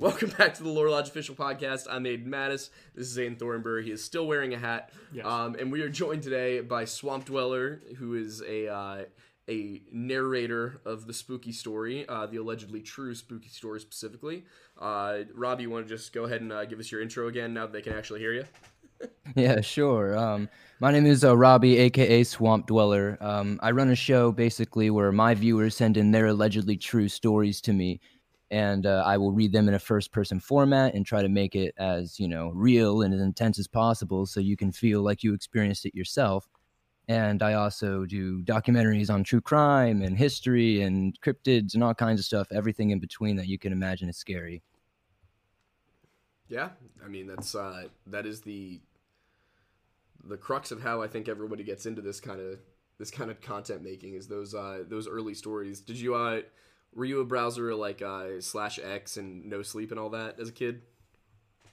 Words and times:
Welcome 0.00 0.30
back 0.38 0.54
to 0.54 0.62
the 0.62 0.68
Lore 0.68 0.88
Lodge 0.88 1.08
official 1.08 1.34
podcast. 1.34 1.88
I'm 1.90 2.04
Aiden 2.04 2.28
Mattis. 2.28 2.70
This 2.94 3.08
is 3.08 3.18
Aiden 3.18 3.36
Thornbury. 3.36 3.82
He 3.84 3.90
is 3.90 4.04
still 4.04 4.28
wearing 4.28 4.54
a 4.54 4.56
hat. 4.56 4.92
Yes. 5.12 5.26
Um, 5.26 5.56
and 5.58 5.72
we 5.72 5.82
are 5.82 5.88
joined 5.88 6.22
today 6.22 6.60
by 6.60 6.84
Swamp 6.84 7.24
Dweller, 7.24 7.82
who 7.96 8.14
is 8.14 8.40
a 8.42 8.72
uh, 8.72 9.04
a 9.50 9.82
narrator 9.90 10.80
of 10.84 11.08
the 11.08 11.12
spooky 11.12 11.50
story, 11.50 12.08
uh, 12.08 12.26
the 12.26 12.36
allegedly 12.36 12.80
true 12.80 13.12
spooky 13.12 13.48
story 13.48 13.80
specifically. 13.80 14.44
Uh, 14.80 15.24
Robbie, 15.34 15.64
you 15.64 15.70
want 15.70 15.88
to 15.88 15.96
just 15.96 16.12
go 16.12 16.26
ahead 16.26 16.42
and 16.42 16.52
uh, 16.52 16.64
give 16.64 16.78
us 16.78 16.92
your 16.92 17.02
intro 17.02 17.26
again 17.26 17.52
now 17.52 17.66
that 17.66 17.72
they 17.72 17.82
can 17.82 17.94
actually 17.94 18.20
hear 18.20 18.32
you? 18.32 18.44
Yeah, 19.36 19.60
sure. 19.60 20.18
Um, 20.18 20.48
my 20.80 20.90
name 20.90 21.06
is 21.06 21.22
uh, 21.22 21.36
Robbie, 21.36 21.76
aka 21.78 22.24
Swamp 22.24 22.66
Dweller. 22.66 23.16
Um, 23.20 23.60
I 23.62 23.70
run 23.70 23.90
a 23.90 23.94
show 23.94 24.32
basically 24.32 24.90
where 24.90 25.12
my 25.12 25.34
viewers 25.34 25.76
send 25.76 25.96
in 25.96 26.10
their 26.10 26.26
allegedly 26.26 26.76
true 26.76 27.08
stories 27.08 27.60
to 27.60 27.72
me, 27.72 28.00
and 28.50 28.86
uh, 28.86 29.02
I 29.06 29.16
will 29.16 29.32
read 29.32 29.52
them 29.52 29.68
in 29.68 29.74
a 29.74 29.78
first-person 29.78 30.40
format 30.40 30.94
and 30.94 31.04
try 31.04 31.22
to 31.22 31.28
make 31.28 31.54
it 31.54 31.74
as 31.78 32.18
you 32.18 32.28
know 32.28 32.50
real 32.54 33.02
and 33.02 33.14
as 33.14 33.20
intense 33.20 33.58
as 33.58 33.66
possible, 33.66 34.26
so 34.26 34.40
you 34.40 34.56
can 34.56 34.72
feel 34.72 35.02
like 35.02 35.22
you 35.22 35.34
experienced 35.34 35.86
it 35.86 35.94
yourself. 35.94 36.48
And 37.08 37.42
I 37.42 37.54
also 37.54 38.04
do 38.04 38.42
documentaries 38.42 39.08
on 39.08 39.24
true 39.24 39.40
crime 39.40 40.02
and 40.02 40.18
history 40.18 40.82
and 40.82 41.18
cryptids 41.22 41.72
and 41.72 41.82
all 41.82 41.94
kinds 41.94 42.20
of 42.20 42.26
stuff, 42.26 42.48
everything 42.52 42.90
in 42.90 42.98
between 42.98 43.36
that 43.36 43.48
you 43.48 43.58
can 43.58 43.72
imagine 43.72 44.10
is 44.10 44.18
scary. 44.18 44.62
Yeah, 46.48 46.70
I 47.04 47.08
mean 47.08 47.26
that's 47.26 47.54
uh, 47.54 47.84
that 48.06 48.26
is 48.26 48.40
the 48.42 48.80
the 50.24 50.36
crux 50.36 50.70
of 50.70 50.82
how 50.82 51.02
I 51.02 51.06
think 51.06 51.28
everybody 51.28 51.62
gets 51.64 51.86
into 51.86 52.02
this 52.02 52.20
kind 52.20 52.40
of 52.40 52.58
this 52.98 53.10
kind 53.10 53.30
of 53.30 53.40
content 53.40 53.82
making 53.82 54.14
is 54.14 54.26
those 54.26 54.54
uh, 54.54 54.84
those 54.88 55.08
early 55.08 55.34
stories. 55.34 55.80
Did 55.80 55.98
you 55.98 56.14
uh, 56.14 56.40
were 56.94 57.04
you 57.04 57.20
a 57.20 57.24
browser 57.24 57.74
like 57.74 58.02
uh, 58.02 58.40
slash 58.40 58.78
X 58.82 59.16
and 59.16 59.46
no 59.46 59.62
sleep 59.62 59.90
and 59.90 60.00
all 60.00 60.10
that 60.10 60.38
as 60.40 60.48
a 60.48 60.52
kid? 60.52 60.82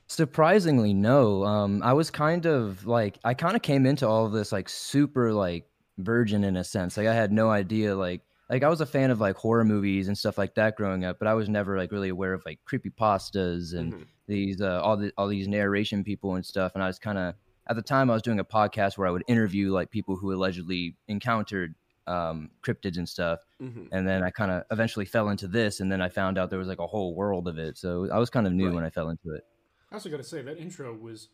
Surprisingly, 0.08 0.94
no. 0.94 1.44
Um, 1.46 1.82
I 1.84 1.94
was 1.94 2.12
kind 2.12 2.46
of 2.46 2.86
like 2.86 3.18
I 3.24 3.34
kind 3.34 3.56
of 3.56 3.62
came 3.64 3.86
into 3.88 4.08
all 4.08 4.26
of 4.26 4.32
this 4.34 4.52
like 4.52 4.70
super 4.70 5.34
like 5.34 5.68
virgin 5.98 6.44
in 6.44 6.58
a 6.58 6.64
sense. 6.64 6.96
Like 6.96 7.08
I 7.08 7.14
had 7.16 7.32
no 7.32 7.50
idea 7.50 7.96
like 7.96 8.22
like 8.50 8.62
I 8.64 8.70
was 8.70 8.82
a 8.82 8.86
fan 8.86 9.10
of 9.10 9.20
like 9.20 9.36
horror 9.36 9.66
movies 9.66 10.08
and 10.08 10.16
stuff 10.16 10.38
like 10.38 10.54
that 10.56 10.76
growing 10.76 11.04
up, 11.06 11.18
but 11.18 11.28
I 11.28 11.34
was 11.34 11.50
never 11.50 11.76
like 11.78 11.92
really 11.92 12.10
aware 12.10 12.34
of 12.34 12.44
like 12.46 12.60
creepy 12.66 12.92
pastas 12.92 13.74
and 13.74 13.94
Mhm. 13.94 14.06
these 14.28 14.62
uh, 14.62 14.80
all 14.84 14.96
the 14.96 15.12
all 15.18 15.28
these 15.28 15.48
narration 15.48 16.04
people 16.04 16.36
and 16.36 16.46
stuff. 16.46 16.74
And 16.76 16.84
I 16.84 16.88
was 16.88 17.00
kind 17.00 17.18
of 17.18 17.34
at 17.68 17.76
the 17.76 17.82
time 17.82 18.12
I 18.12 18.14
was 18.14 18.22
doing 18.22 18.40
a 18.40 18.46
podcast 18.46 19.00
where 19.00 19.08
I 19.08 19.12
would 19.12 19.24
interview 19.28 19.72
like 19.72 19.90
people 19.90 20.16
who 20.18 20.32
allegedly 20.32 20.96
encountered 21.08 21.74
um, 22.08 22.50
cryptids 22.64 22.98
and 22.98 23.08
stuff. 23.08 23.40
Mm-hmm. 23.62 23.86
And 23.92 24.08
then 24.08 24.24
I 24.24 24.30
kind 24.30 24.52
of 24.52 24.64
eventually 24.72 25.06
fell 25.06 25.30
into 25.30 25.48
this, 25.48 25.80
and 25.80 25.92
then 25.92 26.02
I 26.02 26.10
found 26.10 26.38
out 26.38 26.50
there 26.50 26.60
was 26.60 26.68
like 26.68 26.80
a 26.80 26.88
whole 26.88 27.16
world 27.16 27.48
of 27.48 27.58
it. 27.58 27.78
So 27.78 28.10
I 28.12 28.20
was 28.20 28.30
kind 28.30 28.46
of 28.48 28.54
new 28.54 28.68
Right. 28.68 28.76
when 28.76 28.84
I 28.84 28.90
fell 28.90 29.10
into 29.10 29.34
it. 29.34 29.44
I 29.92 29.96
also 29.96 30.10
got 30.10 30.18
to 30.18 30.24
say 30.24 30.42
that 30.42 30.58
intro 30.58 30.94
was 30.94 31.30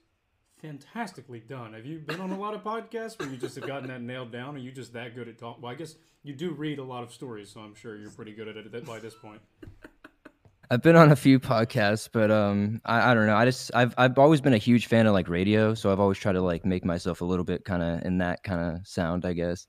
fantastically 0.61 1.39
done. 1.39 1.73
Have 1.73 1.85
you 1.85 1.99
been 1.99 2.21
on 2.21 2.29
a 2.31 2.37
lot 2.37 2.53
of 2.53 2.63
podcasts 2.63 3.17
where 3.19 3.27
you 3.29 3.37
just 3.37 3.55
have 3.55 3.65
gotten 3.65 3.87
that 3.87 4.01
nailed 4.01 4.31
down? 4.31 4.55
Are 4.55 4.59
you 4.59 4.71
just 4.71 4.93
that 4.93 5.15
good 5.15 5.27
at 5.27 5.39
talking? 5.39 5.63
Well, 5.63 5.71
I 5.71 5.75
guess 5.75 5.95
you 6.23 6.33
do 6.33 6.51
read 6.51 6.77
a 6.77 6.83
lot 6.83 7.01
of 7.03 7.11
stories, 7.11 7.49
so 7.49 7.61
I'm 7.61 7.73
sure 7.73 7.97
you're 7.97 8.11
pretty 8.11 8.33
good 8.33 8.47
at 8.47 8.57
it 8.57 8.85
by 8.85 8.99
this 8.99 9.15
point. 9.15 9.41
I've 10.69 10.81
been 10.81 10.95
on 10.95 11.11
a 11.11 11.15
few 11.17 11.37
podcasts, 11.39 12.07
but 12.09 12.31
um, 12.31 12.79
I, 12.85 13.11
I 13.11 13.13
don't 13.13 13.25
know. 13.25 13.35
I 13.35 13.43
just 13.43 13.71
I've 13.73 13.93
I've 13.97 14.17
always 14.17 14.39
been 14.39 14.53
a 14.53 14.57
huge 14.57 14.85
fan 14.85 15.05
of 15.05 15.13
like 15.13 15.27
radio, 15.27 15.73
so 15.73 15.91
I've 15.91 15.99
always 15.99 16.17
tried 16.17 16.33
to 16.33 16.41
like 16.41 16.63
make 16.63 16.85
myself 16.85 17.19
a 17.19 17.25
little 17.25 17.43
bit 17.43 17.65
kind 17.65 17.83
of 17.83 18.05
in 18.05 18.19
that 18.19 18.43
kind 18.43 18.61
of 18.77 18.87
sound, 18.87 19.25
I 19.25 19.33
guess. 19.33 19.67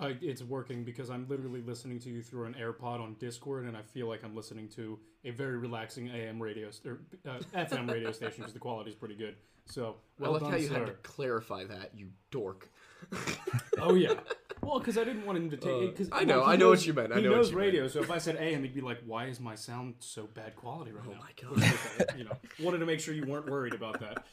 I, 0.00 0.16
it's 0.22 0.42
working 0.42 0.84
because 0.84 1.10
I'm 1.10 1.26
literally 1.28 1.60
listening 1.60 1.98
to 2.00 2.08
you 2.10 2.22
through 2.22 2.44
an 2.44 2.54
AirPod 2.54 3.00
on 3.00 3.16
Discord, 3.18 3.64
and 3.66 3.76
I 3.76 3.82
feel 3.82 4.06
like 4.06 4.22
I'm 4.24 4.36
listening 4.36 4.68
to 4.76 4.98
a 5.24 5.30
very 5.30 5.56
relaxing 5.58 6.08
AM 6.10 6.40
radio 6.40 6.70
st- 6.70 6.94
or 6.94 7.00
uh, 7.28 7.38
FM 7.56 7.90
radio 7.90 8.12
station 8.12 8.36
because 8.38 8.52
the 8.52 8.60
quality 8.60 8.90
is 8.90 8.96
pretty 8.96 9.16
good. 9.16 9.34
So 9.66 9.96
well 10.18 10.30
I 10.30 10.32
like 10.34 10.42
done, 10.42 10.50
how 10.52 10.56
you 10.56 10.68
sir. 10.68 10.74
had 10.74 10.86
to 10.86 10.92
clarify 11.02 11.64
that, 11.64 11.90
you 11.96 12.08
dork. 12.30 12.68
Oh 13.80 13.94
yeah. 13.94 14.14
Well, 14.60 14.80
because 14.80 14.98
I 14.98 15.04
didn't 15.04 15.24
want 15.24 15.38
him 15.38 15.50
to 15.50 15.56
take. 15.56 15.96
Cause, 15.96 16.08
Uh, 16.10 16.16
I 16.16 16.24
know- 16.24 16.40
well, 16.40 16.48
I 16.48 16.56
know 16.56 16.68
what 16.70 16.84
you 16.84 16.92
meant, 16.92 17.12
I 17.12 17.16
he 17.16 17.22
know 17.22 17.30
what 17.30 17.36
knows 17.36 17.50
you 17.50 17.56
meant. 17.56 17.66
radio, 17.66 17.86
so 17.88 18.00
if 18.00 18.10
I 18.10 18.18
said 18.18 18.36
AM, 18.36 18.62
he'd 18.62 18.74
be 18.74 18.80
like, 18.80 18.98
"Why 19.06 19.26
is 19.26 19.38
my 19.38 19.54
sound 19.54 19.94
so 20.00 20.26
bad 20.34 20.56
quality 20.56 20.90
right 20.90 21.04
Oh 21.06 21.12
now?" 21.12 21.18
Oh 21.20 21.54
my 21.56 21.66
god. 22.06 22.14
you 22.18 22.24
know, 22.24 22.32
wanted 22.60 22.78
to 22.78 22.86
make 22.86 22.98
sure 22.98 23.14
you 23.14 23.24
weren't 23.24 23.46
worried 23.48 23.72
about 23.74 24.00
that. 24.00 24.24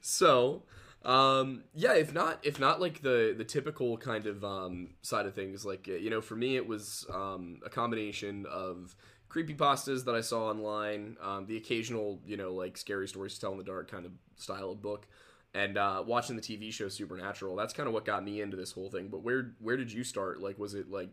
so 0.00 0.62
um 1.06 1.62
yeah 1.72 1.94
if 1.94 2.12
not 2.12 2.38
if 2.42 2.58
not 2.58 2.80
like 2.80 3.00
the 3.00 3.32
the 3.38 3.44
typical 3.44 3.96
kind 3.96 4.26
of 4.26 4.44
um 4.44 4.88
side 5.02 5.24
of 5.24 5.34
things 5.34 5.64
like 5.64 5.86
you 5.86 6.10
know 6.10 6.20
for 6.20 6.34
me 6.34 6.56
it 6.56 6.66
was 6.66 7.06
um 7.14 7.60
a 7.64 7.70
combination 7.70 8.44
of 8.50 8.96
creepy 9.28 9.54
pastas 9.54 10.04
that 10.04 10.16
i 10.16 10.20
saw 10.20 10.50
online 10.50 11.16
um 11.22 11.46
the 11.46 11.56
occasional 11.56 12.20
you 12.26 12.36
know 12.36 12.52
like 12.52 12.76
scary 12.76 13.06
stories 13.06 13.34
to 13.34 13.40
tell 13.40 13.52
in 13.52 13.58
the 13.58 13.64
dark 13.64 13.88
kind 13.88 14.04
of 14.04 14.10
style 14.34 14.72
of 14.72 14.82
book 14.82 15.06
and 15.54 15.78
uh 15.78 16.02
watching 16.04 16.34
the 16.34 16.42
tv 16.42 16.72
show 16.72 16.88
supernatural 16.88 17.54
that's 17.54 17.72
kind 17.72 17.86
of 17.86 17.94
what 17.94 18.04
got 18.04 18.24
me 18.24 18.40
into 18.40 18.56
this 18.56 18.72
whole 18.72 18.90
thing 18.90 19.06
but 19.06 19.22
where 19.22 19.52
where 19.60 19.76
did 19.76 19.92
you 19.92 20.02
start? 20.04 20.40
Like 20.40 20.58
was 20.58 20.74
it 20.74 20.90
like 20.90 21.10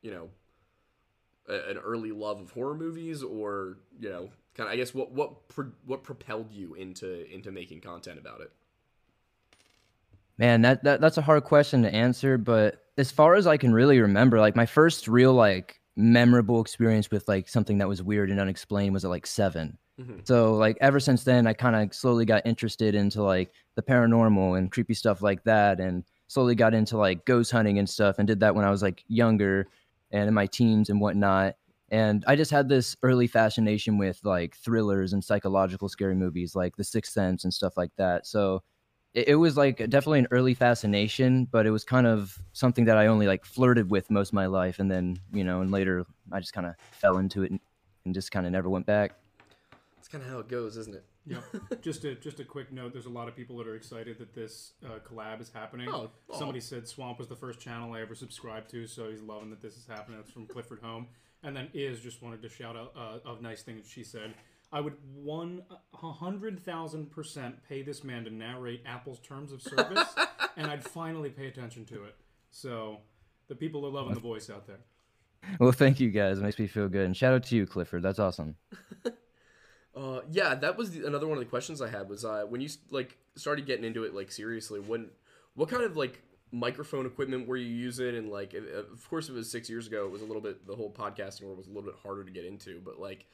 you 0.00 0.10
know 0.10 0.30
a, 1.48 1.70
an 1.70 1.78
early 1.78 2.12
love 2.12 2.40
of 2.40 2.50
horror 2.50 2.74
movies 2.74 3.22
or 3.22 3.76
you 4.00 4.08
know 4.08 4.30
kind 4.56 4.68
of 4.68 4.72
i 4.72 4.76
guess 4.76 4.94
what 4.94 5.12
what 5.12 5.48
pro- 5.48 5.72
what 5.84 6.02
propelled 6.02 6.50
you 6.50 6.74
into 6.74 7.30
into 7.32 7.52
making 7.52 7.80
content 7.80 8.18
about 8.18 8.40
it 8.40 8.50
Man, 10.38 10.62
that, 10.62 10.82
that 10.84 11.00
that's 11.00 11.18
a 11.18 11.22
hard 11.22 11.44
question 11.44 11.82
to 11.82 11.94
answer, 11.94 12.38
but 12.38 12.80
as 12.98 13.10
far 13.10 13.34
as 13.34 13.46
I 13.46 13.56
can 13.56 13.72
really 13.72 14.00
remember, 14.00 14.40
like 14.40 14.56
my 14.56 14.66
first 14.66 15.06
real 15.08 15.32
like 15.32 15.80
memorable 15.96 16.60
experience 16.60 17.10
with 17.10 17.28
like 17.28 17.48
something 17.48 17.78
that 17.78 17.88
was 17.88 18.02
weird 18.02 18.30
and 18.30 18.40
unexplained 18.40 18.92
was 18.92 19.04
at 19.04 19.10
like 19.10 19.26
7. 19.26 19.78
Mhm. 20.00 20.26
So 20.26 20.54
like 20.54 20.76
ever 20.80 20.98
since 20.98 21.22
then 21.22 21.46
I 21.46 21.52
kind 21.52 21.76
of 21.76 21.94
slowly 21.94 22.24
got 22.24 22.44
interested 22.44 22.96
into 22.96 23.22
like 23.22 23.52
the 23.76 23.82
paranormal 23.82 24.58
and 24.58 24.72
creepy 24.72 24.94
stuff 24.94 25.22
like 25.22 25.44
that 25.44 25.78
and 25.78 26.02
slowly 26.26 26.56
got 26.56 26.74
into 26.74 26.96
like 26.96 27.24
ghost 27.26 27.52
hunting 27.52 27.78
and 27.78 27.88
stuff 27.88 28.18
and 28.18 28.26
did 28.26 28.40
that 28.40 28.56
when 28.56 28.64
I 28.64 28.70
was 28.70 28.82
like 28.82 29.04
younger 29.06 29.68
and 30.10 30.26
in 30.26 30.34
my 30.34 30.46
teens 30.46 30.90
and 30.90 31.00
whatnot. 31.00 31.54
And 31.90 32.24
I 32.26 32.34
just 32.34 32.50
had 32.50 32.68
this 32.68 32.96
early 33.04 33.28
fascination 33.28 33.98
with 33.98 34.18
like 34.24 34.56
thrillers 34.56 35.12
and 35.12 35.22
psychological 35.22 35.88
scary 35.88 36.16
movies 36.16 36.56
like 36.56 36.74
The 36.76 36.82
Sixth 36.82 37.12
Sense 37.12 37.44
and 37.44 37.54
stuff 37.54 37.76
like 37.76 37.92
that. 37.98 38.26
So 38.26 38.62
it, 39.14 39.28
it 39.28 39.34
was 39.36 39.56
like 39.56 39.78
definitely 39.78 40.18
an 40.20 40.28
early 40.30 40.54
fascination, 40.54 41.46
but 41.46 41.66
it 41.66 41.70
was 41.70 41.84
kind 41.84 42.06
of 42.06 42.38
something 42.52 42.84
that 42.84 42.98
I 42.98 43.06
only 43.06 43.26
like 43.26 43.44
flirted 43.44 43.90
with 43.90 44.10
most 44.10 44.28
of 44.28 44.34
my 44.34 44.46
life, 44.46 44.78
and 44.78 44.90
then 44.90 45.18
you 45.32 45.44
know, 45.44 45.60
and 45.60 45.70
later 45.70 46.04
I 46.32 46.40
just 46.40 46.52
kind 46.52 46.66
of 46.66 46.74
fell 46.92 47.18
into 47.18 47.42
it 47.42 47.50
and, 47.50 47.60
and 48.04 48.14
just 48.14 48.30
kind 48.32 48.44
of 48.46 48.52
never 48.52 48.68
went 48.68 48.86
back. 48.86 49.12
That's 49.96 50.08
kind 50.08 50.22
of 50.22 50.28
how 50.28 50.38
it 50.40 50.48
goes, 50.48 50.76
isn't 50.76 50.94
it? 50.94 51.04
Yeah. 51.26 51.38
just 51.80 52.04
a 52.04 52.14
just 52.14 52.40
a 52.40 52.44
quick 52.44 52.72
note. 52.72 52.92
There's 52.92 53.06
a 53.06 53.10
lot 53.10 53.28
of 53.28 53.36
people 53.36 53.56
that 53.58 53.66
are 53.66 53.76
excited 53.76 54.18
that 54.18 54.34
this 54.34 54.72
uh, 54.84 54.98
collab 54.98 55.40
is 55.40 55.50
happening. 55.50 55.88
Oh, 55.88 56.10
aw. 56.28 56.36
Somebody 56.36 56.60
said 56.60 56.86
Swamp 56.86 57.18
was 57.18 57.28
the 57.28 57.36
first 57.36 57.60
channel 57.60 57.94
I 57.94 58.02
ever 58.02 58.14
subscribed 58.14 58.70
to, 58.70 58.86
so 58.86 59.10
he's 59.10 59.22
loving 59.22 59.50
that 59.50 59.62
this 59.62 59.76
is 59.76 59.86
happening. 59.86 60.18
That's 60.18 60.30
from 60.30 60.46
Clifford 60.46 60.80
Home. 60.82 61.06
And 61.42 61.54
then 61.54 61.68
Iz 61.74 62.00
just 62.00 62.22
wanted 62.22 62.42
to 62.42 62.48
shout 62.48 62.74
out 62.74 62.92
uh, 62.96 63.34
a 63.38 63.42
nice 63.42 63.62
thing 63.62 63.76
that 63.76 63.86
she 63.86 64.02
said. 64.02 64.34
I 64.74 64.80
would 64.80 64.94
one 65.14 65.62
a 66.02 66.12
hundred 66.12 66.64
thousand 66.64 67.12
percent 67.12 67.62
pay 67.68 67.82
this 67.82 68.02
man 68.02 68.24
to 68.24 68.30
narrate 68.30 68.82
Apple's 68.84 69.20
terms 69.20 69.52
of 69.52 69.62
service, 69.62 70.14
and 70.56 70.66
I'd 70.66 70.84
finally 70.84 71.30
pay 71.30 71.46
attention 71.46 71.84
to 71.86 72.04
it. 72.04 72.16
So 72.50 72.98
the 73.48 73.54
people 73.54 73.86
are 73.86 73.90
loving 73.90 74.14
the 74.14 74.20
voice 74.20 74.50
out 74.50 74.66
there. 74.66 74.80
Well, 75.60 75.72
thank 75.72 76.00
you 76.00 76.10
guys. 76.10 76.38
It 76.38 76.42
makes 76.42 76.58
me 76.58 76.66
feel 76.66 76.88
good, 76.88 77.06
and 77.06 77.16
shout 77.16 77.34
out 77.34 77.44
to 77.44 77.56
you, 77.56 77.66
Clifford. 77.66 78.02
That's 78.02 78.18
awesome. 78.18 78.56
Uh, 79.96 80.22
yeah, 80.28 80.56
that 80.56 80.76
was 80.76 80.90
the, 80.90 81.06
another 81.06 81.28
one 81.28 81.38
of 81.38 81.44
the 81.44 81.48
questions 81.48 81.80
I 81.80 81.88
had 81.88 82.08
was 82.08 82.24
uh, 82.24 82.44
when 82.48 82.60
you 82.60 82.68
like 82.90 83.16
started 83.36 83.64
getting 83.64 83.84
into 83.84 84.02
it 84.02 84.12
like 84.12 84.32
seriously. 84.32 84.80
When 84.80 85.10
what 85.54 85.68
kind 85.68 85.84
of 85.84 85.96
like 85.96 86.20
microphone 86.50 87.06
equipment 87.06 87.46
were 87.46 87.56
you 87.56 87.68
using? 87.68 88.16
And 88.16 88.28
like, 88.28 88.54
of 88.54 89.08
course, 89.08 89.28
it 89.28 89.34
was 89.34 89.48
six 89.48 89.70
years 89.70 89.86
ago. 89.86 90.04
It 90.04 90.10
was 90.10 90.22
a 90.22 90.24
little 90.24 90.42
bit 90.42 90.66
the 90.66 90.74
whole 90.74 90.90
podcasting 90.90 91.44
world 91.44 91.58
was 91.58 91.68
a 91.68 91.70
little 91.70 91.84
bit 91.84 91.94
harder 92.02 92.24
to 92.24 92.30
get 92.32 92.44
into. 92.44 92.80
But 92.84 92.98
like, 92.98 93.26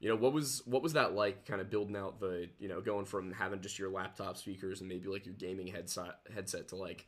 you 0.00 0.08
know, 0.08 0.16
what 0.16 0.32
was 0.32 0.62
what 0.66 0.82
was 0.82 0.92
that 0.94 1.14
like? 1.14 1.46
Kind 1.46 1.60
of 1.60 1.70
building 1.70 1.96
out 1.96 2.20
the 2.20 2.48
you 2.58 2.68
know 2.68 2.80
going 2.80 3.04
from 3.04 3.32
having 3.32 3.60
just 3.60 3.78
your 3.78 3.90
laptop 3.90 4.36
speakers 4.36 4.80
and 4.80 4.88
maybe 4.88 5.08
like 5.08 5.26
your 5.26 5.34
gaming 5.34 5.66
headset 5.66 6.16
headset 6.34 6.68
to 6.68 6.76
like, 6.76 7.06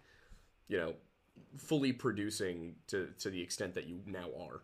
you 0.68 0.78
know, 0.78 0.94
fully 1.56 1.92
producing 1.92 2.76
to 2.88 3.08
to 3.18 3.30
the 3.30 3.40
extent 3.40 3.74
that 3.74 3.86
you 3.86 4.00
now 4.06 4.28
are. 4.40 4.62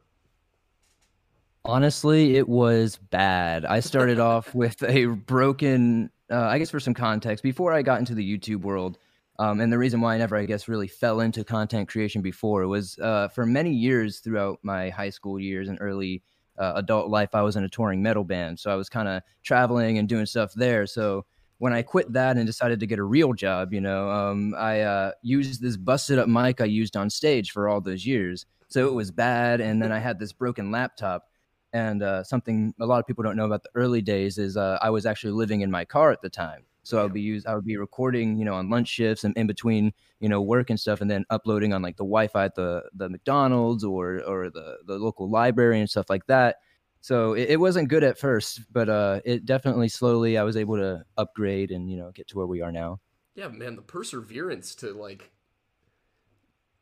Honestly, 1.64 2.36
it 2.36 2.48
was 2.48 2.96
bad. 2.96 3.64
I 3.64 3.80
started 3.80 4.18
off 4.30 4.54
with 4.54 4.82
a 4.82 5.06
broken, 5.06 6.10
uh, 6.30 6.40
I 6.40 6.58
guess 6.58 6.70
for 6.70 6.80
some 6.80 6.94
context, 6.94 7.42
before 7.42 7.72
I 7.72 7.82
got 7.82 8.00
into 8.00 8.14
the 8.14 8.38
YouTube 8.38 8.62
world, 8.62 8.98
um, 9.38 9.60
and 9.60 9.72
the 9.72 9.78
reason 9.78 10.00
why 10.00 10.14
I 10.14 10.18
never, 10.18 10.36
I 10.36 10.44
guess, 10.44 10.68
really 10.68 10.88
fell 10.88 11.20
into 11.20 11.44
content 11.44 11.88
creation 11.88 12.20
before 12.20 12.66
was 12.66 12.98
uh, 12.98 13.28
for 13.28 13.46
many 13.46 13.72
years 13.72 14.18
throughout 14.18 14.58
my 14.62 14.90
high 14.90 15.10
school 15.10 15.38
years 15.38 15.68
and 15.68 15.78
early 15.80 16.22
uh, 16.58 16.72
adult 16.76 17.08
life, 17.08 17.30
I 17.34 17.42
was 17.42 17.56
in 17.56 17.64
a 17.64 17.68
touring 17.68 18.02
metal 18.02 18.24
band. 18.24 18.58
So 18.58 18.70
I 18.70 18.74
was 18.74 18.88
kind 18.88 19.08
of 19.08 19.22
traveling 19.42 19.98
and 19.98 20.08
doing 20.08 20.26
stuff 20.26 20.52
there. 20.54 20.86
So 20.86 21.24
when 21.58 21.72
I 21.72 21.82
quit 21.82 22.12
that 22.12 22.36
and 22.36 22.46
decided 22.46 22.80
to 22.80 22.86
get 22.86 22.98
a 22.98 23.04
real 23.04 23.32
job, 23.32 23.72
you 23.72 23.80
know, 23.80 24.10
um, 24.10 24.54
I 24.56 24.80
uh, 24.80 25.12
used 25.22 25.62
this 25.62 25.76
busted 25.76 26.18
up 26.18 26.28
mic 26.28 26.60
I 26.60 26.64
used 26.64 26.96
on 26.96 27.08
stage 27.08 27.52
for 27.52 27.68
all 27.68 27.80
those 27.80 28.04
years. 28.04 28.46
So 28.68 28.88
it 28.88 28.94
was 28.94 29.10
bad. 29.10 29.60
And 29.60 29.80
then 29.80 29.92
I 29.92 29.98
had 29.98 30.18
this 30.18 30.32
broken 30.32 30.70
laptop. 30.70 31.28
And 31.72 32.02
uh, 32.02 32.22
something 32.24 32.74
a 32.80 32.86
lot 32.86 32.98
of 32.98 33.06
people 33.06 33.24
don't 33.24 33.36
know 33.36 33.46
about 33.46 33.62
the 33.62 33.70
early 33.74 34.02
days 34.02 34.36
is 34.38 34.56
uh, 34.56 34.78
I 34.82 34.90
was 34.90 35.06
actually 35.06 35.32
living 35.32 35.62
in 35.62 35.70
my 35.70 35.84
car 35.84 36.10
at 36.12 36.20
the 36.20 36.28
time. 36.28 36.64
So 36.84 36.98
I 36.98 37.04
would 37.04 37.12
be 37.12 37.20
use 37.20 37.46
I 37.46 37.54
would 37.54 37.64
be 37.64 37.76
recording, 37.76 38.38
you 38.38 38.44
know, 38.44 38.54
on 38.54 38.70
lunch 38.70 38.88
shifts 38.88 39.24
and 39.24 39.36
in 39.36 39.46
between, 39.46 39.92
you 40.20 40.28
know, 40.28 40.40
work 40.42 40.70
and 40.70 40.78
stuff, 40.78 41.00
and 41.00 41.10
then 41.10 41.24
uploading 41.30 41.72
on 41.72 41.82
like 41.82 41.96
the 41.96 42.04
Wi-Fi 42.04 42.44
at 42.44 42.54
the 42.54 42.82
the 42.94 43.08
McDonald's 43.08 43.84
or 43.84 44.22
or 44.24 44.50
the 44.50 44.78
the 44.86 44.98
local 44.98 45.30
library 45.30 45.80
and 45.80 45.88
stuff 45.88 46.10
like 46.10 46.26
that. 46.26 46.56
So 47.00 47.34
it, 47.34 47.50
it 47.50 47.60
wasn't 47.60 47.88
good 47.88 48.04
at 48.04 48.18
first, 48.18 48.60
but 48.72 48.88
uh, 48.88 49.20
it 49.24 49.44
definitely 49.44 49.88
slowly 49.88 50.38
I 50.38 50.42
was 50.44 50.56
able 50.56 50.76
to 50.76 51.04
upgrade 51.16 51.70
and 51.70 51.90
you 51.90 51.96
know 51.96 52.10
get 52.12 52.28
to 52.28 52.38
where 52.38 52.46
we 52.46 52.62
are 52.62 52.72
now. 52.72 53.00
Yeah, 53.34 53.48
man, 53.48 53.76
the 53.76 53.82
perseverance 53.82 54.74
to 54.76 54.92
like 54.92 55.32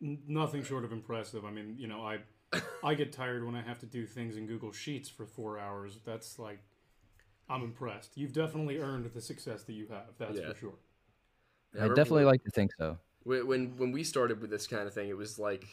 Nothing 0.01 0.65
short 0.65 0.85
of 0.85 0.93
impressive. 0.93 1.45
I 1.45 1.51
mean, 1.51 1.77
you 1.79 1.87
know, 1.87 2.03
I 2.03 2.19
I 2.83 2.95
get 2.95 3.13
tired 3.13 3.45
when 3.45 3.55
I 3.55 3.61
have 3.61 3.79
to 3.81 3.87
do 3.87 4.07
things 4.07 4.37
in 4.37 4.47
Google 4.47 4.73
Sheets 4.73 5.11
for 5.11 5.27
four 5.27 5.59
hours. 5.59 5.99
That's 6.07 6.39
like, 6.39 6.63
I'm 7.51 7.63
impressed. 7.63 8.17
You've 8.17 8.33
definitely 8.33 8.79
earned 8.79 9.11
the 9.13 9.21
success 9.21 9.65
that 9.65 9.73
you 9.73 9.89
have. 9.89 10.07
That's 10.19 10.39
Yeah. 10.39 10.53
for 10.53 10.59
sure. 10.59 10.75
Yeah, 11.75 11.81
I 11.81 11.83
remember 11.83 11.95
definitely 11.97 12.25
like 12.25 12.43
to 12.45 12.51
think 12.51 12.73
so. 12.79 12.99
when 13.25 13.47
when 13.47 13.77
when 13.77 13.93
we 13.93 14.05
started 14.05 14.41
with 14.41 14.51
this 14.51 14.67
kind 14.67 14.87
of 14.87 14.95
thing, 14.95 15.09
it 15.09 15.17
was 15.17 15.39
like, 15.39 15.67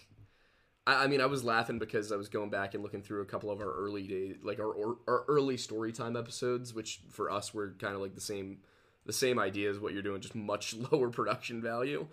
I, 0.86 1.04
I 1.06 1.08
mean, 1.08 1.22
I 1.22 1.26
was 1.28 1.44
laughing 1.44 1.80
because 1.80 2.12
I 2.12 2.16
was 2.16 2.30
going 2.30 2.50
back 2.50 2.74
and 2.74 2.84
looking 2.84 3.02
through 3.02 3.22
a 3.22 3.26
couple 3.26 3.52
of 3.52 3.60
our 3.62 3.72
early 3.72 4.08
days, 4.08 4.38
like 4.44 4.60
our 4.60 4.70
our, 4.78 4.98
our 5.08 5.26
early 5.28 5.58
story 5.58 5.92
time 5.92 6.16
episodes, 6.18 6.74
which 6.74 7.02
for 7.12 7.30
us 7.32 7.54
were 7.54 7.76
kind 7.80 7.96
of 7.96 8.02
like 8.02 8.16
the 8.16 8.22
same 8.22 8.60
the 9.06 9.14
same 9.14 9.40
idea 9.40 9.70
as 9.70 9.80
what 9.80 9.94
you're 9.94 10.02
doing, 10.04 10.20
just 10.22 10.36
much 10.36 10.74
lower 10.92 11.10
production 11.10 11.62
value. 11.62 12.08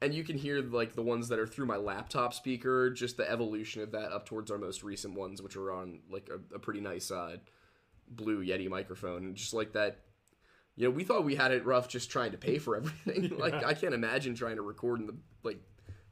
And 0.00 0.14
you 0.14 0.22
can 0.22 0.38
hear 0.38 0.62
like 0.62 0.94
the 0.94 1.02
ones 1.02 1.28
that 1.28 1.40
are 1.40 1.46
through 1.46 1.66
my 1.66 1.76
laptop 1.76 2.32
speaker, 2.32 2.88
just 2.88 3.16
the 3.16 3.28
evolution 3.28 3.82
of 3.82 3.90
that 3.92 4.12
up 4.12 4.26
towards 4.26 4.50
our 4.50 4.58
most 4.58 4.84
recent 4.84 5.14
ones, 5.14 5.42
which 5.42 5.56
are 5.56 5.72
on 5.72 6.00
like 6.10 6.28
a, 6.30 6.54
a 6.54 6.58
pretty 6.60 6.80
nice 6.80 7.10
uh, 7.10 7.38
blue 8.10 8.44
Yeti 8.44 8.68
microphone, 8.68 9.24
and 9.24 9.36
just 9.36 9.54
like 9.54 9.72
that 9.72 9.98
you 10.78 10.84
know, 10.84 10.90
we 10.90 11.02
thought 11.02 11.24
we 11.24 11.34
had 11.34 11.50
it 11.50 11.66
rough 11.66 11.88
just 11.88 12.08
trying 12.08 12.30
to 12.30 12.38
pay 12.38 12.58
for 12.58 12.76
everything. 12.76 13.36
Like, 13.36 13.64
I 13.64 13.74
can't 13.74 13.94
imagine 13.94 14.36
trying 14.36 14.56
to 14.56 14.62
record 14.62 15.00
in 15.00 15.06
the 15.08 15.16
like 15.42 15.58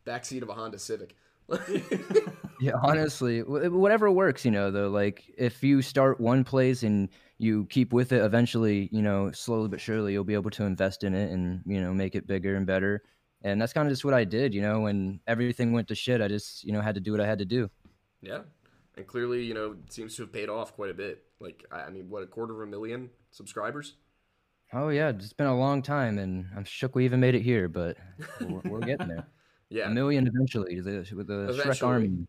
backseat 0.04 0.42
of 0.42 0.48
a 0.48 0.54
Honda 0.54 0.78
Civic. 0.78 1.14
Yeah, 2.58 2.72
honestly, 2.82 3.40
whatever 3.40 4.10
works, 4.10 4.44
you 4.44 4.50
know, 4.50 4.70
though, 4.70 4.88
like 4.88 5.24
if 5.36 5.62
you 5.62 5.82
start 5.82 6.18
one 6.18 6.42
place 6.42 6.82
and 6.82 7.10
you 7.36 7.66
keep 7.66 7.92
with 7.92 8.12
it, 8.12 8.24
eventually, 8.24 8.88
you 8.92 9.02
know, 9.02 9.30
slowly 9.32 9.68
but 9.68 9.78
surely, 9.78 10.14
you'll 10.14 10.24
be 10.24 10.34
able 10.34 10.50
to 10.52 10.64
invest 10.64 11.04
in 11.04 11.14
it 11.14 11.30
and, 11.30 11.60
you 11.66 11.82
know, 11.82 11.92
make 11.92 12.14
it 12.14 12.26
bigger 12.26 12.56
and 12.56 12.66
better. 12.66 13.02
And 13.42 13.60
that's 13.60 13.74
kind 13.74 13.86
of 13.86 13.92
just 13.92 14.06
what 14.06 14.14
I 14.14 14.24
did, 14.24 14.54
you 14.54 14.62
know, 14.62 14.80
when 14.80 15.20
everything 15.26 15.72
went 15.72 15.88
to 15.88 15.94
shit, 15.94 16.22
I 16.22 16.28
just, 16.28 16.64
you 16.64 16.72
know, 16.72 16.80
had 16.80 16.94
to 16.94 17.00
do 17.00 17.12
what 17.12 17.20
I 17.20 17.26
had 17.26 17.40
to 17.40 17.44
do. 17.44 17.68
yeah, 18.22 18.40
and 18.96 19.06
clearly, 19.06 19.44
you 19.44 19.54
know, 19.54 19.76
seems 19.90 20.16
to 20.16 20.22
have 20.22 20.32
paid 20.32 20.48
off 20.48 20.74
quite 20.74 20.90
a 20.90 20.94
bit. 20.94 21.24
Like, 21.40 21.64
I 21.70 21.82
I 21.82 21.90
mean, 21.90 22.08
what 22.10 22.22
a 22.22 22.26
quarter 22.26 22.54
of 22.62 22.68
a 22.68 22.70
million 22.70 23.10
subscribers? 23.30 23.94
Oh, 24.72 24.88
yeah, 24.88 25.10
it's 25.10 25.32
been 25.32 25.46
a 25.46 25.56
long 25.56 25.80
time 25.82 26.18
and 26.18 26.46
I'm 26.56 26.64
shook 26.64 26.94
we 26.96 27.04
even 27.04 27.20
made 27.20 27.34
it 27.34 27.42
here, 27.42 27.68
but 27.68 27.96
we're, 28.40 28.60
we're 28.64 28.80
getting 28.80 29.08
there. 29.08 29.26
Yeah, 29.68 29.88
A 29.88 29.90
million 29.90 30.28
eventually 30.28 30.76
with 30.80 31.26
the 31.26 31.52
Shrek 31.52 31.84
army. 31.84 32.26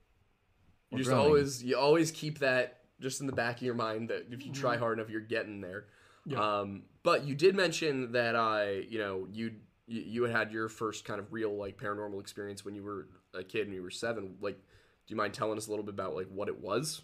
you 0.91 0.97
We're 0.97 0.97
just 0.97 1.09
growing. 1.09 1.25
always 1.25 1.63
you 1.63 1.77
always 1.77 2.11
keep 2.11 2.39
that 2.39 2.79
just 2.99 3.21
in 3.21 3.27
the 3.27 3.33
back 3.33 3.57
of 3.57 3.61
your 3.61 3.75
mind 3.75 4.09
that 4.09 4.25
if 4.31 4.43
you 4.45 4.51
try 4.51 4.73
Mm-hmm. 4.73 4.83
hard 4.83 4.97
enough, 4.99 5.11
you're 5.11 5.21
getting 5.21 5.61
there. 5.61 5.85
Yeah. 6.25 6.39
Um, 6.39 6.83
but 7.03 7.25
you 7.25 7.35
did 7.35 7.55
mention 7.55 8.11
that 8.13 8.35
I, 8.35 8.85
you 8.89 8.97
know, 8.97 9.27
you 9.31 9.53
you 9.85 10.01
you 10.01 10.23
had 10.23 10.35
had 10.35 10.51
your 10.51 10.67
first 10.67 11.05
kind 11.05 11.19
of 11.19 11.31
real 11.31 11.55
like 11.55 11.77
paranormal 11.77 12.19
experience 12.19 12.65
when 12.65 12.73
you 12.75 12.83
were 12.83 13.07
a 13.35 13.43
kid 13.43 13.67
and 13.67 13.75
you 13.75 13.83
were 13.83 13.91
seven. 13.91 14.35
Like, 14.41 14.59
do 15.07 15.13
you 15.13 15.15
mind 15.15 15.33
telling 15.33 15.57
us 15.57 15.67
a 15.67 15.69
little 15.69 15.85
bit 15.85 15.93
about 15.93 16.15
like 16.15 16.27
what 16.27 16.47
it 16.49 16.59
was? 16.61 17.01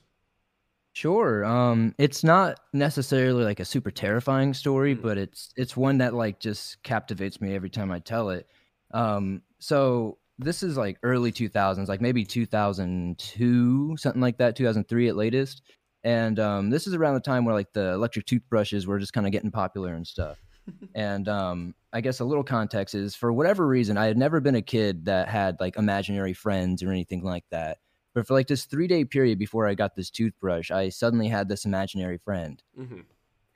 Sure. 0.96 1.44
Um, 1.44 1.96
it's 1.98 2.24
not 2.24 2.60
necessarily 2.72 3.44
like 3.44 3.60
a 3.60 3.66
super 3.66 3.90
terrifying 3.90 4.54
story, 4.54 4.96
Mm. 4.96 5.02
but 5.02 5.18
it's 5.18 5.52
it's 5.56 5.76
one 5.76 5.98
that 6.00 6.14
like 6.14 6.40
just 6.40 6.84
captivates 6.84 7.42
me 7.42 7.56
every 7.56 7.70
time 7.72 7.92
I 7.92 8.00
tell 8.00 8.30
it. 8.30 8.48
Um, 8.94 9.42
so 9.60 10.20
this 10.38 10.62
is 10.62 10.78
like 10.78 10.98
early 11.02 11.32
2000s, 11.32 11.88
like 11.88 12.02
maybe 12.02 12.24
2002, 12.26 13.98
something 13.98 14.22
like 14.22 14.38
that, 14.38 14.56
2003 14.56 15.08
at 15.10 15.16
latest. 15.16 15.62
And 16.04 16.40
um, 16.40 16.70
this 16.70 16.86
is 16.86 16.94
around 16.94 17.14
the 17.16 17.22
time 17.22 17.46
where 17.46 17.56
like 17.56 17.72
the 17.74 17.94
electric 17.94 18.26
toothbrushes 18.26 18.86
were 18.86 19.00
just 19.00 19.14
kind 19.14 19.26
of 19.26 19.32
getting 19.32 19.52
popular 19.52 19.94
and 19.94 20.06
stuff. 20.06 20.38
and 20.96 21.28
um, 21.28 21.76
I 21.92 22.02
guess 22.02 22.20
a 22.20 22.26
little 22.26 22.44
context 22.44 22.94
is 22.96 23.16
for 23.16 23.32
whatever 23.34 23.66
reason, 23.68 23.98
I 23.98 24.06
had 24.06 24.18
never 24.18 24.40
been 24.42 24.56
a 24.56 24.62
kid 24.62 25.06
that 25.06 25.28
had 25.30 25.58
like 25.60 25.78
imaginary 25.78 26.34
friends 26.34 26.84
or 26.84 26.90
anything 26.92 27.24
like 27.24 27.46
that. 27.52 27.78
But 28.14 28.28
for 28.28 28.34
like 28.34 28.48
this 28.48 28.66
three 28.66 28.88
day 28.88 29.06
period 29.06 29.40
before 29.40 29.68
I 29.68 29.74
got 29.74 29.96
this 29.96 30.10
toothbrush, 30.10 30.72
I 30.72 30.90
suddenly 30.90 31.28
had 31.28 31.50
this 31.50 31.66
imaginary 31.66 32.18
friend. 32.18 32.62
Mm-hmm. 32.80 33.02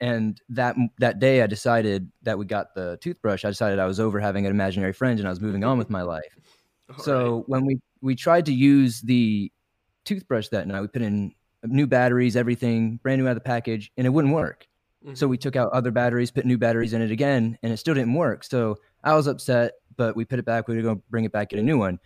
And 0.00 0.40
that 0.50 0.76
that 0.98 1.18
day, 1.18 1.42
I 1.42 1.46
decided 1.46 2.10
that 2.22 2.38
we 2.38 2.44
got 2.44 2.74
the 2.74 2.98
toothbrush. 3.00 3.44
I 3.44 3.48
decided 3.48 3.78
I 3.78 3.86
was 3.86 3.98
over 3.98 4.20
having 4.20 4.46
an 4.46 4.52
imaginary 4.52 4.92
friend, 4.92 5.18
and 5.18 5.26
I 5.26 5.30
was 5.30 5.40
moving 5.40 5.64
on 5.64 5.78
with 5.78 5.90
my 5.90 6.02
life. 6.02 6.36
so 6.98 7.44
when 7.46 7.66
we 7.66 7.80
we 8.00 8.14
tried 8.14 8.46
to 8.46 8.52
use 8.52 9.00
the 9.00 9.50
toothbrush 10.04 10.48
that 10.48 10.68
night, 10.68 10.80
we 10.80 10.88
put 10.88 11.02
in 11.02 11.34
new 11.64 11.86
batteries, 11.86 12.36
everything 12.36 13.00
brand 13.02 13.20
new 13.20 13.26
out 13.26 13.32
of 13.32 13.36
the 13.36 13.40
package, 13.40 13.90
and 13.96 14.06
it 14.06 14.10
wouldn't 14.10 14.34
work. 14.34 14.68
So 15.14 15.26
we 15.26 15.38
took 15.38 15.56
out 15.56 15.70
other 15.72 15.90
batteries, 15.90 16.30
put 16.30 16.44
new 16.44 16.58
batteries 16.58 16.92
in 16.92 17.00
it 17.00 17.10
again, 17.10 17.56
and 17.62 17.72
it 17.72 17.78
still 17.78 17.94
didn't 17.94 18.14
work. 18.14 18.44
So 18.44 18.76
I 19.04 19.14
was 19.14 19.26
upset, 19.26 19.72
but 19.96 20.16
we 20.16 20.24
put 20.24 20.38
it 20.38 20.44
back. 20.44 20.68
We 20.68 20.76
were 20.76 20.82
going 20.82 20.96
to 20.96 21.02
bring 21.08 21.24
it 21.24 21.32
back, 21.32 21.50
get 21.50 21.60
a 21.60 21.62
new 21.62 21.78
one. 21.78 21.98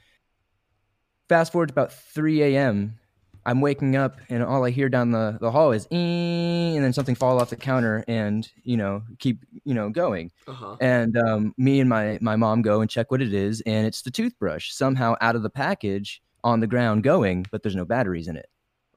Fast 1.28 1.52
forward 1.52 1.69
to 1.69 1.72
about 1.72 1.92
3 1.92 2.42
a.m. 2.42 2.98
I'm 3.44 3.60
waking 3.60 3.96
up, 3.96 4.20
and 4.28 4.42
all 4.42 4.64
I 4.64 4.70
hear 4.70 4.88
down 4.88 5.10
the, 5.10 5.36
the 5.40 5.50
hall 5.50 5.72
is, 5.72 5.86
and 5.90 6.84
then 6.84 6.92
something 6.92 7.16
fall 7.16 7.40
off 7.40 7.50
the 7.50 7.56
counter, 7.56 8.04
and 8.06 8.48
you 8.62 8.76
know, 8.76 9.02
keep 9.19 9.44
you 9.64 9.74
know 9.74 9.90
going. 9.90 10.30
uh 10.46 10.52
huh. 10.52 10.76
And 10.80 11.16
um, 11.16 11.54
me 11.58 11.80
and 11.80 11.88
my 11.88 12.19
my 12.20 12.36
mom 12.36 12.62
go 12.62 12.80
and 12.80 12.90
check 12.90 13.10
what 13.10 13.22
it 13.22 13.34
is, 13.34 13.60
and 13.62 13.86
it's 13.86 14.02
the 14.02 14.10
toothbrush 14.12 14.72
somehow 14.72 15.16
out 15.20 15.34
of 15.36 15.42
the 15.42 15.50
package 15.50 16.22
on 16.44 16.60
the 16.60 16.66
ground 16.69 17.02
going, 17.04 17.46
but 17.50 17.62
there's 17.62 17.76
no 17.76 17.84
batteries 17.84 18.28
in 18.28 18.36
it. 18.36 18.48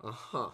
Uh 0.04 0.12
huh. 0.12 0.50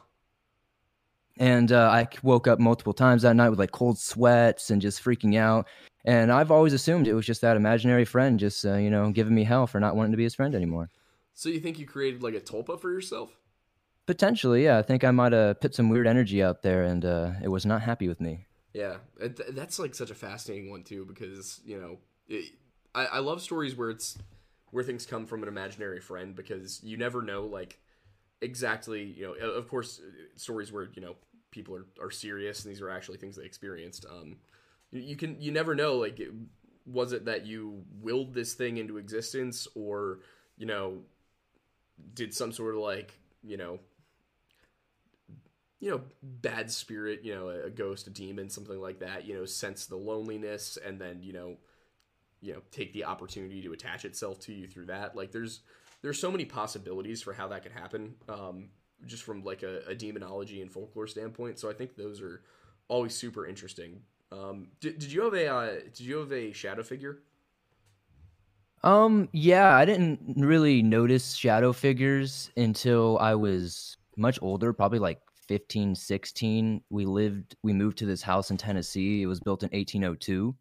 and 1.39 1.71
uh, 1.71 1.89
I 1.89 2.07
woke 2.23 2.47
up 2.47 2.59
multiple 2.59 2.94
times 2.94 3.23
that 3.23 3.35
night 3.35 3.50
with 3.50 3.59
like 3.59 3.71
cold 3.71 3.97
sweats 3.97 4.69
and 4.69 4.81
just 4.81 5.03
freaking 5.03 5.38
out. 5.38 5.68
And 6.06 6.31
I've 6.31 6.51
always 6.51 6.73
assumed 6.73 7.07
it 7.07 7.13
was 7.13 7.25
just 7.25 7.41
that 7.41 7.57
imaginary 7.57 8.06
friend, 8.06 8.39
just 8.39 8.65
uh, 8.65 8.75
you 8.75 8.89
know, 8.89 9.12
giving 9.12 9.35
me 9.35 9.44
hell 9.44 9.68
for 9.68 9.79
not 9.79 9.95
wanting 9.95 10.12
to 10.12 10.18
be 10.18 10.23
his 10.23 10.35
friend 10.35 10.56
anymore. 10.56 10.89
So 11.33 11.50
you 11.50 11.60
think 11.60 11.80
you 11.80 11.86
created 11.86 12.24
like 12.24 12.36
a 12.36 12.42
tulpa 12.42 12.80
for 12.80 12.92
yourself? 12.92 13.38
Potentially, 14.06 14.63
yeah. 14.63 14.78
I 14.78 14.81
think 14.81 15.04
I 15.04 15.12
might 15.12 15.31
have 15.31 15.60
put 15.62 15.75
some 15.75 15.89
weird 15.89 16.07
energy 16.07 16.44
out 16.44 16.63
there, 16.63 16.83
and 16.83 17.06
uh, 17.06 17.31
it 17.44 17.48
was 17.48 17.66
not 17.66 17.81
happy 17.81 18.07
with 18.07 18.19
me. 18.19 18.48
Yeah, 18.74 18.98
it, 19.19 19.56
that's 19.56 19.80
like 19.80 19.95
such 19.95 20.12
a 20.12 20.16
fascinating 20.16 20.69
one 20.69 20.83
too 20.83 21.06
because 21.06 21.59
you 21.66 21.80
know 21.80 21.97
it, 22.28 22.54
I, 22.95 23.06
I 23.06 23.19
love 23.19 23.42
stories 23.42 23.76
where 23.76 23.90
it's 23.90 24.18
where 24.71 24.83
things 24.83 25.06
come 25.06 25.26
from 25.26 25.44
an 25.44 25.50
imaginary 25.50 26.00
friend 26.00 26.35
because 26.35 26.81
you 26.83 26.97
never 26.97 27.21
know 27.21 27.45
like 27.45 27.80
exactly 28.42 29.04
you 29.04 29.28
know 29.28 29.33
of 29.33 29.68
course 29.68 30.02
stories 30.35 30.71
where 30.71 30.88
you 30.94 31.02
know 31.02 31.16
people 31.52 31.76
are, 31.76 31.85
are 32.02 32.11
serious 32.11 32.64
and 32.64 32.73
these 32.73 32.81
are 32.81 32.90
actually 32.90 33.18
things 33.18 33.35
they 33.35 33.44
experienced 33.44 34.06
um 34.09 34.38
you, 34.92 35.16
can 35.16 35.40
you 35.40 35.52
never 35.52 35.76
know 35.76 35.97
like 35.97 36.19
was 36.85 37.14
it 37.14 37.26
that 37.26 37.45
you 37.45 37.83
willed 38.02 38.33
this 38.33 38.54
thing 38.54 38.78
into 38.78 38.97
existence 38.97 39.68
or 39.76 40.19
you 40.57 40.66
know 40.66 41.00
did 42.14 42.34
some 42.34 42.52
sort 42.52 42.76
of 42.76 42.81
like 42.81 43.14
you 43.44 43.58
know 43.58 43.80
you 45.81 45.90
know, 45.90 46.02
bad 46.22 46.72
spirit, 46.72 47.22
you 47.24 47.34
know, 47.34 47.50
a, 47.50 47.70
ghost, 47.72 48.06
a 48.06 48.12
demon, 48.12 48.50
something 48.50 48.80
like 48.80 49.00
that, 49.00 49.26
you 49.26 49.34
know, 49.34 49.46
sense 49.46 49.88
the 49.88 49.96
loneliness 49.96 50.78
and 50.86 51.02
then, 51.02 51.24
you 51.24 51.34
know, 51.34 51.58
you 52.40 52.54
know, 52.54 52.62
take 52.72 52.94
the 52.94 53.04
opportunity 53.04 53.64
to 53.64 53.74
attach 53.74 54.06
itself 54.06 54.40
to 54.42 54.54
you 54.54 54.68
through 54.68 54.86
that. 54.86 55.16
Like 55.16 55.31
there's 55.31 55.62
there's 56.04 56.20
so 56.20 56.31
many 56.31 56.46
possibilities 56.46 57.22
for 57.22 57.34
how 57.34 57.48
that 57.50 57.64
could 57.64 57.72
happen, 57.72 58.16
um, 58.30 58.70
just 59.06 59.24
from 59.24 59.44
like 59.44 59.64
a, 59.64 59.81
a 59.88 59.96
demonology 59.96 60.62
and 60.62 60.72
folklore 60.72 61.08
standpoint. 61.08 61.60
So 61.60 61.70
I 61.70 61.74
think 61.74 61.96
those 61.96 62.22
are 62.22 62.42
always 62.88 63.16
super 63.16 63.46
interesting. 63.46 64.02
Um, 64.31 64.70
did, 64.80 65.00
did 65.00 65.12
you 65.12 65.24
have 65.24 65.34
a 65.34 65.48
uh, 65.48 65.72
did 65.94 66.02
you 66.02 66.18
have 66.18 66.31
a 66.31 66.52
shadow 66.52 66.84
figure? 66.84 67.20
Um, 68.83 69.30
yeah, 69.31 69.76
I 69.76 69.85
didn't 69.85 70.33
really 70.38 70.81
notice 70.81 71.33
shadow 71.33 71.71
figures 71.71 72.50
until 72.57 73.18
I 73.19 73.35
was 73.35 73.95
much 74.18 74.40
older, 74.42 74.73
probably 74.73 75.00
like 75.00 75.19
15, 75.47 75.95
16. 75.95 76.81
We 76.90 77.06
lived, 77.06 77.56
we 77.61 77.73
moved 77.73 78.00
to 78.00 78.07
this 78.07 78.23
house 78.23 78.50
in 78.50 78.57
Tennessee. 78.57 79.21
It 79.21 79.28
was 79.28 79.40
built 79.40 79.61
in 79.61 79.69
1802, 79.69 80.56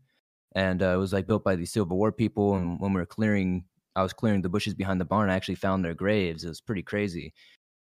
and 0.55 0.83
uh, 0.83 0.95
it 0.95 0.97
was 0.97 1.15
like 1.15 1.27
built 1.27 1.45
by 1.45 1.57
the 1.57 1.65
Civil 1.65 1.97
War 1.97 2.13
people. 2.13 2.57
And 2.57 2.79
when 2.79 2.93
we 2.93 3.01
were 3.01 3.07
clearing, 3.07 3.65
I 3.97 4.03
was 4.03 4.13
clearing 4.13 4.43
the 4.43 4.51
bushes 4.51 4.75
behind 4.75 5.01
the 5.01 5.07
barn. 5.07 5.31
I 5.31 5.35
actually 5.35 5.55
found 5.55 5.83
their 5.83 5.95
graves. 5.95 6.45
It 6.45 6.49
was 6.49 6.61
pretty 6.61 6.83
crazy. 6.83 7.33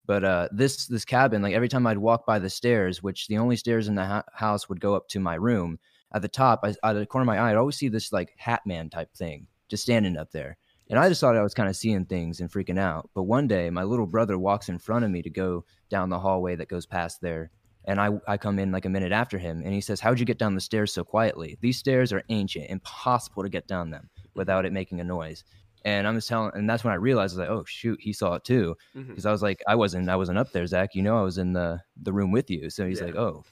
But 0.05 0.23
uh, 0.23 0.49
this 0.51 0.85
this 0.87 1.03
cabin, 1.03 1.41
like 1.41 1.53
every 1.55 1.67
time 1.67 1.87
I'd 1.87 1.97
walk 1.97 2.25
by 2.25 2.39
the 2.39 2.49
stairs, 2.49 3.03
which 3.03 3.27
the 3.27 3.39
only 3.39 3.57
stairs 3.57 3.87
in 3.87 3.95
the 3.95 4.05
ha- 4.05 4.23
house 4.33 4.69
would 4.69 4.79
go 4.79 4.95
up 4.95 5.07
to 5.09 5.19
my 5.19 5.35
room. 5.35 5.79
At 6.13 6.21
the 6.21 6.29
top, 6.29 6.61
I, 6.63 6.69
out 6.83 6.95
of 6.95 6.99
the 6.99 7.05
corner 7.05 7.23
of 7.23 7.27
my 7.27 7.37
eye, 7.37 7.51
I'd 7.51 7.57
always 7.57 7.75
see 7.75 7.89
this 7.89 8.13
like 8.13 8.33
hat 8.37 8.61
man 8.65 8.89
type 8.89 9.13
thing 9.13 9.47
just 9.69 9.83
standing 9.83 10.17
up 10.17 10.31
there. 10.31 10.57
And 10.89 10.97
I 10.97 11.09
just 11.09 11.19
thought 11.19 11.35
I 11.35 11.43
was 11.43 11.53
kind 11.53 11.67
of 11.69 11.75
seeing 11.75 12.05
things 12.05 12.39
and 12.39 12.49
freaking 12.49 12.79
out. 12.79 13.09
But 13.13 13.23
one 13.23 13.47
day, 13.47 13.69
my 13.69 13.83
little 13.83 14.07
brother 14.07 14.37
walks 14.37 14.69
in 14.69 14.79
front 14.79 15.03
of 15.03 15.11
me 15.11 15.21
to 15.21 15.29
go 15.29 15.65
down 15.89 16.09
the 16.09 16.19
hallway 16.19 16.55
that 16.55 16.69
goes 16.69 16.85
past 16.85 17.19
there. 17.21 17.51
And 17.85 17.99
I, 17.99 18.11
I 18.27 18.37
come 18.37 18.59
in 18.59 18.71
like 18.71 18.85
a 18.85 18.89
minute 18.89 19.11
after 19.11 19.37
him 19.37 19.61
and 19.63 19.73
he 19.73 19.81
says, 19.81 19.99
How'd 19.99 20.19
you 20.19 20.25
get 20.25 20.37
down 20.37 20.55
the 20.55 20.61
stairs 20.61 20.93
so 20.93 21.03
quietly? 21.03 21.57
These 21.61 21.77
stairs 21.77 22.11
are 22.13 22.23
ancient, 22.29 22.69
impossible 22.69 23.43
to 23.43 23.49
get 23.49 23.67
down 23.67 23.89
them 23.91 24.09
without 24.35 24.65
it 24.65 24.73
making 24.73 24.99
a 24.99 25.05
noise. 25.05 25.43
And 25.85 26.05
I'm 26.07 26.15
just 26.15 26.27
telling, 26.27 26.51
and 26.53 26.69
that's 26.69 26.83
when 26.83 26.91
I 26.91 26.97
realized, 26.97 27.37
I 27.37 27.39
was 27.39 27.49
like, 27.49 27.57
oh 27.57 27.63
shoot, 27.65 27.99
he 28.01 28.11
saw 28.11 28.33
it 28.33 28.43
too, 28.43 28.75
mm-hmm. 28.95 29.09
because 29.09 29.25
I 29.25 29.31
was 29.31 29.41
like, 29.41 29.61
I 29.67 29.75
wasn't, 29.75 30.09
I 30.09 30.17
wasn't 30.17 30.37
up 30.37 30.51
there, 30.51 30.65
Zach. 30.67 30.95
You 30.95 31.01
know, 31.03 31.17
I 31.17 31.21
was 31.21 31.37
in 31.37 31.53
the 31.53 31.79
the 32.01 32.11
room 32.11 32.31
with 32.31 32.49
you. 32.49 32.69
So 32.69 32.85
he's 32.85 32.99
Yeah. 32.99 33.05
like, 33.07 33.15
oh, 33.15 33.45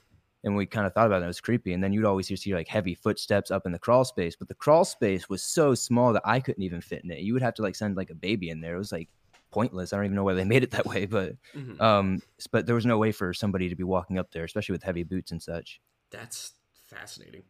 and 0.46 0.56
we 0.56 0.66
kind 0.66 0.86
of 0.88 0.94
thought 0.94 1.08
about 1.08 1.22
it. 1.22 1.25
It 1.25 1.28
was 1.28 1.42
creepy. 1.42 1.74
And 1.74 1.84
then 1.84 1.92
you'd 1.92 2.06
always 2.06 2.28
hear 2.28 2.38
see 2.38 2.54
like 2.54 2.68
heavy 2.68 2.94
footsteps 2.94 3.52
up 3.52 3.66
in 3.66 3.72
the 3.72 3.80
crawl 3.80 4.06
space, 4.06 4.36
but 4.38 4.48
the 4.48 4.56
crawl 4.56 4.86
space 4.86 5.28
was 5.28 5.44
so 5.44 5.74
small 5.74 6.14
that 6.14 6.22
I 6.24 6.40
couldn't 6.40 6.64
even 6.64 6.82
fit 6.82 7.04
in 7.04 7.12
it. 7.12 7.20
You 7.20 7.34
would 7.34 7.42
have 7.42 7.56
to 7.56 7.64
like 7.64 7.75
send 7.75 7.98
like 7.98 8.12
a 8.12 8.16
baby 8.16 8.50
in 8.50 8.62
there. 8.62 8.75
It 8.75 8.80
was 8.80 8.92
like 8.92 9.10
pointless. 9.52 9.92
I 9.92 9.98
don't 9.98 10.06
even 10.06 10.16
know 10.16 10.24
why 10.24 10.36
they 10.36 10.46
made 10.54 10.64
it 10.64 10.72
that 10.72 10.86
way, 10.86 11.06
but 11.08 11.34
Mhm. 11.56 11.82
um, 11.82 12.22
but 12.52 12.66
there 12.66 12.75
was 12.75 12.86
no 12.86 12.98
way 12.98 13.12
for 13.12 13.34
somebody 13.34 13.70
to 13.70 13.75
be 13.75 13.84
walking 13.84 14.20
up 14.20 14.32
there, 14.32 14.44
especially 14.44 14.74
with 14.74 14.84
heavy 14.84 15.04
boots 15.04 15.32
and 15.32 15.42
such. 15.42 15.82
That's 16.12 16.54
fascinating. 16.88 17.44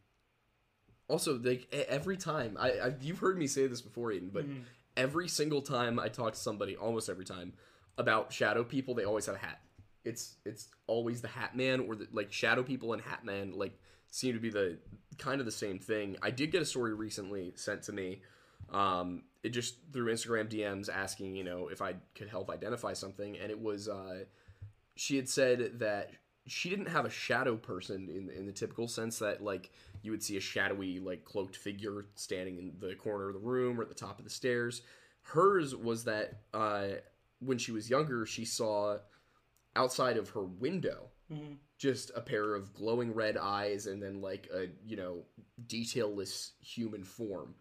Also, 1.07 1.37
like 1.37 1.67
every 1.73 2.17
time 2.17 2.57
I, 2.59 2.71
I 2.71 2.93
you've 3.01 3.19
heard 3.19 3.37
me 3.37 3.47
say 3.47 3.67
this 3.67 3.81
before, 3.81 4.11
Aiden, 4.11 4.31
but 4.33 4.45
Mhm. 4.45 4.63
every 4.97 5.27
single 5.27 5.61
time 5.61 5.99
I 5.99 6.07
talk 6.07 6.33
to 6.33 6.39
somebody, 6.39 6.75
almost 6.75 7.09
every 7.09 7.25
time 7.25 7.53
about 7.97 8.33
shadow 8.33 8.63
people, 8.63 8.95
they 8.95 9.03
always 9.03 9.25
have 9.27 9.35
a 9.35 9.39
hat. 9.39 9.61
It's 10.05 10.35
it's 10.45 10.69
always 10.87 11.21
the 11.21 11.27
Hat 11.27 11.55
Man 11.55 11.81
or 11.81 11.95
the, 11.95 12.07
like 12.13 12.31
shadow 12.31 12.63
people 12.63 12.93
and 12.93 13.01
Hat 13.01 13.25
Man 13.25 13.53
like 13.53 13.77
seem 14.11 14.33
to 14.33 14.39
be 14.39 14.49
the 14.49 14.77
kind 15.17 15.39
of 15.39 15.45
the 15.45 15.51
same 15.51 15.79
thing. 15.79 16.15
I 16.21 16.31
did 16.31 16.51
get 16.51 16.61
a 16.61 16.65
story 16.65 16.93
recently 16.93 17.53
sent 17.55 17.83
to 17.83 17.91
me. 17.91 18.21
Um, 18.71 19.23
it 19.43 19.49
just 19.49 19.75
through 19.93 20.11
Instagram 20.11 20.49
DMs 20.49 20.89
asking, 20.89 21.35
you 21.35 21.43
know, 21.43 21.67
if 21.67 21.81
I 21.81 21.95
could 22.15 22.29
help 22.29 22.49
identify 22.49 22.93
something, 22.93 23.37
and 23.37 23.51
it 23.51 23.59
was 23.59 23.87
uh, 23.87 24.25
she 24.95 25.17
had 25.17 25.29
said 25.29 25.79
that 25.79 26.11
she 26.47 26.69
didn't 26.69 26.87
have 26.87 27.05
a 27.05 27.09
shadow 27.09 27.55
person 27.55 28.09
in 28.09 28.29
in 28.29 28.45
the 28.45 28.51
typical 28.51 28.87
sense 28.87 29.19
that 29.19 29.43
like 29.43 29.71
you 30.01 30.11
would 30.11 30.23
see 30.23 30.37
a 30.37 30.41
shadowy 30.41 30.99
like 30.99 31.25
cloaked 31.25 31.55
figure 31.55 32.05
standing 32.15 32.57
in 32.57 32.73
the 32.79 32.95
corner 32.95 33.27
of 33.27 33.33
the 33.33 33.39
room 33.39 33.79
or 33.79 33.83
at 33.83 33.89
the 33.89 33.95
top 33.95 34.19
of 34.19 34.23
the 34.23 34.31
stairs. 34.31 34.81
Hers 35.23 35.75
was 35.75 36.03
that 36.03 36.41
uh, 36.53 36.87
when 37.39 37.57
she 37.57 37.71
was 37.71 37.89
younger, 37.89 38.25
she 38.25 38.45
saw 38.45 38.97
outside 39.75 40.17
of 40.17 40.29
her 40.29 40.43
window 40.43 41.09
Mhm. 41.31 41.57
just 41.77 42.11
a 42.15 42.21
pair 42.21 42.53
of 42.55 42.73
glowing 42.73 43.13
red 43.13 43.35
eyes 43.35 43.87
and 43.87 44.01
then 44.01 44.21
like 44.21 44.47
a 44.53 44.67
you 44.85 44.95
know 44.95 45.25
detailless 45.67 46.51
human 46.61 47.03
form. 47.03 47.55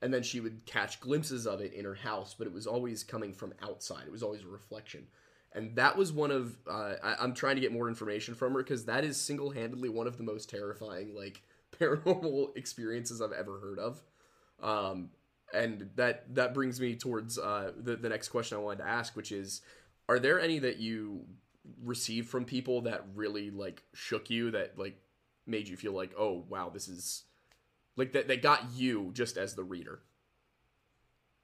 And 0.00 0.14
then 0.14 0.22
she 0.22 0.38
would 0.40 0.64
catch 0.64 1.00
glimpses 1.00 1.44
of 1.46 1.60
it 1.60 1.72
in 1.72 1.84
her 1.84 1.94
house 1.94 2.34
but 2.34 2.46
it 2.46 2.52
was 2.52 2.66
always 2.66 3.02
coming 3.02 3.32
from 3.34 3.52
outside. 3.62 4.06
It 4.06 4.12
was 4.12 4.22
always 4.22 4.42
a 4.44 4.48
reflection. 4.48 5.08
And 5.52 5.74
that 5.76 5.96
was 5.96 6.12
one 6.12 6.30
of 6.30 6.58
uh, 6.68 6.94
I, 7.02 7.16
i'm 7.20 7.34
trying 7.34 7.56
to 7.56 7.60
get 7.60 7.72
more 7.72 7.88
information 7.88 8.34
from 8.34 8.52
her 8.52 8.62
because 8.62 8.84
that 8.84 9.04
is 9.04 9.16
single-handedly 9.20 9.88
one 9.88 10.06
of 10.06 10.16
the 10.18 10.22
most 10.24 10.48
terrifying 10.50 11.14
like 11.14 11.42
paranormal 11.80 12.56
experiences 12.56 13.20
i've 13.20 13.32
ever 13.32 13.58
heard 13.58 13.78
of. 13.78 14.02
Um, 14.60 15.10
and 15.54 15.88
that 15.96 16.34
that 16.34 16.52
brings 16.52 16.78
me 16.80 16.94
towards 16.94 17.38
uh, 17.38 17.72
the, 17.76 17.96
the 17.96 18.08
next 18.10 18.28
question 18.28 18.58
i 18.58 18.60
wanted 18.60 18.82
to 18.84 18.88
ask 18.88 19.16
which 19.16 19.32
is 19.32 19.62
are 20.08 20.18
there 20.18 20.38
any 20.40 20.58
that 20.58 20.76
you 20.78 21.24
received 21.82 22.28
from 22.28 22.44
people 22.44 22.82
that 22.82 23.04
really 23.14 23.50
like 23.50 23.82
shook 23.94 24.30
you 24.30 24.50
that 24.50 24.78
like 24.78 24.96
made 25.46 25.68
you 25.68 25.76
feel 25.76 25.92
like 25.92 26.12
oh 26.18 26.44
wow 26.48 26.68
this 26.68 26.88
is 26.88 27.24
like 27.96 28.12
that 28.12 28.28
that 28.28 28.42
got 28.42 28.64
you 28.74 29.10
just 29.14 29.36
as 29.36 29.54
the 29.54 29.64
reader 29.64 30.02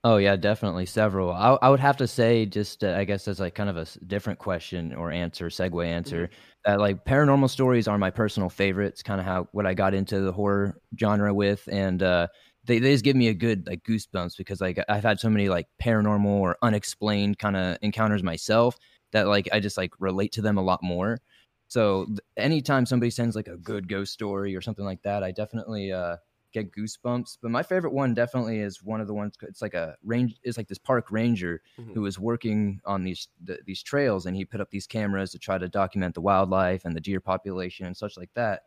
Oh 0.07 0.19
yeah, 0.19 0.37
definitely 0.37 0.85
several. 0.85 1.33
I, 1.33 1.57
I 1.63 1.71
would 1.71 1.81
have 1.81 1.97
to 1.97 2.07
say, 2.07 2.45
just 2.45 2.85
uh, 2.85 2.93
I 2.95 3.05
guess 3.05 3.27
as 3.27 3.41
like 3.41 3.55
kind 3.55 3.71
of 3.71 3.79
a 3.79 3.87
different 4.05 4.39
question 4.39 4.93
or 4.95 5.11
answer, 5.11 5.49
segue 5.49 5.87
answer, 5.87 6.29
that 6.67 6.79
like 6.79 7.07
paranormal 7.07 7.49
stories 7.49 7.89
are 7.89 7.97
my 7.97 8.11
personal 8.11 8.51
favorites. 8.51 9.03
Kind 9.03 9.19
of 9.19 9.25
how 9.25 9.49
what 9.53 9.65
I 9.65 9.73
got 9.73 9.95
into 9.95 10.21
the 10.21 10.31
horror 10.31 10.79
genre 11.01 11.33
with, 11.33 11.67
and 11.73 12.03
uh, 12.03 12.29
they 12.65 12.81
they 12.81 12.93
just 12.93 13.03
give 13.03 13.17
me 13.17 13.29
a 13.29 13.35
good 13.35 13.67
like 13.67 13.83
goosebumps 13.83 14.37
because 14.37 14.61
like 14.61 14.79
I've 14.91 15.03
had 15.05 15.21
so 15.21 15.31
many 15.31 15.49
like 15.49 15.69
paranormal 15.83 16.27
or 16.27 16.59
unexplained 16.61 17.39
kind 17.39 17.57
of 17.57 17.79
encounters 17.81 18.23
myself 18.23 18.77
that 19.15 19.29
like 19.29 19.49
I 19.53 19.61
just 19.61 19.79
like 19.79 19.95
relate 20.01 20.33
to 20.33 20.43
them 20.43 20.59
a 20.59 20.63
lot 20.63 20.83
more. 20.83 21.21
So 21.69 22.07
anytime 22.37 22.87
somebody 22.87 23.11
sends 23.11 23.35
like 23.37 23.49
a 23.49 23.57
good 23.57 23.89
ghost 23.89 24.13
story 24.13 24.55
or 24.55 24.61
something 24.61 24.85
like 24.85 25.03
that, 25.03 25.23
I 25.25 25.33
definitely 25.33 25.93
uh 25.93 26.19
get 26.53 26.71
goosebumps. 26.73 27.39
But 27.43 27.51
my 27.51 27.65
favorite 27.65 27.93
one 27.93 28.15
definitely 28.15 28.61
is 28.61 28.83
one 28.83 29.01
of 29.01 29.09
the 29.09 29.15
ones. 29.15 29.37
It's 29.43 29.63
like 29.63 29.75
a 29.75 29.97
range. 30.05 30.37
It's 30.45 30.57
like 30.57 30.69
this 30.69 30.79
park 30.79 31.11
ranger 31.11 31.63
Mhm. 31.81 31.95
who 31.95 32.03
was 32.03 32.19
working 32.19 32.81
on 32.85 33.03
these 33.05 33.29
the, 33.43 33.59
these 33.67 33.83
trails, 33.83 34.27
and 34.27 34.37
he 34.37 34.45
put 34.45 34.61
up 34.61 34.71
these 34.71 34.87
cameras 34.87 35.33
to 35.33 35.39
try 35.39 35.59
to 35.59 35.69
document 35.69 36.15
the 36.15 36.21
wildlife 36.21 36.85
and 36.85 36.95
the 36.95 37.01
deer 37.01 37.21
population 37.21 37.87
and 37.87 37.97
such 37.97 38.17
like 38.17 38.31
that. 38.35 38.65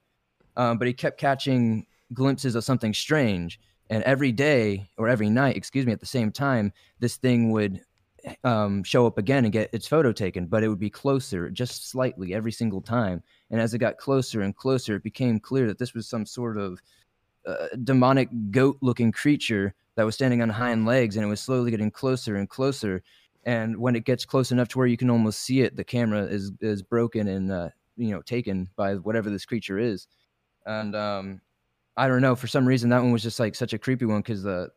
Um, 0.55 0.77
but 0.77 0.87
he 0.87 0.93
kept 0.93 1.19
catching 1.19 1.85
glimpses 2.13 2.55
of 2.55 2.63
something 2.63 2.93
strange, 2.93 3.59
and 3.89 4.03
every 4.03 4.31
day 4.31 4.89
or 4.97 5.07
every 5.07 5.29
night, 5.29 5.55
excuse 5.57 5.85
me, 5.85 5.93
at 5.93 5.99
the 5.99 6.05
same 6.05 6.31
time, 6.31 6.73
this 6.99 7.17
thing 7.17 7.51
would 7.51 7.81
um, 8.43 8.83
show 8.83 9.05
up 9.05 9.17
again 9.17 9.45
and 9.45 9.53
get 9.53 9.69
its 9.73 9.87
photo 9.87 10.11
taken, 10.11 10.47
but 10.47 10.63
it 10.63 10.69
would 10.69 10.79
be 10.79 10.89
closer, 10.89 11.49
just 11.49 11.89
slightly 11.89 12.33
every 12.33 12.51
single 12.51 12.81
time. 12.81 13.23
And 13.49 13.61
as 13.61 13.73
it 13.73 13.79
got 13.79 13.97
closer 13.97 14.41
and 14.41 14.55
closer, 14.55 14.95
it 14.95 15.03
became 15.03 15.39
clear 15.39 15.67
that 15.67 15.77
this 15.77 15.93
was 15.93 16.07
some 16.07 16.25
sort 16.25 16.57
of 16.57 16.81
uh, 17.47 17.67
demonic 17.83 18.29
goat 18.51 18.77
looking 18.81 19.11
creature 19.11 19.73
that 19.95 20.03
was 20.05 20.15
standing 20.15 20.41
on 20.41 20.49
hind 20.49 20.85
legs 20.85 21.15
and 21.15 21.25
it 21.25 21.29
was 21.29 21.41
slowly 21.41 21.71
getting 21.71 21.89
closer 21.89 22.35
and 22.35 22.49
closer 22.49 23.01
and 23.45 23.77
when 23.77 23.95
it 23.95 24.03
gets 24.03 24.25
close 24.25 24.51
enough 24.51 24.67
to 24.67 24.77
where 24.77 24.87
you 24.87 24.97
can 24.97 25.09
almost 25.09 25.39
see 25.39 25.61
it 25.61 25.75
the 25.75 25.83
camera 25.83 26.23
is 26.25 26.51
is 26.59 26.81
broken 26.81 27.27
and 27.27 27.51
uh, 27.51 27.69
you 27.95 28.11
know 28.11 28.21
taken 28.21 28.69
by 28.75 28.95
whatever 28.95 29.29
this 29.29 29.45
creature 29.45 29.79
is 29.79 30.07
and 30.65 30.93
um 30.95 31.39
i 31.95 32.07
don't 32.07 32.21
know 32.21 32.35
for 32.35 32.47
some 32.47 32.67
reason 32.67 32.89
that 32.89 33.01
one 33.01 33.11
was 33.11 33.23
just 33.23 33.39
like 33.39 33.55
such 33.55 33.73
a 33.73 33.79
creepy 33.79 34.05
one 34.05 34.19
because 34.19 34.43
the 34.43 34.69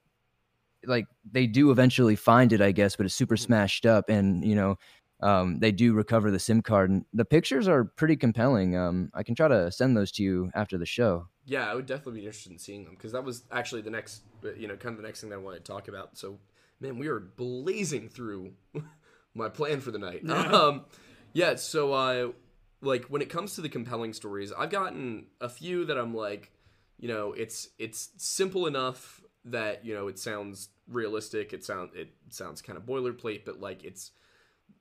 like 0.87 1.07
they 1.31 1.47
do 1.47 1.71
eventually 1.71 2.17
find 2.17 2.53
it 2.53 2.61
i 2.61 2.73
guess 2.73 2.97
but 2.97 3.07
it's 3.07 3.15
super 3.15 3.37
smashed 3.37 3.87
up 3.87 4.09
and 4.09 4.45
you 4.45 4.55
know 4.55 4.77
um, 5.23 5.59
they 5.59 5.71
do 5.71 5.93
recover 5.93 6.31
the 6.31 6.39
sim 6.39 6.63
card 6.63 6.89
and 6.89 7.05
the 7.13 7.27
pictures 7.27 7.69
are 7.69 7.85
pretty 7.85 8.17
compelling 8.17 8.77
um, 8.77 9.11
i 9.13 9.23
can 9.23 9.35
try 9.35 9.49
to 9.49 9.71
send 9.71 9.97
those 9.97 10.11
to 10.13 10.23
you 10.23 10.51
after 10.55 10.79
the 10.79 10.87
show. 10.87 11.27
Yeah 11.45 11.71
i 11.71 11.75
would 11.75 11.87
definitely 11.87 12.21
be 12.21 12.27
interested 12.27 12.53
in 12.53 12.59
seeing 12.59 12.85
them 12.85 12.95
because 12.95 13.13
that 13.13 13.25
was 13.25 13.43
actually 13.53 13.83
the 13.83 13.91
next 13.91 14.23
uh, 14.45 14.53
you 14.55 14.67
know 14.67 14.77
kind 14.77 14.95
of 14.95 15.03
the 15.03 15.07
next 15.07 15.21
thing 15.21 15.31
that 15.31 15.37
i 15.37 15.39
wanted 15.39 15.65
to 15.65 15.73
talk 15.73 15.89
about 15.89 16.17
so 16.17 16.39
man 16.81 16.99
we 16.99 17.09
are 17.09 17.21
blazing 17.21 18.09
through 18.09 18.53
my 19.35 19.49
plan 19.49 19.81
for 19.81 19.91
the 19.91 19.99
night. 19.99 20.23
Um 20.29 20.87
yeah 21.33 21.55
so 21.57 21.93
uh 21.93 22.33
like 22.81 23.05
when 23.05 23.21
it 23.23 23.29
comes 23.29 23.55
to 23.55 23.61
the 23.61 23.69
compelling 23.69 24.13
stories 24.13 24.53
i've 24.57 24.71
gotten 24.71 25.27
a 25.41 25.49
few 25.49 25.85
that 25.85 25.99
i'm 25.99 26.15
like 26.15 26.51
you 26.99 27.09
know 27.09 27.33
it's 27.33 27.69
it's 27.79 28.11
simple 28.17 28.67
enough 28.67 29.21
that 29.45 29.85
you 29.85 29.95
know 29.95 30.09
it 30.09 30.19
sounds 30.19 30.69
realistic 30.89 31.53
it 31.53 31.65
sound 31.65 31.91
it 31.95 32.11
sounds 32.29 32.61
kind 32.61 32.77
of 32.77 32.85
boilerplate 32.85 33.45
but 33.45 33.61
like 33.61 33.85
it's 33.85 34.11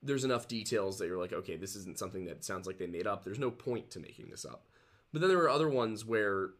there's 0.01 0.23
enough 0.23 0.47
details 0.47 0.97
that 0.97 1.07
you're 1.07 1.19
like 1.19 1.33
okay 1.33 1.55
this 1.55 1.75
isn't 1.75 1.97
something 1.97 2.25
that 2.25 2.43
sounds 2.43 2.67
like 2.67 2.77
they 2.77 2.87
made 2.87 3.07
up. 3.07 3.23
There's 3.23 3.39
no 3.39 3.51
point 3.51 3.91
to 3.91 3.99
making 3.99 4.29
this 4.29 4.45
up. 4.45 4.67
But 5.11 5.21
then 5.21 5.29
there 5.29 5.39
are 5.39 5.49
other 5.49 5.69
ones 5.69 6.05
where 6.05 6.51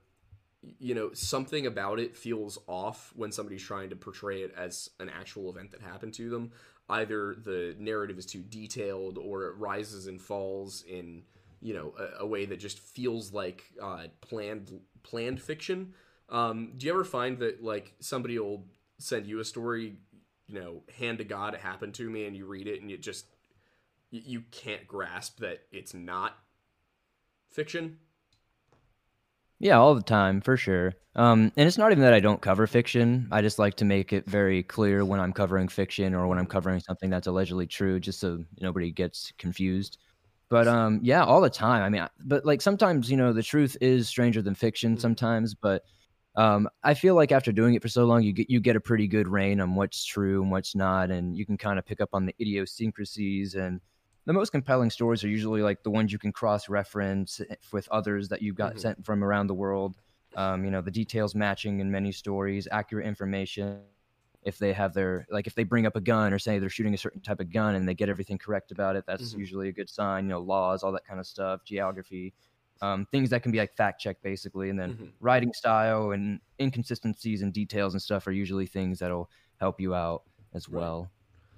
you 0.62 0.94
know 0.94 1.12
something 1.13 1.65
about 1.65 2.00
it 2.00 2.18
feels 2.18 2.58
off 2.68 3.13
when 3.15 3.32
somebody's 3.32 3.63
trying 3.63 3.89
to 3.89 3.96
portray 3.96 4.41
it 4.41 4.53
as 4.58 4.89
an 5.00 5.10
actual 5.10 5.50
event 5.50 5.72
that 5.72 5.82
happened 5.82 6.13
to 6.15 6.29
them. 6.29 6.51
Either 6.89 7.36
the 7.36 7.75
narrative 7.77 8.18
is 8.18 8.25
too 8.25 8.41
detailed 8.41 9.18
or 9.18 9.46
it 9.46 9.56
rises 9.58 10.08
and 10.08 10.22
falls 10.22 10.84
in 10.88 11.24
you 11.62 11.74
know 11.74 11.94
a, 12.00 12.24
a 12.24 12.27
way 12.27 12.46
that 12.46 12.60
just 12.60 12.79
feels 12.79 13.32
like 13.32 13.63
uh, 13.82 14.06
planned 14.22 14.79
planned 15.03 15.41
fiction 15.41 15.94
um, 16.29 16.74
do 16.77 16.86
you 16.86 16.93
ever 16.93 17.03
find 17.03 17.39
that 17.39 17.63
like 17.63 17.93
somebody 18.00 18.38
will 18.39 18.65
send 19.00 19.25
you 19.27 19.39
a 19.39 19.45
story 19.45 19.98
you 20.48 20.59
know 20.59 20.83
hand 20.98 21.17
to 21.19 21.24
god 21.24 21.53
it 21.53 21.59
happened 21.59 21.93
to 21.93 22.09
me 22.09 22.25
and 22.25 22.36
you 22.36 22.45
read 22.45 22.67
it 22.67 22.81
and 22.81 22.89
you 22.89 22.98
just 22.98 23.25
you, 24.12 24.43
can't 24.51 24.88
grasp 24.88 25.39
that 25.39 25.62
it's 25.71 25.93
not 25.93 26.38
fiction 27.51 28.00
Yeah, 29.59 29.77
all 29.77 29.93
the 29.95 30.01
time 30.01 30.41
for 30.41 30.55
sure. 30.55 30.93
Um, 31.15 31.51
and 31.57 31.67
it's 31.67 31.77
not 31.77 31.91
even 31.91 32.03
that 32.03 32.13
I 32.13 32.19
don't 32.21 32.41
cover 32.41 32.65
fiction. 32.65 33.27
I 33.31 33.41
just 33.41 33.59
like 33.59 33.75
to 33.75 33.86
make 33.86 34.13
it 34.13 34.25
very 34.25 34.63
clear 34.63 35.03
when 35.03 35.19
I'm 35.19 35.33
covering 35.33 35.67
fiction 35.67 36.13
or 36.13 36.27
when 36.27 36.38
I'm 36.38 36.45
covering 36.45 36.79
something 36.79 37.09
that's 37.09 37.27
allegedly 37.27 37.67
true, 37.67 38.00
just 38.00 38.19
so 38.19 38.43
nobody 38.62 38.91
gets 38.91 39.33
confused. 39.38 39.98
But 40.50 40.67
um, 40.67 41.00
yeah, 41.03 41.24
all 41.25 41.41
the 41.41 41.50
time. 41.50 41.83
I 41.83 41.89
mean, 41.89 42.01
I- 42.03 42.09
but 42.25 42.45
like 42.45 42.62
sometimes 42.62 43.12
you 43.12 43.17
know 43.17 43.33
the 43.33 43.43
truth 43.43 43.75
is 43.81 44.07
stranger 44.07 44.41
than 44.41 44.55
fiction. 44.55 44.95
Mhm. 44.95 45.01
Sometimes, 45.01 45.53
but 45.55 45.83
um, 46.39 46.69
I 46.84 46.93
feel 46.93 47.15
like 47.15 47.31
after 47.31 47.51
doing 47.51 47.75
it 47.75 47.81
for 47.81 47.89
so 47.89 48.05
long, 48.05 48.24
you 48.24 48.34
get 48.34 48.50
you 48.50 48.60
get 48.62 48.75
a 48.75 48.81
pretty 48.81 49.08
good 49.08 49.27
rein 49.27 49.60
on 49.62 49.75
what's 49.75 50.05
true 50.05 50.41
and 50.41 50.51
what's 50.51 50.75
not, 50.75 51.12
and 51.12 51.38
you 51.38 51.46
can 51.46 51.58
kind 51.58 51.79
of 51.79 51.86
pick 51.86 52.01
up 52.01 52.10
on 52.13 52.25
the 52.25 52.36
idiosyncrasies 52.41 53.55
and 53.55 53.81
the 54.25 54.34
most 54.34 54.51
compelling 54.51 54.89
stories 54.91 55.24
are 55.24 55.29
usually 55.29 55.62
like 55.63 55.84
the 55.84 55.89
ones 55.91 56.12
you 56.13 56.19
can 56.19 56.31
cross 56.31 56.69
reference 56.69 57.41
with 57.72 57.88
others 57.89 58.29
that 58.29 58.41
you've 58.41 58.55
got 58.55 58.79
Mhm. 58.79 58.79
sent 58.79 59.05
from 59.05 59.24
around 59.24 59.48
the 59.48 59.55
world. 59.55 59.98
Um, 60.36 60.63
you 60.65 60.72
know, 60.72 60.81
the 60.81 60.91
details 60.91 61.36
matching 61.36 61.79
in 61.79 61.91
many 61.91 62.12
stories, 62.12 62.67
accurate 62.72 63.08
information. 63.08 63.86
if 64.43 64.58
they 64.58 64.72
have 64.74 64.93
their 64.93 65.25
like 65.29 65.48
if 65.48 65.55
they 65.55 65.63
bring 65.65 65.86
up 65.86 65.96
a 65.98 66.01
gun 66.01 66.34
or 66.34 66.39
say 66.39 66.60
they're 66.60 66.69
shooting 66.69 66.93
a 66.93 66.98
certain 66.98 67.22
type 67.22 67.39
of 67.41 67.51
gun 67.51 67.75
and 67.75 67.88
they 67.88 67.93
get 67.93 68.10
everything 68.10 68.38
correct 68.38 68.72
about 68.72 68.96
it, 68.96 69.05
that's 69.05 69.34
Mhm. 69.34 69.43
usually 69.43 69.67
a 69.69 69.74
good 69.74 69.89
sign. 69.89 70.25
You 70.25 70.29
know, 70.31 70.39
laws, 70.39 70.81
all 70.84 70.93
that 70.93 71.05
kind 71.05 71.19
of 71.19 71.27
stuff, 71.27 71.63
geography, 71.65 72.34
um, 72.81 73.05
things 73.12 73.29
that 73.31 73.43
can 73.43 73.51
be 73.51 73.57
like 73.59 73.75
fact 73.75 74.01
checked 74.01 74.24
basically, 74.24 74.69
and 74.69 74.79
then 74.79 74.93
Mhm. 74.93 75.12
writing 75.19 75.53
style 75.53 76.12
and 76.12 76.39
inconsistencies 76.59 77.41
and 77.41 77.53
details 77.53 77.93
and 77.93 78.01
stuff 78.01 78.27
are 78.27 78.31
usually 78.31 78.65
things 78.65 79.00
that'll 79.00 79.29
help 79.59 79.79
you 79.81 79.93
out 79.93 80.24
as 80.53 80.67
Right. 80.67 80.77
well. 80.77 81.12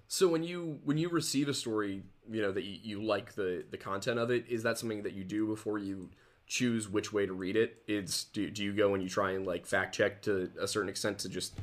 So 0.07 0.27
when 0.27 0.43
you 0.43 0.79
when 0.83 0.97
you 0.97 1.09
receive 1.09 1.47
a 1.47 1.53
story, 1.53 2.03
you 2.29 2.41
know 2.41 2.51
that 2.51 2.63
you, 2.63 2.79
you 2.83 3.03
like 3.03 3.33
the 3.33 3.65
the 3.69 3.77
content 3.77 4.19
of 4.19 4.29
it, 4.31 4.45
is 4.47 4.63
that 4.63 4.77
something 4.77 5.03
that 5.03 5.13
you 5.13 5.23
do 5.23 5.47
before 5.47 5.77
you 5.77 6.09
choose 6.47 6.89
which 6.89 7.13
way 7.13 7.25
to 7.25 7.33
read 7.33 7.55
it 7.55 7.83
it? 7.87 7.93
Is 7.93 8.25
do, 8.25 8.49
do 8.49 8.63
you 8.63 8.73
go 8.73 8.93
and 8.93 9.01
you 9.01 9.07
try 9.09 9.31
and 9.31 9.45
like 9.45 9.65
fact 9.65 9.95
check 9.95 10.21
to 10.23 10.51
a 10.59 10.67
certain 10.67 10.89
extent 10.89 11.19
to 11.19 11.29
just 11.29 11.57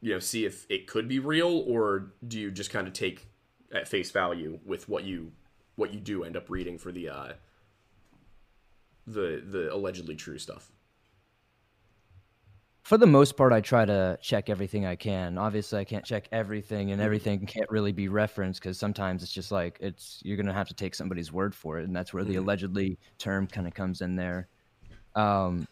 you 0.00 0.12
know 0.12 0.18
see 0.18 0.44
if 0.46 0.66
it 0.70 0.86
could 0.86 1.08
be 1.08 1.18
real, 1.18 1.64
or 1.66 2.12
do 2.26 2.38
you 2.38 2.50
just 2.50 2.70
kind 2.70 2.86
of 2.86 2.92
take 2.92 3.26
at 3.72 3.88
face 3.88 4.10
value 4.10 4.60
with 4.64 4.88
what 4.88 5.04
you 5.04 5.32
what 5.76 5.92
you 5.92 6.00
do 6.00 6.24
end 6.24 6.36
up 6.36 6.48
reading 6.50 6.78
for 6.78 6.90
the 6.92 7.08
uh 7.08 7.32
the 9.12 9.42
the 9.46 9.72
allegedly 9.74 10.16
true 10.16 10.38
stuff? 10.38 10.70
For 12.82 12.96
the 12.96 13.06
most 13.06 13.36
part, 13.36 13.52
I 13.52 13.60
try 13.60 13.84
to 13.84 14.18
check 14.22 14.48
everything 14.48 14.86
I 14.86 14.96
can. 14.96 15.36
Obviously, 15.36 15.78
I 15.78 15.84
can't 15.84 16.04
check 16.06 16.26
everything, 16.32 16.86
Mm-hmm. 16.86 16.92
and 16.94 17.02
everything 17.02 17.44
can't 17.46 17.68
really 17.70 17.92
be 17.92 18.08
referenced 18.08 18.60
because 18.62 18.78
sometimes 18.78 19.22
it's 19.22 19.32
just 19.32 19.52
like 19.52 19.76
it's 19.80 20.20
you're 20.24 20.38
gonna 20.38 20.54
have 20.54 20.68
to 20.68 20.74
take 20.74 20.94
somebody's 20.94 21.30
word 21.30 21.54
for 21.54 21.78
it, 21.78 21.84
and 21.84 21.94
that's 21.94 22.14
where 22.14 22.24
the 22.24 22.36
Mhm. 22.36 22.38
allegedly 22.38 22.98
term 23.18 23.46
kind 23.46 23.66
of 23.66 23.74
comes 23.74 24.00
in 24.00 24.16
there. 24.16 24.48
Um, 25.14 25.66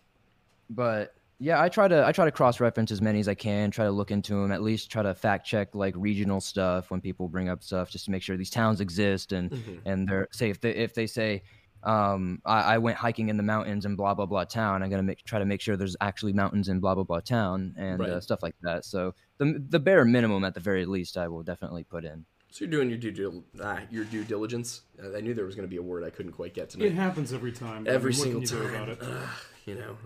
but 0.68 1.14
yeah, 1.38 1.62
I 1.62 1.70
try 1.70 1.88
to 1.88 2.06
I 2.06 2.12
try 2.12 2.26
to 2.26 2.30
cross 2.32 2.60
reference 2.60 2.90
as 2.90 3.00
many 3.00 3.20
as 3.20 3.28
I 3.28 3.34
can. 3.34 3.70
Try 3.70 3.86
to 3.86 3.90
look 3.90 4.10
into 4.10 4.34
them. 4.34 4.52
At 4.52 4.62
least 4.62 4.90
try 4.90 5.02
to 5.02 5.14
fact 5.14 5.46
check 5.46 5.74
like 5.74 5.94
regional 5.96 6.40
stuff 6.42 6.90
when 6.90 7.00
people 7.00 7.28
bring 7.28 7.48
up 7.48 7.62
stuff, 7.62 7.88
just 7.90 8.04
to 8.06 8.10
make 8.10 8.22
sure 8.22 8.36
these 8.36 8.50
towns 8.50 8.82
exist 8.82 9.32
and 9.32 9.50
Mhm. 9.50 9.80
and 9.86 10.08
they're 10.08 10.28
say 10.32 10.50
if 10.50 10.60
they 10.60 10.70
if 10.74 10.92
they 10.92 11.06
say 11.06 11.42
um, 11.86 12.42
I, 12.44 12.74
I 12.74 12.78
went 12.78 12.96
hiking 12.98 13.28
in 13.28 13.36
the 13.36 13.42
mountains 13.42 13.86
in 13.86 13.96
blah 13.96 14.12
blah 14.14 14.26
blah 14.26 14.44
town. 14.44 14.82
I'm 14.82 14.90
gonna 14.90 15.02
make, 15.02 15.24
try 15.24 15.38
to 15.38 15.44
make 15.44 15.60
sure 15.60 15.76
there's 15.76 15.96
actually 16.00 16.32
mountains 16.32 16.68
in 16.68 16.80
blah 16.80 16.94
blah 16.94 17.04
blah 17.04 17.20
town 17.20 17.74
and 17.78 18.02
uh, 18.02 18.20
stuff 18.20 18.42
like 18.42 18.56
that. 18.62 18.84
So 18.84 19.14
the 19.38 19.64
the 19.68 19.78
bare 19.78 20.04
minimum 20.04 20.44
at 20.44 20.54
the 20.54 20.60
very 20.60 20.84
least, 20.84 21.16
I 21.16 21.28
will 21.28 21.42
definitely 21.42 21.84
put 21.84 22.04
in. 22.04 22.26
So 22.50 22.64
you're 22.64 22.70
doing 22.70 22.88
your 22.88 22.98
due 22.98 23.44
ah, 23.62 23.80
your 23.90 24.04
due 24.04 24.24
diligence. 24.24 24.82
Uh, 25.02 25.16
I 25.16 25.20
knew 25.20 25.34
there 25.34 25.44
was 25.44 25.54
going 25.54 25.68
to 25.68 25.70
be 25.70 25.76
a 25.76 25.82
word 25.82 26.04
I 26.04 26.10
couldn't 26.10 26.32
quite 26.32 26.54
get 26.54 26.70
to 26.70 26.84
It 26.84 26.92
happens 26.94 27.32
every 27.32 27.52
time. 27.52 27.84
but 27.84 27.92
I 27.92 27.94
Every 27.94 28.12
mean, 28.12 28.20
single 28.20 28.40
can 28.42 28.50
you 28.50 28.56
do 28.56 28.62
time. 28.68 28.74
about 28.74 28.88
it? 28.88 28.98
Ugh, 29.02 29.28
you 29.66 29.74
know 29.74 29.96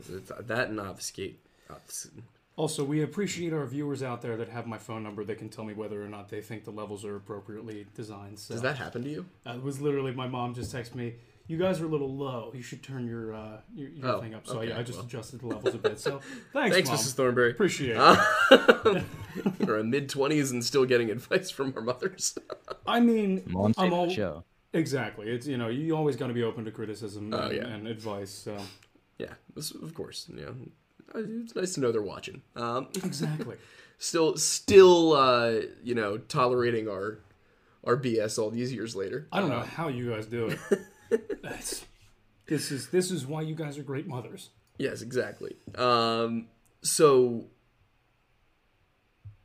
that 0.41 0.69
and 0.69 0.81
obfuscate. 0.81 1.39
Also, 2.57 2.85
we 2.85 3.03
appreciate 3.03 3.53
our 3.55 3.65
viewers 3.65 4.03
out 4.03 4.21
there 4.21 4.37
that 4.37 4.49
have 4.51 4.67
my 4.67 4.77
phone 4.77 5.03
number. 5.03 5.25
They 5.25 5.35
can 5.35 5.49
tell 5.49 5.65
me 5.65 5.73
whether 5.73 6.05
or 6.05 6.09
not 6.09 6.29
they 6.29 6.43
think 6.43 6.65
the 6.65 6.71
levels 6.73 7.05
are 7.07 7.17
appropriately 7.17 7.87
designed. 7.95 8.39
So 8.39 8.53
Does 8.55 8.63
that 8.63 8.77
happen 8.77 9.03
to 9.05 9.09
you? 9.09 9.27
uh, 9.47 9.53
it 9.53 9.63
was 9.63 9.81
literally 9.81 10.13
my 10.13 10.27
mom 10.27 10.53
just 10.55 10.75
texted 10.75 10.95
me. 10.95 11.15
You 11.51 11.57
guys 11.59 11.81
are 11.81 11.87
a 11.87 11.89
little 11.89 12.15
low. 12.15 12.53
You 12.55 12.63
should 12.63 12.81
turn 12.81 13.09
your 13.09 13.35
uh, 13.35 13.57
your, 13.75 13.89
your 13.89 14.07
Oh, 14.07 14.21
thing 14.21 14.35
up. 14.35 14.47
So 14.47 14.59
okay, 14.61 14.69
yeah, 14.69 14.79
I 14.79 14.85
just 14.85 14.99
well. 14.99 15.07
adjusted 15.07 15.41
the 15.41 15.49
levels 15.49 15.75
a 15.75 15.79
bit. 15.79 15.99
So 15.99 16.21
thanks, 16.53 16.77
Thanks, 16.77 16.89
mom. 16.89 16.99
Mrs. 16.99 17.15
Thornbury. 17.15 17.51
Appreciate 17.51 17.97
it. 17.97 17.99
Uh, 17.99 19.03
we're 19.67 19.79
in 19.81 19.91
mid 19.91 20.09
twenties 20.09 20.53
and 20.53 20.65
still 20.65 20.85
getting 20.85 21.11
advice 21.11 21.51
from 21.51 21.73
our 21.77 21.83
mothers. 21.83 22.39
I 22.87 23.01
mean, 23.01 23.43
Mom's 23.47 23.75
I'm 23.79 23.87
favorite 23.91 23.97
all, 23.99 24.09
show. 24.11 24.45
exactly. 24.73 25.29
It's 25.29 25.47
you 25.49 25.57
know 25.57 25.67
you 25.69 25.97
always 25.97 26.15
got 26.15 26.29
to 26.29 26.35
be 26.35 26.45
open 26.45 26.65
to 26.67 26.71
criticism 26.71 27.35
Oh, 27.35 27.39
and, 27.49 27.57
yeah. 27.57 27.67
and 27.67 27.89
advice. 27.89 28.31
So 28.31 28.57
yeah, 29.19 29.35
this, 29.57 29.73
of 29.73 29.93
course. 29.93 30.29
You 30.33 30.37
know, 30.43 30.55
uh, 31.17 31.25
it's 31.43 31.57
nice 31.57 31.75
to 31.75 31.81
know 31.81 31.91
they're 31.91 32.01
watching. 32.01 32.43
Um, 32.55 32.89
exactly. 33.03 33.57
still, 33.99 34.37
still, 34.37 35.15
uh, 35.15 35.63
you 35.83 35.97
know, 35.97 36.17
tolerating 36.19 36.89
our 36.89 37.19
our 37.83 37.97
BS 37.97 38.39
all 38.39 38.51
these 38.51 38.73
years 38.73 38.95
later. 38.95 39.27
I 39.33 39.41
don't 39.41 39.49
know 39.51 39.57
Uh, 39.57 39.65
how 39.65 39.89
you 39.89 40.11
guys 40.11 40.27
do 40.27 40.47
it. 40.47 40.59
This 42.47 42.73
is 42.73 42.89
this 42.89 43.11
is 43.11 43.27
why 43.27 43.43
you 43.43 43.55
guys 43.55 43.79
are 43.79 43.83
great 43.83 44.07
mothers. 44.09 44.51
Yes, 44.79 45.03
exactly. 45.03 45.57
Um, 45.77 46.49
so, 46.83 47.47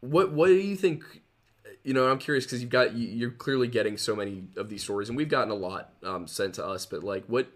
what 0.01 0.32
what 0.32 0.47
do 0.47 0.56
you 0.56 0.75
think? 0.75 1.04
You 1.84 1.93
know, 1.93 2.08
I'm 2.10 2.17
curious 2.17 2.45
because 2.45 2.62
you've 2.62 2.71
got 2.71 2.93
you- 2.95 3.08
you're 3.10 3.32
clearly 3.32 3.67
getting 3.67 3.97
so 3.97 4.15
many 4.15 4.45
of 4.56 4.69
these 4.69 4.82
stories, 4.84 5.08
and 5.10 5.15
we've 5.17 5.30
gotten 5.30 5.51
a 5.51 5.56
lot 5.56 5.93
um, 6.04 6.28
sent 6.28 6.56
to 6.56 6.65
us. 6.65 6.86
But 6.86 7.04
like, 7.04 7.25
what 7.28 7.47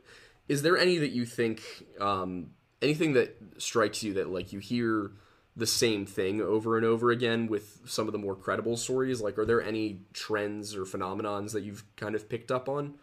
is 0.47 0.61
there 0.61 0.77
any 0.77 0.97
that 0.99 1.09
you 1.09 1.25
think 1.25 1.61
um, 1.99 2.51
anything 2.81 3.13
that 3.13 3.35
strikes 3.57 4.03
you 4.03 4.13
that 4.15 4.29
like 4.29 4.53
you 4.53 4.59
hear 4.59 5.11
the 5.55 5.65
same 5.67 6.05
thing 6.05 6.41
over 6.41 6.77
and 6.77 6.85
over 6.85 7.09
again 7.11 7.47
with 7.47 7.79
some 7.85 8.05
of 8.07 8.11
the 8.11 8.19
more 8.19 8.35
credible 8.35 8.77
stories? 8.77 9.19
Like, 9.19 9.37
are 9.39 9.45
there 9.45 9.61
any 9.63 10.01
trends 10.13 10.75
or 10.75 10.83
phenomenons 10.83 11.53
that 11.53 11.63
you've 11.63 11.83
kind 11.95 12.13
of 12.13 12.29
picked 12.29 12.51
up 12.51 12.69
on? 12.69 12.95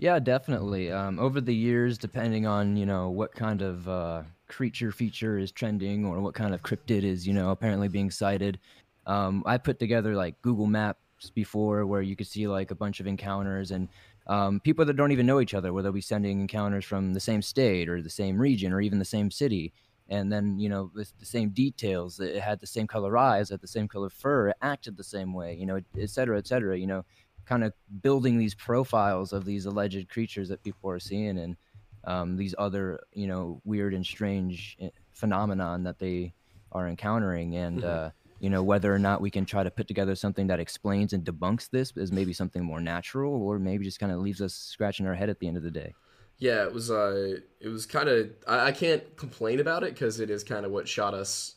Yeah, 0.00 0.18
definitely. 0.18 0.90
Um, 0.90 1.18
over 1.18 1.42
the 1.42 1.54
years, 1.54 1.98
depending 1.98 2.46
on 2.46 2.74
you 2.76 2.86
know 2.86 3.10
what 3.10 3.34
kind 3.34 3.60
of 3.60 3.86
uh, 3.86 4.22
creature 4.48 4.92
feature 4.92 5.36
is 5.36 5.52
trending 5.52 6.06
or 6.06 6.20
what 6.20 6.34
kind 6.34 6.54
of 6.54 6.62
cryptid 6.62 7.02
is 7.04 7.26
you 7.26 7.34
know 7.34 7.50
apparently 7.50 7.88
being 7.88 8.10
sighted, 8.10 8.58
um, 9.06 9.42
I 9.44 9.58
put 9.58 9.78
together 9.78 10.14
like 10.14 10.40
Google 10.40 10.66
Maps 10.66 11.28
before 11.34 11.84
where 11.84 12.00
you 12.00 12.16
could 12.16 12.26
see 12.28 12.48
like 12.48 12.70
a 12.70 12.74
bunch 12.74 13.00
of 13.00 13.06
encounters 13.06 13.72
and 13.72 13.88
um, 14.26 14.60
people 14.60 14.86
that 14.86 14.94
don't 14.96 15.12
even 15.12 15.26
know 15.26 15.38
each 15.40 15.52
other, 15.52 15.70
where 15.74 15.82
they'll 15.82 15.92
be 15.92 16.00
sending 16.00 16.40
encounters 16.40 16.84
from 16.86 17.12
the 17.12 17.20
same 17.20 17.42
state 17.42 17.86
or 17.90 18.00
the 18.00 18.08
same 18.08 18.40
region 18.40 18.72
or 18.72 18.80
even 18.80 18.98
the 18.98 19.04
same 19.04 19.30
city. 19.30 19.70
And 20.08 20.32
then, 20.32 20.58
you 20.58 20.68
know, 20.68 20.90
with 20.94 21.12
the 21.20 21.26
same 21.26 21.50
details, 21.50 22.18
it 22.18 22.40
had 22.40 22.58
the 22.60 22.66
same 22.66 22.86
color 22.88 23.16
eyes, 23.16 23.50
had 23.50 23.60
the 23.60 23.68
same 23.68 23.86
color 23.86 24.08
fur, 24.10 24.48
it 24.48 24.56
acted 24.60 24.96
the 24.96 25.04
same 25.04 25.32
way, 25.34 25.54
you 25.54 25.66
know, 25.66 25.78
et 25.98 26.10
cetera, 26.10 26.36
et 26.38 26.46
cetera, 26.48 26.76
you 26.76 26.86
know, 26.86 27.04
kind 27.46 27.64
of 27.64 27.72
building 28.02 28.38
these 28.38 28.54
profiles 28.54 29.32
of 29.32 29.44
these 29.44 29.66
alleged 29.66 30.08
creatures 30.08 30.48
that 30.48 30.62
people 30.62 30.90
are 30.90 31.00
seeing 31.00 31.38
and 31.38 31.56
um, 32.04 32.36
these 32.36 32.54
other, 32.58 33.00
you 33.12 33.26
know, 33.26 33.60
weird 33.64 33.92
and 33.94 34.06
strange 34.06 34.76
eh, 34.80 34.90
phenomenon 35.10 35.82
that 35.84 35.98
they 35.98 36.32
are 36.72 36.88
encountering. 36.88 37.56
And, 37.56 37.80
Mhm. 37.80 37.84
uh, 37.84 38.10
you 38.38 38.48
know, 38.48 38.62
whether 38.62 38.94
or 38.94 38.98
not 38.98 39.20
we 39.20 39.30
can 39.30 39.44
try 39.44 39.62
to 39.62 39.70
put 39.70 39.86
together 39.86 40.14
something 40.14 40.46
that 40.46 40.60
explains 40.60 41.12
and 41.12 41.24
debunks 41.24 41.68
this 41.68 41.92
is 41.96 42.10
maybe 42.10 42.32
something 42.32 42.64
more 42.64 42.80
natural 42.80 43.34
or 43.34 43.58
maybe 43.58 43.84
just 43.84 44.00
kind 44.00 44.12
of 44.12 44.18
leaves 44.20 44.40
us 44.40 44.54
scratching 44.54 45.06
our 45.06 45.14
head 45.14 45.28
at 45.28 45.40
the 45.40 45.46
end 45.48 45.58
of 45.58 45.62
the 45.62 45.70
day. 45.70 45.94
Yeah, 46.38 46.64
it 46.64 46.72
was. 46.72 46.90
Uh, 46.90 47.40
it 47.60 47.68
was 47.68 47.84
kind 47.84 48.08
of. 48.08 48.30
I, 48.48 48.68
I 48.68 48.72
can't 48.72 49.14
complain 49.16 49.60
about 49.60 49.82
it 49.82 49.92
because 49.92 50.20
it 50.20 50.30
is 50.30 50.42
kind 50.42 50.64
of 50.64 50.72
what 50.72 50.88
shot 50.88 51.12
us 51.12 51.56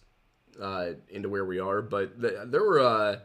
uh, 0.62 0.90
into 1.08 1.30
where 1.30 1.46
we 1.46 1.60
are. 1.60 1.82
But 1.82 2.20
th- 2.22 2.34
there 2.48 2.62
were 2.62 2.82
uh, 2.82 3.20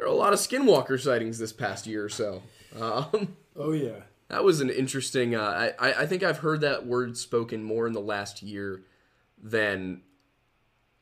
there 0.00 0.08
were 0.08 0.14
a 0.14 0.16
lot 0.16 0.32
of 0.32 0.38
Skinwalker 0.38 0.98
sightings 0.98 1.38
this 1.38 1.52
past 1.52 1.86
year 1.86 2.02
or 2.04 2.08
so. 2.08 2.42
Um, 2.80 3.36
Oh 3.56 3.72
yeah. 3.72 4.00
that 4.28 4.42
was 4.42 4.60
an 4.62 4.70
interesting. 4.70 5.34
Uh, 5.34 5.72
I 5.78 5.92
I 5.92 6.06
think 6.06 6.22
I've 6.22 6.38
heard 6.38 6.62
that 6.62 6.86
word 6.86 7.18
spoken 7.18 7.62
more 7.62 7.86
in 7.86 7.92
the 7.92 8.00
last 8.00 8.42
year 8.42 8.80
than 9.42 10.00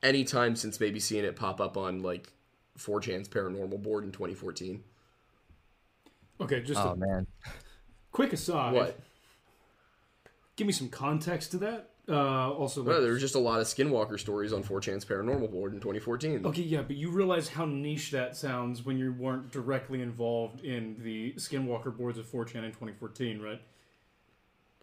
any 0.02 0.24
time 0.24 0.56
since 0.56 0.80
maybe 0.80 0.98
seeing 0.98 1.24
it 1.24 1.36
pop 1.36 1.60
up 1.60 1.76
on 1.76 2.02
like 2.02 2.32
4chan's 2.78 3.28
paranormal 3.28 3.80
board 3.82 4.02
in 4.04 4.10
2014. 4.10 4.82
Okay, 6.40 6.60
just 6.62 6.80
Oh 6.80 6.90
a 6.90 6.96
man. 6.96 7.26
quick 8.10 8.32
aside. 8.32 8.74
What? 8.74 8.98
Give 10.56 10.66
me 10.66 10.72
some 10.72 10.88
context 10.88 11.52
to 11.52 11.58
that. 11.58 11.90
Uh, 12.08 12.50
also, 12.52 12.80
like, 12.80 12.88
Well, 12.88 13.02
there 13.02 13.12
were 13.12 13.18
just 13.18 13.34
a 13.34 13.38
lot 13.38 13.60
of 13.60 13.66
Skinwalker 13.66 14.18
stories 14.18 14.52
on 14.52 14.62
4chan's 14.62 15.04
paranormal 15.04 15.50
board 15.50 15.74
in 15.74 15.80
2014. 15.80 16.46
okay, 16.46 16.62
yeah, 16.62 16.80
but 16.82 16.96
you 16.96 17.10
realize 17.10 17.48
how 17.48 17.66
niche 17.66 18.10
that 18.12 18.34
sounds 18.36 18.84
when 18.84 18.96
you 18.98 19.12
weren't 19.12 19.50
directly 19.50 20.00
involved 20.00 20.64
in 20.64 20.96
the 21.02 21.34
Skinwalker 21.34 21.94
boards 21.94 22.16
of 22.16 22.24
4chan 22.26 22.64
in 22.64 22.70
2014, 22.72 23.40
right? 23.42 23.60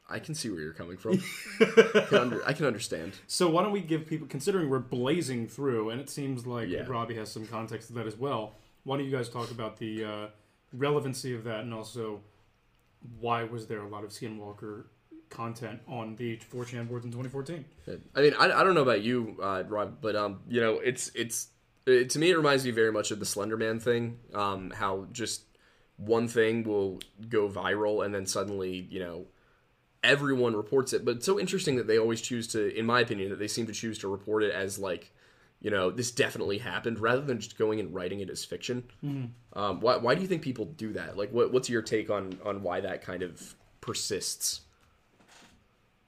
I 0.08 0.20
can 0.20 0.36
see 0.36 0.52
where 0.52 0.62
you're 0.62 0.72
coming 0.74 0.98
from. 0.98 1.20
I, 1.60 2.06
can 2.10 2.18
under, 2.20 2.48
I 2.48 2.54
can 2.54 2.68
understand. 2.68 3.14
So 3.26 3.50
why 3.50 3.64
don't 3.64 3.72
we 3.72 3.80
give 3.82 4.06
people, 4.06 4.28
considering 4.28 4.70
we're 4.70 4.78
blazing 4.78 5.48
through, 5.48 5.90
and 5.90 6.00
it 6.00 6.12
seems 6.12 6.46
like 6.46 6.70
Yeah. 6.70 6.84
Robbie 6.88 7.16
has 7.16 7.32
some 7.32 7.48
context 7.48 7.88
to 7.88 7.94
that 7.94 8.06
as 8.06 8.16
well. 8.16 8.54
Why 8.84 8.98
don't 8.98 9.06
you 9.08 9.12
guys 9.12 9.30
talk 9.30 9.50
about 9.50 9.78
the 9.78 10.06
uh, 10.06 10.28
relevancy 10.74 11.34
of 11.34 11.44
that, 11.46 11.62
and 11.62 11.74
also 11.74 12.22
why 13.20 13.44
was 13.46 13.66
there 13.66 13.80
a 13.80 13.88
lot 13.88 14.04
of 14.04 14.12
Skinwalker 14.12 14.84
content 15.30 15.82
on 15.88 16.16
the 16.16 16.38
4chan 16.38 16.88
boards 16.88 17.06
in 17.06 17.12
2014? 17.12 17.66
I 18.16 18.22
mean, 18.22 18.34
I, 18.40 18.46
I 18.46 18.64
don't 18.64 18.76
know 18.76 18.82
about 18.82 19.02
you, 19.02 19.38
uh, 19.42 19.64
Rob, 19.68 19.98
but 20.02 20.16
um, 20.16 20.42
you 20.48 20.62
know, 20.62 20.80
it's 20.80 21.12
it's 21.16 21.48
it, 21.86 22.10
to 22.12 22.20
me 22.20 22.32
it 22.32 22.38
reminds 22.38 22.66
me 22.66 22.72
very 22.72 22.92
much 22.92 23.12
of 23.12 23.20
the 23.20 23.26
Slender 23.26 23.58
Man 23.58 23.80
thing. 23.80 24.20
Um, 24.34 24.72
how 24.72 25.08
just 25.12 25.44
one 25.98 26.28
thing 26.28 26.64
will 26.64 27.00
go 27.30 27.48
viral 27.48 28.04
and 28.06 28.14
then 28.14 28.26
suddenly 28.26 28.86
you 28.90 29.00
know 29.00 29.26
everyone 30.04 30.56
reports 30.56 30.94
it. 30.94 31.04
But 31.04 31.18
it's 31.18 31.26
so 31.26 31.40
interesting 31.40 31.76
that 31.78 31.88
they 31.88 31.98
always 31.98 32.22
choose 32.22 32.48
to, 32.50 32.78
in 32.78 32.86
my 32.86 33.00
opinion, 33.02 33.30
that 33.30 33.40
they 33.40 33.48
seem 33.48 33.66
to 33.68 33.74
choose 33.74 33.98
to 34.00 34.08
report 34.08 34.44
it 34.44 34.54
as 34.54 34.78
like 34.80 35.12
you 35.62 35.72
know 35.72 35.90
this 35.90 36.12
definitely 36.12 36.60
happened 36.60 37.00
rather 37.00 37.22
than 37.22 37.40
just 37.40 37.58
going 37.58 37.80
and 37.80 37.94
writing 37.94 38.20
it 38.20 38.30
as 38.30 38.46
fiction. 38.46 38.84
Um, 39.54 39.80
why 39.80 39.98
why 39.98 40.16
do 40.16 40.22
you 40.22 40.28
think 40.28 40.42
people 40.42 40.66
do 40.66 40.94
that? 40.94 41.18
Like, 41.18 41.32
what 41.32 41.52
what's 41.52 41.70
your 41.70 41.82
take 41.82 42.10
on 42.10 42.40
on 42.46 42.62
why 42.62 42.82
that 42.82 43.02
kind 43.02 43.24
of 43.24 43.56
persists? 43.82 44.62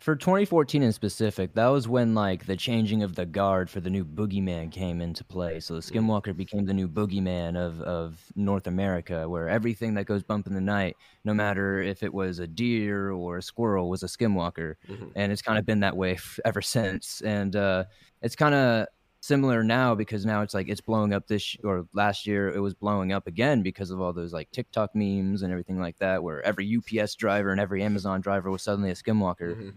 For 0.08 0.15
2014 0.15 0.84
in 0.84 0.93
specific, 0.93 1.54
that 1.56 1.67
was 1.67 1.86
when 1.86 2.15
like 2.15 2.46
the 2.46 2.56
changing 2.56 3.04
of 3.04 3.15
the 3.15 3.26
guard 3.26 3.70
for 3.70 3.82
the 3.82 3.89
new 3.89 4.06
boogeyman 4.06 4.72
came 4.72 5.02
into 5.02 5.22
play. 5.26 5.60
So 5.60 5.74
the. 5.74 5.82
Skinwalker 5.82 6.34
became 6.34 6.63
the 6.65 6.74
new 6.74 6.88
boogeyman 6.88 7.58
of 7.58 7.82
of 7.82 8.24
North 8.34 8.67
America, 8.67 9.28
where 9.28 9.50
everything 9.50 9.96
that 9.96 10.06
goes 10.06 10.24
bump 10.24 10.48
in 10.48 10.54
the 10.54 10.62
night, 10.62 10.96
no 11.26 11.34
matter 11.34 11.82
if 11.82 12.04
it 12.04 12.13
was 12.13 12.39
a 12.39 12.48
deer 12.48 13.12
or 13.12 13.39
a 13.39 13.41
squirrel, 13.41 13.89
was 13.89 14.02
a 14.02 14.06
Skinwalker, 14.06 14.76
Mhm. 14.88 15.12
and 15.17 15.34
it's 15.34 15.41
kind 15.41 15.60
of 15.60 15.65
been 15.65 15.82
that 15.82 15.98
way 15.98 16.13
f- 16.13 16.39
ever 16.46 16.62
since. 16.62 17.20
And 17.20 17.54
uh, 17.58 17.84
it's 18.22 18.38
kind 18.38 18.56
of 18.56 18.88
similar 19.20 19.62
now 19.62 19.93
because 19.93 20.26
now 20.26 20.41
it's 20.41 20.54
like 20.54 20.70
it's 20.70 20.80
blowing 20.80 21.12
up 21.13 21.28
this 21.28 21.41
sh- 21.41 21.58
or 21.65 21.86
last 21.93 22.26
year 22.26 22.48
it 22.50 22.60
was 22.62 22.74
blowing 22.76 23.12
up 23.12 23.28
again 23.28 23.62
because 23.62 23.91
of 23.91 24.00
all 24.00 24.13
those 24.13 24.32
like 24.32 24.50
TikTok 24.52 24.96
memes 24.96 25.41
and 25.41 25.52
everything 25.52 25.82
like 25.82 25.98
that, 25.98 26.24
where 26.24 26.41
every 26.43 26.65
UPS 26.78 27.15
driver 27.15 27.52
and 27.52 27.60
every 27.60 27.84
Amazon 27.84 28.22
driver 28.22 28.50
was 28.50 28.62
suddenly 28.63 28.89
a 28.89 28.96
Skinwalker 28.96 29.54
Mhm. 29.58 29.74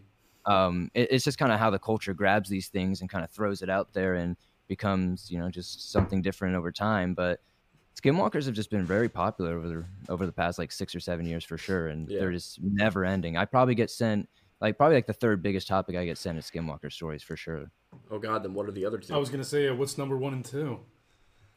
Um, 0.46 0.90
it, 0.94 1.08
it's 1.12 1.24
just 1.24 1.38
kind 1.38 1.52
of 1.52 1.58
how 1.58 1.70
the 1.70 1.78
culture 1.78 2.14
grabs 2.14 2.48
these 2.48 2.68
things 2.68 3.00
and 3.00 3.10
kind 3.10 3.24
of 3.24 3.30
throws 3.30 3.62
it 3.62 3.70
out 3.70 3.92
there 3.92 4.14
and 4.14 4.36
becomes 4.68 5.30
you 5.30 5.38
know 5.38 5.50
just 5.50 5.90
something 5.90 6.22
different 6.22 6.54
over 6.54 6.70
time 6.70 7.12
but 7.14 7.40
skinwalkers 8.00 8.46
have 8.46 8.54
just 8.54 8.70
been 8.70 8.86
very 8.86 9.08
popular 9.08 9.56
over 9.56 9.68
the 9.68 9.84
over 10.08 10.24
the 10.26 10.32
past 10.32 10.58
like 10.58 10.70
six 10.72 10.94
or 10.94 11.00
seven 11.00 11.26
years 11.26 11.44
for 11.44 11.58
sure 11.58 11.88
and 11.88 12.08
Yeah. 12.08 12.20
they're 12.20 12.32
just 12.32 12.60
never 12.62 13.04
ending 13.04 13.36
i 13.36 13.44
probably 13.44 13.74
get 13.74 13.90
sent 13.90 14.28
like 14.60 14.76
probably 14.78 14.96
like 14.96 15.06
the 15.06 15.12
third 15.12 15.42
biggest 15.42 15.66
topic 15.66 15.96
i 15.96 16.04
get 16.04 16.18
sent 16.18 16.38
is 16.38 16.48
skinwalker 16.50 16.92
stories 16.92 17.22
for 17.22 17.36
sure 17.36 17.70
Oh 18.12 18.18
God, 18.18 18.42
then 18.44 18.54
what 18.54 18.68
are 18.68 18.72
the 18.72 18.84
other 18.84 18.98
two? 18.98 19.14
I 19.14 19.18
was 19.18 19.30
gonna 19.30 19.44
say, 19.44 19.68
uh, 19.68 19.74
what's 19.74 19.98
number 19.98 20.16
one 20.16 20.32
and 20.32 20.44
two? 20.44 20.80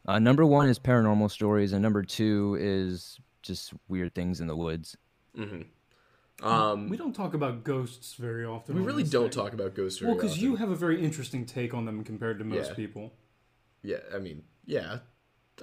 uh, 0.08 0.20
number 0.20 0.46
one 0.46 0.68
is 0.70 0.80
paranormal 0.80 1.30
stories 1.32 1.74
and 1.74 1.82
number 1.82 2.04
two 2.04 2.58
is 2.60 3.20
just 3.42 3.74
weird 3.88 4.14
things 4.16 4.42
in 4.42 4.48
the 4.48 4.56
woods 4.56 4.98
hmm 5.36 5.62
Um, 6.44 6.90
we 6.90 6.98
don't 6.98 7.14
talk 7.14 7.34
about 7.34 7.64
ghosts 7.64 8.16
very 8.16 8.46
often. 8.46 8.76
we 8.76 8.82
really 8.82 9.04
don't 9.04 9.34
thing. 9.34 9.44
talk 9.44 9.54
about 9.54 9.74
ghosts 9.76 10.00
very 10.00 10.12
Well, 10.12 10.22
because 10.22 10.42
you 10.42 10.56
have 10.58 10.70
a 10.70 10.76
very 10.76 11.02
interesting 11.04 11.46
take 11.46 11.74
on 11.74 11.86
them 11.86 12.04
compared 12.04 12.40
to 12.40 12.46
most 12.46 12.70
Yeah. 12.70 12.76
people. 12.76 13.14
Yeah, 13.82 13.98
I 14.14 14.20
mean, 14.20 14.44
yeah, 14.66 15.00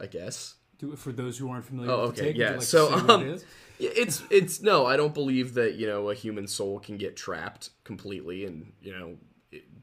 I 0.01 0.07
guess. 0.07 0.57
Do 0.79 0.93
it 0.93 0.99
for 0.99 1.12
those 1.12 1.37
who 1.38 1.51
aren't 1.51 1.64
familiar 1.66 1.93
Oh, 1.93 2.07
with 2.07 2.16
the 2.16 2.23
okay, 2.23 2.33
take. 2.33 2.40
yeah, 2.40 2.53
like 2.53 2.62
so, 2.62 2.93
um, 2.93 3.23
it? 3.23 3.45
It's 3.79 4.23
it's 4.31 4.61
no, 4.62 4.87
I 4.87 4.97
don't 4.97 5.12
believe 5.14 5.55
that 5.55 5.75
you 5.75 5.87
know 5.87 6.09
a 6.11 6.14
human 6.14 6.47
soul 6.47 6.79
can 6.81 6.97
get 6.97 7.16
trapped 7.16 7.71
completely 7.85 8.45
and 8.47 8.73
you 8.81 8.93
know 8.93 9.16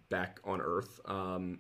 back 0.09 0.39
on 0.43 0.61
Earth. 0.61 0.99
Um, 1.05 1.59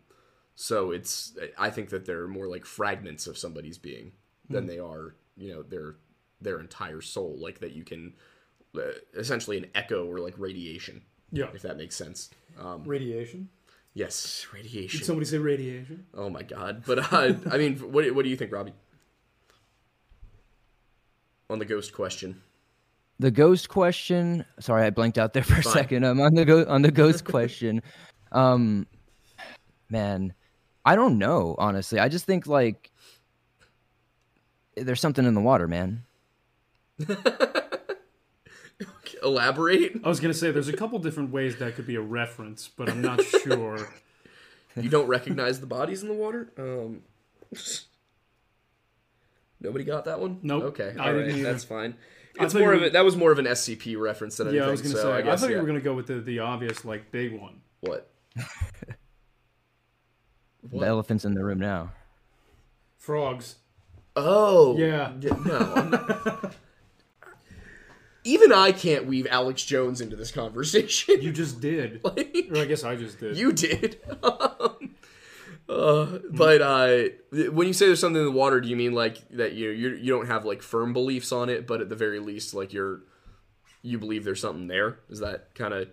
so 0.55 0.91
it's 0.91 1.37
I 1.57 1.69
think 1.69 1.89
that 1.89 2.05
they're 2.05 2.27
more 2.27 2.47
like 2.47 2.65
fragments 2.65 3.27
of 3.27 3.37
somebody's 3.37 3.77
being 3.77 4.13
than 4.49 4.63
Hmm. 4.63 4.67
they 4.69 4.79
are 4.79 5.15
you 5.35 5.53
know 5.53 5.61
their 5.63 5.95
their 6.41 6.59
entire 6.59 7.01
soul. 7.01 7.37
Like 7.39 7.59
that 7.59 7.73
you 7.73 7.83
can 7.83 8.13
essentially 9.15 9.57
an 9.57 9.67
echo 9.75 10.05
or 10.05 10.19
like 10.19 10.33
radiation, 10.37 11.01
yeah, 11.31 11.47
if 11.53 11.61
that 11.63 11.77
makes 11.77 11.95
sense. 11.95 12.29
Um, 12.59 12.83
radiation. 12.85 13.49
yes, 13.93 14.47
radiation. 14.53 14.99
Did 14.99 15.05
somebody 15.05 15.25
say 15.25 15.37
radiation? 15.37 16.05
Oh 16.13 16.29
my 16.29 16.43
god! 16.43 16.83
But 16.85 17.11
uh, 17.13 17.33
I 17.51 17.57
mean, 17.57 17.77
what 17.91 18.09
what 18.15 18.23
do 18.23 18.29
you 18.29 18.35
think, 18.37 18.51
Robbie? 18.51 18.73
On 21.49 21.59
the 21.59 21.65
ghost 21.65 21.93
question. 21.93 22.41
the 23.19 23.31
ghost 23.31 23.67
question 23.69 24.45
sorry 24.59 24.83
i 24.83 24.89
blanked 24.91 25.17
out 25.17 25.33
there 25.33 25.43
for 25.43 25.55
a 25.59 25.63
second. 25.63 26.05
I'm 26.05 26.19
on 26.21 26.35
the 26.35 26.45
go- 26.45 26.65
on 26.67 26.81
the 26.83 26.91
ghost 26.91 27.23
question 27.35 27.81
um 28.31 28.85
man 29.89 30.33
i 30.85 30.95
don't 30.95 31.17
know 31.17 31.55
honestly 31.57 31.97
i 31.99 32.09
just 32.09 32.25
think 32.25 32.45
like 32.45 32.91
there's 34.75 34.99
something 34.99 35.25
in 35.25 35.33
the 35.33 35.41
water 35.41 35.67
man 35.67 36.03
Elaborate. 39.27 39.99
I 40.03 40.07
was 40.09 40.19
gonna 40.19 40.33
say 40.33 40.51
there's 40.51 40.67
a 40.69 40.75
couple 40.77 40.97
different 40.99 41.31
ways 41.31 41.57
that 41.57 41.75
could 41.75 41.85
be 41.87 41.95
a 41.95 42.01
reference, 42.01 42.67
but 42.67 42.89
I'm 42.89 43.01
not 43.01 43.21
sure. 43.43 43.87
You 44.75 44.89
don't 44.89 45.07
recognize 45.07 45.59
the 45.59 45.65
bodies 45.67 46.01
in 46.01 46.07
the 46.07 46.13
water? 46.13 46.49
Um, 46.57 47.01
nobody 49.59 49.83
got 49.83 50.05
that 50.05 50.19
one. 50.19 50.39
Nope, 50.43 50.63
Okay, 50.65 50.95
I 50.99 51.07
all 51.09 51.13
didn't 51.19 51.43
that's 51.43 51.63
fine. 51.63 51.95
I 52.39 52.45
It's 52.45 52.53
more 52.53 52.73
of 52.73 52.81
were- 52.81 52.87
a, 52.87 52.89
that 52.91 53.03
was 53.05 53.15
more 53.15 53.31
of 53.31 53.39
an 53.39 53.45
SCP 53.45 53.99
reference 53.99 54.37
than 54.37 54.47
anything. 54.47 54.63
Yeah, 54.63 54.67
I 54.67 54.71
was 54.71 54.81
gonna 54.81 54.95
so 54.95 55.01
say. 55.03 55.11
I 55.27 55.33
I, 55.33 55.35
thought 55.35 55.49
yeah. 55.49 55.55
you 55.55 55.61
were 55.61 55.67
gonna 55.67 55.79
go 55.81 55.93
with 55.95 56.07
the, 56.07 56.19
the 56.21 56.39
obvious 56.39 56.85
like 56.85 57.11
big 57.11 57.39
one. 57.39 57.61
what? 57.81 58.09
the 60.63 60.85
elephant's 60.85 61.25
in 61.25 61.33
the 61.33 61.43
room 61.43 61.59
now 61.59 61.91
Frogs. 62.97 63.55
Oh, 64.15 64.77
Yeah. 64.77 65.13
no. 65.21 66.51
Even 68.27 68.51
I 68.51 68.71
can't 68.73 69.05
weave 69.05 69.25
Alex 69.29 69.63
Jones 69.63 70.01
into 70.01 70.15
this 70.15 70.31
conversation. 70.31 71.21
You 71.21 71.31
just 71.31 71.59
did. 71.61 72.01
Like- 72.03 72.47
Or 72.51 72.57
I 72.57 72.65
guess 72.65 72.83
I 72.83 72.95
just 72.95 73.19
did. 73.19 73.37
You 73.37 73.51
did. 73.53 73.99
uh, 75.69 76.19
but 76.31 76.61
uh, 76.61 77.03
when 77.51 77.67
you 77.67 77.73
say 77.73 77.87
there's 77.87 77.99
something 77.99 78.19
in 78.19 78.25
the 78.25 78.31
water, 78.31 78.61
do 78.61 78.69
you 78.69 78.75
mean 78.75 78.93
like 78.93 79.27
that 79.31 79.53
you 79.53 79.69
you 79.69 79.89
you 79.95 80.11
don't 80.13 80.27
have 80.27 80.45
like 80.45 80.61
firm 80.61 80.93
beliefs 80.93 81.31
on 81.31 81.49
it, 81.49 81.67
but 81.67 81.81
at 81.81 81.89
the 81.89 81.95
very 81.95 82.19
least, 82.19 82.53
like 82.53 82.73
you're 82.73 83.01
you 83.81 83.97
believe 83.99 84.23
there's 84.23 84.41
something 84.41 84.67
there? 84.67 84.99
Is 85.09 85.19
that 85.19 85.53
kind 85.55 85.73
of 85.73 85.89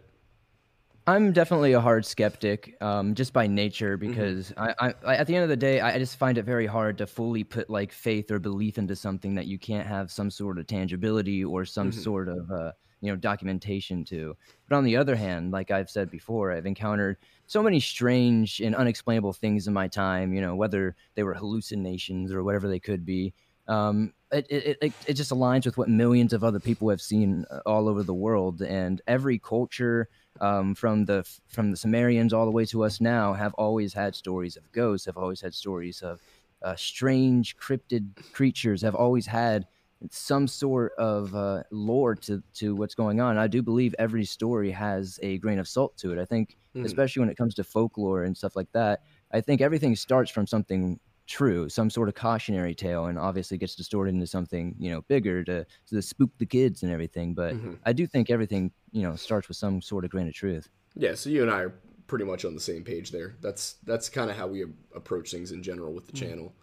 i'm 1.06 1.32
definitely 1.32 1.72
a 1.72 1.80
hard 1.80 2.04
skeptic 2.06 2.80
um 2.82 3.14
just 3.14 3.32
by 3.32 3.46
nature 3.46 3.96
because 3.96 4.52
I, 4.56 4.74
I 4.80 4.94
I 5.04 5.16
at 5.16 5.26
the 5.26 5.34
end 5.34 5.42
of 5.42 5.50
the 5.50 5.56
day 5.56 5.80
I 5.80 5.98
just 5.98 6.16
find 6.16 6.38
it 6.38 6.44
very 6.44 6.66
hard 6.66 6.96
to 6.98 7.06
fully 7.06 7.44
put 7.44 7.68
like 7.68 7.92
faith 7.92 8.30
or 8.30 8.38
belief 8.38 8.78
into 8.78 8.96
something 8.96 9.34
that 9.34 9.46
you 9.46 9.58
can't 9.58 9.86
have 9.86 10.10
some 10.10 10.30
sort 10.30 10.58
of 10.58 10.66
tangibility 10.66 11.44
or 11.44 11.64
some 11.66 11.90
Mhm. 11.90 11.92
sort 11.92 12.28
of 12.28 12.50
uh 12.50 12.72
you 13.00 13.10
know 13.10 13.16
documentation 13.16 14.02
to. 14.06 14.34
But 14.66 14.76
on 14.76 14.84
the 14.84 14.96
other 14.96 15.14
hand 15.16 15.50
like 15.50 15.70
i've 15.70 15.90
said 15.90 16.10
before 16.10 16.52
i've 16.52 16.64
encountered 16.66 17.18
so 17.46 17.62
many 17.62 17.80
strange 17.80 18.60
and 18.60 18.74
unexplainable 18.74 19.34
things 19.34 19.66
in 19.66 19.74
my 19.74 19.88
time 19.88 20.32
you 20.32 20.40
know 20.40 20.56
whether 20.56 20.96
they 21.16 21.22
were 21.22 21.34
hallucinations 21.34 22.32
or 22.32 22.42
whatever 22.44 22.68
they 22.68 22.80
could 22.80 23.04
be. 23.04 23.34
Um, 23.66 24.12
it, 24.30 24.46
it, 24.50 24.78
it, 24.82 24.94
it 25.06 25.14
just 25.14 25.30
aligns 25.30 25.64
with 25.64 25.78
what 25.78 25.88
millions 25.88 26.34
of 26.34 26.44
other 26.44 26.60
people 26.60 26.90
have 26.90 27.00
seen 27.00 27.46
uh, 27.50 27.60
all 27.64 27.88
over 27.88 28.02
the 28.02 28.12
world. 28.14 28.60
And 28.60 29.00
every 29.06 29.38
culture 29.38 30.08
um, 30.40 30.74
from 30.74 31.04
the 31.06 31.24
from 31.48 31.70
the 31.70 31.76
Sumerians 31.76 32.32
all 32.32 32.44
the 32.46 32.50
way 32.52 32.64
to 32.66 32.82
us 32.84 33.00
now 33.00 33.32
have 33.34 33.54
always 33.54 33.94
had 33.94 34.14
stories 34.14 34.56
of 34.56 34.70
ghosts 34.72 35.06
have 35.06 35.16
always 35.16 35.40
had 35.40 35.54
stories 35.54 36.02
of 36.02 36.22
uh, 36.62 36.76
strange 36.76 37.56
cryptid 37.56 38.14
creatures 38.32 38.82
have 38.82 38.94
always 38.94 39.26
had 39.26 39.66
some 40.10 40.46
sort 40.46 40.92
of 40.98 41.34
uh, 41.34 41.62
lore 41.70 42.14
to, 42.14 42.42
to 42.54 42.74
what's 42.76 42.94
going 42.94 43.20
on. 43.20 43.38
I 43.38 43.46
do 43.46 43.62
believe 43.62 43.94
every 43.98 44.24
story 44.24 44.70
has 44.70 45.18
a 45.22 45.38
grain 45.38 45.58
of 45.58 45.66
salt 45.68 45.96
to 45.98 46.12
it. 46.12 46.18
I 46.18 46.24
think, 46.26 46.56
Mhm. 46.74 46.84
especially 46.84 47.20
when 47.20 47.30
it 47.30 47.36
comes 47.38 47.54
to 47.54 47.64
folklore 47.64 48.22
and 48.24 48.36
stuff 48.36 48.54
like 48.56 48.70
that, 48.72 49.00
I 49.32 49.40
think 49.40 49.60
everything 49.60 49.96
starts 49.96 50.30
from 50.30 50.46
something 50.46 51.00
true, 51.26 51.68
some 51.68 51.90
sort 51.90 52.08
of 52.08 52.14
cautionary 52.14 52.74
tale, 52.74 53.06
and 53.06 53.18
obviously 53.18 53.58
gets 53.58 53.74
distorted 53.74 54.14
into 54.14 54.26
something 54.26 54.74
you 54.78 54.90
know 54.90 55.02
bigger 55.02 55.44
to 55.44 55.66
to 55.86 56.02
spook 56.02 56.30
the 56.38 56.46
kids 56.46 56.82
and 56.82 56.92
everything. 56.92 57.34
But 57.34 57.56
Mhm. 57.56 57.78
I 57.84 57.92
do 57.92 58.06
think 58.06 58.30
everything 58.30 58.72
you 58.92 59.02
know 59.02 59.16
starts 59.16 59.48
with 59.48 59.56
some 59.56 59.80
sort 59.82 60.04
of 60.04 60.10
grain 60.10 60.28
of 60.28 60.34
truth. 60.34 60.68
yeah? 60.94 61.14
So 61.14 61.30
you 61.30 61.42
and 61.42 61.50
I 61.50 61.60
are 61.62 61.74
pretty 62.06 62.24
much 62.24 62.44
on 62.44 62.54
the 62.54 62.60
same 62.60 62.84
page 62.84 63.10
there. 63.10 63.36
That's 63.40 63.74
that's 63.84 64.08
kind 64.08 64.30
of 64.30 64.36
how 64.36 64.46
we 64.48 64.64
approach 64.94 65.30
things 65.30 65.50
in 65.52 65.62
general 65.62 65.92
with 65.94 66.06
the 66.06 66.12
channel. 66.12 66.54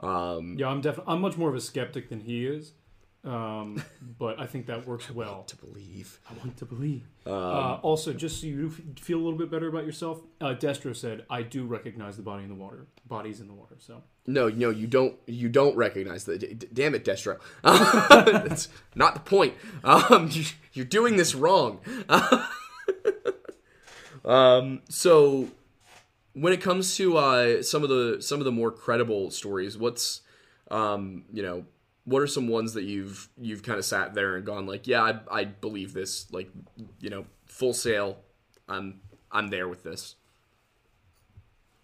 Um, 0.00 0.56
Yeah, 0.58 0.68
I'm 0.68 0.80
definitely. 0.80 1.12
I'm 1.12 1.20
much 1.20 1.36
more 1.36 1.50
of 1.50 1.54
a 1.54 1.60
skeptic 1.60 2.08
than 2.08 2.20
he 2.20 2.46
is, 2.46 2.72
um, 3.24 3.82
but 4.18 4.40
I 4.40 4.46
think 4.46 4.66
that 4.66 4.86
works 4.86 5.10
well. 5.10 5.44
to 5.48 5.56
believe. 5.56 6.18
I 6.28 6.32
want 6.34 6.56
to 6.56 6.64
believe. 6.64 7.06
Um, 7.26 7.32
uh, 7.34 7.74
also, 7.82 8.14
just 8.14 8.40
so 8.40 8.46
you 8.46 8.70
feel 8.98 9.18
a 9.18 9.22
little 9.22 9.38
bit 9.38 9.50
better 9.50 9.68
about 9.68 9.84
yourself, 9.84 10.20
uh, 10.40 10.54
Destro 10.58 10.96
said, 10.96 11.26
"I 11.28 11.42
do 11.42 11.66
recognize 11.66 12.16
the 12.16 12.22
body 12.22 12.44
in 12.44 12.48
the 12.48 12.54
water. 12.54 12.86
Bodies 13.06 13.40
in 13.40 13.46
the 13.46 13.52
water." 13.52 13.76
So 13.78 14.02
No, 14.26 14.48
no, 14.48 14.70
you 14.70 14.86
don't. 14.86 15.16
You 15.26 15.50
don't 15.50 15.76
recognize 15.76 16.24
the. 16.24 16.38
d- 16.38 16.54
Damn 16.72 16.94
it, 16.94 17.04
Destro. 17.04 17.38
That's 17.62 18.68
not 18.94 19.14
the 19.14 19.20
point. 19.20 19.54
Um, 19.84 20.30
you, 20.32 20.44
you're 20.72 20.86
doing 20.86 21.16
this 21.16 21.34
wrong. 21.34 21.80
um, 24.24 24.82
so 24.88 25.48
when 26.32 26.52
it 26.52 26.60
comes 26.60 26.96
to 26.96 27.16
uh, 27.18 27.62
some 27.62 27.82
of 27.82 27.88
the 27.88 28.18
some 28.20 28.40
of 28.40 28.44
the 28.44 28.52
more 28.52 28.70
credible 28.70 29.30
stories, 29.30 29.76
what's 29.76 30.22
um, 30.70 31.24
you 31.32 31.42
know, 31.42 31.64
what 32.04 32.22
are 32.22 32.26
some 32.26 32.48
ones 32.48 32.74
that 32.74 32.84
you've 32.84 33.28
you've 33.36 33.62
kind 33.62 33.78
of 33.78 33.84
sat 33.84 34.14
there 34.14 34.36
and 34.36 34.44
gone 34.44 34.66
like, 34.66 34.86
yeah, 34.86 35.02
I, 35.02 35.40
I 35.40 35.44
believe 35.44 35.92
this, 35.92 36.30
like, 36.32 36.50
you 37.00 37.10
know, 37.10 37.26
full 37.46 37.72
sail. 37.72 38.18
I'm 38.68 39.00
I'm 39.30 39.48
there 39.48 39.68
with 39.68 39.82
this. 39.82 40.16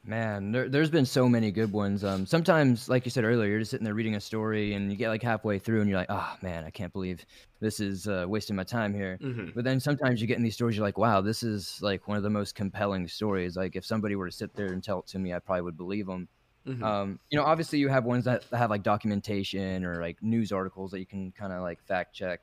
Man, 0.08 0.52
there, 0.52 0.68
there's 0.68 0.88
been 0.88 1.04
so 1.04 1.28
many 1.28 1.50
good 1.50 1.72
ones. 1.72 2.04
Um, 2.04 2.26
sometimes, 2.26 2.88
like 2.88 3.04
you 3.04 3.10
said 3.10 3.24
earlier, 3.24 3.50
you're 3.50 3.58
just 3.58 3.72
sitting 3.72 3.84
there 3.84 3.92
reading 3.92 4.14
a 4.14 4.20
story 4.20 4.74
and 4.74 4.88
you 4.88 4.96
get 4.96 5.08
like 5.08 5.22
halfway 5.22 5.58
through 5.58 5.80
and 5.80 5.90
you're 5.90 5.98
like, 5.98 6.10
oh 6.10 6.32
man, 6.42 6.62
I 6.62 6.70
can't 6.70 6.92
believe 6.92 7.26
this 7.58 7.80
is 7.80 8.06
uh, 8.06 8.24
wasting 8.28 8.54
my 8.54 8.62
time 8.62 8.94
here. 8.94 9.18
Mhm. 9.20 9.52
But 9.52 9.64
then 9.64 9.80
sometimes 9.80 10.20
you 10.20 10.28
get 10.28 10.36
in 10.36 10.44
these 10.44 10.54
stories, 10.54 10.76
you're 10.76 10.86
like, 10.86 10.96
wow, 10.96 11.20
this 11.20 11.42
is 11.42 11.82
like 11.82 12.06
one 12.06 12.16
of 12.16 12.22
the 12.22 12.30
most 12.30 12.54
compelling 12.54 13.08
stories. 13.08 13.56
Like 13.56 13.74
if 13.74 13.84
somebody 13.84 14.14
were 14.14 14.26
to 14.26 14.32
sit 14.32 14.54
there 14.54 14.66
and 14.68 14.82
tell 14.82 15.00
it 15.00 15.08
to 15.08 15.18
me, 15.18 15.34
I 15.34 15.40
probably 15.40 15.62
would 15.62 15.76
believe 15.76 16.06
them. 16.06 16.28
Mhm. 16.66 16.90
Um, 16.90 17.20
you 17.30 17.38
know, 17.38 17.44
obviously 17.44 17.78
you 17.78 17.88
have 17.88 18.04
ones 18.04 18.24
that 18.26 18.44
have 18.52 18.70
like 18.70 18.82
documentation 18.82 19.84
or 19.84 20.00
like 20.00 20.22
news 20.22 20.52
articles 20.52 20.90
that 20.90 21.00
you 21.00 21.06
can 21.06 21.32
kind 21.32 21.52
of 21.52 21.62
like 21.62 21.82
fact 21.82 22.14
check. 22.14 22.40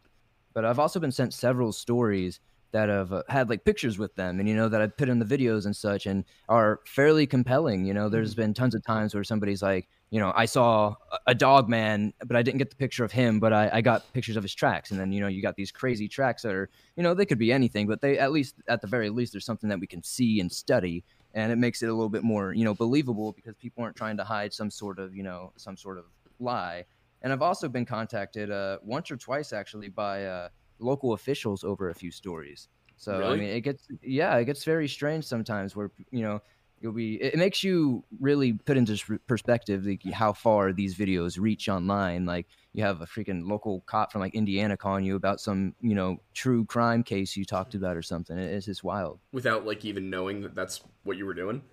But 0.54 0.66
I've 0.66 0.80
also 0.80 1.00
been 1.00 1.12
sent 1.12 1.34
several 1.34 1.72
stories 1.72 2.40
that 2.72 2.90
have 2.90 3.14
uh, 3.14 3.22
had 3.30 3.50
like 3.50 3.66
pictures 3.66 4.00
with 4.00 4.16
them 4.16 4.40
and 4.40 4.50
you 4.50 4.56
know 4.56 4.68
that 4.68 4.82
I've 4.82 4.98
put 4.98 5.08
in 5.08 5.20
the 5.20 5.26
videos 5.26 5.66
and 5.66 5.76
such 5.76 6.08
and 6.08 6.26
are 6.50 6.82
fairly 6.88 7.28
compelling. 7.28 7.86
You 7.86 7.94
know, 7.94 8.10
there's 8.10 8.34
Mm-hmm. 8.34 8.36
been 8.36 8.56
tons 8.56 8.74
of 8.74 8.84
times 8.84 9.14
where 9.14 9.24
somebody's 9.24 9.62
like, 9.62 9.88
you 10.10 10.20
know, 10.20 10.34
I 10.36 10.46
saw 10.46 10.96
a- 11.12 11.20
a 11.28 11.36
dog 11.36 11.70
man, 11.70 12.14
but 12.26 12.36
I 12.36 12.42
didn't 12.42 12.58
get 12.58 12.72
the 12.72 12.76
picture 12.76 13.04
of 13.04 13.12
him, 13.12 13.40
but 13.40 13.54
I, 13.54 13.70
I 13.74 13.82
got 13.82 14.12
pictures 14.14 14.38
of 14.38 14.44
his 14.44 14.56
tracks. 14.56 14.90
And 14.90 15.00
then, 15.00 15.12
you 15.12 15.22
know, 15.22 15.28
you 15.28 15.44
got 15.44 15.56
these 15.56 15.72
crazy 15.72 16.08
tracks 16.08 16.42
that 16.42 16.54
are, 16.54 16.70
you 16.96 17.04
know, 17.04 17.14
they 17.14 17.28
could 17.28 17.38
be 17.38 17.52
anything, 17.52 17.86
but 17.86 18.02
they 18.02 18.18
at 18.18 18.32
least 18.32 18.56
at 18.68 18.82
the 18.82 18.88
very 18.88 19.12
least 19.12 19.34
there's 19.34 19.46
something 19.46 19.70
that 19.70 19.80
we 19.80 19.88
can 19.88 20.02
see 20.02 20.40
and 20.40 20.52
study. 20.52 21.06
And 21.34 21.52
it 21.52 21.58
makes 21.58 21.82
it 21.82 21.88
a 21.90 21.94
little 21.94 22.10
bit 22.10 22.24
more, 22.24 22.54
you 22.54 22.64
know, 22.64 22.76
believable 22.76 23.32
because 23.34 23.56
people 23.56 23.84
aren't 23.84 23.96
trying 23.96 24.18
to 24.18 24.24
hide 24.24 24.54
some 24.54 24.70
sort 24.70 25.00
of, 25.00 25.16
you 25.16 25.24
know, 25.24 25.52
some 25.58 25.76
sort 25.78 25.98
of 25.98 26.06
lie. 26.40 26.86
And 27.22 27.34
I've 27.34 27.42
also 27.42 27.70
been 27.70 27.86
contacted 27.86 28.52
uh, 28.52 28.80
once 28.84 29.10
or 29.10 29.18
twice 29.18 29.54
actually 29.54 29.90
by 29.90 30.26
uh, 30.26 30.50
local 30.80 31.14
officials 31.14 31.64
over 31.64 31.90
a 31.90 31.96
few 31.96 32.12
stories. 32.12 32.70
So 32.98 33.26
I 33.26 33.36
mean, 33.36 33.50
it 33.50 33.62
gets 33.62 33.88
yeah, 34.02 34.38
it 34.38 34.46
gets 34.46 34.64
very 34.64 34.88
strange 34.88 35.26
sometimes 35.26 35.76
where 35.76 35.92
you 36.12 36.22
know 36.22 36.42
you'll 36.84 36.94
be. 36.94 37.16
It 37.16 37.34
it 37.34 37.38
makes 37.38 37.64
you 37.64 38.04
really 38.20 38.54
put 38.54 38.78
into 38.78 39.20
perspective 39.26 39.86
like 39.86 40.04
how 40.12 40.34
far 40.34 40.74
these 40.74 40.96
videos 40.96 41.40
reach 41.40 41.70
online. 41.70 42.26
Like 42.26 42.48
you 42.74 42.84
have 42.84 43.02
a 43.02 43.06
freaking 43.06 43.50
local 43.50 43.82
cop 43.88 44.12
from 44.12 44.22
like 44.22 44.36
Indiana 44.36 44.78
calling 44.78 45.06
you 45.06 45.16
about 45.16 45.40
some 45.40 45.74
you 45.82 45.96
know 45.96 46.18
true 46.34 46.66
crime 46.66 47.02
case 47.02 47.36
you 47.36 47.46
talked 47.46 47.74
about 47.74 47.98
or 47.98 48.04
something. 48.04 48.38
It's 48.38 48.68
just 48.68 48.84
wild. 48.84 49.20
Without 49.32 49.66
like 49.66 49.86
even 49.86 50.10
knowing 50.10 50.42
that 50.42 50.54
that's 50.54 50.82
what 51.04 51.18
you 51.18 51.26
were 51.26 51.34
doing. 51.34 51.64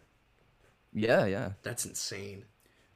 Yeah, 0.92 1.26
yeah. 1.26 1.50
That's 1.62 1.84
insane. 1.84 2.44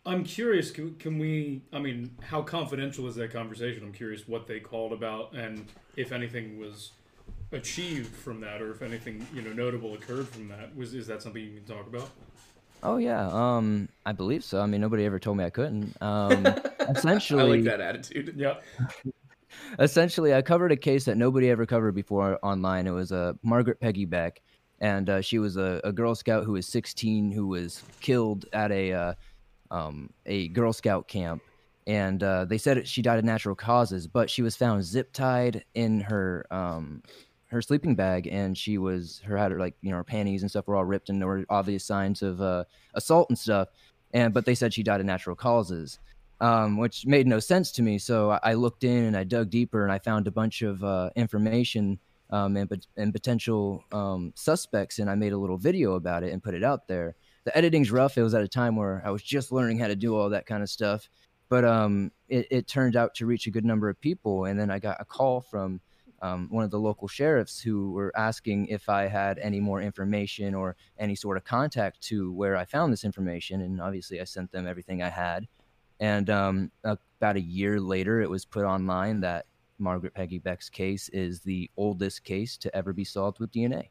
I'm 0.07 0.25
curious. 0.25 0.71
Can, 0.71 0.95
can 0.97 1.19
we? 1.19 1.63
I 1.73 1.79
mean, 1.79 2.17
how 2.23 2.43
confidential 2.43 3.07
is 3.09 3.17
that 3.17 3.33
conversation? 3.33 3.83
I'm 3.83 3.93
curious 3.93 4.29
what 4.29 4.47
they 4.47 4.61
called 4.61 4.93
about 4.93 5.35
and 5.35 5.67
if 5.97 6.13
anything 6.13 6.59
was 6.59 6.93
achieved 7.53 8.15
from 8.15 8.41
that, 8.41 8.61
or 8.61 8.71
if 8.73 8.83
anything 8.83 9.27
you 9.35 9.43
know 9.43 9.53
notable 9.53 9.95
occurred 9.95 10.29
from 10.29 10.49
that. 10.49 10.75
Was 10.77 10.95
is 10.95 11.07
that 11.07 11.23
something 11.23 11.43
you 11.43 11.61
can 11.61 11.77
talk 11.77 11.87
about? 11.87 12.11
Oh 12.83 12.99
yeah. 12.99 13.29
Um, 13.33 13.89
I 14.05 14.13
believe 14.13 14.45
so. 14.45 14.61
I 14.61 14.67
mean, 14.67 14.81
nobody 14.81 15.05
ever 15.07 15.19
told 15.19 15.39
me 15.39 15.45
I 15.45 15.51
couldn't. 15.51 15.97
Um, 16.03 16.47
essentially, 16.89 17.43
I 17.53 17.57
like 17.57 17.65
that 17.65 17.81
attitude. 17.81 18.35
Yeah. 18.37 18.57
essentially 19.79 20.35
i 20.35 20.43
covered 20.43 20.73
a 20.73 20.77
case 20.77 21.05
that 21.05 21.17
nobody 21.17 21.49
ever 21.49 21.65
covered 21.65 21.95
before 21.95 22.39
online 22.43 22.89
it 22.89 22.91
was 22.91 23.13
uh, 23.13 23.33
margaret 23.43 23.79
peggy 23.81 24.05
beck 24.05 24.41
and 24.81 25.09
uh, 25.09 25.21
she 25.21 25.39
was 25.39 25.57
a, 25.57 25.81
a 25.85 25.93
girl 25.93 26.15
scout 26.15 26.45
who 26.45 26.53
was 26.53 26.67
16 26.67 27.31
who 27.31 27.47
was 27.47 27.83
killed 28.01 28.47
at 28.53 28.73
a 28.73 28.93
uh, 28.93 29.15
um, 29.71 30.11
a 30.27 30.49
girl 30.49 30.73
scout 30.73 31.09
camp 31.09 31.43
and 31.87 32.23
uh, 32.23 32.45
they 32.45 32.59
said 32.59 32.87
she 32.89 33.03
died 33.03 33.19
of 33.19 33.25
natural 33.25 33.55
causes 33.55 34.07
but 34.07 34.29
she 34.29 34.43
was 34.43 34.57
found 34.57 34.83
zip 34.85 35.13
tied 35.13 35.65
in 35.75 36.01
her 36.01 36.47
um, 36.51 37.03
her 37.55 37.63
sleeping 37.63 37.95
bag 37.95 38.27
and 38.27 38.59
she 38.59 38.77
was 38.77 39.21
her 39.25 39.37
had 39.37 39.53
her 39.53 39.59
like 39.59 39.75
you 39.81 39.91
know 39.91 39.97
her 39.97 40.05
panties 40.05 40.43
and 40.43 40.51
stuff 40.51 40.67
were 40.67 40.77
all 40.77 40.85
ripped 40.85 41.09
and 41.09 41.21
there 41.21 41.29
were 41.29 41.45
obvious 41.49 41.85
signs 41.85 42.23
of 42.23 42.41
uh, 42.43 42.65
assault 42.95 43.31
and 43.31 43.39
stuff 43.39 43.69
and 44.13 44.35
but 44.35 44.45
they 44.45 44.55
said 44.55 44.75
she 44.75 44.83
died 44.83 45.01
of 45.01 45.07
natural 45.07 45.37
causes 45.37 45.99
um, 46.41 46.77
which 46.77 47.07
made 47.07 47.27
no 47.27 47.39
sense 47.39 47.73
to 47.73 47.83
me. 47.83 47.99
So 47.99 48.31
I, 48.33 48.41
I 48.43 48.55
looked 48.55 48.85
in 48.85 49.05
and 49.05 49.17
I 49.17 49.25
dug 49.25 49.51
deeper 49.51 49.83
and 49.83 49.93
I 49.93 49.99
found 49.99 50.27
a 50.27 50.31
bunch 50.31 50.63
of 50.63 50.83
uh, 50.83 51.11
information 51.17 51.99
um, 52.31 52.57
and, 52.57 52.87
and 52.97 53.13
potential 53.13 53.85
um, 53.93 54.33
suspects, 54.35 54.99
and 54.99 55.09
I 55.09 55.15
made 55.15 55.33
a 55.33 55.39
little 55.39 55.59
video 55.59 55.95
about 55.95 56.23
it 56.23 56.33
and 56.33 56.43
put 56.43 56.55
it 56.55 56.65
out 56.65 56.89
there. 56.89 57.15
The 57.45 57.57
editing's 57.57 57.91
rough. 57.91 58.19
It 58.19 58.23
was 58.23 58.35
at 58.35 58.43
a 58.43 58.49
time 58.49 58.77
where 58.77 59.03
I 59.05 59.11
was 59.11 59.23
just 59.23 59.53
learning 59.53 59.79
how 59.79 59.89
to 59.89 59.97
do 59.97 60.17
all 60.17 60.31
that 60.31 60.47
kind 60.47 60.63
of 60.63 60.69
stuff, 60.69 61.09
but 61.49 61.65
um, 61.65 62.11
it, 62.29 62.47
it 62.51 62.67
turned 62.67 62.97
out 62.97 63.15
to 63.17 63.27
reach 63.27 63.47
a 63.47 63.51
good 63.51 63.65
number 63.65 63.89
of 63.89 64.01
people. 64.01 64.47
And 64.47 64.59
then 64.59 64.71
I 64.71 64.79
got 64.79 64.97
a 65.01 65.05
call 65.05 65.43
from 65.43 65.81
um, 66.25 66.49
one 66.51 66.65
of 66.65 66.71
the 66.71 66.79
local 66.79 67.07
sheriffs 67.07 67.61
who 67.61 67.93
were 67.93 68.11
asking 68.17 68.69
if 68.69 68.89
I 68.89 69.09
had 69.09 69.39
any 69.39 69.61
more 69.61 69.83
information 69.83 70.55
or 70.55 70.75
any 70.99 71.15
sort 71.15 71.37
of 71.37 71.45
contact 71.45 72.01
to 72.05 72.33
where 72.33 72.57
I 72.57 72.65
found 72.65 72.93
this 72.93 73.05
information. 73.05 73.61
And 73.61 73.79
obviously, 73.79 74.23
I 74.23 74.25
sent 74.25 74.51
them 74.51 74.67
everything 74.67 75.03
I 75.03 75.11
had. 75.11 75.47
And 76.01 76.31
um, 76.31 76.71
about 76.83 77.37
a 77.37 77.41
year 77.41 77.79
later, 77.79 78.23
it 78.23 78.31
was 78.31 78.47
put 78.47 78.65
online 78.65 79.21
that 79.21 79.45
Margaret 79.79 80.15
Peggy 80.15 80.39
Beck's 80.39 80.71
case 80.71 81.11
is 81.11 81.41
the 81.41 81.71
oldest 81.77 82.25
case 82.25 82.57
to 82.59 82.75
ever 82.75 82.95
be 82.95 83.05
solved 83.05 83.39
with 83.39 83.53
DNA. 83.53 83.89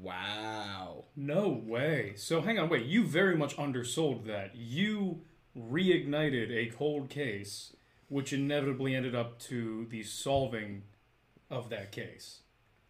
Wow. 0.00 1.04
No 1.14 1.48
way. 1.48 2.14
So 2.16 2.40
hang 2.40 2.58
on, 2.58 2.70
wait. 2.70 2.86
You 2.86 3.04
very 3.04 3.36
much 3.36 3.56
undersold 3.56 4.26
that. 4.26 4.56
You 4.56 5.20
reignited 5.56 6.50
a 6.50 6.70
cold 6.74 7.08
case, 7.08 7.76
which 8.08 8.32
inevitably 8.32 8.96
ended 8.96 9.14
up 9.14 9.38
to 9.40 9.86
the 9.90 10.02
solving 10.02 10.82
of 11.52 11.68
that 11.70 11.92
case. 11.92 12.40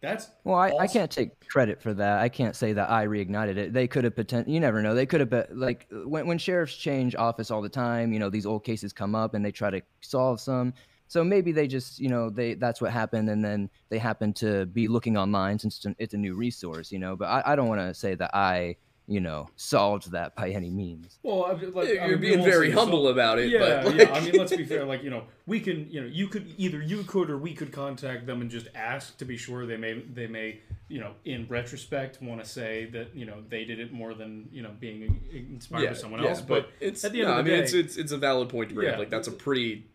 That's 0.01 0.27
Well, 0.43 0.57
I, 0.57 0.73
I 0.81 0.87
can't 0.87 1.09
take 1.09 1.47
credit 1.47 1.81
for 1.81 1.93
that. 1.93 2.19
I 2.19 2.27
can't 2.27 2.57
say 2.57 2.73
that 2.73 2.89
I 2.89 3.07
reignited 3.07 3.55
it. 3.55 3.71
They 3.71 3.87
could 3.87 4.03
have 4.03 4.15
potent. 4.15 4.49
You 4.49 4.59
never 4.59 4.81
know. 4.81 4.93
They 4.93 5.05
could 5.05 5.21
have 5.21 5.29
been 5.29 5.45
like 5.51 5.87
when 5.91 6.27
when 6.27 6.37
sheriffs 6.37 6.75
change 6.75 7.15
office 7.15 7.51
all 7.51 7.61
the 7.61 7.69
time. 7.69 8.11
You 8.11 8.19
know, 8.19 8.29
these 8.29 8.45
old 8.45 8.65
cases 8.65 8.91
come 8.91 9.15
up 9.15 9.33
and 9.33 9.45
they 9.45 9.51
try 9.51 9.69
to 9.69 9.81
solve 10.01 10.41
some. 10.41 10.73
So 11.07 11.23
maybe 11.23 11.53
they 11.53 11.67
just, 11.67 11.99
you 11.99 12.09
know, 12.09 12.29
they 12.29 12.55
that's 12.55 12.81
what 12.81 12.91
happened, 12.91 13.29
and 13.29 13.45
then 13.45 13.69
they 13.87 13.97
happen 13.97 14.33
to 14.33 14.65
be 14.65 14.89
looking 14.89 15.15
online 15.15 15.57
since 15.57 15.77
it's 15.77 15.85
a, 15.85 15.95
it's 15.99 16.13
a 16.13 16.17
new 16.17 16.35
resource. 16.35 16.91
You 16.91 16.99
know, 16.99 17.15
but 17.15 17.25
I, 17.25 17.53
I 17.53 17.55
don't 17.55 17.69
want 17.69 17.79
to 17.79 17.93
say 17.93 18.15
that 18.15 18.31
I, 18.35 18.75
you 19.05 19.19
know, 19.19 19.49
solved 19.57 20.11
that 20.11 20.33
by 20.35 20.49
any 20.49 20.69
means. 20.69 21.19
Well, 21.23 21.45
I, 21.45 21.51
like, 21.51 21.89
You're 21.89 22.07
mean, 22.11 22.21
being 22.21 22.43
very 22.43 22.71
also- 22.73 22.79
humble 22.79 23.07
about 23.09 23.37
it, 23.37 23.49
Yeah, 23.49 23.81
but 23.83 23.85
like, 23.85 24.07
yeah. 24.07 24.13
I 24.13 24.21
mean, 24.21 24.35
let's 24.37 24.55
be 24.55 24.63
fair. 24.63 24.85
Like, 24.85 25.03
you 25.03 25.09
know, 25.09 25.23
we 25.45 25.59
can, 25.59 25.89
you 25.91 25.99
know, 26.01 26.07
you 26.07 26.27
could 26.27 26.53
either 26.57 26.81
you 26.81 27.03
could 27.03 27.29
or 27.29 27.37
we 27.37 27.53
could 27.53 27.73
contact 27.73 28.25
them 28.25 28.41
and 28.41 28.49
just 28.49 28.67
ask 28.73 29.17
to 29.17 29.25
be 29.25 29.35
sure. 29.35 29.65
They 29.65 29.75
may, 29.75 29.99
they 29.99 30.27
may, 30.27 30.61
you 30.87 31.01
know, 31.01 31.11
in 31.25 31.47
retrospect, 31.49 32.21
want 32.21 32.41
to 32.41 32.49
say 32.49 32.85
that 32.93 33.13
you 33.13 33.25
know 33.25 33.43
they 33.49 33.65
did 33.65 33.79
it 33.81 33.91
more 33.91 34.13
than 34.13 34.47
you 34.53 34.61
know 34.61 34.71
being 34.79 35.19
inspired 35.33 35.87
by 35.87 35.93
someone 35.95 36.25
else. 36.25 36.39
But, 36.39 36.69
it's 36.79 37.03
at 37.03 37.11
the 37.11 37.19
end 37.21 37.29
no, 37.29 37.39
of 37.39 37.45
the 37.45 37.51
I 37.51 37.55
mean 37.55 37.59
day, 37.59 37.65
it's 37.65 37.73
it's 37.73 37.97
it's 37.97 38.11
a 38.13 38.17
valid 38.17 38.47
point 38.47 38.69
to 38.69 38.75
bring. 38.75 38.87
Yeah. 38.87 38.97
Like 38.97 39.09
that's 39.09 39.27
a 39.27 39.31
pretty 39.31 39.87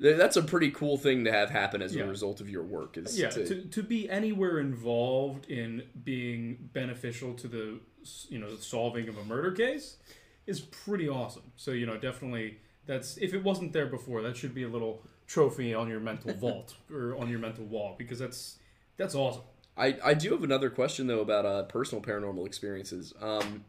that's 0.00 0.36
a 0.36 0.42
pretty 0.42 0.70
cool 0.70 0.96
thing 0.96 1.24
to 1.24 1.32
have 1.32 1.50
happen 1.50 1.82
as 1.82 1.94
Yeah. 1.94 2.04
a 2.04 2.06
result 2.06 2.40
of 2.40 2.48
your 2.48 2.62
work. 2.62 2.96
Is 2.96 3.18
yeah, 3.18 3.30
to, 3.30 3.44
to, 3.46 3.62
to 3.62 3.82
be 3.82 4.08
anywhere 4.08 4.60
involved 4.60 5.46
in 5.50 5.82
being 6.04 6.70
beneficial 6.72 7.34
to 7.34 7.48
the 7.48 7.80
you 8.28 8.38
know 8.38 8.56
solving 8.56 9.08
of 9.08 9.18
a 9.18 9.24
murder 9.24 9.52
case 9.52 9.96
is 10.46 10.60
pretty 10.60 11.08
awesome. 11.08 11.52
So 11.56 11.70
you 11.72 11.86
know, 11.86 11.96
definitely 11.96 12.58
that's 12.86 13.16
if 13.18 13.34
it 13.34 13.44
wasn't 13.44 13.72
there 13.72 13.86
before, 13.86 14.22
that 14.22 14.36
should 14.36 14.54
be 14.54 14.64
a 14.64 14.68
little 14.68 15.02
trophy 15.26 15.74
on 15.74 15.88
your 15.88 16.00
mental 16.00 16.32
vault 16.40 16.74
or 16.92 17.16
on 17.16 17.28
your 17.28 17.38
mental 17.38 17.64
wall 17.64 17.94
because 17.96 18.18
that's 18.18 18.58
that's 18.96 19.14
awesome. 19.14 19.42
I, 19.76 19.96
I 20.04 20.14
do 20.14 20.32
have 20.32 20.42
another 20.42 20.70
question 20.70 21.06
though 21.06 21.20
about 21.20 21.46
uh, 21.46 21.62
personal 21.64 22.02
paranormal 22.02 22.46
experiences. 22.46 23.14
Um, 23.20 23.64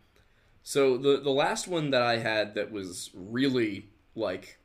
so 0.63 0.97
the 0.97 1.19
the 1.19 1.29
last 1.29 1.67
one 1.67 1.91
that 1.91 2.01
I 2.01 2.17
had 2.17 2.55
that 2.55 2.71
was 2.71 3.11
really 3.13 3.89
like 4.15 4.57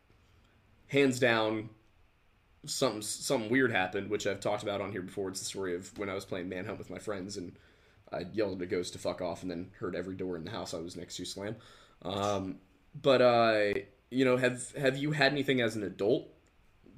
hands 0.89 1.19
down 1.19 1.71
something 2.67 3.03
something 3.03 3.51
weird 3.51 3.73
happened, 3.73 4.09
which 4.09 4.27
I've 4.27 4.41
talked 4.41 4.63
about 4.63 4.81
on 4.81 4.93
here 4.93 5.03
before. 5.03 5.29
It's 5.29 5.41
the 5.41 5.47
story 5.47 5.75
of 5.75 5.97
when 5.99 6.09
I 6.09 6.15
was 6.15 6.25
playing 6.25 6.49
Manhunt 6.49 6.79
with 6.79 6.91
my 6.91 6.99
friends 6.99 7.37
and 7.37 7.53
I 8.15 8.27
yelled 8.33 8.61
at 8.61 8.63
a 8.63 8.71
ghost 8.71 8.93
to 8.95 8.99
fuck 8.99 9.21
off, 9.21 9.43
and 9.43 9.51
then 9.51 9.71
heard 9.79 9.95
every 9.95 10.15
door 10.15 10.37
in 10.37 10.45
the 10.45 10.51
house 10.51 10.75
I 10.75 10.79
was 10.79 10.97
next 10.97 11.17
to 11.17 11.25
slam. 11.25 11.57
Um, 12.03 12.57
but 13.01 13.23
uh, 13.23 13.79
you 14.11 14.25
know, 14.25 14.37
have 14.37 14.73
have 14.73 14.97
you 14.97 15.13
had 15.13 15.33
anything 15.33 15.61
as 15.61 15.77
an 15.77 15.83
adult 15.83 16.29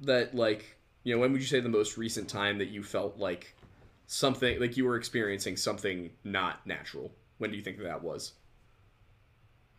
that 0.01 0.35
like 0.35 0.77
you 1.03 1.13
know 1.13 1.19
when 1.19 1.31
would 1.31 1.41
you 1.41 1.47
say 1.47 1.59
the 1.59 1.69
most 1.69 1.97
recent 1.97 2.29
time 2.29 2.59
that 2.59 2.69
you 2.69 2.83
felt 2.83 3.17
like 3.17 3.55
something 4.05 4.59
like 4.59 4.77
you 4.77 4.85
were 4.85 4.95
experiencing 4.95 5.57
something 5.57 6.11
not 6.23 6.65
natural? 6.65 7.11
When 7.37 7.51
do 7.51 7.57
you 7.57 7.63
think 7.63 7.79
that 7.79 8.03
was? 8.03 8.33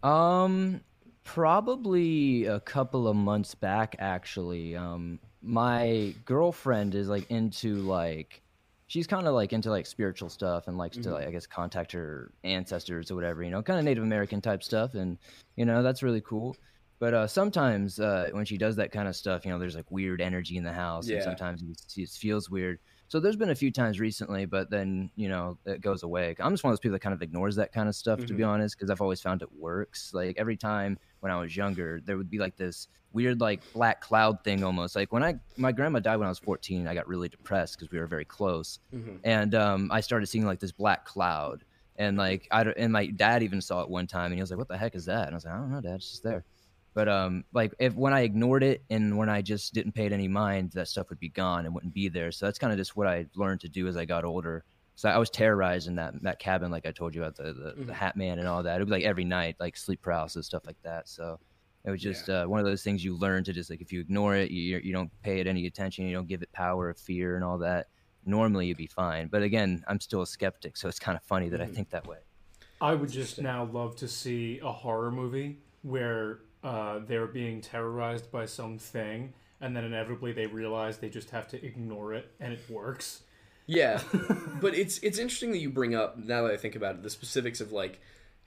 Um, 0.02 0.80
probably 1.24 2.44
a 2.46 2.60
couple 2.60 3.08
of 3.08 3.16
months 3.16 3.54
back, 3.54 3.96
actually. 3.98 4.76
Um, 4.76 5.18
my 5.42 6.14
girlfriend 6.24 6.94
is 6.94 7.08
like 7.08 7.30
into 7.30 7.76
like, 7.76 8.42
she's 8.88 9.06
kind 9.06 9.26
of 9.28 9.34
like 9.34 9.52
into 9.52 9.70
like 9.70 9.86
spiritual 9.86 10.28
stuff 10.28 10.66
and 10.66 10.76
likes 10.76 10.96
to 10.96 11.10
like, 11.10 11.28
I 11.28 11.30
guess, 11.30 11.46
contact 11.46 11.92
her 11.92 12.32
ancestors 12.42 13.10
or 13.10 13.14
whatever, 13.14 13.42
you 13.42 13.50
know, 13.50 13.62
kind 13.62 13.78
of 13.78 13.84
Native 13.84 14.02
American 14.02 14.40
type 14.40 14.62
stuff. 14.62 14.94
And, 14.94 15.18
you 15.56 15.64
know, 15.64 15.82
that's 15.82 16.02
really 16.02 16.22
cool. 16.22 16.56
But 16.98 17.14
uh, 17.14 17.26
sometimes 17.28 18.00
uh, 18.00 18.30
when 18.32 18.44
she 18.44 18.58
does 18.58 18.74
that 18.76 18.90
kind 18.90 19.06
of 19.06 19.14
stuff, 19.14 19.44
you 19.44 19.52
know, 19.52 19.58
there's 19.58 19.76
like 19.76 19.88
weird 19.90 20.20
energy 20.20 20.56
in 20.56 20.64
the 20.64 20.72
house, 20.72 21.06
Yeah. 21.06 21.16
and 21.16 21.24
sometimes 21.24 21.62
it, 21.62 22.02
it 22.02 22.08
feels 22.08 22.50
weird. 22.50 22.80
So 23.06 23.20
there's 23.20 23.36
been 23.36 23.50
a 23.50 23.54
few 23.54 23.70
times 23.70 24.00
recently, 24.00 24.44
but 24.46 24.68
then 24.68 25.10
you 25.16 25.28
know 25.28 25.56
it 25.64 25.80
goes 25.80 26.02
away. 26.02 26.34
I'm 26.40 26.52
just 26.52 26.64
one 26.64 26.70
of 26.70 26.76
those 26.76 26.80
people 26.80 26.94
that 26.94 27.00
kind 27.00 27.14
of 27.14 27.22
ignores 27.22 27.56
that 27.56 27.72
kind 27.72 27.88
of 27.88 27.94
stuff, 27.94 28.26
to 28.26 28.34
be 28.34 28.42
honest, 28.42 28.76
because 28.76 28.90
I've 28.90 29.00
always 29.00 29.20
found 29.20 29.40
it 29.42 29.48
works. 29.56 30.12
Like 30.12 30.36
every 30.38 30.56
time 30.58 30.98
when 31.20 31.32
I 31.32 31.40
was 31.40 31.56
younger, 31.56 32.00
there 32.04 32.16
would 32.16 32.30
be 32.30 32.38
like 32.38 32.56
this 32.56 32.88
weird 33.12 33.40
like 33.40 33.60
black 33.72 34.00
cloud 34.00 34.44
thing 34.44 34.62
almost. 34.62 34.94
Like 34.94 35.12
when 35.12 35.22
I 35.22 35.34
my 35.56 35.72
grandma 35.72 35.98
died 35.98 36.16
when 36.16 36.26
I 36.26 36.30
was 36.30 36.38
14, 36.38 36.86
I 36.86 36.94
got 36.94 37.08
really 37.08 37.28
depressed 37.28 37.78
because 37.78 37.90
we 37.90 37.98
were 37.98 38.06
very 38.06 38.24
close, 38.24 38.78
and 39.24 39.54
um, 39.54 39.90
I 39.92 40.00
started 40.00 40.26
seeing 40.26 40.44
like 40.46 40.60
this 40.60 40.72
black 40.72 41.04
cloud, 41.04 41.64
and 41.96 42.16
like 42.16 42.46
I 42.50 42.64
don't- 42.64 42.76
and 42.76 42.92
my 42.92 43.06
dad 43.06 43.42
even 43.42 43.60
saw 43.60 43.82
it 43.82 43.88
one 43.90 44.06
time, 44.06 44.26
and 44.26 44.34
he 44.34 44.40
was 44.40 44.50
like, 44.50 44.58
"What 44.58 44.68
the 44.68 44.76
heck 44.78 44.94
is 44.94 45.06
that?" 45.06 45.26
And 45.26 45.34
I 45.34 45.36
was 45.36 45.44
like, 45.44 45.54
"I 45.54 45.58
don't 45.58 45.70
know, 45.72 45.80
Dad, 45.80 45.96
it's 45.96 46.10
just 46.10 46.22
there." 46.22 46.44
But 46.94 47.08
um, 47.08 47.44
like 47.52 47.72
if 47.78 47.94
when 47.94 48.12
I 48.12 48.20
ignored 48.22 48.62
it 48.64 48.82
and 48.90 49.16
when 49.16 49.28
I 49.28 49.40
just 49.40 49.72
didn't 49.72 49.92
pay 49.92 50.06
it 50.06 50.12
any 50.12 50.26
mind, 50.26 50.72
that 50.72 50.88
stuff 50.88 51.10
would 51.10 51.20
be 51.20 51.28
gone 51.28 51.64
and 51.64 51.74
wouldn't 51.74 51.94
be 51.94 52.08
there. 52.08 52.32
So 52.32 52.46
that's 52.46 52.58
kind 52.58 52.72
of 52.72 52.78
just 52.78 52.96
what 52.96 53.06
I 53.06 53.26
learned 53.36 53.60
to 53.60 53.68
do 53.68 53.86
as 53.86 53.96
I 53.96 54.04
got 54.04 54.24
older. 54.24 54.64
So 54.98 55.08
I 55.08 55.16
was 55.16 55.30
terrorized 55.30 55.86
in 55.86 55.94
that 55.94 56.20
that 56.22 56.40
cabin, 56.40 56.72
like 56.72 56.84
I 56.84 56.90
told 56.90 57.14
you 57.14 57.22
about 57.22 57.36
the 57.36 57.52
the, 57.52 57.76
Mhm. 57.76 57.86
the 57.86 57.94
Hat 57.94 58.16
Man 58.16 58.40
and 58.40 58.48
all 58.48 58.64
that. 58.64 58.76
It 58.76 58.80
would 58.80 58.88
be 58.88 58.94
like 58.96 59.04
every 59.04 59.24
night, 59.24 59.54
like 59.60 59.76
sleep 59.76 60.02
paralysis, 60.02 60.46
stuff 60.46 60.66
like 60.66 60.80
that. 60.82 61.08
So 61.08 61.38
it 61.84 61.90
was 61.92 62.02
just 62.02 62.28
uh, 62.28 62.46
one 62.46 62.58
of 62.58 62.66
those 62.66 62.82
things 62.82 63.04
you 63.04 63.16
learn 63.16 63.44
to 63.44 63.52
just 63.52 63.70
like 63.70 63.80
if 63.80 63.92
you 63.92 64.00
ignore 64.00 64.34
it, 64.34 64.50
you 64.50 64.80
you 64.82 64.92
don't 64.92 65.12
pay 65.22 65.38
it 65.38 65.46
any 65.46 65.66
attention, 65.66 66.04
you 66.06 66.12
don't 66.12 66.26
give 66.26 66.42
it 66.42 66.50
power 66.52 66.90
of 66.90 66.98
fear 66.98 67.36
and 67.36 67.44
all 67.44 67.58
that. 67.58 67.86
Normally 68.24 68.66
you'd 68.66 68.76
be 68.76 68.88
fine, 68.88 69.28
but 69.28 69.42
again, 69.42 69.84
I'm 69.86 70.00
still 70.00 70.22
a 70.22 70.26
skeptic, 70.26 70.76
so 70.76 70.88
it's 70.88 70.98
kind 70.98 71.16
of 71.16 71.22
funny 71.22 71.48
that 71.50 71.60
I 71.62 71.66
Mhm. 71.66 71.74
think 71.74 71.90
that 71.90 72.04
way. 72.04 72.18
I 72.80 72.94
would 72.94 73.10
just 73.10 73.40
now 73.40 73.64
love 73.64 73.94
to 73.96 74.08
see 74.08 74.58
a 74.58 74.72
horror 74.72 75.12
movie 75.12 75.62
where 75.82 76.40
uh, 76.64 76.98
they're 77.00 77.28
being 77.28 77.60
terrorized 77.60 78.32
by 78.32 78.46
something, 78.46 79.32
and 79.60 79.76
then 79.76 79.84
inevitably 79.84 80.32
they 80.32 80.46
realize 80.48 80.98
they 80.98 81.08
just 81.08 81.30
have 81.30 81.46
to 81.48 81.64
ignore 81.64 82.14
it, 82.14 82.32
and 82.40 82.52
it 82.52 82.68
works. 82.68 83.22
Yeah, 83.68 84.02
but 84.60 84.74
it's 84.74 84.98
it's 84.98 85.18
interesting 85.18 85.52
that 85.52 85.58
you 85.58 85.70
bring 85.70 85.94
up 85.94 86.18
now 86.18 86.42
that 86.42 86.52
I 86.52 86.56
think 86.56 86.74
about 86.74 86.96
it 86.96 87.02
the 87.04 87.10
specifics 87.10 87.60
of 87.60 87.70
like 87.70 88.00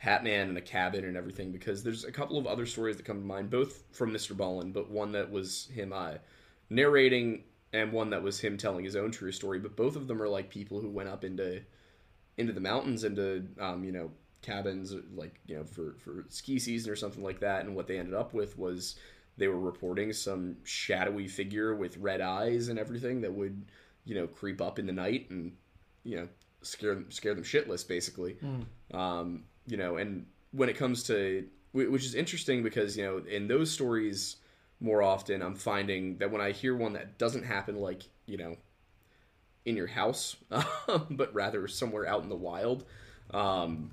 Hatman 0.04 0.50
and 0.50 0.58
a 0.58 0.62
cabin 0.62 1.06
and 1.06 1.16
everything 1.16 1.52
because 1.54 1.84
there's 1.84 2.04
a 2.04 2.12
couple 2.12 2.38
of 2.38 2.48
other 2.48 2.66
stories 2.66 2.98
that 2.98 3.06
come 3.06 3.22
to 3.22 3.26
mind, 3.26 3.50
both 3.52 3.84
from 3.94 4.12
Mr. 4.12 4.34
Ballen, 4.36 4.74
but 4.74 4.90
one 4.92 5.14
that 5.14 5.32
was 5.32 5.68
him 5.74 5.94
uh, 5.94 6.16
narrating 6.70 7.44
and 7.72 7.94
one 7.94 8.10
that 8.10 8.24
was 8.24 8.42
him 8.42 8.58
telling 8.58 8.84
his 8.84 8.98
own 8.98 9.12
true 9.12 9.32
story. 9.32 9.60
But 9.60 9.78
both 9.78 9.96
of 9.96 10.08
them 10.08 10.22
are 10.22 10.28
like 10.30 10.50
people 10.50 10.82
who 10.82 10.90
went 10.90 11.10
up 11.10 11.24
into 11.24 11.62
into 12.38 12.54
the 12.54 12.62
mountains, 12.62 13.04
into 13.04 13.48
um, 13.60 13.84
you 13.84 13.92
know 13.92 14.12
cabins, 14.42 14.94
like 15.16 15.40
you 15.46 15.56
know 15.58 15.64
for 15.64 15.96
for 16.00 16.26
ski 16.30 16.60
season 16.60 16.92
or 16.92 16.96
something 16.96 17.24
like 17.24 17.40
that. 17.42 17.66
And 17.66 17.76
what 17.76 17.88
they 17.88 18.00
ended 18.00 18.16
up 18.16 18.34
with 18.34 18.58
was 18.58 18.96
they 19.38 19.48
were 19.48 19.60
reporting 19.60 20.14
some 20.14 20.58
shadowy 20.64 21.28
figure 21.28 21.76
with 21.76 21.98
red 21.98 22.22
eyes 22.22 22.68
and 22.70 22.80
everything 22.80 23.22
that 23.22 23.34
would 23.34 23.66
you 24.06 24.16
know 24.16 24.28
creep 24.28 24.62
up 24.62 24.80
in 24.80 24.86
the 24.86 24.94
night 24.94 25.30
and 25.30 25.54
you 26.04 26.18
know 26.18 26.28
scare 26.62 26.96
them 26.96 27.12
scare 27.12 27.34
them 27.34 27.44
shitless 27.44 27.88
basically. 27.88 28.38
Um, 28.94 29.44
you 29.68 29.78
know 29.78 29.98
and 29.98 30.26
when 30.52 30.70
it 30.70 30.78
comes 30.78 31.04
to 31.04 31.48
which 31.74 32.04
is 32.04 32.16
interesting 32.16 32.64
because 32.64 32.98
you 32.98 33.04
know 33.04 33.18
in 33.20 33.48
those 33.48 33.72
stories 33.72 34.38
more 34.80 35.02
often 35.02 35.42
i'm 35.42 35.56
finding 35.56 36.18
that 36.18 36.32
when 36.32 36.42
i 36.42 36.52
hear 36.52 36.76
one 36.76 36.94
that 36.94 37.18
doesn't 37.18 37.44
happen 37.44 37.76
like 37.76 38.04
you 38.26 38.38
know 38.38 38.58
in 39.66 39.78
your 39.78 39.88
house 39.88 40.36
but 41.10 41.34
rather 41.34 41.68
somewhere 41.68 42.08
out 42.08 42.24
in 42.24 42.30
the 42.30 42.36
wild 42.36 42.84
um, 43.34 43.92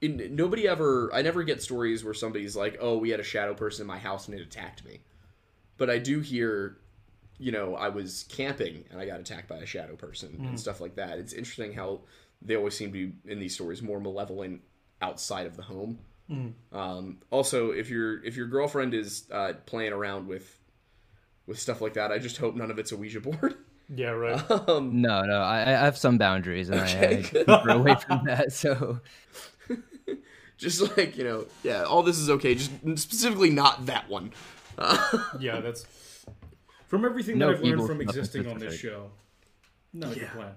in, 0.00 0.36
nobody 0.36 0.68
ever 0.68 1.10
i 1.12 1.22
never 1.22 1.42
get 1.42 1.62
stories 1.62 2.04
where 2.04 2.14
somebody's 2.14 2.54
like 2.54 2.76
oh 2.80 2.96
we 2.98 3.10
had 3.10 3.18
a 3.18 3.24
shadow 3.24 3.54
person 3.54 3.82
in 3.82 3.86
my 3.88 3.98
house 3.98 4.28
and 4.28 4.38
it 4.38 4.42
attacked 4.42 4.84
me. 4.84 5.00
But 5.76 5.90
i 5.90 5.98
do 5.98 6.20
hear 6.20 6.76
you 7.38 7.52
know 7.52 7.74
i 7.76 7.88
was 7.88 8.24
camping 8.28 8.84
and 8.90 9.00
i 9.00 9.06
got 9.06 9.20
attacked 9.20 9.48
by 9.48 9.56
a 9.58 9.66
shadow 9.66 9.94
person 9.96 10.42
and 10.48 10.58
stuff 10.58 10.80
like 10.80 10.96
that 10.96 11.18
it's 11.18 11.32
interesting 11.32 11.72
how 11.72 12.00
they 12.42 12.56
always 12.56 12.76
seem 12.76 12.88
to 12.88 12.92
be 12.92 13.30
in 13.32 13.38
these 13.38 13.54
stories 13.54 13.82
more 13.82 14.00
malevolent 14.00 14.60
outside 15.00 15.46
of 15.46 15.56
the 15.56 15.62
home 15.62 15.98
um, 16.72 17.18
also 17.30 17.70
if 17.70 17.88
your 17.88 18.22
if 18.24 18.36
your 18.36 18.46
girlfriend 18.48 18.92
is 18.92 19.24
uh, 19.30 19.52
playing 19.66 19.92
around 19.92 20.26
with 20.28 20.58
with 21.46 21.58
stuff 21.58 21.80
like 21.80 21.94
that 21.94 22.12
i 22.12 22.18
just 22.18 22.36
hope 22.36 22.54
none 22.54 22.70
of 22.70 22.78
it's 22.78 22.92
a 22.92 22.96
ouija 22.96 23.20
board 23.20 23.54
Yeah, 23.90 24.10
right. 24.10 24.50
um, 24.68 25.00
No, 25.00 25.22
no, 25.22 25.38
I, 25.40 25.60
I 25.62 25.70
have 25.70 25.96
some 25.96 26.18
boundaries, 26.18 26.68
and 26.68 26.78
Okay, 26.80 27.06
I, 27.06 27.10
I 27.20 27.22
good. 27.22 27.46
keep 27.46 27.60
her 27.62 27.70
away 27.70 27.94
from 27.94 28.20
that. 28.26 28.52
So 28.52 29.00
just 30.58 30.94
like 30.98 31.16
you 31.16 31.24
know 31.24 31.46
yeah 31.62 31.84
all 31.84 32.02
this 32.02 32.18
is 32.18 32.28
okay 32.28 32.54
just 32.54 32.70
specifically 32.96 33.48
not 33.48 33.86
that 33.86 34.06
one 34.10 34.32
yeah, 35.40 35.60
that's 35.60 35.86
from 36.88 37.04
everything 37.04 37.38
No 37.38 37.48
that 37.48 37.58
I've 37.58 37.62
learned 37.62 37.86
from 37.86 38.00
existing 38.00 38.48
on 38.48 38.58
this 38.58 38.74
show. 38.76 39.10
Not 39.92 40.16
a 40.16 40.18
good 40.18 40.28
plan. 40.30 40.52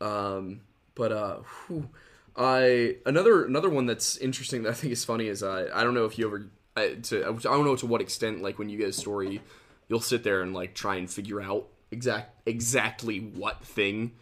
Um, 0.00 0.60
but 0.94 1.12
uh, 1.12 1.36
whew, 1.66 1.88
I 2.36 2.96
another 3.06 3.44
another 3.44 3.70
one 3.70 3.86
that's 3.86 4.16
interesting 4.18 4.64
that 4.64 4.70
I 4.70 4.74
think 4.74 4.92
is 4.92 5.04
funny 5.04 5.28
is 5.28 5.42
uh, 5.42 5.70
I 5.72 5.82
don't 5.82 5.94
know 5.94 6.04
if 6.04 6.18
you 6.18 6.26
ever 6.26 6.50
I, 6.76 6.94
to 7.04 7.24
I 7.24 7.32
don't 7.32 7.64
know 7.64 7.76
to 7.76 7.86
what 7.86 8.00
extent 8.00 8.42
like 8.42 8.58
when 8.58 8.68
you 8.68 8.78
get 8.78 8.88
a 8.88 8.92
story, 8.92 9.40
you'll 9.88 10.00
sit 10.00 10.22
there 10.22 10.42
and 10.42 10.52
like 10.52 10.74
try 10.74 10.96
and 10.96 11.10
figure 11.10 11.40
out 11.40 11.68
exact 11.90 12.46
exactly 12.46 13.18
what 13.18 13.64
thing 13.64 14.12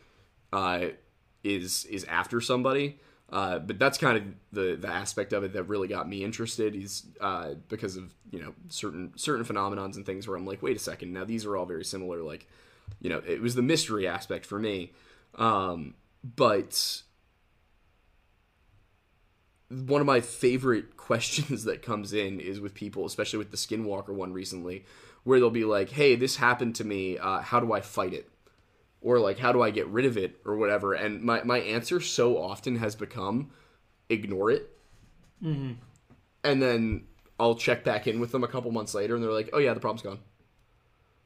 uh, 0.52 0.86
is 1.42 1.84
is 1.86 2.04
after 2.04 2.40
somebody. 2.40 2.98
Uh, 3.30 3.58
but 3.58 3.78
that's 3.78 3.98
kind 3.98 4.16
of 4.16 4.24
the 4.52 4.76
the 4.76 4.88
aspect 4.88 5.32
of 5.32 5.42
it 5.42 5.52
that 5.52 5.64
really 5.64 5.88
got 5.88 6.08
me 6.08 6.22
interested. 6.22 6.76
Is 6.76 7.04
uh, 7.20 7.54
because 7.68 7.96
of 7.96 8.14
you 8.30 8.40
know 8.40 8.54
certain 8.68 9.12
certain 9.16 9.44
phenomenons 9.44 9.96
and 9.96 10.06
things 10.06 10.28
where 10.28 10.36
I'm 10.36 10.46
like, 10.46 10.62
wait 10.62 10.76
a 10.76 10.80
second, 10.80 11.12
now 11.12 11.24
these 11.24 11.44
are 11.44 11.56
all 11.56 11.66
very 11.66 11.84
similar. 11.84 12.22
Like, 12.22 12.46
you 13.00 13.10
know, 13.10 13.20
it 13.26 13.40
was 13.40 13.56
the 13.56 13.62
mystery 13.62 14.06
aspect 14.06 14.46
for 14.46 14.60
me. 14.60 14.92
Um, 15.34 15.94
but 16.22 17.02
one 19.68 20.00
of 20.00 20.06
my 20.06 20.20
favorite 20.20 20.96
questions 20.96 21.64
that 21.64 21.82
comes 21.82 22.12
in 22.12 22.38
is 22.38 22.60
with 22.60 22.74
people, 22.74 23.06
especially 23.06 23.38
with 23.38 23.50
the 23.50 23.56
Skinwalker 23.56 24.14
one 24.14 24.32
recently, 24.32 24.84
where 25.24 25.40
they'll 25.40 25.50
be 25.50 25.64
like, 25.64 25.90
"Hey, 25.90 26.14
this 26.14 26.36
happened 26.36 26.76
to 26.76 26.84
me. 26.84 27.18
Uh, 27.18 27.40
how 27.40 27.58
do 27.58 27.72
I 27.72 27.80
fight 27.80 28.12
it?" 28.12 28.30
Or 29.06 29.20
like, 29.20 29.38
"How 29.38 29.52
do 29.52 29.62
I 29.62 29.70
get 29.70 29.86
rid 29.86 30.04
of 30.04 30.16
it?" 30.18 30.40
Or 30.44 30.56
whatever. 30.56 30.92
And 30.92 31.22
my 31.22 31.44
my 31.44 31.60
answer 31.60 32.00
so 32.00 32.36
often 32.36 32.76
has 32.76 32.96
become, 32.96 33.52
"Ignore 34.08 34.50
it." 34.50 34.76
Mm-hmm. 35.40 35.74
And 36.42 36.60
then 36.60 37.04
I'll 37.38 37.54
check 37.54 37.84
back 37.84 38.08
in 38.08 38.18
with 38.18 38.32
them 38.32 38.42
a 38.42 38.48
couple 38.48 38.72
months 38.72 38.94
later, 38.94 39.14
and 39.14 39.22
they're 39.22 39.30
like, 39.30 39.50
"Oh 39.52 39.58
yeah, 39.58 39.74
the 39.74 39.80
problem's 39.80 40.02
gone." 40.02 40.18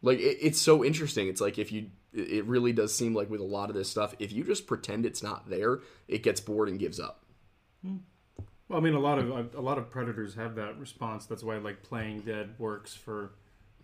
Like 0.02 0.18
it, 0.18 0.36
it's 0.42 0.60
so 0.60 0.84
interesting. 0.84 1.28
It's 1.28 1.40
like 1.40 1.58
if 1.58 1.72
you, 1.72 1.86
it 2.12 2.30
it 2.30 2.44
really 2.44 2.74
does 2.74 2.94
seem 2.94 3.14
like 3.14 3.30
with 3.30 3.40
a 3.40 3.44
lot 3.44 3.70
of 3.70 3.74
this 3.74 3.88
stuff, 3.88 4.14
if 4.18 4.30
you 4.30 4.44
just 4.44 4.66
pretend 4.66 5.06
it's 5.06 5.22
not 5.22 5.48
there, 5.48 5.80
it 6.06 6.22
gets 6.22 6.42
bored 6.42 6.68
and 6.68 6.78
gives 6.78 7.00
up. 7.00 7.24
Well, 7.82 8.78
I 8.78 8.80
mean, 8.80 8.92
a 8.92 9.00
lot 9.00 9.18
of 9.18 9.54
a 9.54 9.60
lot 9.60 9.78
of 9.78 9.90
predators 9.90 10.34
have 10.34 10.54
that 10.56 10.78
response. 10.78 11.24
That's 11.24 11.42
why 11.42 11.56
like 11.56 11.82
playing 11.82 12.20
dead 12.20 12.56
works 12.58 12.94
for 12.94 13.32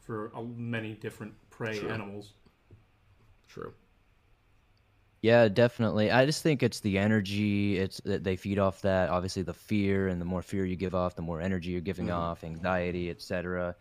for 0.01 0.31
uh, 0.35 0.43
many 0.43 0.93
different 0.93 1.33
prey 1.49 1.79
True. 1.79 1.89
animals. 1.89 2.35
True. 3.49 3.73
Yeah, 5.27 5.49
definitely. 5.49 6.13
I 6.13 6.25
just 6.25 6.41
think 6.45 6.63
it's 6.63 6.79
the 6.79 6.99
energy. 6.99 7.79
It's 7.79 8.01
that 8.05 8.23
they 8.23 8.37
feed 8.37 8.61
off 8.61 8.81
that. 8.83 9.11
Obviously, 9.11 9.43
the 9.43 9.53
fear, 9.53 10.07
and 10.07 10.21
the 10.21 10.25
more 10.25 10.41
fear 10.41 10.65
you 10.65 10.77
give 10.77 10.95
off, 10.95 11.17
the 11.17 11.23
more 11.23 11.41
energy 11.41 11.71
you're 11.71 11.81
giving 11.81 12.07
Mhm. 12.07 12.15
off, 12.15 12.45
anxiety, 12.45 13.11
etc. 13.11 13.75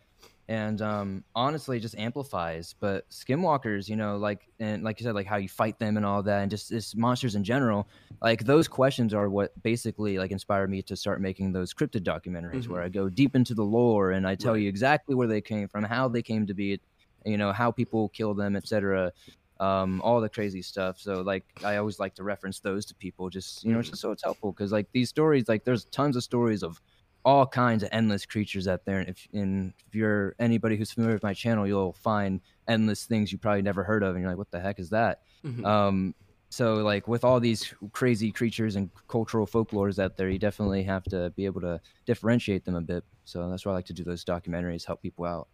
And 0.47 0.81
um, 0.81 1.23
honestly, 1.35 1.79
just 1.79 1.95
amplifies. 1.99 2.73
But 2.79 3.07
skinwalkers, 3.11 3.87
you 3.87 3.95
know, 3.95 4.17
like 4.17 4.47
and 4.59 4.83
like 4.83 4.99
you 4.99 5.03
said, 5.03 5.13
like 5.13 5.27
how 5.27 5.35
you 5.37 5.47
fight 5.47 5.77
them 5.77 5.97
and 5.97 6.05
all 6.05 6.23
that, 6.23 6.41
and 6.41 6.49
just 6.49 6.67
this 6.71 6.95
monsters 6.95 7.35
in 7.35 7.43
general. 7.43 7.87
Like 8.23 8.43
those 8.45 8.67
questions 8.67 9.13
are 9.13 9.29
what 9.29 9.51
basically 9.61 10.17
like 10.17 10.31
inspired 10.31 10.71
me 10.71 10.81
to 10.81 10.95
start 10.95 11.21
making 11.21 11.51
those 11.53 11.75
cryptid 11.75 12.01
documentaries, 12.01 12.67
where 12.67 12.81
I 12.81 12.89
go 12.89 13.07
deep 13.07 13.35
into 13.35 13.53
the 13.53 13.63
lore 13.77 14.13
and 14.13 14.27
I 14.27 14.33
tell 14.33 14.53
Right. 14.53 14.63
you 14.63 14.69
exactly 14.69 15.13
where 15.13 15.27
they 15.27 15.41
came 15.41 15.67
from, 15.67 15.83
how 15.83 16.07
they 16.07 16.23
came 16.23 16.47
to 16.47 16.55
be, 16.55 16.79
you 17.23 17.37
know, 17.37 17.51
how 17.51 17.69
people 17.71 18.09
kill 18.09 18.33
them, 18.33 18.55
etc 18.55 19.11
um, 19.59 20.01
all 20.01 20.21
the 20.21 20.29
crazy 20.29 20.61
stuff. 20.61 20.99
So 20.99 21.21
like 21.21 21.45
I 21.63 21.77
always 21.77 21.99
like 21.99 22.15
to 22.15 22.23
reference 22.23 22.59
those 22.59 22.85
to 22.87 22.95
people, 22.95 23.29
just 23.29 23.63
you 23.63 23.73
know, 23.73 23.81
just 23.81 24.01
so 24.01 24.11
it's 24.11 24.23
helpful 24.23 24.51
because 24.51 24.71
like 24.71 24.89
these 24.91 25.09
stories, 25.09 25.47
like 25.47 25.63
there's 25.65 25.85
tons 25.85 26.15
of 26.15 26.23
stories 26.23 26.63
of 26.63 26.81
all 27.23 27.47
kinds 27.47 27.81
of 27.83 27.89
endless 27.91 28.25
creatures 28.25 28.67
out 28.67 28.85
there. 28.85 28.99
And 28.99 29.09
if 29.09 29.27
and 29.33 29.73
if 29.87 29.95
you're 29.95 30.35
anybody 30.39 30.77
who's 30.77 30.91
familiar 30.91 31.15
with 31.15 31.23
my 31.23 31.33
channel, 31.33 31.67
you'll 31.67 31.93
find 31.93 32.41
endless 32.67 33.05
things 33.05 33.31
you 33.31 33.37
probably 33.37 33.61
never 33.61 33.83
heard 33.83 34.03
of, 34.03 34.15
and 34.15 34.21
you're 34.21 34.29
like, 34.31 34.37
what 34.37 34.51
the 34.51 34.59
heck 34.59 34.79
is 34.79 34.89
that? 34.91 35.19
Mhm. 35.43 35.65
Um, 35.65 36.15
so 36.49 36.75
like 36.75 37.07
with 37.07 37.23
all 37.23 37.39
these 37.39 37.73
crazy 37.91 38.31
creatures 38.31 38.75
and 38.75 38.91
cultural 39.07 39.47
folklores 39.47 39.99
out 39.99 40.15
there, 40.17 40.29
you 40.29 40.39
definitely 40.39 40.83
have 40.83 41.07
to 41.07 41.31
be 41.31 41.45
able 41.45 41.61
to 41.61 41.81
differentiate 42.05 42.65
them 42.65 42.75
a 42.75 42.81
bit. 42.81 43.03
So 43.25 43.49
that's 43.49 43.65
why 43.65 43.71
I 43.71 43.75
like 43.75 43.85
to 43.85 43.93
do 43.93 44.03
those 44.03 44.23
documentaries, 44.23 44.85
help 44.85 45.01
people 45.01 45.25
out. 45.25 45.49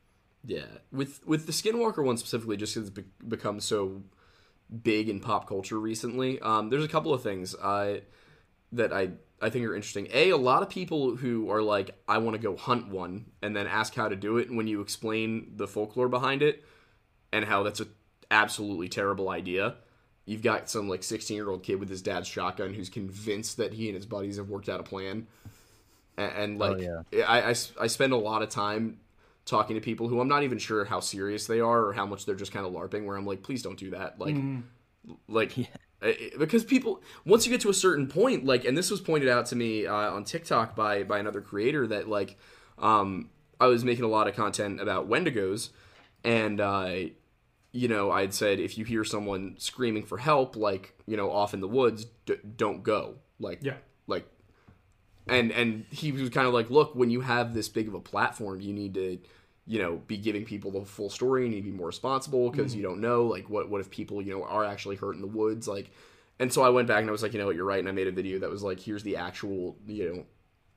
Yeah, 0.46 0.66
with 0.92 1.26
with 1.26 1.46
the 1.46 1.52
Skinwalker 1.52 2.04
one 2.04 2.18
specifically, 2.18 2.58
just 2.58 2.74
because 2.74 2.90
it's 2.90 2.98
be- 2.98 3.26
become 3.28 3.60
so 3.60 4.02
big 4.84 5.10
in 5.10 5.20
pop 5.20 5.48
culture 5.48 5.80
recently. 5.80 6.40
Um, 6.40 6.70
there's 6.70 6.84
a 6.84 6.88
couple 6.88 7.14
of 7.14 7.22
things 7.22 7.54
uh, 7.56 8.00
that 8.72 8.92
I 8.92 9.12
I 9.42 9.50
think 9.50 9.66
are 9.66 9.76
interesting. 9.76 10.08
A, 10.14 10.30
a 10.30 10.38
lot 10.38 10.64
of 10.64 10.70
people 10.70 11.16
who 11.16 11.50
are 11.52 11.62
like, 11.62 11.92
I 12.08 12.20
want 12.20 12.36
to 12.36 12.42
go 12.42 12.56
hunt 12.56 12.90
one, 12.90 13.26
and 13.42 13.56
then 13.56 13.68
ask 13.68 13.94
how 13.94 14.08
to 14.08 14.16
do 14.16 14.38
it. 14.38 14.48
And 14.48 14.58
when 14.58 14.68
you 14.68 14.82
explain 14.82 15.54
the 15.56 15.68
folklore 15.68 16.10
behind 16.10 16.42
it 16.42 16.64
and 17.32 17.46
how 17.46 17.64
that's 17.64 17.82
a 17.82 17.88
absolutely 18.30 18.88
terrible 18.88 19.30
idea, 19.30 19.76
you've 20.26 20.42
got 20.42 20.70
some 20.70 20.88
like 20.88 21.04
16 21.04 21.36
year 21.36 21.50
old 21.50 21.64
kid 21.64 21.80
with 21.80 21.90
his 21.90 22.02
dad's 22.02 22.28
shotgun 22.28 22.74
who's 22.74 22.90
convinced 22.90 23.58
that 23.58 23.74
he 23.74 23.88
and 23.88 23.96
his 23.96 24.06
buddies 24.06 24.38
have 24.38 24.50
worked 24.50 24.70
out 24.70 24.80
a 24.80 24.84
plan. 24.84 25.28
And, 26.18 26.32
and 26.34 26.60
like, 26.60 26.82
yeah. 26.82 27.26
I, 27.28 27.52
I 27.52 27.56
I 27.80 27.88
spend 27.88 28.14
a 28.14 28.18
lot 28.18 28.42
of 28.42 28.50
time 28.50 29.00
talking 29.46 29.76
to 29.76 29.82
people 29.82 30.08
who 30.08 30.20
I'm 30.22 30.28
not 30.28 30.44
even 30.44 30.58
sure 30.60 30.86
how 30.86 31.00
serious 31.00 31.48
they 31.48 31.60
are 31.60 31.86
or 31.86 31.94
how 31.94 32.06
much 32.06 32.26
they're 32.26 32.36
just 32.36 32.52
kind 32.52 32.66
of 32.66 32.74
larping. 32.74 33.06
Where 33.06 33.18
I'm 33.18 33.26
like, 33.26 33.44
please 33.44 33.62
don't 33.62 33.78
do 33.78 33.92
that. 33.92 34.20
Like, 34.20 34.36
like 35.28 35.58
I- 36.02 36.08
I- 36.08 36.32
because 36.38 36.64
people 36.64 37.02
once 37.26 37.46
you 37.46 37.52
get 37.52 37.62
to 37.62 37.70
a 37.70 37.74
certain 37.74 38.08
point, 38.08 38.46
like, 38.46 38.66
and 38.66 38.78
this 38.78 38.90
was 38.92 39.02
pointed 39.02 39.30
out 39.30 39.46
to 39.48 39.56
me 39.56 39.86
uh, 39.86 39.94
on 39.94 40.24
TikTok 40.24 40.76
by 40.76 41.04
by 41.04 41.20
another 41.20 41.42
creator 41.42 41.88
that 41.88 42.08
like, 42.08 42.38
um, 42.80 43.30
I 43.60 43.68
was 43.68 43.84
making 43.84 44.04
a 44.06 44.08
lot 44.08 44.28
of 44.28 44.36
content 44.36 44.80
about 44.82 45.08
Wendigos, 45.10 45.70
and 46.24 46.60
uh, 46.60 46.96
you 47.72 47.88
know, 47.88 48.12
I'd 48.12 48.34
said 48.34 48.60
if 48.60 48.78
you 48.78 48.86
hear 48.86 49.04
someone 49.04 49.56
screaming 49.58 50.04
for 50.04 50.18
help, 50.18 50.56
like 50.56 50.96
you 51.08 51.18
know, 51.18 51.32
off 51.32 51.54
in 51.54 51.62
the 51.62 51.68
woods, 51.68 52.06
d- 52.26 52.36
don't 52.58 52.84
go. 52.84 53.16
Like, 53.40 53.60
Yeah. 53.64 53.78
like, 54.08 54.28
and 55.28 55.52
and 55.52 55.86
he 55.90 56.12
was 56.12 56.30
kind 56.30 56.48
of 56.48 56.54
like, 56.54 56.70
look, 56.70 56.96
when 56.96 57.10
you 57.10 57.22
have 57.22 57.54
this 57.54 57.70
big 57.70 57.88
of 57.88 57.94
a 57.94 58.00
platform, 58.00 58.62
you 58.62 58.74
need 58.74 58.94
to, 58.96 59.20
you 59.66 59.80
know, 59.80 60.02
be 60.08 60.18
giving 60.18 60.46
people 60.46 60.72
the 60.72 60.86
full 60.86 61.10
story. 61.10 61.44
You 61.44 61.50
need 61.50 61.62
to 61.62 61.72
be 61.72 61.78
more 61.78 61.88
responsible 61.88 62.50
because 62.50 62.76
you 62.76 62.84
don't 62.84 63.02
know, 63.02 63.26
like, 63.26 63.50
what 63.50 63.70
what 63.70 63.82
if 63.82 63.90
people, 63.90 64.22
you 64.22 64.34
know, 64.34 64.44
are 64.44 64.66
actually 64.66 64.96
hurt 64.96 65.16
in 65.16 65.22
the 65.22 65.28
woods, 65.28 65.68
like. 65.68 65.92
And 66.40 66.52
so 66.52 66.64
I 66.64 66.70
went 66.70 66.88
back 66.88 67.02
and 67.02 67.10
I 67.10 67.12
was 67.12 67.22
like, 67.22 67.34
you 67.34 67.40
know 67.40 67.46
what, 67.46 67.56
you're 67.56 67.66
right. 67.66 67.78
And 67.78 67.88
I 67.88 67.92
made 67.92 68.08
a 68.08 68.12
video 68.12 68.40
that 68.40 68.50
was 68.50 68.64
like, 68.64 68.80
here's 68.80 69.04
the 69.04 69.16
actual, 69.16 69.78
you 69.86 70.12
know, 70.12 70.26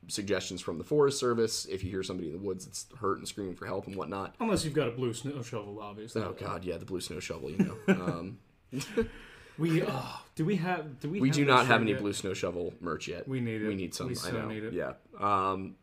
suggestions 0.08 0.60
from 0.60 0.78
the 0.78 0.84
Forest 0.84 1.18
Service. 1.18 1.64
If 1.64 1.82
you 1.82 1.90
hear 1.90 2.02
somebody 2.02 2.28
in 2.28 2.34
the 2.34 2.42
woods 2.42 2.66
that's 2.66 2.86
hurt 3.00 3.18
and 3.18 3.26
screaming 3.26 3.54
for 3.54 3.66
help 3.66 3.86
and 3.86 3.96
whatnot. 3.96 4.34
Unless 4.40 4.64
you've 4.64 4.74
got 4.74 4.88
a 4.88 4.90
blue 4.90 5.14
snow 5.14 5.42
shovel, 5.42 5.80
obviously. 5.80 6.22
Oh 6.22 6.34
God, 6.38 6.64
yeah, 6.64 6.76
the 6.76 6.84
blue 6.84 7.00
snow 7.00 7.20
shovel. 7.20 7.50
You 7.50 7.58
know, 7.58 7.76
um, 7.94 8.38
We 9.58 9.82
oh, 9.82 10.20
do 10.34 10.44
we 10.44 10.56
have 10.56 11.00
do 11.00 11.08
we 11.08 11.20
we 11.20 11.28
have 11.28 11.36
do 11.36 11.44
not 11.44 11.66
have 11.66 11.80
any 11.80 11.92
yet? 11.92 12.00
blue 12.00 12.12
snow 12.12 12.34
shovel 12.34 12.74
merch 12.80 13.08
yet. 13.08 13.28
We 13.28 13.40
need 13.40 13.62
it. 13.62 13.68
We 13.68 13.74
need 13.74 13.94
some. 13.94 14.08
We 14.08 14.14
I 14.14 14.16
so 14.16 14.32
know. 14.32 14.48
need 14.48 14.64
it. 14.64 14.72
Yeah. 14.72 14.94
Um, 15.18 15.76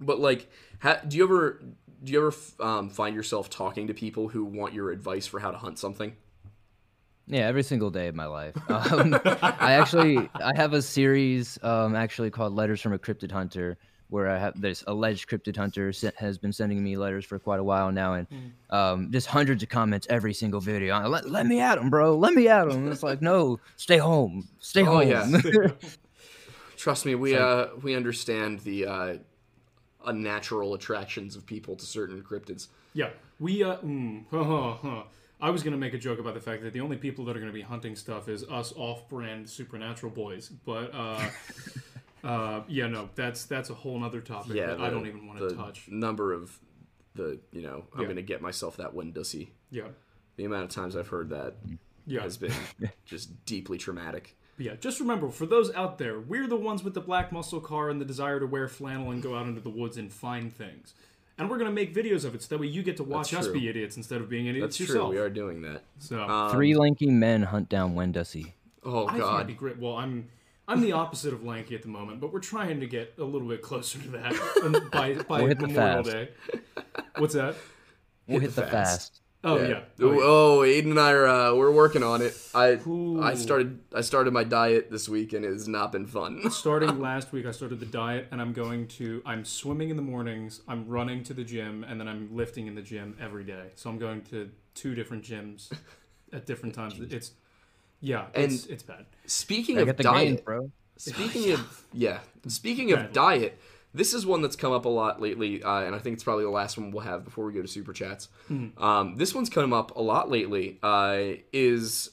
but 0.00 0.20
like, 0.20 0.48
ha- 0.80 1.00
do 1.06 1.16
you 1.16 1.24
ever 1.24 1.60
do 2.02 2.12
you 2.12 2.18
ever 2.18 2.28
f- 2.28 2.60
um, 2.60 2.88
find 2.90 3.14
yourself 3.14 3.50
talking 3.50 3.88
to 3.88 3.94
people 3.94 4.28
who 4.28 4.44
want 4.44 4.72
your 4.72 4.90
advice 4.90 5.26
for 5.26 5.40
how 5.40 5.50
to 5.50 5.58
hunt 5.58 5.78
something? 5.78 6.14
Yeah, 7.26 7.46
every 7.46 7.62
single 7.62 7.90
day 7.90 8.08
of 8.08 8.14
my 8.14 8.26
life. 8.26 8.56
Um, 8.68 9.18
I 9.24 9.72
actually 9.74 10.28
I 10.34 10.52
have 10.56 10.72
a 10.72 10.82
series 10.82 11.58
um, 11.62 11.94
actually 11.94 12.30
called 12.30 12.54
Letters 12.54 12.80
from 12.80 12.92
a 12.92 12.98
Cryptid 12.98 13.30
Hunter, 13.30 13.78
where 14.10 14.28
I 14.28 14.38
have 14.38 14.60
this 14.60 14.84
alleged 14.86 15.28
cryptid 15.28 15.56
hunter 15.56 15.92
se- 15.92 16.12
has 16.18 16.36
been 16.38 16.52
sending 16.52 16.82
me 16.82 16.96
letters 16.96 17.24
for 17.24 17.38
quite 17.38 17.60
a 17.60 17.64
while 17.64 17.90
now, 17.92 18.14
and 18.14 18.26
um, 18.70 19.10
just 19.10 19.26
hundreds 19.28 19.62
of 19.62 19.68
comments 19.68 20.06
every 20.10 20.34
single 20.34 20.60
video. 20.60 20.94
Uh, 20.94 21.08
Let, 21.08 21.30
let 21.30 21.46
me 21.46 21.60
at 21.60 21.78
him, 21.78 21.88
bro. 21.90 22.16
Let 22.16 22.34
me 22.34 22.48
at 22.48 22.68
him. 22.68 22.90
It's 22.90 23.02
like 23.02 23.22
no, 23.32 23.58
stay 23.76 23.98
home, 23.98 24.48
stay 24.58 24.82
Oh, 24.82 25.02
home. 25.04 25.08
yeah. 25.08 25.68
Trust 26.76 27.04
me, 27.06 27.14
we 27.14 27.36
uh 27.36 27.68
we 27.82 27.94
understand 27.94 28.60
the 28.60 28.86
uh, 28.86 29.14
unnatural 30.06 30.74
attractions 30.74 31.36
of 31.36 31.44
people 31.46 31.76
to 31.76 31.84
certain 31.84 32.22
cryptids. 32.22 32.68
Yeah, 32.94 33.10
we 33.38 33.62
uh, 33.62 33.76
mm, 33.78 34.24
huh, 34.30 34.44
huh, 34.44 34.72
huh. 34.82 35.02
I 35.42 35.50
was 35.50 35.62
gonna 35.62 35.76
make 35.76 35.94
a 35.94 35.98
joke 35.98 36.18
about 36.18 36.34
the 36.34 36.40
fact 36.40 36.62
that 36.62 36.72
the 36.72 36.80
only 36.80 36.96
people 36.96 37.24
that 37.26 37.36
are 37.36 37.40
gonna 37.40 37.52
be 37.52 37.60
hunting 37.62 37.96
stuff 37.96 38.28
is 38.28 38.44
us 38.44 38.72
off-brand 38.76 39.48
supernatural 39.48 40.12
boys, 40.12 40.48
but 40.48 40.90
uh, 42.24 42.62
yeah, 42.68 42.86
no, 42.86 43.08
that's 43.14 43.44
that's 43.44 43.70
a 43.70 43.74
whole 43.74 43.98
nother 43.98 44.20
topic 44.20 44.54
Yeah, 44.54 44.66
that 44.66 44.80
I 44.80 44.90
don't 44.90 45.06
even 45.06 45.26
want 45.26 45.38
to 45.40 45.54
touch. 45.54 45.88
number 45.88 46.32
of 46.32 46.58
the 47.14 47.38
you 47.52 47.62
know 47.62 47.84
I'm 47.94 48.02
Yeah. 48.02 48.08
gonna 48.08 48.22
get 48.22 48.40
myself 48.42 48.76
that 48.76 48.94
Wendussy. 48.94 49.48
Yeah, 49.70 49.88
The 50.36 50.44
amount 50.44 50.64
of 50.64 50.70
times 50.70 50.96
I've 50.96 51.08
heard 51.08 51.30
that 51.30 51.56
yeah, 52.06 52.20
has 52.22 52.36
been 52.36 52.52
just 53.04 53.44
deeply 53.46 53.78
traumatic. 53.78 54.36
yeah. 54.58 54.74
Just 54.80 55.00
remember, 55.00 55.28
for 55.30 55.46
those 55.46 55.72
out 55.74 55.98
there, 55.98 56.18
we're 56.20 56.46
the 56.46 56.56
ones 56.56 56.82
with 56.84 56.94
the 56.94 57.00
black 57.00 57.30
muscle 57.32 57.60
car 57.60 57.88
and 57.90 58.00
the 58.00 58.04
desire 58.04 58.40
to 58.40 58.46
wear 58.46 58.68
flannel 58.68 59.10
and 59.10 59.22
go 59.22 59.36
out 59.36 59.46
into 59.46 59.60
the 59.60 59.70
woods 59.70 59.96
and 59.96 60.12
find 60.12 60.52
things. 60.54 60.94
And 61.38 61.48
we're 61.48 61.56
gonna 61.58 61.70
make 61.72 61.94
videos 61.94 62.24
of 62.26 62.34
it, 62.34 62.42
so 62.42 62.48
that 62.54 62.60
way 62.60 62.66
you 62.66 62.82
get 62.82 62.96
to 62.98 63.04
watch 63.04 63.32
us 63.32 63.48
be 63.48 63.66
idiots 63.68 63.96
instead 63.96 64.20
of 64.20 64.28
being 64.28 64.46
idiots 64.46 64.76
That's 64.78 64.88
true. 64.88 64.96
yourself. 64.96 65.10
We 65.10 65.18
are 65.18 65.30
doing 65.30 65.62
that. 65.62 65.84
So 65.98 66.20
Um, 66.22 66.50
Three 66.52 66.74
lanky 66.74 67.06
men 67.10 67.42
hunt 67.44 67.68
down 67.70 67.94
Wendussy. 67.94 68.52
Oh 68.84 69.06
I 69.06 69.12
think 69.12 69.22
that'd 69.24 69.24
God. 69.38 69.46
be 69.46 69.54
great. 69.54 69.78
Well, 69.78 69.96
I'm 69.96 70.28
I'm 70.70 70.80
the 70.80 70.92
opposite 70.92 71.32
of 71.34 71.42
lanky 71.44 71.74
at 71.74 71.82
the 71.82 71.88
moment, 71.88 72.20
but 72.20 72.32
we're 72.32 72.38
trying 72.38 72.78
to 72.80 72.86
get 72.86 73.14
a 73.18 73.24
little 73.24 73.48
bit 73.48 73.60
closer 73.60 73.98
to 73.98 74.08
that 74.10 74.90
by 74.92 75.14
by 75.28 75.38
We'll 75.38 75.48
hit 75.48 75.58
the 75.58 75.66
Memorial 75.66 76.04
fast. 76.04 76.16
Day. 76.16 76.28
What's 77.18 77.34
that? 77.34 77.56
We'll 78.28 78.38
Hit 78.40 78.50
hit 78.50 78.54
the 78.54 78.60
the 78.62 78.66
fast. 78.68 79.12
fast. 79.12 79.20
Oh 79.42 79.56
yeah. 79.56 79.80
Oh, 80.00 80.12
yeah. 80.12 80.18
Oh, 80.22 80.58
Aiden 80.60 80.90
and 80.90 81.00
I 81.00 81.12
are 81.12 81.26
uh, 81.26 81.54
we're 81.54 81.70
working 81.72 82.02
on 82.02 82.22
it. 82.22 82.36
I 82.54 82.78
Ooh. 82.86 83.20
I 83.22 83.34
started 83.34 83.80
I 83.94 84.02
started 84.02 84.32
my 84.32 84.44
diet 84.44 84.90
this 84.90 85.08
week 85.08 85.32
and 85.32 85.44
it 85.44 85.50
has 85.50 85.66
not 85.66 85.90
been 85.92 86.06
fun. 86.06 86.48
Starting 86.50 87.00
last 87.00 87.32
week, 87.32 87.46
I 87.46 87.50
started 87.50 87.80
the 87.80 87.86
diet, 87.86 88.28
and 88.30 88.40
I'm 88.40 88.52
going 88.52 88.86
to. 88.98 89.22
I'm 89.26 89.44
swimming 89.44 89.88
in 89.90 89.96
the 89.96 90.02
mornings. 90.02 90.60
I'm 90.68 90.86
running 90.86 91.24
to 91.24 91.34
the 91.34 91.42
gym, 91.42 91.84
and 91.88 91.98
then 91.98 92.06
I'm 92.06 92.28
lifting 92.36 92.66
in 92.66 92.74
the 92.74 92.82
gym 92.82 93.16
every 93.20 93.44
day. 93.44 93.70
So 93.74 93.88
I'm 93.90 93.98
going 93.98 94.22
to 94.24 94.50
two 94.74 94.94
different 94.94 95.24
gyms 95.24 95.72
at 96.32 96.46
different 96.46 96.74
times. 96.74 97.00
It's 97.00 97.32
yeah, 98.00 98.26
it's 98.34 98.66
it's 98.66 98.82
bad. 98.82 99.06
Speaking 99.26 99.78
I 99.78 99.82
of 99.82 99.86
get 99.86 99.96
the 99.96 100.02
diet, 100.02 100.28
gains, 100.28 100.40
bro. 100.40 100.70
Speaking 100.96 101.52
of 101.54 101.84
yeah, 101.92 102.18
speaking 102.48 102.92
of 102.92 103.12
diet, 103.12 103.60
this 103.94 104.14
is 104.14 104.24
one 104.24 104.42
that's 104.42 104.56
come 104.56 104.72
up 104.72 104.84
a 104.84 104.88
lot 104.88 105.20
lately, 105.20 105.62
uh, 105.62 105.80
and 105.80 105.94
I 105.94 105.98
think 105.98 106.14
it's 106.14 106.24
probably 106.24 106.44
the 106.44 106.50
last 106.50 106.78
one 106.78 106.90
we'll 106.90 107.04
have 107.04 107.24
before 107.24 107.44
we 107.46 107.52
go 107.52 107.62
to 107.62 107.68
super 107.68 107.92
chats. 107.92 108.28
Um, 108.78 109.16
this 109.16 109.34
one's 109.34 109.50
come 109.50 109.72
up 109.72 109.96
a 109.96 110.00
lot 110.00 110.30
lately. 110.30 110.78
Uh, 110.82 111.38
is 111.52 112.10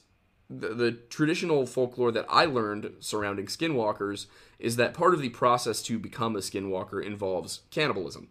the, 0.50 0.68
the 0.68 0.92
traditional 0.92 1.66
folklore 1.66 2.12
that 2.12 2.26
I 2.28 2.46
learned 2.46 2.92
surrounding 3.00 3.46
skinwalkers 3.46 4.26
is 4.58 4.76
that 4.76 4.94
part 4.94 5.14
of 5.14 5.20
the 5.20 5.28
process 5.28 5.82
to 5.82 5.98
become 5.98 6.34
a 6.34 6.40
skinwalker 6.40 7.04
involves 7.04 7.60
cannibalism. 7.70 8.28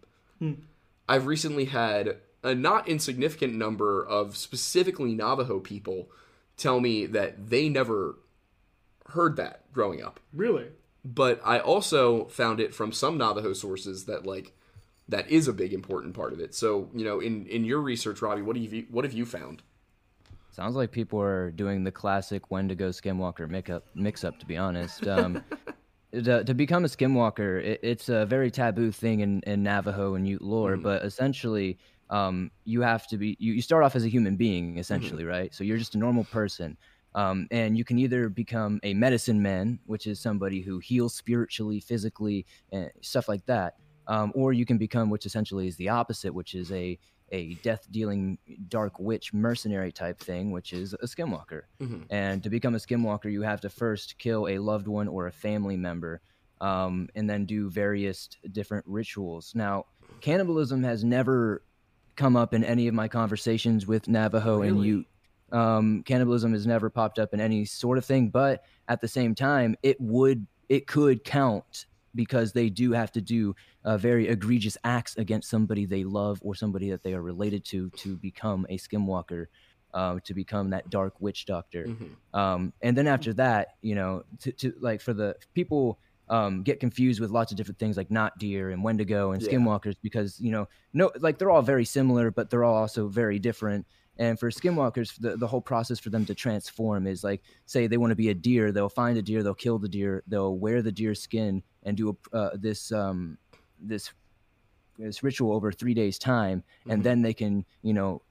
I've 1.08 1.26
recently 1.26 1.66
had 1.66 2.18
a 2.42 2.54
not 2.54 2.86
insignificant 2.86 3.54
number 3.54 4.04
of 4.04 4.36
specifically 4.36 5.14
Navajo 5.14 5.58
people 5.58 6.10
tell 6.58 6.80
me 6.80 7.06
that 7.06 7.48
they 7.48 7.70
never 7.70 8.18
heard 9.06 9.36
that 9.36 9.72
growing 9.72 10.02
up 10.02 10.20
Really? 10.34 10.66
but 11.02 11.40
I 11.44 11.60
also 11.60 12.26
found 12.26 12.60
it 12.60 12.74
from 12.74 12.92
some 12.92 13.16
Navajo 13.16 13.54
sources 13.54 14.04
that 14.04 14.26
like 14.26 14.52
that 15.08 15.30
is 15.30 15.48
a 15.48 15.54
big 15.54 15.72
important 15.72 16.12
part 16.14 16.34
of 16.34 16.40
it. 16.40 16.54
So 16.54 16.90
you 16.94 17.04
know, 17.04 17.20
in 17.20 17.46
in 17.46 17.64
your 17.64 17.80
research, 17.80 18.20
Robbie, 18.20 18.42
what 18.42 18.56
have 18.56 18.72
you 18.72 18.84
what 18.90 19.04
have 19.06 19.14
you 19.14 19.24
found? 19.24 19.62
Sounds 20.50 20.74
like 20.76 20.90
people 20.90 21.20
are 21.20 21.50
doing 21.52 21.84
the 21.84 21.92
classic 21.92 22.50
Wendigo 22.50 22.90
Skinwalker 22.90 23.48
mix 23.48 23.70
up. 23.70 23.84
Mix 23.94 24.24
up, 24.24 24.38
to 24.40 24.44
be 24.46 24.56
honest. 24.56 25.06
Um, 25.06 25.42
to, 26.12 26.42
to 26.44 26.52
become 26.52 26.84
a 26.84 26.88
Skinwalker, 26.88 27.62
it, 27.62 27.80
it's 27.82 28.08
a 28.08 28.26
very 28.26 28.50
taboo 28.50 28.90
thing 28.90 29.20
in, 29.20 29.40
in 29.46 29.62
Navajo 29.62 30.14
and 30.16 30.26
Ute 30.28 30.42
lore. 30.42 30.76
But 30.76 31.04
essentially, 31.04 31.78
um, 32.10 32.50
you 32.64 32.82
have 32.82 33.06
to 33.08 33.18
be. 33.18 33.36
You, 33.38 33.54
you 33.54 33.62
start 33.62 33.84
off 33.84 33.96
as 33.96 34.04
a 34.04 34.08
human 34.08 34.36
being, 34.36 34.78
essentially, 34.78 35.24
right? 35.24 35.54
So 35.54 35.64
you're 35.64 35.78
just 35.78 35.94
a 35.94 35.98
normal 35.98 36.24
person. 36.24 36.76
Um, 37.14 37.48
and 37.50 37.76
you 37.76 37.84
can 37.84 37.98
either 37.98 38.28
become 38.28 38.80
a 38.82 38.94
medicine 38.94 39.42
man, 39.42 39.80
which 39.86 40.06
is 40.06 40.20
somebody 40.20 40.60
who 40.60 40.78
heals 40.78 41.14
spiritually, 41.14 41.80
physically, 41.80 42.46
and 42.70 42.90
stuff 43.00 43.28
like 43.28 43.44
that, 43.46 43.76
um, 44.06 44.30
or 44.34 44.52
you 44.52 44.66
can 44.66 44.78
become, 44.78 45.10
which 45.10 45.26
essentially 45.26 45.66
is 45.66 45.76
the 45.76 45.88
opposite, 45.88 46.32
which 46.32 46.54
is 46.54 46.70
a 46.72 46.98
a 47.30 47.54
death 47.56 47.86
dealing 47.90 48.38
dark 48.68 48.98
witch 48.98 49.34
mercenary 49.34 49.92
type 49.92 50.18
thing, 50.18 50.50
which 50.50 50.72
is 50.72 50.94
a 50.94 51.06
skinwalker. 51.06 51.62
Mhm. 51.80 52.06
And 52.08 52.42
to 52.42 52.48
become 52.50 52.74
a 52.74 52.78
skinwalker, 52.78 53.30
you 53.30 53.42
have 53.42 53.60
to 53.62 53.68
first 53.68 54.16
kill 54.18 54.48
a 54.48 54.58
loved 54.58 54.88
one 54.88 55.08
or 55.08 55.26
a 55.26 55.32
family 55.32 55.76
member, 55.76 56.22
um, 56.60 57.08
and 57.14 57.28
then 57.28 57.44
do 57.44 57.68
various 57.68 58.28
different 58.52 58.86
rituals. 58.86 59.54
Now, 59.54 59.86
cannibalism 60.20 60.82
has 60.84 61.04
never 61.04 61.62
come 62.18 62.36
up 62.36 62.52
in 62.52 62.64
any 62.64 62.88
of 62.88 62.94
my 62.94 63.08
conversations 63.08 63.86
with 63.86 64.08
Navajo 64.08 64.60
and 64.62 64.76
Really? 64.76 64.88
Ute. 64.88 65.06
Um, 65.50 66.02
cannibalism 66.02 66.52
has 66.52 66.66
never 66.66 66.90
popped 66.90 67.18
up 67.18 67.32
in 67.32 67.40
any 67.40 67.64
sort 67.64 67.96
of 67.96 68.04
thing, 68.04 68.28
but 68.28 68.64
at 68.88 69.00
the 69.00 69.08
same 69.08 69.34
time, 69.34 69.76
it 69.82 69.98
would 69.98 70.46
it 70.68 70.86
could 70.86 71.24
count 71.24 71.86
because 72.14 72.52
they 72.52 72.68
do 72.68 72.92
have 72.92 73.10
to 73.12 73.22
do 73.22 73.54
uh, 73.84 73.96
very 73.96 74.28
egregious 74.28 74.76
acts 74.84 75.16
against 75.16 75.48
somebody 75.48 75.86
they 75.86 76.04
love 76.04 76.38
or 76.42 76.54
somebody 76.54 76.90
that 76.90 77.02
they 77.02 77.14
are 77.14 77.22
related 77.22 77.64
to 77.64 77.88
to 77.90 78.16
become 78.16 78.66
a 78.68 78.76
skinwalker, 78.76 79.46
uh, 79.94 80.18
to 80.24 80.34
become 80.34 80.68
that 80.70 80.90
dark 80.90 81.14
witch 81.20 81.46
doctor. 81.46 81.86
Mhm. 81.86 82.38
Um, 82.38 82.72
and 82.82 82.94
then 82.94 83.06
after 83.06 83.32
that, 83.34 83.76
you 83.80 83.94
know, 83.94 84.24
to, 84.40 84.52
to 84.52 84.74
like 84.80 85.00
for 85.00 85.14
the 85.14 85.36
people 85.54 85.98
um, 86.30 86.62
get 86.62 86.80
confused 86.80 87.20
with 87.20 87.30
lots 87.30 87.50
of 87.52 87.56
different 87.56 87.78
things 87.78 87.96
like 87.96 88.10
not 88.10 88.36
deer 88.38 88.70
and 88.70 88.82
wendigo 88.84 89.32
and 89.32 89.42
Yeah. 89.42 89.50
skinwalkers 89.52 89.96
because 90.02 90.38
you 90.40 90.50
know 90.50 90.68
no 90.92 91.10
like 91.20 91.38
they're 91.38 91.50
all 91.50 91.62
very 91.62 91.84
similar 91.84 92.30
but 92.30 92.50
they're 92.50 92.64
all 92.64 92.76
also 92.76 93.08
very 93.08 93.38
different 93.38 93.86
and 94.16 94.38
for 94.38 94.50
skinwalkers 94.50 95.14
the, 95.20 95.36
the 95.36 95.46
whole 95.46 95.60
process 95.60 95.98
for 95.98 96.10
them 96.10 96.24
to 96.26 96.34
transform 96.34 97.06
is 97.06 97.22
like 97.24 97.42
say 97.66 97.86
they 97.86 97.96
want 97.96 98.10
to 98.10 98.16
be 98.16 98.28
a 98.30 98.34
deer 98.34 98.72
they'll 98.72 98.88
find 98.88 99.16
a 99.18 99.22
deer 99.22 99.42
they'll 99.42 99.54
kill 99.54 99.78
the 99.78 99.88
deer 99.88 100.22
they'll 100.26 100.56
wear 100.58 100.82
the 100.82 100.92
deer 100.92 101.14
skin 101.14 101.62
and 101.84 101.96
do 101.96 102.16
a, 102.32 102.36
uh, 102.36 102.50
this 102.56 102.92
um, 102.92 103.38
this 103.80 104.12
this 104.98 105.22
ritual 105.22 105.52
over 105.54 105.70
three 105.70 105.94
days 105.94 106.18
time 106.18 106.64
and 106.88 107.00
Mhm. 107.00 107.04
then 107.04 107.22
they 107.22 107.34
can 107.34 107.64
you 107.82 107.94
know 107.94 108.22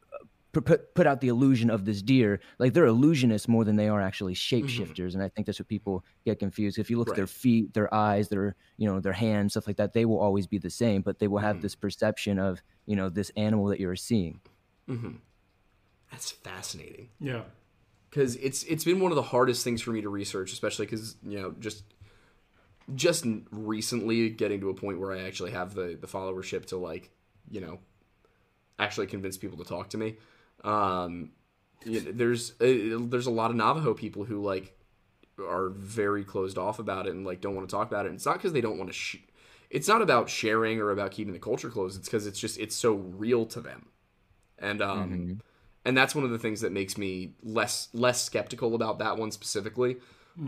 put, 0.53 0.65
put 0.65 0.95
put 0.95 1.05
out 1.07 1.21
the 1.21 1.27
illusion 1.27 1.69
of 1.69 1.85
this 1.85 2.01
deer 2.01 2.39
like 2.57 2.73
they're 2.73 2.85
illusionists 2.87 3.47
more 3.47 3.63
than 3.63 3.75
they 3.75 3.87
are 3.89 4.01
actually 4.01 4.33
shapeshifters 4.33 5.13
and 5.13 5.21
i 5.21 5.29
think 5.29 5.45
that's 5.45 5.59
what 5.59 5.67
people 5.67 6.03
get 6.25 6.39
confused 6.39 6.79
if 6.79 6.89
you 6.89 6.97
look 6.97 7.09
at 7.09 7.15
their 7.15 7.27
feet 7.27 7.73
their 7.73 7.93
eyes 7.93 8.29
their 8.29 8.55
you 8.77 8.87
know 8.87 8.99
their 8.99 9.13
hands 9.13 9.53
stuff 9.53 9.67
like 9.67 9.77
that 9.77 9.93
they 9.93 10.05
will 10.05 10.19
always 10.19 10.47
be 10.47 10.57
the 10.57 10.69
same 10.69 11.01
but 11.01 11.19
they 11.19 11.27
will 11.27 11.39
have 11.39 11.57
Mhm. 11.57 11.61
this 11.61 11.75
perception 11.75 12.39
of 12.39 12.61
you 12.85 12.95
know 12.95 13.09
this 13.09 13.31
animal 13.35 13.65
that 13.67 13.79
you're 13.79 13.95
seeing 13.95 14.39
Mm-hmm. 14.89 15.15
That's 16.11 16.31
fascinating 16.31 17.09
Yeah. 17.19 17.43
because 18.09 18.35
it's 18.37 18.63
it's 18.63 18.85
been 18.85 18.99
one 19.01 19.11
of 19.11 19.17
the 19.17 19.21
hardest 19.21 19.63
things 19.65 19.81
for 19.81 19.91
me 19.91 19.99
to 20.01 20.09
research, 20.09 20.53
especially 20.53 20.85
because 20.85 21.17
you 21.23 21.39
know 21.41 21.53
just 21.59 21.83
just 22.95 23.25
recently 23.51 24.29
getting 24.29 24.61
to 24.61 24.69
a 24.69 24.73
point 24.73 24.99
where 24.99 25.11
I 25.11 25.23
actually 25.23 25.51
have 25.51 25.73
the 25.75 25.97
the 25.99 26.07
followership 26.07 26.65
to 26.67 26.77
like 26.77 27.09
you 27.51 27.61
know, 27.61 27.79
actually 28.79 29.07
convince 29.07 29.37
people 29.37 29.57
to 29.57 29.63
talk 29.63 29.89
to 29.91 29.97
me. 29.97 30.15
Um, 30.63 31.31
you 31.85 32.01
know, 32.01 32.11
there's 32.11 32.51
uh, 32.61 32.97
there's 32.99 33.27
a 33.27 33.31
lot 33.31 33.51
of 33.51 33.57
Navajo 33.57 33.93
people 33.93 34.23
who 34.23 34.41
like 34.41 34.77
are 35.39 35.69
very 35.69 36.23
closed 36.23 36.57
off 36.57 36.79
about 36.79 37.07
it 37.07 37.13
and 37.13 37.25
like 37.25 37.41
don't 37.41 37.55
want 37.55 37.67
to 37.69 37.75
talk 37.75 37.87
about 37.87 38.05
it. 38.05 38.09
And 38.09 38.15
it's 38.15 38.25
not 38.25 38.35
because 38.35 38.53
they 38.53 38.61
don't 38.61 38.77
want 38.77 38.89
to. 38.89 38.93
Sh- 38.93 39.17
it's 39.69 39.87
not 39.87 40.01
about 40.01 40.29
sharing 40.29 40.79
or 40.79 40.91
about 40.91 41.11
keeping 41.11 41.33
the 41.33 41.39
culture 41.39 41.69
closed. 41.69 41.97
It's 41.97 42.07
because 42.07 42.25
it's 42.25 42.39
just 42.39 42.57
it's 42.59 42.75
so 42.75 42.93
real 42.93 43.45
to 43.47 43.61
them, 43.61 43.87
and 44.57 44.81
um, 44.81 45.41
and 45.85 45.97
that's 45.97 46.15
one 46.15 46.23
of 46.23 46.31
the 46.31 46.39
things 46.39 46.61
that 46.61 46.71
makes 46.71 46.97
me 46.97 47.33
less 47.43 47.89
less 47.93 48.23
skeptical 48.23 48.75
about 48.75 48.99
that 48.99 49.17
one 49.17 49.31
specifically. 49.31 49.97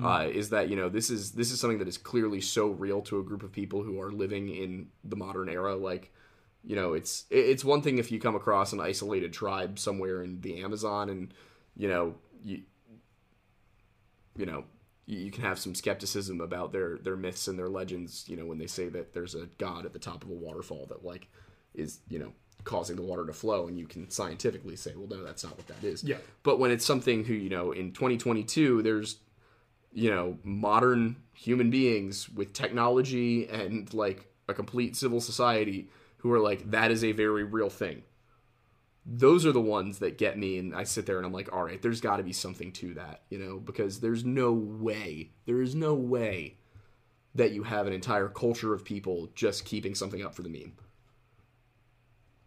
Uh, 0.04 0.28
is 0.32 0.50
that 0.50 0.70
you 0.70 0.76
know 0.76 0.88
this 0.88 1.10
is 1.10 1.32
this 1.32 1.52
is 1.52 1.60
something 1.60 1.80
that 1.80 1.88
is 1.88 1.98
clearly 1.98 2.40
so 2.42 2.68
real 2.68 3.02
to 3.02 3.20
a 3.20 3.24
group 3.24 3.42
of 3.44 3.52
people 3.52 3.82
who 3.84 4.00
are 4.00 4.12
living 4.12 4.48
in 4.50 4.88
the 5.04 5.16
modern 5.16 5.50
era 5.50 5.76
like 5.76 6.14
you 6.64 6.76
know 6.76 6.94
it's 6.94 7.26
it's 7.30 7.64
one 7.64 7.82
thing 7.82 7.98
if 7.98 8.12
you 8.12 8.20
come 8.20 8.36
across 8.36 8.74
an 8.74 8.80
isolated 8.80 9.32
tribe 9.34 9.80
somewhere 9.80 10.22
in 10.24 10.42
the 10.42 10.62
amazon 10.62 11.10
and 11.10 11.34
you 11.76 11.88
know 11.88 12.16
you 12.44 12.62
you 14.38 14.46
know 14.46 14.64
you, 15.06 15.32
can 15.32 15.44
have 15.44 15.58
some 15.58 15.74
skepticism 15.74 16.40
about 16.40 16.72
their 16.72 16.98
their 17.00 17.16
myths 17.16 17.48
and 17.48 17.58
their 17.58 17.70
legends 17.70 18.26
you 18.28 18.36
know 18.36 18.46
when 18.46 18.58
they 18.58 18.68
say 18.68 18.90
that 18.90 19.14
there's 19.14 19.36
a 19.36 19.48
god 19.58 19.86
at 19.86 19.94
the 19.94 20.00
top 20.00 20.24
of 20.24 20.30
a 20.30 20.34
waterfall 20.34 20.86
that 20.88 21.04
like 21.04 21.28
is 21.74 22.00
you 22.10 22.20
know 22.20 22.32
causing 22.66 22.96
the 22.96 23.02
water 23.02 23.26
to 23.26 23.34
flow 23.34 23.68
and 23.68 23.80
you 23.80 23.88
can 23.88 24.10
scientifically 24.10 24.76
say 24.76 24.94
well 24.96 25.08
no 25.08 25.24
that's 25.24 25.44
not 25.44 25.56
what 25.58 25.68
that 25.68 25.84
is 25.84 26.04
Yeah. 26.04 26.18
but 26.44 26.60
when 26.60 26.72
it's 26.72 26.86
something 26.86 27.24
who 27.24 27.34
you 27.34 27.50
know 27.50 27.72
in 27.72 27.94
2022 27.94 28.82
there's 28.82 29.18
you 29.94 30.12
know 30.12 30.38
modern 30.44 31.16
human 31.34 31.70
beings 31.70 32.30
with 32.30 32.54
technology 32.54 33.48
and 33.48 33.92
like 33.94 34.28
a 34.48 34.54
complete 34.54 34.96
civil 34.96 35.22
society 35.22 35.90
who 36.20 36.32
are 36.32 36.40
like 36.40 36.72
that 36.72 36.92
is 36.92 37.04
a 37.04 37.12
very 37.12 37.44
real 37.44 37.70
thing 37.70 38.04
those 39.06 39.46
are 39.46 39.52
the 39.52 39.62
ones 39.62 40.00
that 40.00 40.18
get 40.18 40.38
me 40.38 40.58
and 40.58 40.76
i 40.76 40.84
sit 40.84 41.06
there 41.06 41.18
and 41.18 41.26
i'm 41.26 41.34
like 41.34 41.52
all 41.52 41.64
right 41.64 41.82
there's 41.82 42.02
got 42.02 42.18
to 42.18 42.24
be 42.24 42.34
something 42.34 42.72
to 42.72 42.94
that 42.94 43.22
you 43.30 43.38
know 43.38 43.58
because 43.58 44.00
there's 44.00 44.24
no 44.24 44.52
way 44.52 45.32
there 45.46 45.62
is 45.62 45.74
no 45.74 45.94
way 45.94 46.56
that 47.36 47.52
you 47.52 47.64
have 47.64 47.88
an 47.88 47.94
entire 47.94 48.28
culture 48.28 48.74
of 48.74 48.84
people 48.84 49.30
just 49.36 49.66
keeping 49.66 49.96
something 49.96 50.24
up 50.24 50.36
for 50.36 50.44
the 50.44 50.50
meme 50.50 50.74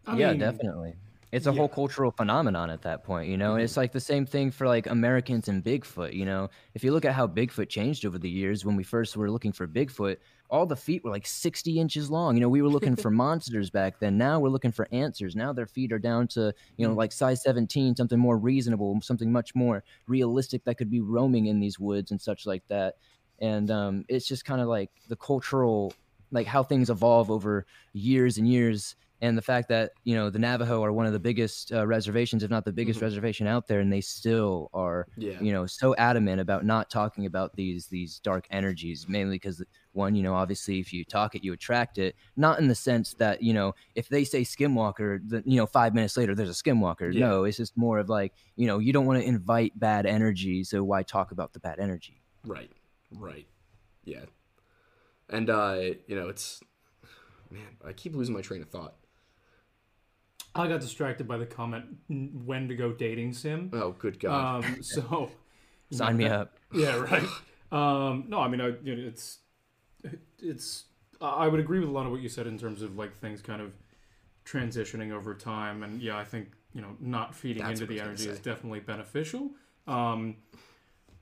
I 0.05 0.17
yeah, 0.17 0.31
mean, 0.31 0.39
definitely. 0.39 0.95
It's 1.31 1.47
a 1.47 1.51
yeah. 1.51 1.57
whole 1.57 1.67
cultural 1.67 2.11
phenomenon 2.11 2.69
at 2.69 2.83
that 2.83 3.03
point, 3.03 3.29
you 3.29 3.37
know. 3.37 3.55
And 3.55 3.63
it's 3.63 3.75
like 3.75 3.91
the 3.91 3.99
same 3.99 4.25
thing 4.25 4.51
for 4.51 4.67
like 4.67 4.85
Americans 4.85 5.47
and 5.47 5.63
Bigfoot, 5.63 6.13
you 6.13 6.25
know. 6.25 6.49
If 6.75 6.83
you 6.83 6.91
look 6.91 7.05
at 7.05 7.13
how 7.13 7.25
Bigfoot 7.25 7.69
changed 7.69 8.05
over 8.05 8.19
the 8.19 8.29
years, 8.29 8.65
when 8.65 8.75
we 8.75 8.83
first 8.83 9.17
were 9.17 9.31
looking 9.31 9.51
for 9.51 9.67
Bigfoot, 9.67 10.17
all 10.53 10.65
the 10.67 10.75
feet 10.77 11.03
were 11.03 11.11
like 11.11 11.27
60 11.27 11.79
inches 11.79 12.11
long. 12.11 12.35
You 12.35 12.41
know, 12.41 12.49
we 12.49 12.61
were 12.61 12.69
looking 12.69 12.95
for 12.95 13.11
monsters 13.25 13.69
back 13.71 13.99
then. 13.99 14.17
Now 14.17 14.39
we're 14.39 14.49
looking 14.49 14.71
for 14.71 14.87
answers. 14.91 15.35
Now 15.35 15.51
their 15.53 15.67
feet 15.67 15.91
are 15.91 15.99
down 15.99 16.27
to, 16.29 16.53
you 16.77 16.87
know, 16.87 16.93
like 16.93 17.11
size 17.11 17.43
17, 17.43 17.95
something 17.95 18.19
more 18.19 18.37
reasonable, 18.37 19.01
something 19.01 19.31
much 19.31 19.55
more 19.55 19.83
realistic 20.07 20.63
that 20.65 20.75
could 20.77 20.91
be 20.91 21.01
roaming 21.01 21.47
in 21.47 21.59
these 21.59 21.79
woods 21.79 22.11
and 22.11 22.21
such 22.21 22.45
like 22.45 22.63
that. 22.69 22.95
And 23.39 23.71
um, 23.71 24.05
it's 24.09 24.27
just 24.27 24.45
kind 24.45 24.61
of 24.61 24.67
like 24.67 24.91
the 25.07 25.15
cultural, 25.15 25.93
like 26.31 26.47
how 26.47 26.63
things 26.63 26.89
evolve 26.89 27.29
over 27.31 27.65
years 27.93 28.37
and 28.37 28.47
years 28.47 28.95
and 29.21 29.37
the 29.37 29.41
fact 29.41 29.69
that 29.69 29.93
you 30.03 30.15
know 30.15 30.29
the 30.29 30.39
Navajo 30.39 30.83
are 30.83 30.91
one 30.91 31.05
of 31.05 31.13
the 31.13 31.19
biggest 31.19 31.71
uh, 31.71 31.87
reservations, 31.87 32.43
if 32.43 32.49
not 32.51 32.65
the 32.65 32.73
biggest 32.73 32.99
Mhm. 32.99 33.03
reservation 33.03 33.47
out 33.47 33.67
there, 33.67 33.79
and 33.79 33.91
they 33.91 34.01
still 34.01 34.69
are, 34.73 35.07
yeah 35.15 35.39
you 35.39 35.53
know, 35.53 35.65
so 35.65 35.95
adamant 35.95 36.41
about 36.41 36.65
not 36.65 36.89
talking 36.89 37.25
about 37.25 37.55
these 37.55 37.87
these 37.87 38.19
dark 38.19 38.45
energies. 38.49 39.07
Mainly 39.07 39.35
because 39.35 39.63
one, 39.93 40.15
you 40.15 40.23
know, 40.23 40.33
obviously 40.33 40.79
if 40.79 40.91
you 40.93 41.03
talk 41.05 41.35
it, 41.35 41.43
you 41.43 41.53
attract 41.53 41.97
it. 41.97 42.15
Not 42.35 42.59
in 42.59 42.67
the 42.67 42.75
sense 42.75 43.13
that 43.15 43.41
you 43.41 43.53
know, 43.53 43.73
if 43.95 44.09
they 44.09 44.23
say 44.23 44.41
skinwalker, 44.41 45.19
that 45.29 45.47
you 45.47 45.57
know, 45.57 45.65
five 45.65 45.93
minutes 45.93 46.17
later 46.17 46.35
there's 46.35 46.49
a 46.49 46.63
skinwalker. 46.63 47.13
Yeah. 47.13 47.27
No, 47.27 47.43
it's 47.43 47.57
just 47.57 47.77
more 47.77 47.99
of 47.99 48.09
like 48.09 48.33
you 48.55 48.67
know, 48.67 48.79
you 48.79 48.93
don't 48.93 49.05
want 49.05 49.21
to 49.21 49.27
invite 49.27 49.77
bad 49.79 50.05
energy, 50.05 50.63
so 50.63 50.83
why 50.83 51.03
talk 51.03 51.31
about 51.31 51.53
the 51.53 51.59
bad 51.59 51.79
energy? 51.79 52.21
Right. 52.45 52.71
Right. 53.11 53.47
Yeah. 54.03 54.25
And 55.29 55.49
uh, 55.49 55.79
you 56.07 56.15
know, 56.15 56.29
it's 56.29 56.61
man, 57.49 57.77
I 57.85 57.93
keep 57.93 58.15
losing 58.15 58.35
my 58.35 58.41
train 58.41 58.61
of 58.61 58.69
thought. 58.69 58.95
I 60.55 60.67
got 60.67 60.81
distracted 60.81 61.27
by 61.27 61.37
the 61.37 61.47
comment 61.47 61.85
Wendigo 62.09 62.91
dating 62.91 63.33
sim. 63.33 63.71
Oh, 63.73 63.91
good 63.91 64.19
god. 64.19 64.65
Um, 64.65 64.83
so 64.83 65.31
Sign 65.93 66.17
me 66.17 66.25
up. 66.27 66.57
Yeah, 66.73 66.97
right. 66.97 67.27
Um, 67.71 68.25
no, 68.27 68.39
I 68.39 68.47
mean, 68.47 68.61
I, 68.61 68.73
you 68.83 68.95
know, 68.95 69.07
it's 69.07 69.39
it's. 70.39 70.85
I 71.21 71.47
would 71.47 71.59
agree 71.59 71.79
with 71.79 71.87
a 71.87 71.91
lot 71.91 72.05
of 72.05 72.11
what 72.11 72.21
you 72.21 72.27
said 72.27 72.47
in 72.47 72.57
terms 72.57 72.81
of 72.81 72.97
like 72.97 73.15
things 73.15 73.41
kind 73.41 73.61
of 73.61 73.73
transitioning 74.45 75.11
over 75.11 75.33
time, 75.33 75.83
and 75.83 76.01
yeah, 76.01 76.17
I 76.17 76.25
think 76.25 76.51
you 76.73 76.81
know 76.81 76.95
not 76.99 77.33
feeding 77.33 77.63
That's 77.63 77.79
into 77.79 77.93
the 77.93 78.01
energy 78.01 78.29
is 78.29 78.39
definitely 78.39 78.81
beneficial. 78.81 79.51
Um, 79.87 80.37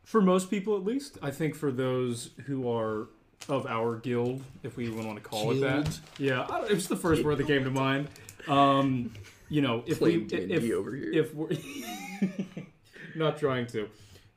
for 0.03 0.21
most 0.21 0.49
people, 0.49 0.75
at 0.75 0.83
least, 0.83 1.17
I 1.21 1.31
think 1.31 1.55
for 1.55 1.71
those 1.71 2.31
who 2.45 2.71
are 2.71 3.09
of 3.49 3.65
our 3.65 3.97
guild, 3.97 4.43
if 4.63 4.77
we 4.77 4.87
even 4.87 5.05
want 5.05 5.21
to 5.21 5.27
call 5.27 5.51
it 5.51 5.61
that, 5.61 5.99
yeah, 6.17 6.47
it 6.65 6.73
was 6.73 6.87
the 6.87 6.95
first 6.95 7.23
word 7.23 7.37
that 7.37 7.47
came 7.47 7.63
to 7.63 7.71
mind. 7.71 8.07
Um, 8.47 9.13
you 9.49 9.61
know, 9.61 9.83
if 9.85 9.99
we 10.01 10.19
Playing 10.19 10.47
D&D 10.47 10.53
if, 10.53 10.73
over 10.73 10.95
here. 10.95 11.11
if 11.11 11.35
we're 11.35 11.49
not 13.15 13.37
trying 13.37 13.67
to 13.67 13.89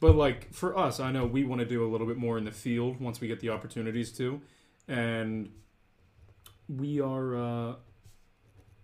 but 0.05 0.15
like 0.27 0.53
for 0.53 0.71
us 0.79 1.01
i 1.01 1.11
know 1.11 1.25
we 1.25 1.43
want 1.45 1.61
to 1.61 1.67
do 1.67 1.85
a 1.87 1.89
little 1.93 2.07
bit 2.07 2.17
more 2.17 2.37
in 2.39 2.45
the 2.45 2.51
field 2.65 3.01
once 3.01 3.21
we 3.23 3.27
get 3.29 3.41
the 3.41 3.49
opportunities 3.51 4.13
to 4.13 4.41
and 4.89 5.51
we 6.69 7.01
are 7.01 7.37
uh 7.37 7.75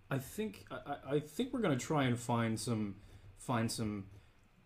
i 0.09 0.17
think 0.17 0.65
i, 0.71 1.15
I- 1.15 1.19
think 1.19 1.53
we're 1.53 1.61
going 1.61 1.77
to 1.77 1.85
try 1.85 2.03
and 2.05 2.17
find 2.19 2.59
some 2.59 2.95
find 3.37 3.71
some 3.71 4.05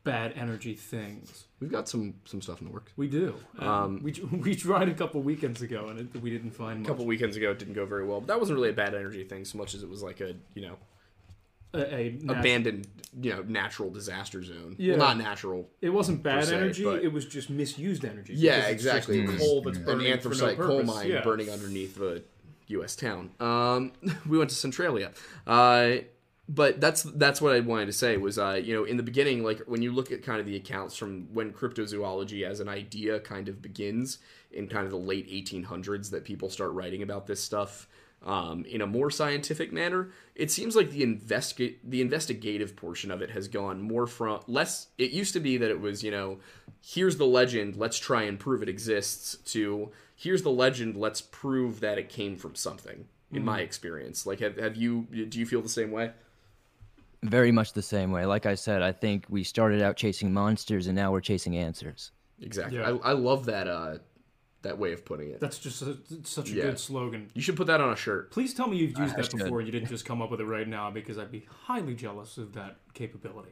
bad 0.04 0.34
energy 0.36 0.76
things 0.76 1.46
We've 1.60 1.72
got 1.72 1.90
some 1.90 2.16
some 2.26 2.42
stuff 2.42 2.62
in 2.62 2.68
the 2.68 2.74
works. 2.74 2.92
we 2.96 3.08
do 3.08 3.34
Um, 3.58 4.02
we 4.04 4.12
we 4.46 4.56
tried 4.56 4.88
a 4.90 4.94
couple 4.94 5.22
weekends 5.24 5.62
ago 5.64 5.88
and 5.90 6.00
it, 6.02 6.22
we 6.22 6.30
didn't 6.30 6.52
find 6.52 6.76
A 6.78 6.80
much. 6.82 6.88
couple 6.88 7.06
weekends 7.06 7.36
ago, 7.38 7.50
it 7.52 7.60
didn't 7.60 7.74
go 7.74 7.86
very 7.88 8.06
well. 8.06 8.20
But 8.22 8.28
that 8.28 8.40
wasn't 8.40 8.58
really 8.58 8.70
a 8.70 8.74
bad 8.74 8.94
energy 8.94 9.24
thing 9.24 9.46
so 9.46 9.58
much 9.58 9.74
as 9.74 9.82
it 9.82 9.90
was 9.90 10.04
like 10.04 10.22
a 10.22 10.36
you 10.54 10.62
know 10.62 10.76
a, 11.76 11.96
a 11.96 12.12
nat- 12.22 12.40
abandoned 12.40 12.88
you 13.22 13.32
know 13.34 13.42
natural 13.44 13.90
disaster 13.90 14.44
zone. 14.44 14.76
Yeah. 14.78 14.98
Well, 14.98 15.08
not 15.08 15.18
natural. 15.18 15.70
it 15.82 15.90
wasn't 15.90 16.24
bad 16.24 16.46
se, 16.46 16.56
energy 16.56 16.84
but- 16.84 17.04
it 17.04 17.12
was 17.14 17.26
just 17.26 17.50
misused 17.50 18.04
energy 18.06 18.34
Yeah, 18.36 18.58
because 18.58 18.74
it's 18.74 18.84
just 18.84 18.96
exactly. 19.10 19.20
It 19.22 19.28
was 19.30 19.38
coal 19.40 19.62
that's 19.62 19.78
An 19.78 19.86
burning 19.86 20.12
anthracite 20.12 20.56
for 20.58 20.62
no 20.64 20.68
coal 20.68 20.78
purpose. 20.80 20.96
mine 20.96 21.10
yeah. 21.10 21.22
burning 21.22 21.50
underneath 21.50 22.00
a 22.00 22.22
U.S. 22.68 22.96
town. 22.96 23.32
Um, 23.40 23.92
we 24.28 24.38
went 24.38 24.50
to 24.50 24.56
Centralia. 24.56 25.12
Uh, 25.46 25.98
but 26.48 26.80
that's 26.80 27.04
that's 27.04 27.42
what 27.42 27.56
I 27.56 27.60
wanted 27.62 27.88
to 27.88 27.94
say 27.94 28.18
was 28.18 28.38
uh, 28.38 28.60
you 28.64 28.76
know 28.76 28.84
in 28.84 28.98
the 28.98 29.04
beginning 29.04 29.44
like 29.44 29.60
when 29.66 29.82
you 29.82 29.92
look 29.92 30.12
at 30.12 30.22
kind 30.24 30.40
of 30.40 30.46
the 30.46 30.56
accounts 30.56 30.96
from 30.96 31.34
when 31.34 31.52
cryptozoology 31.52 32.44
as 32.44 32.60
an 32.60 32.70
idea 32.70 33.20
kind 33.20 33.50
of 33.50 33.62
begins 33.62 34.20
in 34.52 34.68
kind 34.68 34.86
of 34.86 34.92
the 34.92 34.98
late 34.98 35.28
1800s 35.30 36.12
that 36.12 36.24
people 36.24 36.50
start 36.50 36.72
writing 36.74 37.02
about 37.02 37.26
this 37.28 37.42
stuff 37.42 37.88
um, 38.26 38.66
in 38.66 38.82
a 38.82 38.88
more 38.88 39.10
scientific 39.12 39.72
manner 39.72 40.10
it 40.36 40.52
seems 40.52 40.76
like 40.76 40.90
the 40.90 41.04
investigate 41.04 41.80
the 41.90 42.02
investigative 42.02 42.76
portion 42.76 43.12
of 43.12 43.22
it 43.22 43.30
has 43.32 43.48
gone 43.48 43.82
more 43.82 44.08
from 44.08 44.42
less 44.48 44.88
it 44.98 45.12
used 45.12 45.34
to 45.34 45.40
be 45.40 45.58
that 45.58 45.70
it 45.70 45.80
was 45.80 46.04
you 46.04 46.12
know 46.12 46.40
here's 46.82 47.18
the 47.18 47.26
legend 47.26 47.76
let's 47.76 48.00
try 48.00 48.24
and 48.24 48.40
prove 48.40 48.62
it 48.62 48.70
exists 48.70 49.36
to 49.52 49.92
here's 50.16 50.42
the 50.44 50.52
legend 50.52 50.96
let's 50.96 51.22
prove 51.22 51.80
that 51.80 51.98
it 51.98 52.10
came 52.10 52.36
from 52.36 52.56
something 52.56 53.06
in 53.32 53.44
my 53.44 53.60
experience 53.60 54.26
like 54.26 54.40
have, 54.40 54.56
have 54.58 54.76
you 54.76 55.02
do 55.30 55.40
you 55.40 55.46
feel 55.46 55.62
the 55.62 55.70
same 55.70 55.92
way 55.92 56.12
Very 57.24 57.52
much 57.52 57.74
the 57.74 57.82
same 57.82 58.12
way. 58.12 58.26
Like 58.26 58.46
I 58.46 58.54
said, 58.56 58.84
I 58.84 58.92
think 58.92 59.26
we 59.30 59.44
started 59.44 59.82
out 59.82 59.98
chasing 59.98 60.32
monsters, 60.32 60.86
and 60.86 60.96
now 60.96 61.12
we're 61.12 61.22
chasing 61.22 61.58
answers. 61.58 62.12
Exactly. 62.40 62.78
Yeah. 62.78 62.98
I, 63.04 63.10
I 63.10 63.14
love 63.14 63.46
that 63.46 63.68
uh 63.68 63.98
that 64.66 64.78
way 64.78 64.92
of 64.94 65.04
putting 65.06 65.32
it. 65.32 65.40
That's 65.40 65.58
just 65.58 65.82
a, 65.82 65.98
such 66.24 66.52
a 66.52 66.54
Yeah. 66.54 66.64
good 66.66 66.80
slogan. 66.80 67.32
You 67.34 67.42
should 67.42 67.56
put 67.56 67.68
that 67.68 67.80
on 67.82 67.92
a 67.92 67.96
shirt. 67.96 68.30
Please 68.32 68.54
tell 68.54 68.68
me 68.68 68.78
you've 68.78 68.98
used 68.98 69.14
I 69.14 69.18
that 69.18 69.32
should. 69.32 69.40
before. 69.40 69.62
You 69.62 69.72
didn't 69.72 69.90
just 69.90 70.06
come 70.06 70.22
up 70.22 70.30
with 70.30 70.42
it 70.42 70.46
right 70.46 70.68
now 70.68 70.92
because 70.92 71.18
I'd 71.18 71.32
be 71.32 71.46
highly 71.64 71.96
jealous 71.96 72.38
of 72.38 72.54
that 72.54 72.76
capability. 72.94 73.52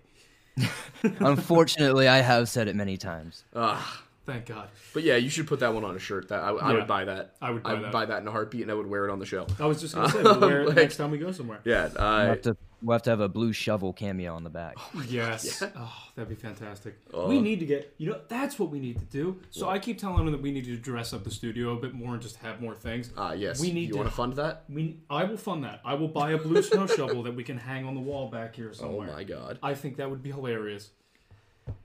Unfortunately, 1.19 2.07
I 2.07 2.17
have 2.19 2.47
said 2.49 2.67
it 2.67 2.75
many 2.75 2.97
times. 2.97 3.43
Ah, 3.55 4.03
Thank 4.25 4.45
God. 4.45 4.69
but 4.93 5.03
yeah, 5.03 5.17
you 5.17 5.29
should 5.29 5.47
put 5.47 5.59
that 5.59 5.73
one 5.73 5.83
on 5.83 5.95
a 5.95 5.99
shirt. 5.99 6.29
That 6.29 6.41
I, 6.43 6.49
I 6.51 6.71
Yeah. 6.71 6.77
would 6.77 6.87
buy 6.87 7.05
that. 7.05 7.35
I 7.41 7.49
would 7.51 7.63
buy 7.63 7.71
I 7.71 7.73
would 7.73 7.83
that. 7.85 7.91
buy 7.91 8.05
that 8.05 8.21
in 8.21 8.27
a 8.27 8.31
heartbeat, 8.31 8.61
and 8.61 8.71
I 8.71 8.73
would 8.73 8.87
wear 8.87 9.05
it 9.07 9.11
on 9.11 9.19
the 9.19 9.25
show. 9.25 9.45
I 9.59 9.65
was 9.65 9.81
just 9.81 9.95
gonna 9.95 10.09
say 10.11 10.23
we'll 10.23 10.39
wear 10.39 10.61
it 10.61 10.67
Like- 10.67 10.75
next 10.77 10.97
time 10.97 11.11
we 11.11 11.17
go 11.17 11.31
somewhere. 11.31 11.59
Yeah. 11.65 11.89
We'll 11.89 12.01
Uh, 12.03 12.25
have, 12.27 12.41
to, 12.43 12.57
we'll 12.83 12.93
have 12.95 13.01
to 13.03 13.09
have 13.09 13.19
a 13.21 13.29
blue 13.29 13.53
shovel 13.53 13.93
cameo 13.93 14.35
on 14.35 14.43
the 14.43 14.49
back. 14.49 14.75
Yes. 15.07 15.63
Oh, 15.75 15.93
that'd 16.15 16.29
be 16.29 16.35
fantastic. 16.35 16.99
Oh. 17.13 17.27
we 17.27 17.39
need 17.41 17.59
to 17.61 17.65
get. 17.65 17.93
You 17.97 18.11
know, 18.11 18.19
that's 18.27 18.59
what 18.59 18.69
we 18.69 18.79
need 18.79 18.99
to 18.99 19.05
do. 19.05 19.39
So 19.49 19.69
I 19.69 19.79
keep 19.79 19.97
telling 19.97 20.17
them 20.25 20.31
that 20.33 20.41
we 20.41 20.51
need 20.51 20.65
to 20.65 20.75
dress 20.77 21.13
up 21.13 21.23
the 21.23 21.31
studio 21.31 21.73
a 21.73 21.79
bit 21.79 21.93
more 21.93 22.13
and 22.13 22.21
just 22.21 22.35
have 22.37 22.61
more 22.61 22.75
things. 22.75 23.09
uh, 23.17 23.33
yes. 23.37 23.59
We 23.61 23.71
need 23.71 23.87
you 23.87 23.93
to- 23.93 23.97
want 23.97 24.09
to 24.09 24.15
fund 24.15 24.33
that? 24.35 24.65
We, 24.69 24.99
I 25.09 25.23
will 25.23 25.37
fund 25.37 25.63
that. 25.63 25.81
I 25.85 25.93
will 25.95 26.09
buy 26.09 26.31
a 26.31 26.37
blue 26.37 26.61
snow 26.61 26.85
shovel 26.97 27.23
that 27.23 27.33
we 27.35 27.43
can 27.43 27.57
hang 27.57 27.85
on 27.85 27.95
the 27.95 28.01
wall 28.01 28.29
back 28.29 28.55
here 28.55 28.73
somewhere. 28.73 29.09
Oh 29.09 29.13
my 29.15 29.23
god, 29.23 29.59
I 29.63 29.73
think 29.73 29.97
that 29.97 30.09
would 30.09 30.21
be 30.21 30.31
hilarious. 30.31 30.91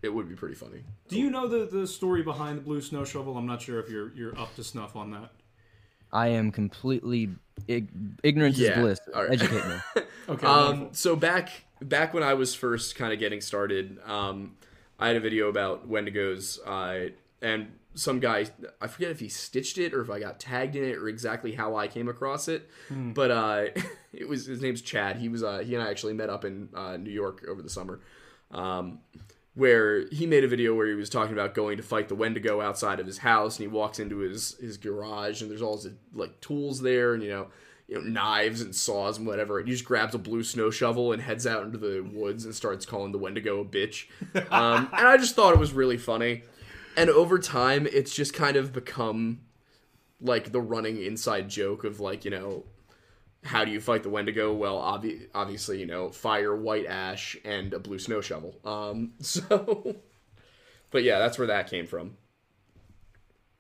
it 0.03 0.09
would 0.09 0.28
be 0.28 0.34
pretty 0.34 0.57
funny. 0.57 0.82
Do 1.09 1.18
you 1.18 1.30
know 1.30 1.46
the, 1.46 1.64
the 1.66 1.86
story 1.86 2.22
behind 2.22 2.59
the 2.59 2.62
blue 2.62 2.80
snow 2.80 3.05
shovel? 3.05 3.36
I'm 3.38 3.46
not 3.46 3.62
sure 3.62 3.78
if 3.78 3.88
you're 3.88 4.12
you're 4.14 4.36
up 4.38 4.55
to 4.57 4.64
snuff 4.64 4.96
on 4.96 5.12
that. 5.12 5.30
I 6.12 6.28
am 6.28 6.51
completely 6.51 7.22
ig- 7.24 7.36
ignorance 7.66 8.59
Yeah, 8.59 8.70
is 8.72 8.78
bliss. 8.78 9.00
all 9.14 9.22
right. 9.22 9.32
Educate 9.32 9.66
me. 9.66 9.74
Okay. 10.28 10.46
Um, 10.46 10.88
so 10.92 11.16
back 11.16 11.64
back 11.80 12.12
when 12.12 12.22
I 12.22 12.34
was 12.34 12.54
first 12.54 12.96
kind 12.96 13.14
of 13.14 13.18
getting 13.18 13.40
started, 13.40 13.98
um, 14.04 14.56
I 14.98 15.06
had 15.06 15.16
a 15.16 15.20
video 15.20 15.48
about 15.48 15.88
Wendigos, 15.88 16.59
uh, 16.66 17.11
and 17.40 17.68
some 17.94 18.20
guy 18.20 18.44
I 18.80 18.88
forget 18.88 19.11
if 19.11 19.20
he 19.20 19.28
stitched 19.30 19.78
it 19.78 19.94
or 19.94 20.02
if 20.02 20.11
I 20.11 20.20
got 20.20 20.38
tagged 20.38 20.76
in 20.76 20.84
it 20.84 20.96
or 20.96 21.09
exactly 21.09 21.52
how 21.52 21.76
I 21.76 21.88
came 21.88 22.09
across 22.09 22.46
it, 22.46 22.68
but 22.90 23.30
uh, 23.30 23.64
it 24.12 24.28
was 24.28 24.44
his 24.44 24.61
name's 24.61 24.82
Chad. 24.82 25.16
He 25.16 25.30
was 25.30 25.42
uh, 25.42 25.61
he 25.61 25.74
and 25.74 25.82
I 25.82 25.88
actually 25.88 26.12
met 26.12 26.28
up 26.28 26.44
in 26.44 26.68
uh, 26.74 26.98
New 26.98 27.11
York 27.11 27.46
over 27.48 27.62
the 27.62 27.70
summer. 27.70 28.00
Um, 28.50 28.98
where 29.59 30.06
he 30.11 30.24
made 30.24 30.44
a 30.44 30.48
video 30.48 30.72
where 30.72 30.86
he 30.86 30.94
was 30.94 31.11
talking 31.11 31.32
about 31.32 31.52
going 31.52 31.76
to 31.78 31.82
fight 31.82 32.09
the 32.09 32.14
Wendigo 32.14 32.61
outside 32.61 33.00
of 33.00 33.06
his 33.06 33.18
house, 33.18 33.56
and 33.56 33.64
he 33.64 33.66
walks 33.66 33.98
into 33.98 34.18
his 34.18 34.56
his 34.61 34.76
garage, 34.76 35.42
and 35.42 35.50
there's 35.50 35.61
all 35.61 35.76
his 35.76 35.88
like 36.14 36.40
tools 36.40 36.80
there, 36.80 37.12
and 37.12 37.24
you 37.24 37.28
know, 37.28 37.48
you 37.88 37.96
know, 37.96 38.00
knives 38.02 38.61
and 38.61 38.72
saws 38.72 39.18
and 39.18 39.26
whatever, 39.26 39.59
and 39.59 39.66
he 39.66 39.74
just 39.74 39.84
grabs 39.84 40.14
a 40.14 40.18
blue 40.18 40.44
snow 40.44 40.70
shovel 40.70 41.12
and 41.12 41.20
heads 41.20 41.44
out 41.44 41.64
into 41.64 41.76
the 41.76 42.09
woods 42.12 42.44
and 42.44 42.54
starts 42.54 42.86
calling 42.86 43.11
the 43.11 43.18
Wendigo 43.18 43.61
a 43.61 43.64
bitch. 43.64 44.06
Um, 44.52 44.88
and 44.96 45.09
I 45.09 45.16
just 45.16 45.34
thought 45.34 45.54
it 45.54 45.59
was 45.59 45.72
really 45.72 45.98
funny, 45.98 46.44
and 46.96 47.11
over 47.11 47.40
time, 47.40 47.88
it's 47.90 48.14
just 48.14 48.32
kind 48.32 48.56
of 48.56 48.72
become 48.72 49.40
like 50.20 50.52
the 50.52 50.61
running 50.61 51.02
inside 51.02 51.48
joke 51.48 51.82
of 51.82 51.98
like 51.98 52.24
you 52.24 52.30
know 52.30 52.62
how 53.45 53.64
do 53.64 53.70
you 53.70 53.80
fight 53.80 54.03
the 54.03 54.09
Wendigo? 54.11 54.53
Well, 54.53 54.78
obvi- 54.78 55.28
obviously, 55.34 55.78
you 55.80 55.86
know, 55.86 56.11
fire, 56.11 56.55
white 56.57 56.86
ash, 56.86 57.36
and 57.45 57.72
a 57.72 57.78
blue 57.78 57.99
snow 57.99 58.20
shovel. 58.20 58.55
Um, 58.64 59.12
so, 59.20 59.97
but 60.91 61.03
yeah, 61.03 61.18
that's 61.18 61.39
where 61.39 61.47
that 61.49 61.70
came 61.70 61.86
from. 61.86 62.16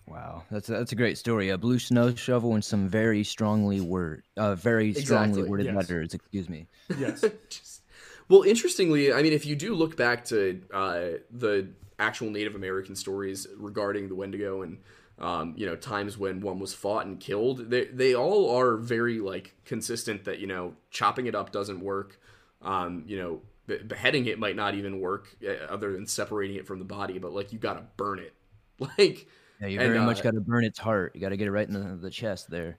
Wow, 0.06 0.44
that's 0.50 0.68
a, 0.70 0.72
that's 0.72 0.92
a 0.92 0.96
great 0.96 1.18
story. 1.18 1.50
A 1.50 1.58
blue 1.58 1.78
snow 1.78 2.14
shovel 2.14 2.54
and 2.54 2.64
some 2.64 2.88
very 2.88 3.22
strongly 3.24 3.80
word, 3.80 4.22
uh, 4.38 4.54
very 4.54 4.94
strongly 4.94 5.28
Exactly, 5.30 5.50
worded 5.50 5.66
yes. 5.66 5.76
letters. 5.76 6.14
Excuse 6.14 6.48
me. 6.48 6.66
yes. 6.98 7.24
Just- 7.50 7.82
well, 8.30 8.42
interestingly, 8.42 9.12
I 9.12 9.22
mean, 9.22 9.32
if 9.32 9.46
you 9.46 9.56
do 9.56 9.74
look 9.74 9.96
back 9.96 10.24
to 10.26 10.60
uh, 10.72 11.00
the 11.30 11.68
actual 11.98 12.30
Native 12.30 12.54
American 12.54 12.94
stories 12.94 13.46
regarding 13.56 14.08
the 14.08 14.14
Wendigo 14.14 14.62
and 14.62 14.78
um, 15.20 15.54
you 15.56 15.66
know 15.66 15.76
times 15.76 16.16
when 16.16 16.40
one 16.40 16.58
was 16.58 16.74
fought 16.74 17.06
and 17.06 17.18
killed, 17.18 17.70
they 17.70 17.84
they 17.86 18.14
all 18.14 18.56
are 18.56 18.76
very 18.76 19.20
like 19.20 19.54
consistent 19.64 20.24
that 20.24 20.38
you 20.38 20.46
know 20.46 20.74
chopping 20.90 21.26
it 21.26 21.34
up 21.34 21.52
doesn't 21.52 21.80
work. 21.80 22.20
Um, 22.62 23.04
you 23.06 23.18
know, 23.18 23.40
be- 23.66 23.78
beheading 23.78 24.26
it 24.26 24.38
might 24.38 24.56
not 24.56 24.74
even 24.74 25.00
work 25.00 25.28
uh, 25.46 25.64
other 25.72 25.92
than 25.92 26.06
separating 26.06 26.56
it 26.56 26.66
from 26.66 26.78
the 26.78 26.84
body, 26.84 27.18
but 27.18 27.32
like 27.32 27.52
you 27.52 27.58
got 27.58 27.74
to 27.74 27.84
burn 27.96 28.18
it, 28.18 28.34
like. 28.98 29.28
Yeah, 29.60 29.66
you 29.66 29.80
And, 29.80 29.92
very 29.92 30.04
much 30.04 30.20
uh, 30.20 30.22
got 30.22 30.34
to 30.34 30.40
burn 30.40 30.62
its 30.62 30.78
heart. 30.78 31.16
You 31.16 31.20
got 31.20 31.30
to 31.30 31.36
get 31.36 31.48
it 31.48 31.50
right 31.50 31.66
in 31.66 31.74
the, 31.74 31.96
the 31.96 32.10
chest 32.10 32.48
there. 32.48 32.78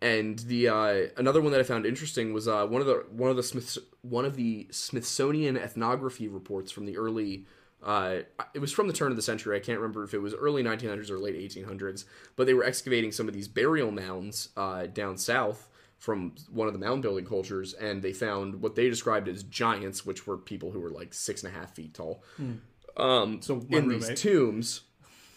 And 0.00 0.38
the 0.40 0.68
uh, 0.68 0.94
another 1.16 1.40
one 1.40 1.50
that 1.52 1.60
I 1.60 1.64
found 1.64 1.86
interesting 1.86 2.32
was 2.32 2.46
uh, 2.46 2.66
one 2.66 2.80
of 2.80 2.86
the 2.86 3.04
one 3.10 3.30
of 3.30 3.36
the 3.36 3.42
Smiths 3.42 3.78
one 4.02 4.24
of 4.24 4.36
the 4.36 4.68
Smithsonian 4.70 5.56
ethnography 5.56 6.28
reports 6.28 6.70
from 6.70 6.86
the 6.86 6.96
early. 6.96 7.46
Uh, 7.82 8.18
it 8.54 8.60
was 8.60 8.72
from 8.72 8.86
the 8.86 8.92
turn 8.92 9.10
of 9.10 9.16
the 9.16 9.22
century. 9.22 9.56
I 9.56 9.60
can't 9.60 9.78
remember 9.78 10.04
if 10.04 10.14
it 10.14 10.18
was 10.18 10.34
early 10.34 10.62
1900s 10.62 11.10
or 11.10 11.18
late 11.18 11.34
1800s, 11.34 12.04
but 12.36 12.46
they 12.46 12.54
were 12.54 12.64
excavating 12.64 13.10
some 13.10 13.26
of 13.26 13.34
these 13.34 13.48
burial 13.48 13.90
mounds 13.90 14.50
uh, 14.56 14.86
down 14.86 15.16
south 15.18 15.68
from 15.98 16.34
one 16.50 16.66
of 16.66 16.72
the 16.74 16.80
mound 16.80 17.02
building 17.02 17.24
cultures, 17.24 17.74
and 17.74 18.02
they 18.02 18.12
found 18.12 18.60
what 18.60 18.74
they 18.74 18.88
described 18.88 19.28
as 19.28 19.42
giants, 19.44 20.04
which 20.04 20.26
were 20.26 20.36
people 20.36 20.70
who 20.70 20.80
were 20.80 20.90
like 20.90 21.14
six 21.14 21.42
and 21.42 21.54
a 21.54 21.58
half 21.58 21.74
feet 21.74 21.94
tall. 21.94 22.22
Um, 22.96 23.40
So 23.42 23.64
in 23.70 23.88
these 23.88 24.20
tombs, 24.20 24.80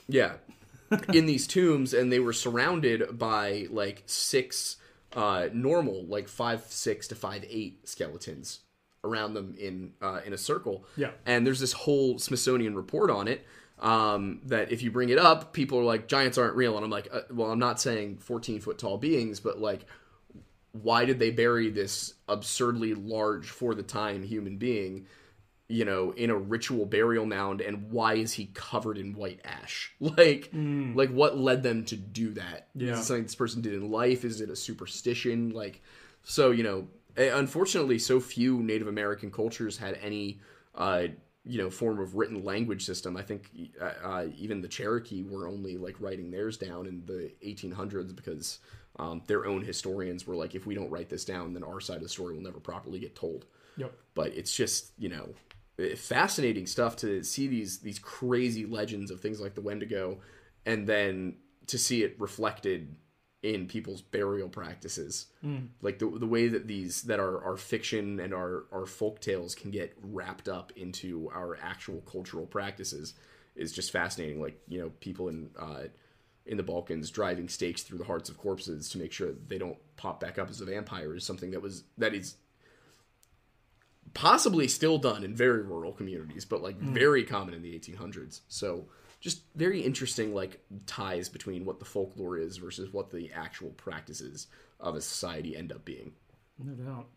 yeah, 0.07 0.33
in 1.13 1.25
these 1.25 1.47
tombs, 1.47 1.93
and 1.93 2.11
they 2.11 2.19
were 2.19 2.33
surrounded 2.33 3.17
by 3.17 3.67
like 3.69 4.03
six 4.07 4.77
uh, 5.13 5.49
normal, 5.53 6.05
like 6.05 6.27
five 6.27 6.63
six 6.69 7.07
to 7.07 7.15
five 7.15 7.45
eight 7.47 7.87
skeletons 7.87 8.59
around 9.05 9.33
them 9.33 9.55
in 9.57 9.93
uh, 10.01 10.21
in 10.25 10.33
a 10.33 10.37
circle. 10.37 10.85
Yeah. 10.97 11.11
and 11.25 11.45
there's 11.45 11.59
this 11.59 11.73
whole 11.73 12.19
Smithsonian 12.19 12.75
report 12.75 13.09
on 13.09 13.27
it. 13.27 13.45
Um, 13.77 14.39
that 14.45 14.71
if 14.71 14.81
you 14.81 14.89
bring 14.89 15.09
it 15.09 15.17
up, 15.17 15.51
people 15.51 15.77
are 15.79 15.83
like, 15.83 16.07
giants 16.07 16.37
aren't 16.37 16.55
real, 16.55 16.77
and 16.77 16.85
I'm 16.85 16.89
like, 16.89 17.09
uh, 17.11 17.21
well, 17.29 17.51
I'm 17.51 17.59
not 17.59 17.79
saying 17.81 18.17
14 18.19 18.61
foot 18.61 18.77
tall 18.77 18.97
beings, 18.97 19.41
but 19.41 19.59
like, 19.59 19.85
why 20.71 21.03
did 21.03 21.19
they 21.19 21.29
bury 21.29 21.69
this 21.69 22.13
absurdly 22.29 22.93
large 22.93 23.49
for 23.49 23.75
the 23.75 23.83
time 23.83 24.23
human 24.23 24.57
being? 24.57 25.07
you 25.67 25.83
know, 25.83 26.11
in 26.11 26.29
a 26.29 26.37
ritual 26.37 26.85
burial 26.85 27.25
mound, 27.25 27.59
and 27.59 27.89
why 27.89 28.13
is 28.13 28.33
he 28.33 28.51
covered 28.53 28.99
in 28.99 29.15
white 29.15 29.39
ash? 29.43 29.91
Like, 29.99 30.51
like 30.53 31.09
what 31.09 31.39
led 31.39 31.63
them 31.63 31.83
to 31.85 31.95
do 31.95 32.33
that? 32.33 32.67
Yeah. 32.75 32.93
Is 32.93 32.99
it 32.99 33.03
something 33.03 33.23
this 33.23 33.33
person 33.33 33.61
did 33.61 33.73
in 33.73 33.89
life? 33.89 34.23
Is 34.23 34.41
it 34.41 34.49
a 34.51 34.55
superstition? 34.55 35.49
Like, 35.49 35.81
so 36.23 36.51
you 36.51 36.61
know, 36.63 36.87
unfortunately, 37.17 37.99
so 37.99 38.19
few 38.19 38.61
Native 38.61 38.87
American 38.87 39.31
cultures 39.31 39.77
had 39.77 39.97
any, 40.01 40.39
uh, 40.75 41.03
you 41.43 41.57
know, 41.57 41.69
form 41.69 41.99
of 41.99 42.15
written 42.15 42.43
language 42.43 42.85
system. 42.85 43.15
I 43.15 43.21
think 43.21 43.49
uh, 43.81 43.91
uh, 44.03 44.25
even 44.35 44.61
the 44.61 44.67
Cherokee 44.67 45.23
were 45.23 45.47
only 45.47 45.77
like 45.77 45.95
writing 45.99 46.31
theirs 46.31 46.57
down 46.57 46.87
in 46.87 47.03
the 47.05 47.31
1800s 47.45 48.15
because 48.15 48.59
um, 48.97 49.21
their 49.27 49.45
own 49.45 49.61
historians 49.63 50.25
were 50.25 50.35
like, 50.35 50.55
if 50.55 50.65
we 50.65 50.73
don't 50.75 50.89
write 50.89 51.09
this 51.09 51.25
down, 51.25 51.53
then 51.53 51.63
our 51.63 51.79
side 51.79 51.97
of 51.97 52.03
the 52.03 52.09
story 52.09 52.33
will 52.33 52.41
never 52.41 52.59
properly 52.59 52.99
get 52.99 53.15
told 53.15 53.45
Yep. 53.77 53.93
but 54.13 54.27
it's 54.27 54.55
just 54.55 54.93
you 54.97 55.09
know 55.09 55.27
eh, 55.79 55.95
fascinating 55.95 56.65
stuff 56.65 56.95
to 56.97 57.21
see 57.23 57.47
these 57.47 57.79
these 57.79 57.99
crazy 57.99 58.65
legends 58.65 59.11
of 59.11 59.19
things 59.19 59.41
like 59.41 59.53
the 59.53 59.61
Wendigo, 59.61 60.19
and 60.65 60.87
then 60.87 61.35
to 61.67 61.77
see 61.77 62.03
it 62.03 62.15
reflected 62.19 62.95
in 63.45 63.67
people's 63.67 64.01
burial 64.01 64.49
practices, 64.49 65.27
like 65.81 65.99
the 65.99 66.09
the 66.09 66.25
way 66.25 66.47
that 66.47 66.67
these 66.67 67.03
that 67.03 67.19
our 67.19 67.43
our 67.43 67.57
fiction 67.57 68.19
and 68.19 68.33
our 68.33 68.65
our 68.71 68.85
folk 68.87 69.21
tales 69.21 69.53
can 69.53 69.69
get 69.69 69.95
wrapped 70.01 70.49
up 70.49 70.73
into 70.75 71.29
our 71.33 71.57
actual 71.61 72.01
cultural 72.01 72.47
practices 72.47 73.13
is 73.55 73.71
just 73.71 73.91
fascinating. 73.91 74.41
Like 74.41 74.59
you 74.67 74.79
know 74.79 74.89
people 74.99 75.29
in. 75.29 75.49
Uh, 75.57 75.83
in 76.47 76.57
the 76.57 76.63
Balkans, 76.63 77.09
driving 77.09 77.49
stakes 77.49 77.81
through 77.81 77.97
the 77.97 78.03
hearts 78.03 78.29
of 78.29 78.37
corpses 78.37 78.87
to 78.89 78.99
make 78.99 79.11
sure 79.11 79.29
they 79.47 79.57
don't 79.57 79.79
pop 79.97 80.19
back 80.19 80.37
up 80.37 80.47
as 80.47 80.61
a 80.61 80.65
vampire 80.65 81.15
is 81.15 81.23
something 81.23 81.49
that 81.49 81.59
was 81.59 81.85
that 81.97 82.13
is 82.13 82.35
possibly 84.13 84.67
still 84.67 84.99
done 84.99 85.23
in 85.23 85.35
very 85.35 85.63
rural 85.63 85.91
communities, 85.91 86.45
but 86.45 86.61
like 86.61 86.77
very 86.77 87.23
common 87.23 87.55
in 87.55 87.63
the 87.63 87.73
1800s. 87.79 88.41
So 88.47 88.85
just 89.25 89.41
very 89.55 89.81
interesting 89.81 90.35
like 90.35 90.63
ties 90.85 91.29
between 91.29 91.65
what 91.65 91.79
the 91.79 91.85
folklore 91.85 92.37
is 92.37 92.57
versus 92.57 92.93
what 92.93 93.09
the 93.09 93.31
actual 93.33 93.71
practices 93.71 94.45
of 94.79 94.93
a 94.93 95.01
society 95.01 95.57
end 95.57 95.71
up 95.71 95.83
being. 95.83 96.11
No 96.63 96.73
doubt. 96.73 97.07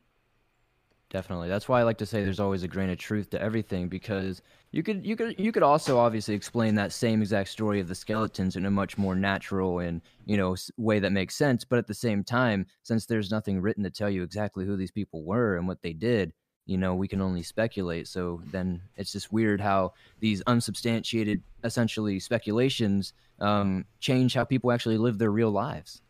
Definitely. 1.10 1.50
That's 1.50 1.68
why 1.68 1.80
I 1.80 1.82
like 1.82 1.98
to 1.98 2.06
say 2.06 2.24
there's 2.24 2.40
always 2.40 2.62
a 2.62 2.68
grain 2.68 2.88
of 2.88 2.96
truth 2.96 3.28
to 3.30 3.42
everything 3.42 3.88
because 3.88 4.40
you 4.72 4.82
could 4.82 5.04
you 5.04 5.16
could 5.16 5.38
you 5.38 5.52
could 5.52 5.62
also 5.62 5.98
obviously 5.98 6.34
explain 6.34 6.74
that 6.76 6.92
same 6.92 7.20
exact 7.20 7.50
story 7.50 7.78
of 7.78 7.88
the 7.88 7.94
skeletons 7.94 8.56
in 8.56 8.64
a 8.64 8.70
much 8.70 8.96
more 8.96 9.14
natural 9.14 9.80
and 9.80 10.00
you 10.24 10.38
know 10.38 10.56
way 10.78 11.00
that 11.00 11.12
makes 11.12 11.34
sense. 11.34 11.62
But 11.62 11.78
at 11.78 11.88
the 11.88 11.94
same 11.94 12.24
time, 12.24 12.64
since 12.84 13.04
there's 13.04 13.30
nothing 13.30 13.60
written 13.60 13.84
to 13.84 13.90
tell 13.90 14.08
you 14.08 14.22
exactly 14.22 14.64
who 14.64 14.78
these 14.78 14.90
people 14.90 15.24
were 15.24 15.58
and 15.58 15.68
what 15.68 15.82
they 15.82 15.92
did, 15.92 16.32
you 16.68 16.76
know 16.76 16.94
we 16.94 17.08
can 17.08 17.20
only 17.20 17.42
speculate. 17.42 18.06
So 18.06 18.40
then 18.52 18.82
it's 18.96 19.10
just 19.10 19.32
weird 19.32 19.60
how 19.60 19.94
these 20.20 20.42
unsubstantiated, 20.46 21.42
essentially 21.64 22.20
speculations, 22.20 23.14
um, 23.40 23.86
change 24.00 24.34
how 24.34 24.44
people 24.44 24.70
actually 24.70 24.98
live 24.98 25.18
their 25.18 25.32
real 25.32 25.50
lives. 25.50 26.02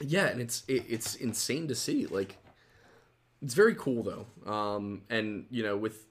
Yeah, 0.00 0.26
and 0.26 0.40
it's 0.40 0.64
it, 0.66 0.84
it's 0.88 1.14
insane 1.16 1.68
to 1.68 1.74
see. 1.74 2.06
Like, 2.06 2.38
it's 3.42 3.54
very 3.54 3.74
cool 3.74 4.02
though. 4.02 4.50
Um, 4.50 5.02
and 5.10 5.46
you 5.50 5.62
know, 5.62 5.76
with 5.76 6.06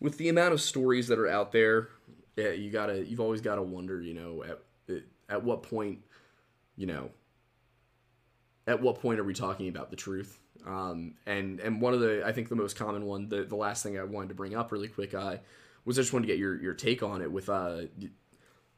with 0.00 0.18
the 0.18 0.28
amount 0.28 0.52
of 0.52 0.60
stories 0.60 1.06
that 1.06 1.18
are 1.18 1.28
out 1.28 1.52
there, 1.52 1.88
yeah, 2.36 2.50
you 2.50 2.72
gotta 2.72 3.06
you've 3.06 3.20
always 3.20 3.40
gotta 3.40 3.62
wonder. 3.62 4.02
You 4.02 4.14
know, 4.14 4.44
at 4.44 5.02
at 5.28 5.44
what 5.44 5.62
point, 5.62 6.00
you 6.76 6.86
know, 6.86 7.10
at 8.66 8.82
what 8.82 9.00
point 9.00 9.20
are 9.20 9.24
we 9.24 9.32
talking 9.32 9.68
about 9.68 9.90
the 9.90 9.96
truth? 9.96 10.40
Um, 10.66 11.14
and 11.26 11.60
and 11.60 11.80
one 11.80 11.94
of 11.94 12.00
the 12.00 12.22
I 12.24 12.32
think 12.32 12.48
the 12.48 12.56
most 12.56 12.76
common 12.76 13.04
one, 13.04 13.28
the 13.28 13.44
the 13.44 13.56
last 13.56 13.82
thing 13.82 13.98
I 13.98 14.04
wanted 14.04 14.28
to 14.28 14.34
bring 14.34 14.54
up 14.54 14.72
really 14.72 14.88
quick, 14.88 15.14
uh, 15.14 15.36
was 15.84 15.98
I 15.98 16.02
just 16.02 16.12
wanted 16.12 16.26
to 16.26 16.32
get 16.32 16.38
your 16.38 16.60
your 16.60 16.74
take 16.74 17.02
on 17.02 17.22
it 17.22 17.30
with 17.30 17.48
uh 17.48 17.82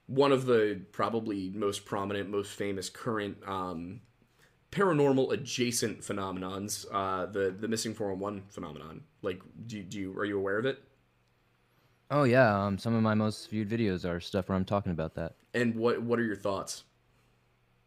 one 0.09 0.33
of 0.33 0.47
the 0.47 0.81
probably 0.91 1.51
most 1.51 1.85
prominent, 1.85 2.31
most 2.31 2.51
famous 2.53 2.89
current 2.89 3.37
um, 3.47 4.01
paranormal 4.73 5.33
adjacent 5.33 6.01
phenomenons, 6.01 6.87
uh, 6.93 7.27
the 7.27 7.51
the 7.51 7.69
missing 7.69 7.95
411 7.95 8.49
phenomenon. 8.49 9.03
Like, 9.23 9.41
do, 9.67 9.83
do 9.83 9.99
you 9.99 10.19
are 10.19 10.25
you 10.25 10.39
aware 10.39 10.59
of 10.59 10.67
it? 10.67 10.83
Oh 12.11 12.25
yeah, 12.25 12.65
um, 12.65 12.79
some 12.79 12.95
of 12.95 13.03
my 13.03 13.15
most 13.15 13.51
viewed 13.51 13.69
videos 13.69 14.09
are 14.09 14.19
stuff 14.19 14.49
where 14.49 14.57
I'm 14.57 14.65
talking 14.65 14.93
about 14.93 15.15
that. 15.15 15.35
And 15.55 15.75
what 15.77 16.03
what 16.03 16.19
are 16.19 16.25
your 16.25 16.37
thoughts? 16.37 16.85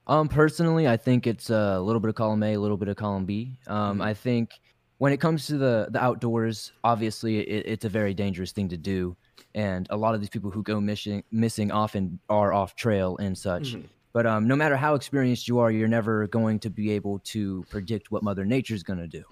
Um, 0.07 0.27
personally, 0.27 0.87
I 0.87 0.97
think 0.97 1.27
it's 1.27 1.49
a 1.49 1.79
little 1.79 1.99
bit 1.99 2.09
of 2.09 2.15
column 2.15 2.43
A, 2.43 2.53
a 2.53 2.59
little 2.59 2.77
bit 2.77 2.87
of 2.87 2.95
column 2.97 3.25
B. 3.25 3.57
Um, 3.67 4.01
I 4.01 4.13
think 4.13 4.51
when 4.97 5.13
it 5.13 5.17
comes 5.17 5.47
to 5.47 5.57
the 5.57 5.87
the 5.91 6.03
outdoors, 6.03 6.71
obviously 6.83 7.39
it, 7.39 7.65
it's 7.67 7.85
a 7.85 7.89
very 7.89 8.13
dangerous 8.13 8.51
thing 8.51 8.69
to 8.69 8.77
do, 8.77 9.15
and 9.55 9.87
a 9.89 9.97
lot 9.97 10.13
of 10.13 10.19
these 10.21 10.29
people 10.29 10.51
who 10.51 10.63
go 10.63 10.79
missing 10.81 11.23
missing 11.31 11.71
often 11.71 12.19
are 12.29 12.53
off 12.53 12.75
trail 12.75 13.17
and 13.17 13.37
such. 13.37 13.75
But 14.13 14.25
um, 14.25 14.47
no 14.47 14.55
matter 14.55 14.75
how 14.75 14.95
experienced 14.95 15.47
you 15.47 15.59
are, 15.59 15.71
you're 15.71 15.87
never 15.87 16.27
going 16.27 16.59
to 16.59 16.69
be 16.69 16.91
able 16.91 17.19
to 17.19 17.63
predict 17.69 18.11
what 18.11 18.23
Mother 18.23 18.43
Nature's 18.43 18.83
going 18.83 18.99
to 18.99 19.07
do. 19.07 19.23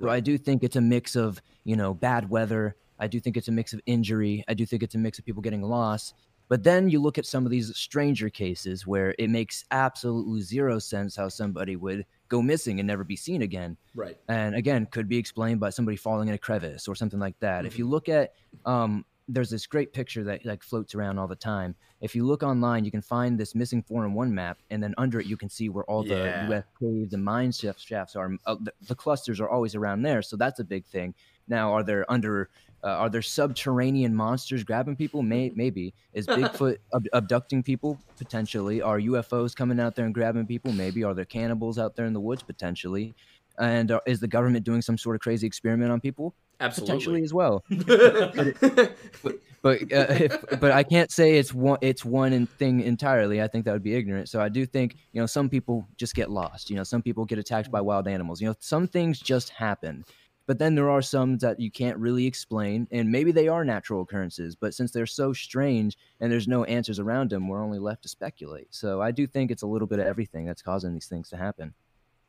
So 0.00 0.08
I 0.08 0.20
do 0.20 0.38
think 0.38 0.62
it's 0.62 0.76
a 0.76 0.80
mix 0.80 1.16
of 1.16 1.40
you 1.64 1.74
know 1.76 1.92
bad 1.94 2.30
weather. 2.30 2.76
I 3.00 3.06
do 3.08 3.20
think 3.20 3.36
it's 3.36 3.48
a 3.48 3.52
mix 3.52 3.72
of 3.72 3.80
injury. 3.86 4.44
I 4.48 4.54
do 4.54 4.66
think 4.66 4.82
it's 4.82 4.94
a 4.94 4.98
mix 4.98 5.18
of 5.18 5.24
people 5.24 5.42
getting 5.42 5.62
lost. 5.62 6.14
But 6.48 6.64
then 6.64 6.88
you 6.88 7.00
look 7.00 7.18
at 7.18 7.26
some 7.26 7.44
of 7.44 7.50
these 7.50 7.76
stranger 7.76 8.30
cases 8.30 8.86
where 8.86 9.14
it 9.18 9.28
makes 9.30 9.64
absolutely 9.70 10.40
zero 10.40 10.78
sense 10.78 11.14
how 11.14 11.28
somebody 11.28 11.76
would 11.76 12.06
go 12.28 12.40
missing 12.42 12.80
and 12.80 12.86
never 12.86 13.04
be 13.04 13.16
seen 13.16 13.42
again. 13.42 13.76
Right. 13.94 14.16
And 14.28 14.54
again, 14.54 14.86
could 14.86 15.08
be 15.08 15.18
explained 15.18 15.60
by 15.60 15.70
somebody 15.70 15.96
falling 15.96 16.28
in 16.28 16.34
a 16.34 16.38
crevice 16.38 16.88
or 16.88 16.94
something 16.94 17.20
like 17.20 17.38
that. 17.40 17.66
If 17.66 17.78
you 17.78 17.86
look 17.86 18.08
at, 18.08 18.32
um, 18.64 19.04
there's 19.30 19.50
this 19.50 19.66
great 19.66 19.92
picture 19.92 20.24
that 20.24 20.46
like 20.46 20.62
floats 20.62 20.94
around 20.94 21.18
all 21.18 21.28
the 21.28 21.36
time. 21.36 21.74
If 22.00 22.14
you 22.14 22.24
look 22.24 22.42
online, 22.42 22.84
you 22.86 22.90
can 22.90 23.02
find 23.02 23.38
this 23.38 23.54
missing 23.54 23.82
411 23.82 24.34
map, 24.34 24.58
and 24.70 24.82
then 24.82 24.94
under 24.96 25.20
it 25.20 25.26
you 25.26 25.36
can 25.36 25.50
see 25.50 25.68
where 25.68 25.84
all 25.84 26.02
the 26.02 26.14
Yeah. 26.14 26.46
U.S. 26.48 26.64
caves 26.80 27.12
and 27.12 27.22
mine 27.22 27.52
shafts, 27.52 27.82
shafts 27.82 28.16
are. 28.16 28.30
Uh, 28.46 28.56
the, 28.60 28.72
the 28.86 28.94
clusters 28.94 29.38
are 29.40 29.50
always 29.50 29.74
around 29.74 30.00
there, 30.02 30.22
so 30.22 30.36
that's 30.36 30.60
a 30.60 30.64
big 30.64 30.86
thing. 30.86 31.14
Now, 31.46 31.72
are 31.74 31.82
there 31.82 32.10
under 32.10 32.48
uh, 32.84 32.88
are 32.88 33.08
there 33.08 33.22
subterranean 33.22 34.14
monsters 34.14 34.64
grabbing 34.64 34.96
people? 34.96 35.22
May, 35.22 35.50
maybe. 35.54 35.94
Is 36.12 36.26
Bigfoot 36.28 36.78
ab- 36.94 37.08
abducting 37.12 37.62
people? 37.62 37.98
Potentially. 38.16 38.80
Are 38.82 39.00
UFOs 39.00 39.54
coming 39.54 39.80
out 39.80 39.96
there 39.96 40.04
and 40.04 40.14
grabbing 40.14 40.46
people? 40.46 40.72
Maybe. 40.72 41.04
Are 41.04 41.14
there 41.14 41.24
cannibals 41.24 41.78
out 41.78 41.96
there 41.96 42.06
in 42.06 42.12
the 42.12 42.20
woods? 42.20 42.42
Potentially. 42.42 43.14
And 43.58 43.90
uh, 43.90 44.00
is 44.06 44.20
the 44.20 44.28
government 44.28 44.64
doing 44.64 44.82
some 44.82 44.96
sort 44.96 45.16
of 45.16 45.20
crazy 45.20 45.46
experiment 45.46 45.90
on 45.90 46.00
people? 46.00 46.34
Absolutely. 46.60 46.94
Potentially 46.94 47.22
as 47.22 47.34
well. 47.34 47.64
But 49.62 49.82
uh, 49.92 50.06
if, 50.10 50.60
but 50.60 50.70
I 50.70 50.82
can't 50.84 51.10
say 51.10 51.36
it's 51.36 51.52
one 51.52 51.78
it's 51.80 52.04
one 52.04 52.32
in- 52.32 52.46
thing 52.46 52.80
entirely. 52.80 53.42
I 53.42 53.48
think 53.48 53.64
that 53.64 53.72
would 53.72 53.82
be 53.82 53.94
ignorant. 53.94 54.28
So 54.28 54.40
I 54.40 54.48
do 54.48 54.64
think 54.64 54.96
you 55.12 55.20
know 55.20 55.26
some 55.26 55.48
people 55.48 55.86
just 55.96 56.14
get 56.14 56.30
lost. 56.30 56.70
You 56.70 56.76
know, 56.76 56.84
some 56.84 57.02
people 57.02 57.24
get 57.24 57.38
attacked 57.38 57.70
by 57.70 57.80
wild 57.80 58.06
animals. 58.06 58.40
You 58.40 58.48
know, 58.48 58.54
some 58.60 58.86
things 58.86 59.18
just 59.18 59.50
happen. 59.50 60.04
But 60.48 60.58
then 60.58 60.74
there 60.74 60.88
are 60.88 61.02
some 61.02 61.36
that 61.38 61.60
you 61.60 61.70
can't 61.70 61.98
really 61.98 62.24
explain, 62.24 62.88
and 62.90 63.12
maybe 63.12 63.32
they 63.32 63.48
are 63.48 63.66
natural 63.66 64.00
occurrences. 64.00 64.56
But 64.56 64.72
since 64.72 64.90
they're 64.90 65.04
so 65.04 65.34
strange 65.34 65.98
and 66.20 66.32
there's 66.32 66.48
no 66.48 66.64
answers 66.64 66.98
around 66.98 67.28
them, 67.28 67.48
we're 67.48 67.62
only 67.62 67.78
left 67.78 68.02
to 68.04 68.08
speculate. 68.08 68.68
So 68.70 69.02
I 69.02 69.10
do 69.10 69.26
think 69.26 69.50
it's 69.50 69.60
a 69.60 69.66
little 69.66 69.86
bit 69.86 69.98
of 69.98 70.06
everything 70.06 70.46
that's 70.46 70.62
causing 70.62 70.94
these 70.94 71.06
things 71.06 71.28
to 71.28 71.36
happen. 71.36 71.74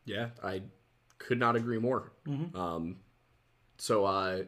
Yeah, 0.03 0.32
I 0.43 0.63
could 1.17 1.39
not 1.39 1.55
agree 1.55 1.80
more. 1.80 2.11
Mhm. 2.28 2.53
Um, 2.53 2.97
so, 3.78 4.03
uh, 4.03 4.43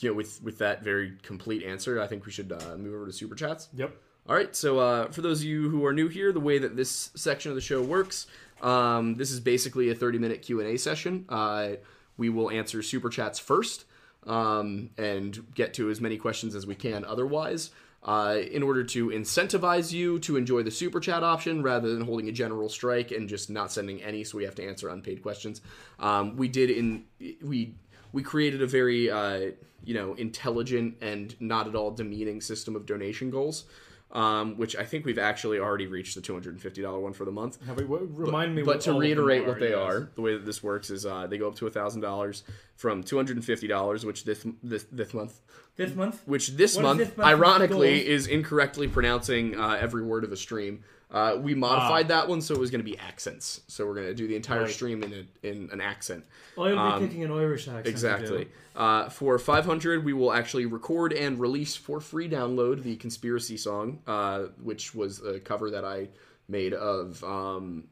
you 0.00 0.10
know, 0.10 0.14
with 0.14 0.42
with 0.42 0.58
that 0.58 0.84
very 0.84 1.16
complete 1.22 1.62
answer, 1.64 2.02
I 2.02 2.06
think 2.08 2.26
we 2.26 2.30
should 2.32 2.52
uh, 2.52 2.76
move 2.76 2.92
over 2.94 3.06
to 3.06 3.12
super 3.12 3.34
chats. 3.34 3.70
Yep. 3.72 3.96
All 4.28 4.34
right. 4.34 4.54
So, 4.54 4.80
uh, 4.80 5.10
for 5.12 5.22
those 5.22 5.40
of 5.40 5.46
you 5.46 5.70
who 5.70 5.86
are 5.86 5.94
new 5.94 6.08
here, 6.08 6.30
the 6.30 6.40
way 6.40 6.58
that 6.58 6.76
this 6.76 7.10
section 7.16 7.50
of 7.50 7.54
the 7.54 7.62
show 7.62 7.82
works, 7.82 8.26
um, 8.60 9.14
this 9.14 9.30
is 9.30 9.40
basically 9.40 9.88
a 9.88 9.94
thirty 9.94 10.18
minute 10.18 10.42
Q 10.42 10.60
and 10.60 10.68
A 10.68 10.76
session. 10.76 11.24
Uh, 11.30 11.76
we 12.18 12.28
will 12.28 12.50
answer 12.50 12.82
super 12.82 13.08
chats 13.08 13.38
first, 13.38 13.86
um, 14.26 14.90
and 14.98 15.54
get 15.54 15.72
to 15.74 15.88
as 15.88 16.00
many 16.00 16.18
questions 16.18 16.54
as 16.54 16.66
we 16.66 16.74
can. 16.74 17.04
Otherwise. 17.04 17.70
Uh, 18.00 18.42
in 18.52 18.62
order 18.62 18.84
to 18.84 19.08
incentivize 19.08 19.92
you 19.92 20.20
to 20.20 20.36
enjoy 20.36 20.62
the 20.62 20.70
super 20.70 21.00
chat 21.00 21.24
option 21.24 21.64
rather 21.64 21.92
than 21.92 22.02
holding 22.02 22.28
a 22.28 22.32
general 22.32 22.68
strike 22.68 23.10
and 23.10 23.28
just 23.28 23.50
not 23.50 23.72
sending 23.72 24.00
any, 24.00 24.22
so 24.22 24.38
we 24.38 24.44
have 24.44 24.54
to 24.54 24.64
answer 24.64 24.88
unpaid 24.88 25.20
questions. 25.20 25.60
Um, 25.98 26.36
we 26.36 26.46
did 26.46 26.70
in 26.70 27.04
we 27.42 27.74
we 28.12 28.22
created 28.22 28.62
a 28.62 28.68
very 28.68 29.10
uh, 29.10 29.50
you 29.84 29.94
know 29.94 30.14
intelligent 30.14 30.96
and 31.00 31.34
not 31.40 31.66
at 31.66 31.74
all 31.74 31.90
demeaning 31.90 32.40
system 32.40 32.76
of 32.76 32.86
donation 32.86 33.30
goals, 33.30 33.64
um, 34.12 34.56
which 34.56 34.74
I 34.76 34.84
think 34.84 35.04
we've 35.04 35.18
actually 35.18 35.58
already 35.58 35.86
reached 35.86 36.14
the 36.14 36.20
two 36.20 36.32
hundred 36.32 36.54
and 36.54 36.62
fifty 36.62 36.82
dollar 36.82 36.98
one 37.00 37.12
for 37.12 37.24
the 37.24 37.30
month. 37.30 37.58
Have 37.66 37.76
we, 37.76 37.84
what, 37.84 38.00
remind 38.16 38.54
me. 38.54 38.62
But 38.62 38.76
what 38.76 38.80
to 38.82 38.90
all 38.90 38.96
of 38.96 39.02
them 39.02 39.08
reiterate 39.08 39.42
are, 39.42 39.48
what 39.48 39.60
they 39.60 39.70
yes. 39.70 39.78
are, 39.78 40.10
the 40.14 40.20
way 40.22 40.32
that 40.34 40.46
this 40.46 40.62
works 40.62 40.90
is 40.90 41.04
uh, 41.04 41.26
they 41.26 41.38
go 41.38 41.48
up 41.48 41.56
to 41.56 41.68
thousand 41.68 42.00
dollars 42.00 42.42
from 42.76 43.02
two 43.02 43.16
hundred 43.16 43.36
and 43.36 43.44
fifty 43.44 43.66
dollars, 43.66 44.04
which 44.06 44.24
this 44.24 44.46
this 44.62 44.86
this 44.90 45.12
month 45.12 45.40
This 45.76 45.94
month. 45.94 46.22
which 46.26 46.48
this 46.48 46.78
month, 46.78 46.98
this 46.98 47.16
month's 47.16 47.28
ironically, 47.28 47.98
goal? 48.00 48.08
is 48.14 48.26
incorrectly 48.26 48.88
pronouncing 48.88 49.58
uh, 49.58 49.76
every 49.80 50.02
word 50.02 50.24
of 50.24 50.32
a 50.32 50.36
stream. 50.36 50.84
Uh, 51.10 51.38
we 51.40 51.54
modified 51.54 52.08
that 52.08 52.28
one 52.28 52.40
so 52.42 52.54
it 52.54 52.60
was 52.60 52.70
going 52.70 52.84
to 52.84 52.90
be 52.90 52.98
accents. 52.98 53.62
So 53.66 53.86
we're 53.86 53.94
going 53.94 54.08
to 54.08 54.14
do 54.14 54.26
the 54.28 54.36
entire. 54.36 54.62
Right. 54.62 54.70
stream 54.70 55.02
in 55.02 55.12
a, 55.12 55.46
in 55.48 55.70
an 55.72 55.80
accent. 55.80 56.24
I'll 56.58 56.64
be 56.66 56.72
Um, 56.72 57.00
picking 57.08 57.24
an 57.24 57.30
Irish 57.32 57.66
accent. 57.66 57.86
Exactly. 57.86 58.48
Uh, 58.76 59.08
for 59.08 59.38
500, 59.38 60.04
we 60.04 60.12
will 60.12 60.32
actually 60.32 60.66
record 60.66 61.12
and 61.12 61.40
release 61.40 61.74
for 61.76 62.00
free 62.00 62.28
download 62.28 62.82
the 62.82 62.96
conspiracy 62.96 63.56
song, 63.56 64.00
uh, 64.06 64.44
which 64.62 64.94
was 64.94 65.20
a 65.22 65.40
cover 65.40 65.70
that 65.70 65.84
I 65.84 66.08
made 66.48 66.74
of 66.74 67.22
um, 67.24 67.84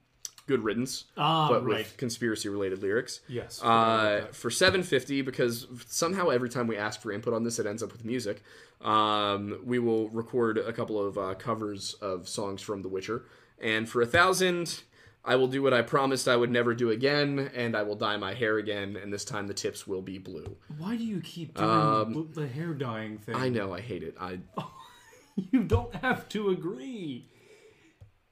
Good 0.47 0.63
Riddance, 0.63 1.05
Ah, 1.17 1.49
but 1.49 1.65
right. 1.65 1.79
with 1.79 1.97
conspiracy 1.97 2.49
related 2.49 2.83
lyrics. 2.83 3.21
Yes. 3.29 3.61
Uh, 3.63 4.27
for 4.33 4.49
750 4.51 5.23
because 5.23 5.67
somehow 5.89 6.29
every 6.29 6.49
time 6.49 6.67
we 6.69 6.77
ask 6.77 7.01
for 7.01 7.11
input 7.13 7.35
on 7.35 7.43
this 7.45 7.59
it 7.59 7.67
ends 7.67 7.83
up 7.83 7.91
with 7.93 8.05
music 8.05 8.43
um, 8.81 9.59
we 9.65 9.79
will 9.79 10.09
record 10.11 10.59
a 10.59 10.73
couple 10.73 11.05
of 11.05 11.17
uh, 11.19 11.35
covers 11.35 11.95
of 11.95 12.29
songs 12.29 12.61
from 12.63 12.83
the 12.83 12.89
witcher. 12.89 13.25
And 13.59 13.89
for 13.89 14.03
a 14.03 14.07
thousand 14.07 14.83
i 15.29 15.35
will 15.35 15.49
do 15.49 15.61
what 15.61 15.75
i 15.75 15.83
promised 15.83 16.29
i 16.29 16.37
would 16.37 16.51
never 16.53 16.73
do 16.73 16.91
again 16.91 17.51
and 17.53 17.77
i 17.77 17.83
will 17.83 17.97
dye 17.97 18.17
my 18.17 18.33
hair 18.33 18.59
again 18.59 18.97
and 18.97 19.13
this 19.13 19.25
time 19.25 19.49
the 19.49 19.55
tips 19.55 19.85
will 19.87 20.03
be 20.03 20.19
blue. 20.19 20.57
Why 20.79 20.97
do 20.97 21.03
you 21.03 21.21
keep 21.21 21.55
doing 21.57 21.69
Um, 21.69 22.13
the, 22.35 22.43
the 22.43 22.47
hair 22.47 22.73
dyeing 22.75 23.19
thing? 23.19 23.35
i 23.35 23.49
know 23.49 23.73
i 23.75 23.81
hate 23.81 24.03
it. 24.05 24.15
I 24.21 24.39
You 25.51 25.65
don't 25.65 25.93
have 25.97 26.29
to 26.31 26.51
agree. 26.51 27.27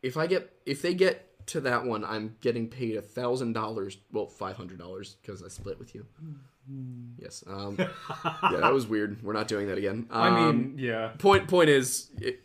if 0.02 0.16
i 0.16 0.26
get 0.28 0.52
if 0.66 0.82
they 0.82 0.94
get 0.94 1.46
to 1.48 1.60
that 1.62 1.84
one 1.84 2.04
i'm 2.04 2.36
getting 2.40 2.68
paid 2.68 2.96
a 2.96 3.02
thousand 3.02 3.54
dollars 3.54 3.96
well 4.12 4.26
five 4.26 4.56
hundred 4.56 4.78
dollars 4.78 5.16
because 5.20 5.42
i 5.42 5.48
split 5.48 5.78
with 5.80 5.94
you 5.96 6.06
yes 7.18 7.44
um 7.46 7.76
yeah 7.78 7.88
that 8.60 8.72
was 8.72 8.86
weird 8.86 9.22
we're 9.22 9.32
not 9.34 9.48
doing 9.48 9.68
that 9.68 9.76
again 9.78 10.06
um, 10.10 10.22
I 10.22 10.52
mean, 10.52 10.74
yeah. 10.78 11.08
point 11.18 11.46
point 11.48 11.68
is 11.68 12.10
it, 12.20 12.40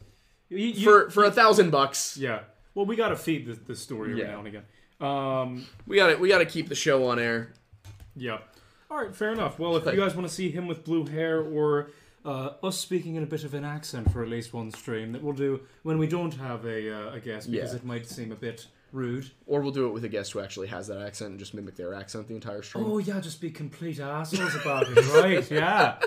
You- 0.50 0.58
you- 0.58 0.84
for 0.84 1.10
for 1.10 1.24
a 1.26 1.32
thousand 1.32 1.70
bucks 1.72 2.18
yeah. 2.18 2.42
Well, 2.76 2.86
we 2.86 2.96
got 2.96 3.10
to 3.10 3.16
feed 3.16 3.46
this, 3.48 3.58
this 3.68 3.80
story 3.80 4.12
every 4.12 4.22
Yeah. 4.22 4.32
now 4.32 4.40
and 4.40 4.48
again. 4.48 4.64
Um, 5.02 5.66
we 5.88 5.96
got 5.98 6.08
to 6.08 6.16
we 6.18 6.30
got 6.30 6.38
to 6.40 6.46
keep 6.46 6.70
the 6.70 6.76
show 6.76 7.08
on 7.08 7.20
air 7.20 7.54
yeah. 8.16 8.40
All 8.92 8.98
right, 8.98 9.16
fair 9.16 9.32
enough. 9.32 9.60
Well, 9.60 9.76
if 9.78 9.86
you 9.86 9.96
guys 10.00 10.16
want 10.16 10.28
to 10.28 10.34
see 10.34 10.50
him 10.50 10.68
with 10.68 10.84
blue 10.84 11.06
hair 11.06 11.42
or 11.42 11.92
uh, 12.26 12.52
us 12.64 12.78
speaking 12.78 13.16
in 13.16 13.24
a 13.24 13.26
bit 13.28 13.44
of 13.44 13.54
an 13.54 13.64
accent 13.64 14.12
for 14.12 14.24
at 14.24 14.30
least 14.30 14.52
one 14.54 14.72
stream, 14.72 15.12
that 15.14 15.24
we'll 15.24 15.34
do 15.34 15.62
when 15.84 15.98
we 16.00 16.08
don't 16.08 16.34
have 16.36 16.66
a, 16.66 16.92
uh, 16.92 17.14
a 17.14 17.20
guest 17.20 17.50
because 17.52 17.72
Yeah. 17.72 17.78
it 17.78 17.86
might 17.86 18.08
seem 18.08 18.32
a 18.32 18.36
bit 18.36 18.68
rude. 18.92 19.30
or 19.46 19.62
we'll 19.62 19.72
do 19.72 19.88
it 19.88 19.92
with 19.94 20.04
a 20.04 20.10
guest 20.10 20.32
who 20.34 20.40
actually 20.40 20.68
has 20.68 20.88
that 20.88 21.00
accent 21.02 21.32
and 21.32 21.40
just 21.40 21.54
mimic 21.54 21.76
their 21.76 21.94
accent 21.94 22.28
the 22.28 22.36
entire 22.36 22.62
stream 22.62 22.86
Oh 22.88 22.98
yeah, 22.98 23.20
just 23.20 23.40
be 23.42 23.50
complete 23.52 24.00
assholes 24.00 24.56
about 24.56 24.88
it, 24.90 24.98
right? 25.14 25.50
Yeah. 25.52 26.00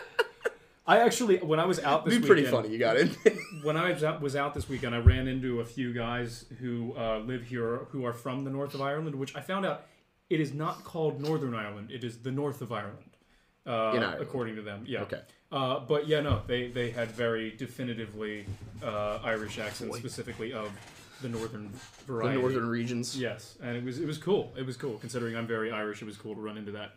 I 0.84 0.98
actually, 0.98 1.36
when 1.38 1.60
I 1.60 1.64
was 1.66 1.78
out 1.78 2.04
this 2.04 2.12
It'd 2.14 2.22
be 2.22 2.26
pretty 2.26 2.42
weekend- 2.42 2.56
funny 2.64 2.72
you 2.72 2.78
got 2.78 2.96
it 2.96 3.10
when 3.62 3.76
I 3.76 3.92
was 3.92 4.02
out, 4.02 4.20
was 4.20 4.34
out 4.34 4.52
this 4.52 4.68
weekend, 4.68 4.94
I 4.94 4.98
ran 4.98 5.28
into 5.28 5.60
a 5.60 5.64
few 5.64 5.92
guys 5.94 6.44
who 6.60 6.92
uh, 6.98 7.18
live 7.20 7.44
here 7.44 7.86
who 7.90 8.04
are 8.04 8.12
from 8.12 8.42
the 8.44 8.50
north 8.50 8.74
of 8.74 8.80
Ireland, 8.82 9.14
which 9.14 9.36
I 9.36 9.40
found 9.40 9.64
out 9.64 9.86
it 10.28 10.40
is 10.40 10.52
not 10.52 10.82
called 10.82 11.20
Northern 11.20 11.54
Ireland; 11.54 11.90
it 11.92 12.02
is 12.02 12.18
the 12.18 12.32
north 12.32 12.62
of 12.62 12.72
Ireland, 12.72 13.10
uh, 13.64 13.92
In 13.94 14.02
Ireland. 14.02 14.22
according 14.22 14.56
to 14.56 14.62
them. 14.62 14.84
Yeah. 14.88 15.02
Okay. 15.02 15.20
Uh, 15.52 15.78
but 15.80 16.08
yeah, 16.08 16.20
no, 16.20 16.42
they 16.48 16.68
they 16.68 16.90
had 16.90 17.12
very 17.12 17.50
definitively 17.52 18.46
uh, 18.82 19.18
Irish 19.22 19.58
accents, 19.60 19.96
specifically 19.98 20.52
of 20.52 20.70
the 21.22 21.28
northern 21.28 21.72
the 22.06 22.12
northern 22.34 22.68
regions 22.68 23.18
Yes, 23.18 23.56
and 23.62 23.76
it 23.76 23.84
was 23.84 23.98
it 23.98 24.06
was 24.06 24.18
cool. 24.18 24.52
It 24.56 24.66
was 24.66 24.76
cool 24.76 24.98
considering 24.98 25.36
I'm 25.36 25.46
very 25.46 25.70
Irish. 25.72 26.02
It 26.02 26.06
was 26.06 26.16
cool 26.16 26.34
to 26.34 26.40
run 26.40 26.58
into 26.58 26.72
that. 26.72 26.96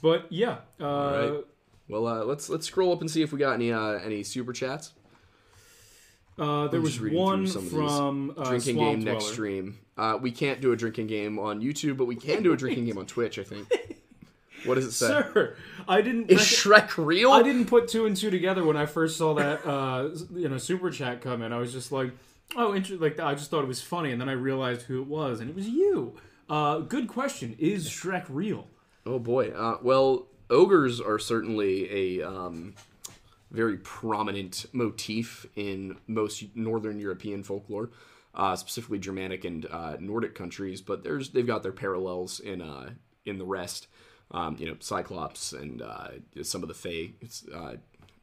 But 0.00 0.26
yeah, 0.30 0.58
uh, 0.80 0.84
right. 0.86 1.44
well 1.88 2.06
uh, 2.06 2.24
let's 2.24 2.48
let's 2.48 2.66
scroll 2.66 2.92
up 2.92 3.00
and 3.00 3.10
see 3.10 3.22
if 3.22 3.32
we 3.32 3.38
got 3.38 3.52
any 3.54 3.72
uh, 3.72 3.98
any 3.98 4.22
super 4.22 4.52
chats 4.52 4.92
uh, 6.38 6.68
there 6.68 6.78
I'm 6.78 6.82
was 6.82 6.92
just 6.92 7.02
reading 7.02 7.18
through 7.18 7.24
one 7.26 7.46
some 7.48 7.56
of 7.58 7.62
these. 7.64 7.72
from 7.72 8.34
uh, 8.36 8.44
drinking 8.44 8.76
Swamp 8.76 8.96
game 8.96 9.04
next 9.04 9.26
stream 9.26 9.78
uh, 9.96 10.18
we 10.20 10.30
can't 10.30 10.60
do 10.60 10.70
a 10.72 10.76
drinking 10.76 11.08
game 11.08 11.38
on 11.38 11.60
youtube 11.60 11.96
but 11.96 12.04
we 12.04 12.14
can 12.14 12.42
do 12.44 12.52
a 12.52 12.56
drinking 12.56 12.84
game 12.84 12.96
on 12.98 13.06
twitch 13.14 13.38
i 13.40 13.42
think 13.42 13.66
what 14.64 14.76
does 14.76 14.84
it 14.86 14.92
say 14.92 15.06
Sir, 15.08 15.56
I 15.88 16.00
didn't. 16.00 16.30
is 16.30 16.66
rec- 16.66 16.90
shrek 16.90 17.04
real 17.04 17.32
I 17.32 17.42
didn't 17.42 17.66
put 17.66 17.88
two 17.88 18.06
and 18.06 18.16
two 18.16 18.30
together 18.30 18.64
when 18.64 18.76
I 18.76 18.86
first 18.86 19.16
saw 19.16 19.34
that 19.34 19.66
uh, 19.66 20.10
you 20.34 20.48
know 20.48 20.58
super 20.58 20.90
chat 20.90 21.20
come 21.22 21.42
in. 21.42 21.52
I 21.52 21.58
was 21.58 21.72
just 21.72 21.90
like, 21.92 22.10
oh, 22.56 22.74
interesting. 22.74 23.00
Like 23.00 23.20
I 23.20 23.34
just 23.34 23.50
thought 23.50 23.62
it 23.62 23.68
was 23.68 23.82
funny, 23.82 24.12
and 24.12 24.20
then 24.20 24.28
I 24.28 24.32
realized 24.32 24.82
who 24.82 25.00
it 25.02 25.08
was, 25.08 25.40
and 25.40 25.48
it 25.48 25.56
was 25.56 25.68
you. 25.68 26.16
Uh, 26.48 26.78
good 26.78 27.08
question. 27.08 27.56
Is 27.58 27.88
Shrek 27.88 28.24
real? 28.28 28.68
Oh 29.04 29.18
boy. 29.18 29.50
Uh, 29.50 29.78
well, 29.82 30.26
ogres 30.50 31.00
are 31.00 31.18
certainly 31.18 32.20
a 32.20 32.26
um, 32.26 32.74
very 33.50 33.78
prominent 33.78 34.66
motif 34.72 35.46
in 35.56 35.96
most 36.06 36.44
Northern 36.54 36.98
European 36.98 37.42
folklore, 37.42 37.90
uh, 38.34 38.56
specifically 38.56 38.98
Germanic 38.98 39.44
and 39.44 39.66
uh, 39.66 39.96
Nordic 39.98 40.34
countries. 40.34 40.80
But 40.80 41.04
there's 41.04 41.30
they've 41.30 41.46
got 41.46 41.62
their 41.62 41.72
parallels 41.72 42.40
in 42.40 42.62
uh, 42.62 42.90
in 43.24 43.38
the 43.38 43.44
rest. 43.44 43.88
Um, 44.30 44.56
you 44.58 44.66
know, 44.66 44.76
Cyclops 44.78 45.54
and 45.54 45.80
uh, 45.80 46.08
some 46.42 46.62
of 46.62 46.68
the 46.68 47.12
uh, 47.54 47.74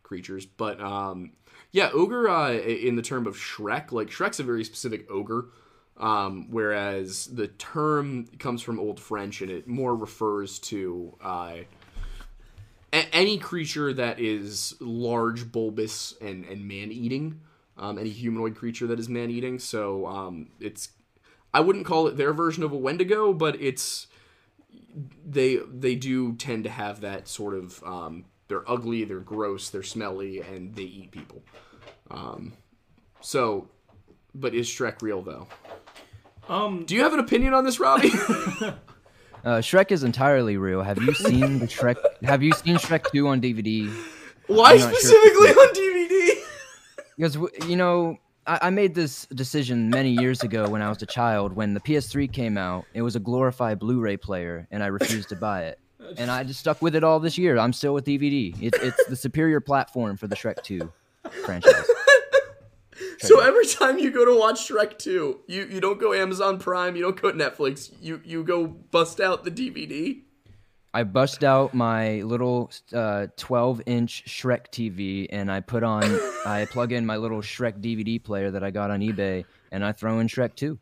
creatures. 0.06 0.46
But 0.46 0.80
um, 0.80 1.34
yeah, 1.72 1.90
ogre 1.94 2.30
uh, 2.30 2.54
in 2.54 2.96
the 2.96 3.02
term 3.02 3.28
of 3.28 3.36
Shrek, 3.36 3.92
like 3.92 4.08
Shrek's 4.08 4.40
a 4.40 4.44
very 4.44 4.64
specific 4.64 5.12
ogre. 5.12 5.48
Um, 5.98 6.48
whereas 6.50 7.28
the 7.28 7.48
term 7.48 8.26
comes 8.38 8.62
from 8.62 8.80
Old 8.80 9.00
French 9.00 9.42
and 9.42 9.50
it 9.50 9.66
more 9.66 9.96
refers 9.96 10.60
to 10.60 11.18
uh, 11.24 11.56
a- 12.92 13.16
any 13.16 13.38
creature 13.38 13.94
that 13.94 14.20
is 14.20 14.76
large, 14.82 15.52
bulbous, 15.52 16.14
and, 16.20 16.46
and 16.46 16.68
man 16.68 16.92
eating. 16.92 17.40
Um, 17.78 17.98
any 17.98 18.10
humanoid 18.10 18.56
creature 18.56 18.88
that 18.88 19.00
is 19.00 19.10
man 19.10 19.30
eating. 19.30 19.60
So 19.60 20.06
um, 20.06 20.50
it's 20.60 20.90
I 21.54 21.62
wouldn't 21.62 21.86
call 21.86 22.08
it 22.08 22.18
their 22.18 22.34
version 22.34 22.64
of 22.64 22.72
a 22.74 22.78
Wendigo, 22.78 23.34
but 23.34 23.62
it's 23.62 24.08
they 25.26 25.58
they 25.58 25.96
do 25.96 26.36
tend 26.36 26.66
to 26.66 26.70
have 26.70 27.02
that 27.02 27.28
sort 27.28 27.54
of 27.54 27.84
um, 27.84 28.26
they're 28.48 28.70
ugly, 28.70 29.04
they're 29.04 29.20
gross, 29.20 29.70
they're 29.70 29.84
smelly, 29.84 30.42
and 30.42 30.76
they 30.76 30.84
eat 30.84 31.12
people. 31.12 31.42
Um, 32.12 32.54
so, 33.22 33.70
but 34.34 34.54
is 34.54 34.68
Shrek 34.68 35.02
real 35.02 35.22
though? 35.22 35.48
Um, 36.48 36.86
Do 36.86 36.96
you 36.96 37.02
have 37.02 37.14
an 37.14 37.20
opinion 37.20 37.54
on 37.54 37.64
this, 37.64 37.80
Robbie? 37.80 38.12
Uh, 39.46 39.60
Shrek 39.60 39.92
is 39.92 40.04
entirely 40.04 40.58
real. 40.58 40.82
Have 40.82 41.00
you 41.00 41.14
seen 41.14 41.60
the 41.60 41.68
Shrek? 41.68 41.98
Have 42.24 42.42
you 42.42 42.52
seen 42.52 42.78
Shrek 42.78 43.12
2 43.12 43.28
on 43.28 43.40
DVD? 43.40 43.88
Why 44.48 44.72
I'm 44.72 44.80
sure. 44.80 44.90
specifically 44.90 45.50
on 45.50 45.74
DVD? 45.76 46.32
Because 47.16 47.38
you 47.70 47.76
know, 47.76 48.18
I, 48.48 48.60
I 48.64 48.70
made 48.72 48.96
this 48.96 49.28
decision 49.28 49.92
many 49.92 50.10
years 50.10 50.42
ago 50.42 50.68
when 50.68 50.82
I 50.82 50.90
was 50.90 51.00
a 51.04 51.06
child. 51.06 51.54
When 51.54 51.76
the 51.76 51.80
PS3 51.80 52.32
came 52.34 52.58
out, 52.58 52.86
it 52.96 53.04
was 53.04 53.16
a 53.16 53.20
glorified 53.20 53.78
Blu-ray 53.78 54.18
player, 54.18 54.68
and 54.72 54.82
I 54.82 54.88
refused 54.88 55.30
to 55.30 55.36
buy 55.36 55.66
it. 55.66 55.80
And 56.18 56.32
I 56.32 56.44
just 56.44 56.60
stuck 56.60 56.82
with 56.82 56.96
it 56.96 57.04
all 57.04 57.20
this 57.20 57.38
year. 57.38 57.58
I'm 57.58 57.74
still 57.74 57.94
with 57.94 58.06
DVD. 58.06 58.56
It's 58.62 58.78
it's 58.80 59.06
the 59.06 59.16
superior 59.16 59.60
platform 59.60 60.18
for 60.18 60.28
the 60.28 60.36
Shrek 60.36 60.64
2 60.64 60.92
franchise. 61.46 61.74
So 63.20 63.40
every 63.40 63.66
time 63.66 63.98
you 63.98 64.12
go 64.12 64.26
to 64.26 64.38
watch 64.38 64.70
Shrek 64.70 64.98
2, 64.98 65.42
you, 65.48 65.66
you 65.66 65.82
don't 65.82 66.00
go 66.00 66.14
Amazon 66.14 66.60
Prime, 66.60 66.96
you 66.96 67.02
don't 67.02 67.20
go 67.20 67.32
Netflix, 67.32 67.92
you 68.02 68.22
you 68.24 68.44
go 68.44 68.68
bust 68.68 69.20
out 69.20 69.44
the 69.44 69.52
DVD. 69.52 70.22
I 70.94 71.04
bust 71.04 71.44
out 71.44 71.74
my 71.74 72.22
little 72.22 72.72
uh, 72.94 73.28
12 73.36 73.82
inch 73.86 74.24
Shrek 74.28 74.68
TV 74.72 75.28
and 75.30 75.52
I 75.52 75.60
put 75.60 75.84
on, 75.84 76.04
I 76.46 76.68
plug 76.72 76.94
in 76.94 77.06
my 77.06 77.18
little 77.18 77.42
Shrek 77.42 77.82
DVD 77.82 78.24
player 78.24 78.50
that 78.52 78.64
I 78.64 78.72
got 78.72 78.92
on 78.92 79.02
eBay 79.02 79.44
and 79.74 79.84
I 79.84 79.92
throw 79.92 80.20
in 80.20 80.28
Shrek 80.28 80.56
2. 80.56 80.80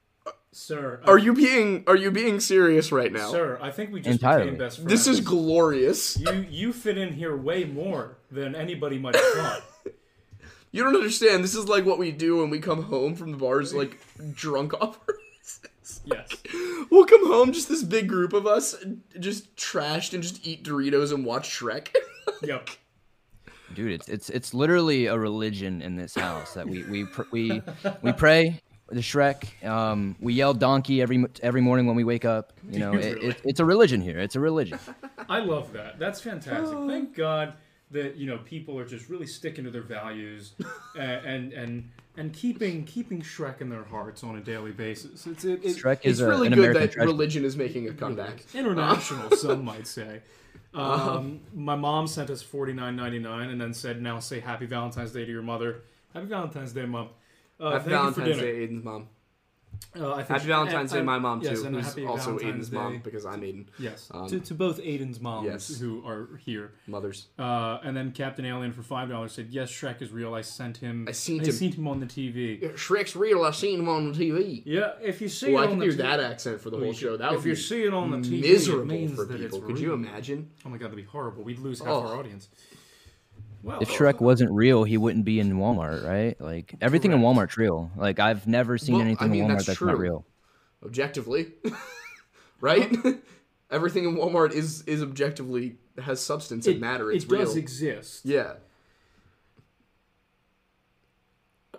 Sir, 0.54 1.02
Are 1.06 1.18
you 1.18 1.34
being 1.34 1.84
are 1.88 1.96
you 1.96 2.12
being 2.12 2.40
serious 2.40 2.92
right 2.92 3.12
now? 3.12 3.30
sir? 3.32 3.60
I 3.62 3.72
think 3.72 3.92
we 3.92 4.00
just 4.02 4.22
Entirely. 4.22 4.46
became 4.46 4.58
best 4.60 4.78
friends. 4.78 4.90
This 4.90 5.08
is 5.08 5.20
glorious. 5.22 6.18
you. 6.20 6.46
You 6.50 6.74
fit 6.74 6.98
in 6.98 7.14
here 7.14 7.36
way 7.36 7.64
more 7.66 8.18
than 8.32 8.56
anybody 8.56 8.98
might 8.98 9.16
have 9.16 9.26
thought. 9.34 9.62
You 10.72 10.84
don't 10.84 10.96
understand. 10.96 11.44
This 11.44 11.54
is 11.56 11.68
like 11.68 11.86
what 11.86 12.00
we 12.00 12.12
do 12.12 12.38
when 12.38 12.50
we 12.50 12.60
come 12.60 12.84
home 12.84 13.14
from 13.16 13.32
the 13.32 13.38
bars, 13.38 13.74
like 13.76 14.00
drunk 14.34 14.74
off 14.82 15.00
our 15.08 15.16
asses. 15.40 16.02
Yes. 16.06 16.30
We'll 16.90 17.06
come 17.06 17.28
home, 17.28 17.52
just 17.52 17.70
this 17.70 17.84
big 17.84 18.08
group 18.08 18.34
of 18.34 18.48
us, 18.48 18.76
just 19.20 19.56
trashed 19.56 20.14
and 20.14 20.24
just 20.24 20.46
eat 20.48 20.64
Doritos 20.64 21.14
and 21.14 21.26
watch 21.26 21.50
Shrek. 21.50 21.90
Yep. 22.42 22.70
Dude, 23.76 23.92
it's 23.94 24.10
it's 24.10 24.30
it's 24.30 24.54
literally 24.54 25.06
a 25.06 25.18
religion 25.18 25.82
in 25.82 25.96
this 25.96 26.14
house 26.16 26.54
that 26.56 26.68
we 26.68 26.84
we 26.84 27.06
pr- 27.06 27.24
we 27.32 27.62
we 28.02 28.12
pray 28.14 28.62
the 28.96 29.02
Shrek. 29.02 29.64
Um, 29.66 30.16
we 30.20 30.34
yell 30.34 30.54
donkey 30.54 31.02
every 31.02 31.26
every 31.42 31.62
morning 31.62 31.88
when 31.88 31.96
we 31.96 32.04
wake 32.04 32.26
up. 32.26 32.54
You 32.70 32.80
know, 32.84 32.94
it, 32.94 33.16
Really? 33.16 33.28
it, 33.30 33.42
it's 33.44 33.60
a 33.60 33.66
religion 33.66 34.02
here. 34.02 34.20
It's 34.20 34.36
a 34.36 34.40
religion. 34.40 34.80
I 35.30 35.40
love 35.40 35.74
that. 35.74 36.00
That's 36.00 36.22
fantastic. 36.22 36.76
Oh. 36.78 36.88
Thank 36.88 37.16
God 37.16 37.54
that 37.92 38.16
you 38.16 38.26
know 38.28 38.40
people 38.40 38.78
are 38.80 38.86
just 38.86 39.08
really 39.10 39.28
sticking 39.28 39.64
to 39.66 39.72
their 39.72 39.82
values 39.84 40.54
and 40.98 41.26
and 41.26 41.54
and, 41.54 41.90
and 42.18 42.34
keeping 42.34 42.86
keeping 42.86 43.22
Shrek 43.22 43.62
in 43.62 43.70
their 43.70 43.84
hearts 43.84 44.24
on 44.24 44.38
a 44.38 44.42
daily 44.42 44.72
basis. 44.72 45.28
It's 45.28 45.46
it, 45.46 45.64
it, 45.64 45.78
Shrek 45.78 45.98
it's 46.04 46.20
is 46.20 46.22
really 46.22 46.48
an 46.48 46.54
good 46.54 46.60
American 46.70 46.82
that 46.82 46.92
treasure. 46.94 47.08
religion 47.08 47.46
is 47.46 47.56
making 47.56 47.88
a 47.90 47.94
comeback. 47.94 48.44
international, 48.56 49.32
some 49.38 49.64
might 49.64 49.86
say. 49.88 50.22
Um, 50.74 51.42
my 51.54 51.76
mom 51.76 52.08
sent 52.08 52.32
us 52.32 52.42
forty 52.42 52.74
nine 52.74 52.96
ninety 52.96 53.20
nine 53.20 53.50
and 53.52 53.62
then 53.62 53.74
said, 53.76 54.02
"Now 54.02 54.20
say 54.20 54.40
Happy 54.40 54.66
Valentine's 54.66 55.12
Day 55.12 55.24
to 55.24 55.32
your 55.32 55.44
mother. 55.44 55.84
Happy 56.16 56.26
Valentine's 56.26 56.74
Day, 56.74 56.86
mom. 56.88 57.10
Uh, 57.60 57.72
Happy 57.72 57.90
Valentine's. 57.90 58.38
Day, 58.38 58.68
Aiden's 58.68 58.84
mom. 58.84 59.08
Uh, 60.00 60.14
I 60.14 60.18
think 60.18 60.30
Happy 60.30 60.48
Valentine's 60.48 60.92
Day, 60.92 61.02
my 61.02 61.20
mom 61.20 61.42
yes, 61.42 61.60
too, 61.62 61.68
and 61.68 61.76
who's 61.76 61.86
also 62.08 62.38
Valentine's 62.38 62.42
Aiden's 62.70 62.72
mom 62.72 63.02
because 63.04 63.26
I'm 63.26 63.42
Aiden. 63.42 63.66
Yes, 63.78 64.10
Um, 64.12 64.28
to, 64.28 64.40
to 64.40 64.54
both 64.56 64.80
Aiden's 64.80 65.20
moms 65.20 65.46
yes. 65.48 65.80
who 65.80 66.04
are 66.08 66.38
here. 66.44 66.72
Mothers. 66.88 67.28
Uh, 67.38 67.80
and 67.84 67.96
then 67.96 68.12
Captain 68.12 68.46
Alien 68.46 68.72
for 68.72 68.82
five 68.82 69.10
dollars 69.10 69.34
said, 69.34 69.48
"Yes, 69.52 69.72
Shrek 69.72 70.02
is 70.02 70.12
real. 70.12 70.34
I 70.34 70.42
sent 70.42 70.78
him. 70.78 71.06
I 71.08 71.12
seen 71.12 71.42
I 71.42 71.46
him. 71.46 71.52
seen 71.52 71.72
him 71.74 71.88
on 71.88 72.00
the 72.00 72.06
TV. 72.06 72.74
Shrek's 72.76 73.16
real. 73.16 73.44
I 73.44 73.52
seen 73.52 73.80
him 73.80 73.90
on 73.90 74.12
the 74.12 74.18
TV. 74.18 74.64
Yeah, 74.66 74.94
if 75.02 75.22
you 75.22 75.28
see 75.30 75.54
Well, 75.54 75.64
it 75.64 75.68
I 75.68 75.70
can 75.70 75.80
do 75.80 75.92
that 75.94 76.20
accent 76.20 76.62
for 76.62 76.70
the 76.70 76.78
whole 76.78 76.94
show. 76.94 77.18
That 77.18 77.32
would 77.32 77.40
if 77.42 77.46
you 77.46 77.56
see 77.56 77.84
it 77.84 77.94
on 77.94 78.10
the 78.12 78.18
TV, 78.18 78.40
it 78.40 78.52
miserable 78.54 78.86
means 78.86 79.16
for 79.16 79.26
that 79.26 79.42
it's 79.42 79.54
people. 79.56 79.68
Could 79.68 79.80
you 79.80 79.94
imagine? 79.94 80.50
Oh 80.66 80.70
my 80.70 80.78
god, 80.78 80.86
that'd 80.86 80.98
be 80.98 81.04
horrible. 81.04 81.44
We'd 81.44 81.60
lose 81.60 81.80
half 81.80 81.90
Oh. 81.90 82.08
our 82.08 82.18
audience. 82.18 82.48
Well, 83.64 83.80
If 83.82 83.90
Shrek 83.90 84.20
wasn't 84.20 84.52
real, 84.52 84.84
he 84.84 84.98
wouldn't 84.98 85.24
be 85.24 85.40
in 85.40 85.54
Walmart, 85.54 86.06
right? 86.06 86.40
Like 86.42 86.76
everything 86.82 87.14
in 87.14 87.20
Walmart's 87.20 87.56
real. 87.58 87.92
Like 87.96 88.20
I've 88.20 88.46
never 88.46 88.78
seen 88.78 88.96
Well, 88.96 89.02
I 89.04 89.06
anything 89.06 89.32
mean, 89.32 89.44
in 89.46 89.48
Walmart 89.50 89.54
that's 89.54 89.66
that's, 89.68 89.82
not 89.82 89.98
real. 89.98 90.26
Objectively, 90.84 91.54
right? 92.60 92.94
Everything 93.72 94.04
in 94.04 94.16
Walmart 94.18 94.52
is 94.52 94.82
is 94.82 95.02
objectively 95.02 95.78
has 95.98 96.20
substance 96.20 96.68
and 96.68 96.82
matter. 96.82 97.10
It's 97.10 97.24
it 97.24 97.32
real. 97.32 97.46
does 97.46 97.56
exist. 97.56 98.26
yeah. 98.26 98.56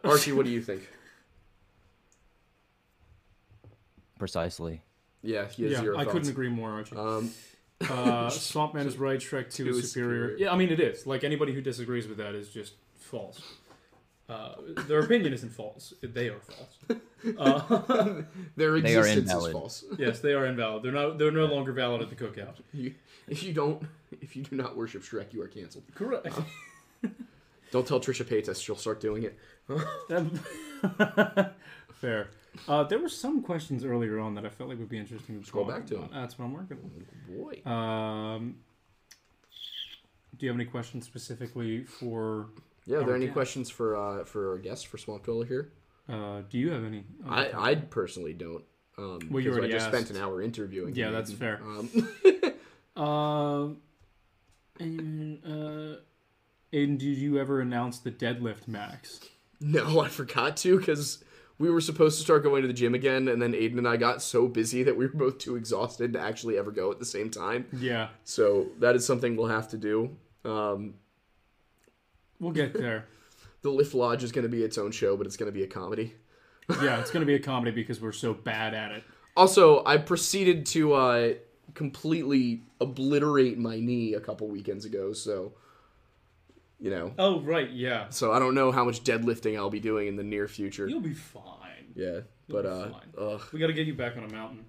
Archie, 0.02 0.32
what 0.32 0.44
do 0.46 0.52
you 0.52 0.60
think? 0.62 0.88
Precisely. 4.18 4.82
Yeah, 5.22 5.46
he 5.48 5.64
has 5.64 5.72
Yeah, 5.72 5.80
zero 5.80 5.98
I 5.98 6.04
couldn't 6.04 6.28
agree 6.28 6.48
more, 6.48 6.70
Archie. 6.72 6.96
Um, 6.96 7.30
Uh, 7.80 7.86
Swampman 8.30 8.86
is 8.86 8.96
right. 8.98 9.18
Shrek 9.20 9.52
Two 9.52 9.64
Two 9.64 9.70
is 9.70 9.78
is 9.78 9.92
superior. 9.92 10.28
superior. 10.30 10.38
Yeah, 10.46 10.52
I 10.52 10.56
mean 10.56 10.70
it 10.70 10.80
is. 10.80 11.06
Like 11.06 11.24
anybody 11.24 11.52
who 11.52 11.60
disagrees 11.60 12.06
with 12.08 12.18
that 12.18 12.34
is 12.34 12.48
just 12.50 12.74
false. 12.98 13.40
Uh, 14.26 14.54
their 14.88 15.00
opinion 15.00 15.34
isn't 15.34 15.50
false. 15.50 15.92
They 16.02 16.28
are 16.30 16.40
false. 16.40 16.98
Uh, 17.38 18.22
their 18.56 18.80
They 18.80 18.96
are 18.96 19.00
existence 19.00 19.16
is 19.26 19.32
invalid. 19.34 19.52
false. 19.52 19.84
yes, 19.98 20.20
they 20.20 20.32
are 20.32 20.46
invalid. 20.46 20.82
They're 20.82 20.92
not. 20.92 21.18
They're 21.18 21.30
no 21.30 21.44
longer 21.46 21.72
valid 21.72 22.00
at 22.00 22.08
the 22.08 22.16
cookout. 22.16 22.54
You, 22.72 22.94
if 23.28 23.42
you 23.42 23.52
don't, 23.52 23.82
if 24.22 24.34
you 24.34 24.42
do 24.44 24.56
not 24.56 24.76
worship 24.76 25.02
Shrek, 25.02 25.32
you 25.34 25.42
are 25.42 25.48
canceled. 25.48 25.84
Correct. 25.94 26.28
Don't 27.70 27.86
tell 27.86 28.00
Trisha 28.00 28.24
Paytas; 28.24 28.62
she'll 28.64 28.76
start 28.76 29.00
doing 29.00 29.24
it. 29.24 29.36
Fair. 32.00 32.28
Uh, 32.68 32.84
there 32.84 32.98
were 32.98 33.08
some 33.08 33.42
questions 33.42 33.84
earlier 33.84 34.18
on 34.18 34.34
that 34.34 34.46
I 34.46 34.48
felt 34.48 34.68
like 34.70 34.78
would 34.78 34.88
be 34.88 34.98
interesting 34.98 35.40
to 35.40 35.46
Scroll 35.46 35.64
back 35.64 35.86
to 35.86 35.96
about. 35.96 36.12
That's 36.12 36.38
what 36.38 36.44
I'm 36.46 36.52
working 36.52 36.78
on. 36.78 37.36
Boy, 37.36 37.70
Um, 37.70 38.56
do 40.38 40.46
you 40.46 40.50
have 40.50 40.56
any 40.60 40.64
questions 40.68 41.04
specifically 41.04 41.84
for? 41.84 42.48
yeah. 42.86 42.98
Are 42.98 43.04
there 43.04 43.14
any 43.16 43.26
okay. 43.26 43.32
questions 43.32 43.70
for 43.70 43.96
uh, 43.96 44.24
for 44.24 44.50
our 44.52 44.58
guest 44.58 44.86
for 44.88 44.98
Swamp 44.98 45.24
Dweller 45.24 45.46
here? 45.46 45.72
Uh, 46.08 46.42
do 46.48 46.58
you 46.58 46.70
have 46.70 46.84
any? 46.84 47.04
I 47.28 47.70
I 47.70 47.74
personally 47.76 48.34
don't. 48.34 48.64
Um, 48.98 49.18
Well, 49.30 49.42
you 49.42 49.50
already 49.52 49.68
I 49.74 49.78
just 49.78 49.86
spent 49.88 50.10
an 50.10 50.16
hour 50.16 50.40
interviewing. 50.42 50.94
Yeah, 50.94 51.10
that's 51.10 51.32
fair. 51.32 51.60
Um, 51.64 51.90
Um, 53.02 53.78
and, 54.78 55.44
uh, 55.44 55.96
Aiden, 56.72 56.98
did 56.98 57.18
you 57.18 57.38
ever 57.38 57.60
announce 57.60 57.98
the 57.98 58.10
deadlift 58.12 58.68
max? 58.68 59.20
no, 59.60 60.00
I 60.00 60.08
forgot 60.08 60.56
to 60.58 60.78
because 60.78 61.23
we 61.58 61.70
were 61.70 61.80
supposed 61.80 62.18
to 62.18 62.24
start 62.24 62.42
going 62.42 62.62
to 62.62 62.68
the 62.68 62.74
gym 62.74 62.94
again, 62.94 63.28
and 63.28 63.40
then 63.40 63.52
Aiden 63.52 63.78
and 63.78 63.86
I 63.86 63.96
got 63.96 64.22
so 64.22 64.48
busy 64.48 64.82
that 64.82 64.96
we 64.96 65.06
were 65.06 65.12
both 65.12 65.38
too 65.38 65.56
exhausted 65.56 66.12
to 66.14 66.20
actually 66.20 66.58
ever 66.58 66.70
go 66.70 66.90
at 66.90 66.98
the 66.98 67.04
same 67.04 67.30
time. 67.30 67.66
Yeah, 67.72 68.08
So 68.24 68.66
that 68.80 68.96
is 68.96 69.06
something 69.06 69.36
we'll 69.36 69.46
have 69.46 69.68
to 69.68 69.78
do. 69.78 70.16
Um, 70.44 70.94
we'll 72.40 72.52
get 72.52 72.74
there. 72.74 73.06
the 73.62 73.70
Lift 73.70 73.94
Lodge 73.94 74.24
is 74.24 74.32
going 74.32 74.42
to 74.42 74.48
be 74.48 74.62
its 74.62 74.78
own 74.78 74.90
show, 74.90 75.16
but 75.16 75.26
it's 75.26 75.36
going 75.36 75.50
to 75.50 75.56
be 75.56 75.62
a 75.62 75.68
comedy. 75.68 76.14
yeah, 76.82 76.98
it's 76.98 77.10
gonna 77.10 77.26
be 77.26 77.34
a 77.34 77.38
comedy 77.38 77.70
because 77.70 78.00
we're 78.00 78.10
so 78.12 78.32
bad 78.32 78.72
at 78.72 78.90
it. 78.90 79.04
Also, 79.36 79.84
I 79.84 79.98
proceeded 79.98 80.64
to 80.66 80.94
uh, 80.94 81.32
completely 81.74 82.62
obliterate 82.80 83.58
my 83.58 83.78
knee 83.80 84.14
a 84.14 84.20
couple 84.20 84.48
weekends 84.48 84.84
ago, 84.86 85.12
so 85.12 85.52
you 86.80 86.90
know. 86.90 87.12
Oh 87.18 87.40
right, 87.40 87.70
yeah. 87.70 88.08
So 88.10 88.32
I 88.32 88.38
don't 88.38 88.54
know 88.54 88.72
how 88.72 88.84
much 88.84 89.02
deadlifting 89.04 89.56
I'll 89.56 89.70
be 89.70 89.80
doing 89.80 90.08
in 90.08 90.16
the 90.16 90.22
near 90.24 90.48
future. 90.48 90.88
You'll 90.88 91.00
be 91.00 91.14
fine. 91.14 91.92
Yeah, 91.94 92.20
You'll 92.46 92.62
but 92.62 92.62
be 92.62 92.68
uh, 92.68 92.88
fine. 92.90 93.08
ugh. 93.18 93.42
We 93.52 93.60
got 93.60 93.68
to 93.68 93.72
get 93.72 93.86
you 93.86 93.94
back 93.94 94.16
on 94.16 94.24
a 94.24 94.32
mountain. 94.32 94.64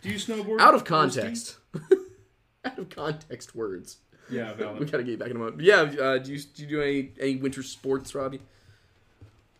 Do 0.00 0.08
you 0.08 0.16
snowboard? 0.16 0.60
out 0.60 0.74
of 0.74 0.84
context. 0.84 1.58
out 2.64 2.78
of 2.78 2.88
context 2.90 3.54
words. 3.54 3.98
Yeah, 4.30 4.52
We 4.78 4.86
gotta 4.86 5.02
get 5.02 5.12
you 5.12 5.16
back 5.18 5.30
in 5.30 5.36
a 5.36 5.38
moment. 5.38 5.60
Yeah, 5.60 5.82
uh, 5.82 6.18
do 6.18 6.32
you 6.32 6.38
do 6.40 6.62
you 6.62 6.68
do 6.68 6.82
any 6.82 7.12
any 7.20 7.36
winter 7.36 7.62
sports, 7.62 8.14
Robbie? 8.14 8.40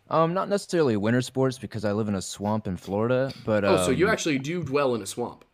Um, 0.09 0.33
not 0.33 0.49
necessarily 0.49 0.97
winter 0.97 1.21
sports 1.21 1.57
because 1.57 1.85
I 1.85 1.93
live 1.93 2.07
in 2.07 2.15
a 2.15 2.21
swamp 2.21 2.67
in 2.67 2.77
Florida, 2.77 3.31
but 3.45 3.63
uh 3.63 3.67
Oh, 3.79 3.85
so 3.85 3.91
you 3.91 4.07
um, 4.07 4.11
actually 4.11 4.39
do 4.39 4.63
dwell 4.63 4.95
in 4.95 5.01
a 5.01 5.05
swamp. 5.05 5.45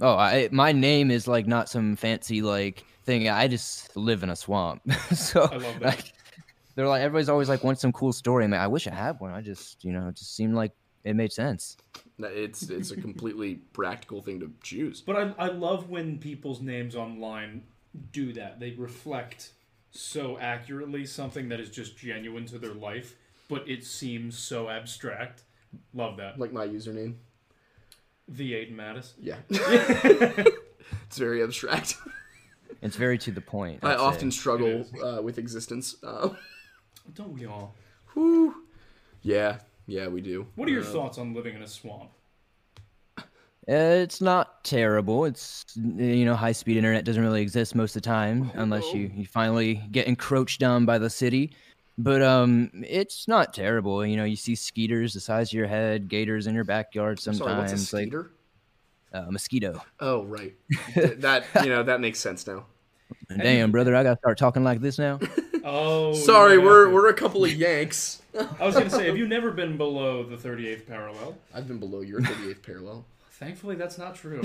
Oh, 0.00 0.16
I 0.16 0.48
my 0.52 0.72
name 0.72 1.10
is 1.10 1.26
like 1.26 1.46
not 1.46 1.68
some 1.68 1.96
fancy 1.96 2.42
like 2.42 2.84
thing. 3.08 3.28
I 3.28 3.48
just 3.48 3.96
live 3.96 4.22
in 4.22 4.30
a 4.30 4.36
swamp. 4.36 4.82
so 5.14 5.42
I 5.42 5.56
love 5.56 5.80
that. 5.80 5.82
like, 5.82 6.12
they're 6.74 6.86
like 6.86 7.02
everybody's 7.02 7.30
always 7.30 7.48
like 7.48 7.64
wants 7.64 7.80
some 7.80 7.90
cool 7.90 8.12
story. 8.12 8.44
I'm 8.44 8.50
like, 8.52 8.60
I 8.60 8.66
wish 8.68 8.86
I 8.86 8.94
had 8.94 9.18
one. 9.18 9.32
I 9.32 9.40
just 9.40 9.84
you 9.84 9.92
know 9.92 10.08
it 10.08 10.16
just 10.16 10.36
seemed 10.36 10.54
like 10.54 10.72
it 11.04 11.16
made 11.16 11.32
sense. 11.32 11.76
It's 12.18 12.68
it's 12.70 12.90
a 12.90 12.96
completely 12.96 13.56
practical 13.72 14.20
thing 14.22 14.38
to 14.40 14.52
choose. 14.62 15.00
But 15.00 15.16
I, 15.16 15.46
I 15.46 15.48
love 15.48 15.88
when 15.88 16.18
people's 16.18 16.60
names 16.60 16.94
online 16.94 17.64
do 18.12 18.32
that. 18.34 18.60
They 18.60 18.72
reflect 18.72 19.52
so 19.90 20.38
accurately 20.38 21.06
something 21.06 21.48
that 21.48 21.58
is 21.60 21.70
just 21.70 21.96
genuine 21.96 22.44
to 22.46 22.58
their 22.58 22.74
life, 22.74 23.16
but 23.48 23.66
it 23.66 23.84
seems 23.84 24.38
so 24.38 24.68
abstract. 24.68 25.44
Love 25.94 26.18
that. 26.18 26.38
Like 26.38 26.52
my 26.52 26.66
username. 26.66 27.14
V8 28.30 28.76
Mattis. 28.76 29.12
Yeah. 29.18 29.36
it's 29.48 31.16
very 31.16 31.42
abstract. 31.42 31.96
It's 32.82 32.96
very 32.96 33.18
to 33.18 33.32
the 33.32 33.40
point. 33.40 33.80
I 33.82 33.92
I'd 33.92 33.98
say. 33.98 34.04
often 34.04 34.30
struggle 34.30 34.86
uh, 35.02 35.20
with 35.22 35.38
existence. 35.38 35.96
Uh, 36.02 36.30
Don't 37.14 37.32
we 37.32 37.46
all? 37.46 37.74
whew. 38.14 38.64
Yeah, 39.22 39.58
yeah, 39.86 40.06
we 40.08 40.20
do. 40.20 40.46
What 40.54 40.68
are 40.68 40.72
your 40.72 40.82
Uh, 40.82 40.92
thoughts 40.92 41.18
on 41.18 41.34
living 41.34 41.54
in 41.56 41.62
a 41.62 41.66
swamp? 41.66 42.10
Uh, 43.18 43.24
It's 43.66 44.20
not 44.20 44.64
terrible. 44.64 45.24
It's 45.26 45.64
you 45.76 46.24
know, 46.24 46.34
high 46.34 46.52
speed 46.52 46.76
internet 46.76 47.04
doesn't 47.04 47.22
really 47.22 47.42
exist 47.42 47.74
most 47.74 47.96
of 47.96 48.02
the 48.02 48.06
time 48.08 48.50
unless 48.54 48.94
you, 48.94 49.10
you 49.14 49.26
finally 49.26 49.82
get 49.90 50.06
encroached 50.06 50.62
on 50.62 50.86
by 50.86 50.98
the 50.98 51.10
city. 51.10 51.54
But 51.98 52.22
um, 52.22 52.70
it's 52.74 53.26
not 53.26 53.52
terrible. 53.52 54.06
You 54.06 54.16
know, 54.16 54.24
you 54.24 54.36
see 54.36 54.54
skeeters 54.54 55.14
the 55.14 55.20
size 55.20 55.48
of 55.50 55.54
your 55.54 55.66
head, 55.66 56.08
gators 56.08 56.46
in 56.46 56.54
your 56.54 56.64
backyard 56.64 57.18
sometimes. 57.18 57.38
Sorry, 57.38 57.50
sometimes, 57.56 57.80
what's 57.80 57.92
a 57.92 57.96
like 57.96 58.02
skeeter? 58.04 58.30
Uh, 59.12 59.26
mosquito. 59.30 59.82
Oh, 60.00 60.24
right. 60.24 60.54
That 60.96 61.44
you 61.62 61.68
know 61.70 61.82
that 61.82 62.00
makes 62.00 62.18
sense 62.18 62.46
now. 62.46 62.66
Damn, 63.34 63.70
brother, 63.72 63.94
I 63.96 64.02
gotta 64.02 64.18
start 64.18 64.38
talking 64.38 64.64
like 64.64 64.80
this 64.80 64.98
now. 64.98 65.18
Oh, 65.70 66.14
Sorry, 66.14 66.54
you 66.54 66.60
might 66.60 66.64
we're 66.66 66.88
we're 66.90 67.08
a 67.10 67.14
couple 67.14 67.44
of 67.44 67.52
Yanks. 67.52 68.22
I 68.58 68.64
was 68.64 68.74
gonna 68.74 68.88
say, 68.88 69.06
have 69.06 69.18
you 69.18 69.28
never 69.28 69.50
been 69.50 69.76
below 69.76 70.22
the 70.22 70.36
38th 70.36 70.86
parallel? 70.86 71.36
I've 71.52 71.68
been 71.68 71.78
below 71.78 72.00
your 72.00 72.20
38th 72.22 72.62
parallel. 72.62 73.04
Thankfully, 73.32 73.74
that's 73.76 73.98
not 73.98 74.14
true. 74.14 74.40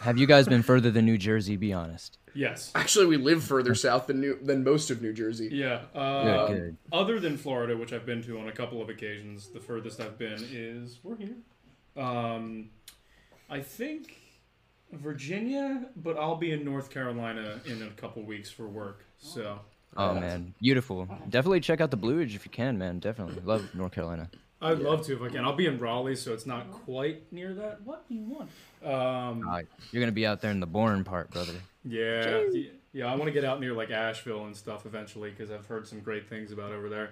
Have 0.00 0.16
you 0.16 0.26
guys 0.26 0.46
been 0.46 0.62
further 0.62 0.90
than 0.90 1.04
New 1.04 1.18
Jersey? 1.18 1.56
Be 1.56 1.74
honest. 1.74 2.16
yes. 2.32 2.70
Actually, 2.74 3.04
we 3.06 3.16
live 3.18 3.42
further 3.44 3.74
south 3.74 4.06
than 4.06 4.20
New 4.20 4.38
than 4.42 4.64
most 4.64 4.90
of 4.90 5.02
New 5.02 5.12
Jersey. 5.12 5.50
Yeah. 5.52 5.82
Good, 5.92 5.98
Uh, 6.00 6.46
good. 6.48 6.76
Other 6.90 7.20
than 7.20 7.36
Florida, 7.36 7.76
which 7.76 7.92
I've 7.92 8.06
been 8.06 8.22
to 8.22 8.38
on 8.38 8.48
a 8.48 8.52
couple 8.52 8.80
of 8.80 8.88
occasions, 8.88 9.48
the 9.48 9.60
furthest 9.60 10.00
I've 10.00 10.16
been 10.16 10.42
is 10.50 11.00
we're 11.02 11.16
here. 11.16 11.36
Um, 11.98 12.70
I 13.50 13.60
think 13.60 14.16
Virginia, 14.92 15.86
but 15.96 16.16
I'll 16.18 16.36
be 16.36 16.52
in 16.52 16.64
North 16.64 16.90
Carolina 16.90 17.60
in 17.66 17.82
a 17.82 17.90
couple 17.90 18.22
weeks 18.22 18.50
for 18.50 18.66
work. 18.66 19.04
So 19.18 19.60
Oh 19.96 20.14
man, 20.14 20.54
beautiful. 20.60 21.08
Definitely 21.28 21.60
check 21.60 21.80
out 21.80 21.90
the 21.90 21.96
Blue 21.96 22.16
Ridge 22.18 22.34
if 22.34 22.44
you 22.44 22.50
can, 22.50 22.78
man. 22.78 22.98
Definitely 22.98 23.42
love 23.44 23.74
North 23.74 23.92
Carolina. 23.92 24.30
I'd 24.60 24.78
love 24.80 25.06
to 25.06 25.14
if 25.14 25.22
I 25.22 25.28
can. 25.28 25.44
I'll 25.44 25.54
be 25.54 25.66
in 25.66 25.78
Raleigh, 25.78 26.16
so 26.16 26.32
it's 26.32 26.46
not 26.46 26.70
quite 26.72 27.32
near 27.32 27.54
that. 27.54 27.80
What 27.82 28.08
do 28.08 28.14
you 28.14 28.22
want? 28.24 28.50
Um, 28.84 29.48
Uh, 29.48 29.62
you're 29.92 30.00
gonna 30.02 30.12
be 30.12 30.26
out 30.26 30.40
there 30.40 30.50
in 30.50 30.60
the 30.60 30.66
boring 30.66 31.04
part, 31.04 31.30
brother. 31.30 31.52
yeah, 31.84 32.42
y- 32.52 32.70
yeah. 32.92 33.06
I 33.06 33.14
want 33.14 33.26
to 33.26 33.32
get 33.32 33.44
out 33.44 33.60
near 33.60 33.72
like 33.72 33.90
Asheville 33.90 34.46
and 34.46 34.56
stuff 34.56 34.84
eventually 34.84 35.30
because 35.30 35.50
I've 35.50 35.66
heard 35.66 35.86
some 35.86 36.00
great 36.00 36.28
things 36.28 36.50
about 36.52 36.72
over 36.72 36.88
there. 36.88 37.10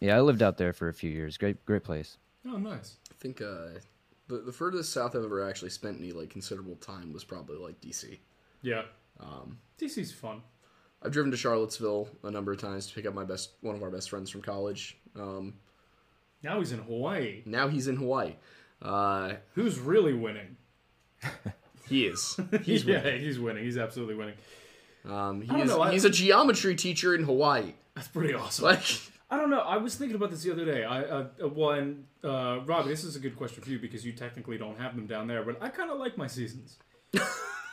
Yeah, 0.00 0.16
I 0.16 0.20
lived 0.20 0.42
out 0.42 0.56
there 0.56 0.72
for 0.72 0.88
a 0.88 0.94
few 0.94 1.10
years. 1.10 1.36
Great, 1.36 1.64
great 1.66 1.84
place. 1.84 2.16
Oh, 2.46 2.56
nice. 2.56 2.96
I 3.10 3.14
think 3.20 3.42
uh, 3.42 3.78
the 4.30 4.38
the 4.38 4.52
furthest 4.52 4.92
south 4.92 5.14
I've 5.16 5.24
ever 5.24 5.46
actually 5.48 5.70
spent 5.70 5.98
any 5.98 6.12
like 6.12 6.30
considerable 6.30 6.76
time 6.76 7.12
was 7.12 7.24
probably 7.24 7.56
like 7.58 7.80
DC. 7.80 8.18
Yeah, 8.62 8.82
Um, 9.18 9.58
DC's 9.78 10.12
fun. 10.12 10.42
I've 11.02 11.12
driven 11.12 11.30
to 11.30 11.36
Charlottesville 11.36 12.08
a 12.24 12.30
number 12.30 12.52
of 12.52 12.60
times 12.60 12.86
to 12.86 12.94
pick 12.94 13.06
up 13.06 13.14
my 13.14 13.24
best 13.24 13.50
one 13.62 13.74
of 13.74 13.82
our 13.82 13.90
best 13.90 14.10
friends 14.10 14.28
from 14.30 14.42
college. 14.42 14.98
Um, 15.16 15.54
Now 16.42 16.58
he's 16.58 16.72
in 16.72 16.78
Hawaii. 16.80 17.42
now 17.46 17.68
he's 17.68 17.88
in 17.88 17.96
Hawaii. 17.96 18.34
Uh, 18.82 19.34
Who's 19.54 19.78
really 19.78 20.12
winning? 20.14 20.56
he 21.88 22.06
is. 22.06 22.38
He's 22.62 22.84
yeah, 22.86 23.02
winning. 23.02 23.20
he's 23.20 23.38
winning. 23.38 23.64
He's 23.64 23.78
absolutely 23.78 24.14
winning. 24.14 24.34
Um, 25.08 25.40
he 25.42 25.60
is 25.60 25.70
know, 25.70 25.80
I- 25.82 25.92
he's 25.92 26.04
a 26.04 26.10
geometry 26.10 26.74
teacher 26.74 27.14
in 27.14 27.24
Hawaii. 27.24 27.72
That's 27.94 28.08
pretty 28.08 28.34
awesome. 28.34 28.66
Like, 28.66 28.84
I 29.30 29.36
don't 29.36 29.50
know. 29.50 29.60
I 29.60 29.76
was 29.76 29.94
thinking 29.94 30.16
about 30.16 30.30
this 30.30 30.42
the 30.42 30.52
other 30.52 30.64
day. 30.64 30.84
I 30.84 31.02
uh, 31.02 31.26
uh, 31.42 31.48
well, 31.48 31.70
and 31.70 32.04
uh, 32.24 32.60
Robbie, 32.66 32.88
this 32.88 33.04
is 33.04 33.14
a 33.14 33.20
good 33.20 33.36
question 33.36 33.62
for 33.62 33.70
you 33.70 33.78
because 33.78 34.04
you 34.04 34.12
technically 34.12 34.58
don't 34.58 34.78
have 34.78 34.96
them 34.96 35.06
down 35.06 35.28
there, 35.28 35.44
but 35.44 35.62
I 35.62 35.68
kind 35.68 35.90
of 35.90 35.98
like 35.98 36.18
my 36.18 36.26
seasons. 36.26 36.78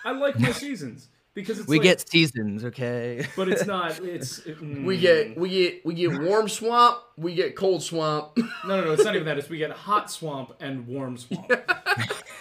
I 0.06 0.12
like 0.12 0.40
my 0.40 0.52
seasons 0.66 1.08
because 1.34 1.60
it's 1.60 1.68
we 1.68 1.78
like- 1.78 1.84
get 1.84 2.10
seasons, 2.10 2.64
okay? 2.66 3.26
but 3.36 3.50
it's 3.50 3.66
not. 3.68 4.00
It's 4.00 4.40
it, 4.40 4.62
we 4.62 4.98
mm. 4.98 5.02
get 5.02 5.38
we 5.38 5.50
get 5.50 5.86
we 5.86 5.94
get 5.96 6.22
warm 6.22 6.48
swamp, 6.48 7.00
we 7.18 7.34
get 7.34 7.56
cold 7.56 7.82
swamp. 7.82 8.38
no, 8.38 8.46
no, 8.68 8.86
no. 8.86 8.92
It's 8.92 9.04
not 9.04 9.16
even 9.16 9.26
that. 9.26 9.40
It's 9.40 9.50
we 9.50 9.58
get 9.58 9.72
hot 9.72 10.12
swamp 10.12 10.54
and 10.60 10.86
warm 10.86 11.18
swamp. 11.18 11.52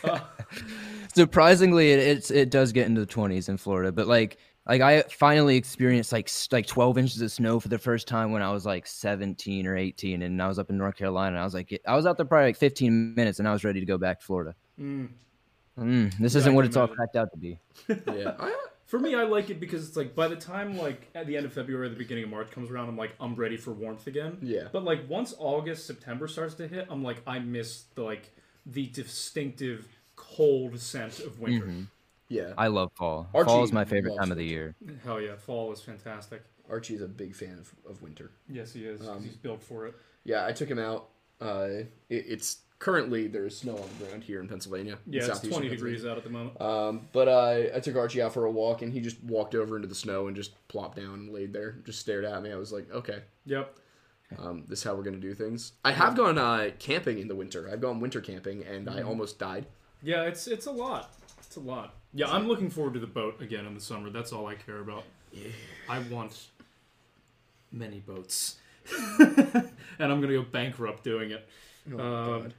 Surprisingly, 1.14 1.92
it 1.92 1.98
it's, 2.00 2.30
it 2.30 2.50
does 2.50 2.72
get 2.72 2.86
into 2.86 3.00
the 3.00 3.06
20s 3.06 3.48
in 3.48 3.56
Florida, 3.56 3.92
but 3.92 4.06
like 4.06 4.36
like 4.66 4.80
I 4.82 5.02
finally 5.02 5.56
experienced 5.56 6.12
like 6.12 6.28
like 6.50 6.66
12 6.66 6.98
inches 6.98 7.20
of 7.22 7.30
snow 7.30 7.60
for 7.60 7.68
the 7.68 7.78
first 7.78 8.08
time 8.08 8.32
when 8.32 8.42
I 8.42 8.50
was 8.52 8.66
like 8.66 8.86
17 8.86 9.66
or 9.66 9.76
18, 9.76 10.22
and 10.22 10.42
I 10.42 10.48
was 10.48 10.58
up 10.58 10.70
in 10.70 10.78
North 10.78 10.96
Carolina. 10.96 11.36
And 11.36 11.38
I 11.40 11.44
was 11.44 11.54
like, 11.54 11.80
I 11.86 11.94
was 11.94 12.06
out 12.06 12.16
there 12.16 12.26
probably 12.26 12.48
like 12.48 12.56
15 12.56 13.14
minutes, 13.14 13.38
and 13.38 13.48
I 13.48 13.52
was 13.52 13.64
ready 13.64 13.80
to 13.80 13.86
go 13.86 13.98
back 13.98 14.20
to 14.20 14.26
Florida. 14.26 14.54
Mm. 14.80 15.10
Mm, 15.78 16.18
this 16.18 16.34
Yeah, 16.34 16.38
isn't 16.38 16.54
what 16.54 16.62
can 16.62 16.66
it's 16.66 16.76
all 16.76 16.86
imagine. 16.86 16.96
cracked 16.96 17.16
out 17.16 17.28
to 17.32 17.38
be. 17.38 17.58
yeah, 17.88 18.34
I, 18.38 18.54
For 18.86 18.98
me, 18.98 19.14
I 19.14 19.24
like 19.24 19.50
it 19.50 19.60
because 19.60 19.86
it's 19.86 19.96
like 19.96 20.14
by 20.14 20.26
the 20.28 20.36
time 20.36 20.76
like 20.76 21.08
at 21.14 21.26
the 21.26 21.36
end 21.36 21.44
of 21.46 21.52
February, 21.52 21.88
the 21.88 21.96
beginning 21.96 22.24
of 22.24 22.30
March 22.30 22.50
comes 22.50 22.70
around, 22.70 22.88
I'm 22.88 22.96
like 22.96 23.14
I'm 23.20 23.34
ready 23.34 23.56
for 23.56 23.72
warmth 23.72 24.06
again. 24.06 24.38
Yeah. 24.42 24.68
But 24.72 24.84
like 24.84 25.08
once 25.08 25.34
August, 25.38 25.86
September 25.86 26.28
starts 26.28 26.54
to 26.54 26.66
hit, 26.68 26.86
I'm 26.90 27.02
like 27.02 27.22
I 27.26 27.38
miss 27.38 27.84
the 27.94 28.02
like 28.02 28.32
the 28.64 28.86
distinctive 28.88 29.86
cold 30.16 30.78
scent 30.80 31.20
of 31.20 31.38
winter. 31.40 31.66
Yeah. 32.28 32.52
I 32.58 32.68
love 32.68 32.90
fall. 32.94 33.28
Archie 33.34 33.48
fall 33.48 33.64
is 33.64 33.72
my 33.72 33.84
favorite 33.84 34.16
time 34.16 34.30
of 34.30 34.36
the 34.36 34.44
year. 34.44 34.74
Hell 35.04 35.20
yeah, 35.20 35.36
fall 35.36 35.72
is 35.72 35.80
fantastic. 35.80 36.42
Archie's 36.70 37.00
a 37.02 37.08
big 37.08 37.34
fan 37.34 37.58
of, 37.58 37.72
of 37.88 38.02
winter. 38.02 38.30
Yes, 38.48 38.72
he 38.72 38.84
is. 38.84 39.00
'cause 39.00 39.08
Um, 39.08 39.22
he's 39.24 39.36
built 39.36 39.62
for 39.62 39.86
it. 39.86 39.94
Yeah, 40.24 40.44
I 40.46 40.52
took 40.52 40.68
him 40.68 40.78
out. 40.80 41.08
Uh, 41.40 41.68
it, 42.08 42.24
it's 42.28 42.58
currently 42.78 43.26
there's 43.28 43.56
snow 43.56 43.76
on 43.76 43.88
the 43.98 44.04
ground 44.06 44.24
here 44.24 44.40
in 44.40 44.48
Pennsylvania. 44.48 44.98
in 45.06 45.12
Yeah, 45.12 45.18
it's 45.18 45.26
southeastern 45.28 45.50
20 45.50 45.68
Pennsylvania. 45.68 45.96
degrees 45.98 46.06
out 46.10 46.16
at 46.18 46.24
the 46.24 46.30
moment. 46.30 46.60
Um, 46.60 47.08
but 47.12 47.28
uh, 47.28 47.76
I 47.76 47.80
took 47.80 47.94
Archie 47.96 48.20
out 48.22 48.32
for 48.34 48.44
a 48.46 48.50
walk, 48.50 48.82
and 48.82 48.92
he 48.92 49.00
just 49.00 49.22
walked 49.22 49.54
over 49.54 49.76
into 49.76 49.86
the 49.88 49.94
snow 49.94 50.26
and 50.26 50.34
just 50.36 50.52
plopped 50.68 50.96
down 50.96 51.14
and 51.14 51.32
laid 51.32 51.52
there, 51.52 51.78
just 51.84 52.00
stared 52.00 52.24
at 52.24 52.42
me. 52.42 52.52
I 52.52 52.56
was 52.56 52.72
like, 52.72 52.90
okay, 52.90 53.20
Yep. 53.44 53.76
um, 54.38 54.64
this 54.66 54.80
is 54.80 54.84
how 54.84 54.94
we're 54.96 55.04
gonna 55.04 55.18
do 55.18 55.34
things. 55.34 55.72
I 55.84 55.92
have 55.92 56.16
gone 56.16 56.36
uh, 56.38 56.70
camping 56.80 57.18
in 57.20 57.28
the 57.28 57.36
winter. 57.36 57.68
I've 57.72 57.80
gone 57.80 58.00
winter 58.00 58.20
camping, 58.20 58.64
and 58.64 58.90
I 58.90 59.02
almost 59.02 59.38
died. 59.38 59.66
Yeah, 60.02 60.22
it's 60.24 60.46
it's 60.48 60.66
a 60.66 60.72
lot. 60.72 61.14
It's 61.38 61.56
a 61.56 61.60
lot. 61.60 61.94
Yeah, 62.16 62.30
I'm 62.32 62.48
looking 62.48 62.70
forward 62.70 62.94
to 62.94 63.00
the 63.00 63.06
boat 63.06 63.40
again 63.42 63.66
in 63.66 63.74
the 63.74 63.80
summer. 63.80 64.08
That's 64.10 64.32
all 64.32 64.46
I 64.46 64.54
care 64.54 64.78
about. 64.80 65.04
I 65.88 65.98
want 66.10 66.46
many 67.70 68.00
boats, 68.00 68.56
and 69.18 69.70
I'm 69.98 70.20
gonna 70.20 70.32
go 70.32 70.42
bankrupt 70.42 71.04
doing 71.04 71.30
it. 71.32 71.46
Oh, 71.92 71.98
Um, 71.98 72.42
God. 72.42 72.54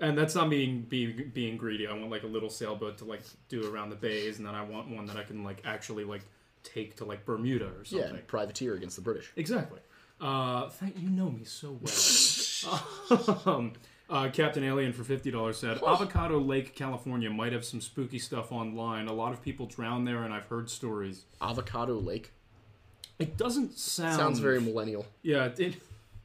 and 0.00 0.18
that's 0.18 0.34
not 0.34 0.50
being 0.50 0.82
being 0.82 1.30
being 1.32 1.56
greedy. 1.56 1.86
I 1.86 1.92
want 1.94 2.10
like 2.10 2.22
a 2.24 2.26
little 2.26 2.50
sailboat 2.50 2.98
to 2.98 3.04
like 3.06 3.22
do 3.48 3.72
around 3.72 3.90
the 3.90 3.96
bays, 3.96 4.36
and 4.38 4.46
then 4.46 4.54
I 4.54 4.62
want 4.62 4.88
one 4.90 5.06
that 5.06 5.16
I 5.16 5.22
can 5.22 5.42
like 5.42 5.62
actually 5.64 6.04
like 6.04 6.22
take 6.62 6.96
to 6.96 7.04
like 7.06 7.24
Bermuda 7.24 7.72
or 7.78 7.84
something. 7.84 8.14
Yeah, 8.14 8.20
privateer 8.26 8.74
against 8.74 8.96
the 8.96 9.02
British. 9.02 9.32
Exactly. 9.36 9.80
Uh, 10.20 10.68
thank 10.68 10.96
you 11.00 11.08
know 11.08 11.30
me 11.30 11.44
so 11.44 11.78
well. 11.80 13.40
um, 13.46 13.72
uh, 14.10 14.28
Captain 14.30 14.62
Alien 14.64 14.92
for 14.92 15.04
fifty 15.04 15.30
dollars 15.30 15.58
said 15.58 15.80
Avocado 15.82 16.38
Lake, 16.38 16.74
California 16.74 17.30
might 17.30 17.52
have 17.52 17.64
some 17.64 17.80
spooky 17.80 18.18
stuff 18.18 18.52
online. 18.52 19.08
A 19.08 19.12
lot 19.12 19.32
of 19.32 19.42
people 19.42 19.66
drown 19.66 20.04
there, 20.04 20.22
and 20.24 20.32
I've 20.34 20.46
heard 20.46 20.68
stories. 20.70 21.24
Avocado 21.40 21.94
Lake 21.98 22.32
It 23.18 23.36
doesn't 23.36 23.78
sound 23.78 24.16
sounds 24.16 24.38
very 24.38 24.60
millennial. 24.60 25.06
yeah. 25.22 25.50
It 25.56 25.76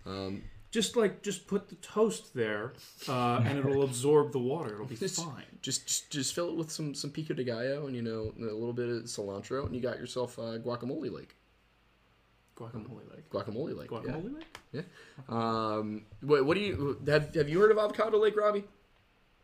Um, 0.06 0.44
just 0.72 0.96
like 0.98 1.22
just 1.22 1.48
put 1.48 1.70
the 1.70 1.76
toast 1.76 2.34
there, 2.34 2.74
uh, 3.08 3.42
and 3.46 3.58
it'll 3.58 3.84
absorb 3.90 4.32
the 4.34 4.40
water. 4.40 4.74
It'll 4.76 4.86
be 4.86 4.96
Just- 4.96 5.24
fine. 5.24 5.44
just, 5.62 5.88
just 5.88 6.10
just 6.12 6.36
fill 6.36 6.50
it 6.50 6.56
with 6.56 6.70
some 6.72 6.94
some 6.94 7.10
pico 7.12 7.34
de 7.34 7.44
gallo 7.44 7.88
and 7.88 7.96
you 7.96 8.02
know 8.02 8.34
a 8.38 8.44
little 8.54 8.74
bit 8.74 8.90
of 8.90 9.04
cilantro, 9.04 9.66
and 9.66 9.74
you 9.76 9.82
got 9.82 9.98
yourself 10.00 10.38
uh, 10.40 10.58
guacamole 10.60 11.12
lake. 11.12 11.36
Guacamole 12.58 13.10
lake. 13.12 13.30
Guacamole 13.30 13.78
lake. 13.78 13.90
yeah. 13.92 13.98
Guacamole 14.00 14.36
lake. 14.36 14.46
Yeah. 14.74 14.82
Um, 15.30 16.06
what, 16.22 16.46
what 16.46 16.56
do 16.56 16.62
you 16.62 17.00
have? 17.08 17.34
Have 17.36 17.50
you 17.50 17.60
heard 17.60 17.72
of 17.72 17.78
Avocado 17.78 18.18
Lake, 18.18 18.36
Robbie? 18.36 18.64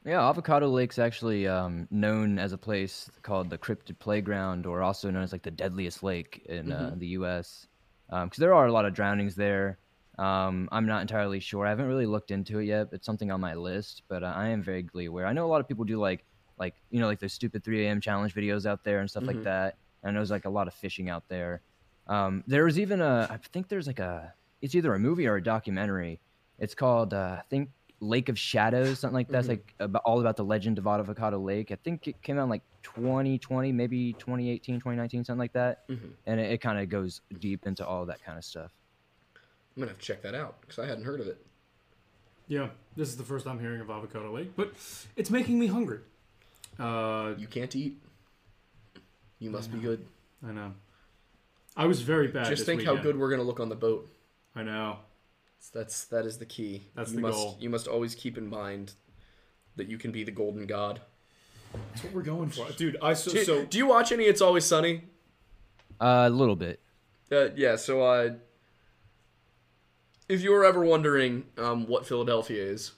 Yeah, 0.06 0.28
Avocado 0.28 0.68
Lake's 0.68 1.00
actually 1.00 1.48
um, 1.48 1.88
known 1.90 2.38
as 2.38 2.52
a 2.52 2.58
place 2.58 3.10
called 3.22 3.50
the 3.50 3.58
Cryptid 3.58 4.00
Playground, 4.00 4.66
or 4.66 4.82
also 4.82 5.10
known 5.10 5.24
as 5.24 5.32
like 5.32 5.44
the 5.44 5.52
deadliest 5.52 6.04
lake 6.04 6.46
in 6.50 6.72
uh, 6.74 6.94
the 6.98 7.08
U.S. 7.08 7.68
Because 8.10 8.38
there 8.38 8.54
are 8.54 8.66
a 8.68 8.72
lot 8.72 8.86
of 8.86 8.94
drownings 8.94 9.36
there. 9.36 9.78
Um, 10.20 10.68
I'm 10.72 10.86
not 10.86 11.02
entirely 11.02 11.40
sure. 11.40 11.66
I 11.66 11.70
haven't 11.70 11.88
really 11.88 12.06
looked 12.06 12.32
into 12.32 12.60
it 12.60 12.66
yet. 12.66 12.90
It's 12.92 13.06
something 13.06 13.32
on 13.32 13.40
my 13.40 13.54
list, 13.54 14.04
but 14.10 14.24
uh, 14.24 14.34
I 14.36 14.50
am 14.50 14.62
vaguely 14.62 15.06
aware. 15.06 15.26
I 15.26 15.34
know 15.34 15.46
a 15.46 15.48
lot 15.48 15.62
of 15.62 15.68
people 15.68 15.86
do 15.86 15.98
like, 15.98 16.26
like 16.60 16.76
you 16.92 17.00
know, 17.00 17.08
like 17.08 17.20
those 17.20 17.34
stupid 17.34 17.64
3 17.64 17.86
a.m. 17.86 18.02
challenge 18.02 18.36
videos 18.36 18.66
out 18.66 18.84
there 18.84 19.00
and 19.00 19.10
stuff 19.10 19.24
like 19.24 19.44
that. 19.44 19.78
And 20.04 20.10
I 20.10 20.12
know 20.12 20.20
there's 20.20 20.32
like 20.32 20.46
a 20.46 20.50
lot 20.50 20.68
of 20.68 20.74
fishing 20.74 21.10
out 21.10 21.30
there. 21.30 21.62
Um, 22.08 22.44
there 22.48 22.66
was 22.66 22.80
even 22.80 23.02
a, 23.02 23.28
I 23.30 23.38
think 23.38 23.68
there's 23.70 23.88
like 23.88 24.00
a, 24.00 24.34
it's 24.62 24.76
either 24.76 24.94
a 24.94 25.00
movie 25.00 25.28
or 25.28 25.36
a 25.38 25.44
documentary. 25.44 26.20
It's 26.60 26.76
called, 26.76 27.14
uh, 27.14 27.38
I 27.40 27.44
think 27.50 27.70
Lake 28.00 28.28
of 28.30 28.38
Shadows, 28.38 29.00
something 29.00 29.16
like 29.16 29.30
that. 29.30 29.40
It's 29.40 29.48
like 29.48 29.74
about, 29.80 30.02
all 30.06 30.20
about 30.20 30.36
the 30.38 30.44
legend 30.44 30.78
of 30.78 30.88
Avocado 30.88 31.40
Lake. 31.40 31.72
I 31.72 31.76
think 31.76 32.08
it 32.08 32.22
came 32.22 32.38
out 32.38 32.44
in 32.44 32.50
like 32.50 32.64
2020, 32.84 33.72
maybe 33.72 34.14
2018, 34.14 34.76
2019, 34.76 35.24
something 35.24 35.40
like 35.40 35.54
that. 35.54 35.88
Mhm. 35.88 36.12
And 36.26 36.40
it, 36.40 36.52
it 36.52 36.58
kind 36.62 36.80
of 36.80 36.90
goes 36.90 37.22
deep 37.40 37.66
into 37.66 37.86
all 37.88 38.06
that 38.06 38.24
kind 38.24 38.38
of 38.38 38.44
stuff. 38.44 38.72
I'm 39.76 39.82
gonna 39.82 39.92
have 39.92 40.00
to 40.00 40.06
check 40.06 40.22
that 40.22 40.36
out 40.36 40.62
because 40.62 40.80
I 40.80 40.86
hadn't 40.86 41.06
heard 41.06 41.20
of 41.22 41.28
it. 41.28 41.44
Yeah, 42.48 42.70
this 42.98 43.08
is 43.10 43.16
the 43.18 43.24
first 43.24 43.48
I'm 43.48 43.60
hearing 43.60 43.80
of 43.82 43.90
Avocado 43.90 44.32
Lake, 44.34 44.52
but 44.56 44.74
it's 45.16 45.30
making 45.32 45.58
me 45.58 45.68
hungry. 45.68 46.00
Uh, 46.78 47.34
You 47.38 47.48
can't 47.48 47.74
eat. 47.76 48.00
You 49.40 49.50
must 49.50 49.72
be 49.72 49.80
good. 49.80 50.06
I 50.46 50.52
know. 50.52 50.74
I 51.76 51.86
was 51.86 52.02
very 52.02 52.28
bad. 52.28 52.46
Just 52.48 52.66
this 52.66 52.66
think 52.66 52.84
how 52.84 52.96
good 52.96 53.18
we're 53.18 53.30
gonna 53.30 53.44
look 53.44 53.60
on 53.60 53.70
the 53.70 53.76
boat. 53.76 54.10
I 54.56 54.64
know. 54.64 54.98
That's 55.74 56.06
that 56.06 56.26
is 56.26 56.38
the 56.38 56.46
key. 56.46 56.84
That's 56.96 57.12
you 57.12 57.18
the 57.18 57.22
must, 57.22 57.38
goal. 57.38 57.58
You 57.60 57.70
must 57.70 57.88
always 57.88 58.16
keep 58.16 58.38
in 58.38 58.48
mind 58.50 58.94
that 59.76 59.88
you 59.88 59.98
can 59.98 60.12
be 60.12 60.24
the 60.24 60.32
golden 60.32 60.68
god. 60.68 61.02
That's 61.74 62.04
what 62.04 62.14
we're 62.14 62.22
going 62.22 62.50
for, 62.50 62.70
dude. 62.74 62.98
I 63.02 63.14
so, 63.14 63.32
Do, 63.32 63.44
so 63.44 63.66
do 63.66 63.78
you 63.78 63.88
watch 63.88 64.12
any 64.12 64.26
It's 64.26 64.42
Always 64.42 64.66
Sunny? 64.66 65.06
Uh, 66.00 66.26
a 66.28 66.30
little 66.30 66.56
bit. 66.56 66.80
Uh, 67.32 67.50
yeah. 67.56 67.76
So, 67.78 68.04
uh, 68.04 68.34
if 70.30 70.42
you 70.42 70.52
were 70.52 70.66
ever 70.66 70.84
wondering 70.84 71.46
um, 71.58 71.88
what 71.88 72.06
Philadelphia 72.06 72.64
is, 72.64 72.92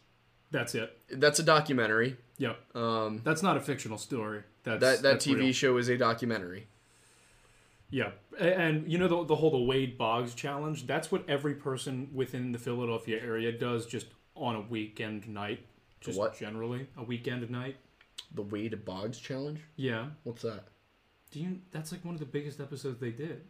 that's 0.51 0.75
it. 0.75 0.97
that's 1.09 1.39
a 1.39 1.43
documentary. 1.43 2.17
Yep. 2.37 2.75
Um, 2.75 3.21
That's 3.23 3.41
not 3.41 3.55
a 3.55 3.61
fictional 3.61 3.97
story. 3.97 4.43
That's 4.63 4.81
that 4.81 5.01
that 5.01 5.03
that's 5.03 5.25
TV 5.25 5.37
real. 5.37 5.53
show 5.53 5.77
is 5.77 5.87
a 5.87 5.97
documentary. 5.97 6.67
Yeah, 7.95 8.11
and 8.37 8.91
you 8.91 8.97
know 8.97 9.07
the, 9.07 9.23
the 9.23 9.35
whole 9.37 9.51
the 9.51 9.57
Wade 9.57 9.97
Boggs 9.97 10.33
challenge. 10.33 10.85
That's 10.85 11.13
what 11.13 11.23
every 11.29 11.53
person 11.55 12.09
within 12.13 12.51
the 12.51 12.59
Philadelphia 12.59 13.21
area 13.23 13.53
does, 13.53 13.85
just 13.85 14.07
on 14.35 14.57
a 14.57 14.59
weekend 14.59 15.29
night. 15.29 15.65
Just 16.01 16.19
what? 16.19 16.37
generally 16.37 16.89
a 16.97 17.03
weekend 17.03 17.49
night. 17.49 17.77
The 18.33 18.41
Wade 18.41 18.83
Boggs 18.83 19.17
challenge. 19.17 19.61
Yeah. 19.77 20.07
What's 20.23 20.41
that? 20.41 20.65
Do 21.31 21.39
you? 21.39 21.59
That's 21.71 21.93
like 21.93 22.03
one 22.03 22.15
of 22.15 22.19
the 22.19 22.25
biggest 22.25 22.59
episodes 22.59 22.99
they 22.99 23.11
did. 23.11 23.43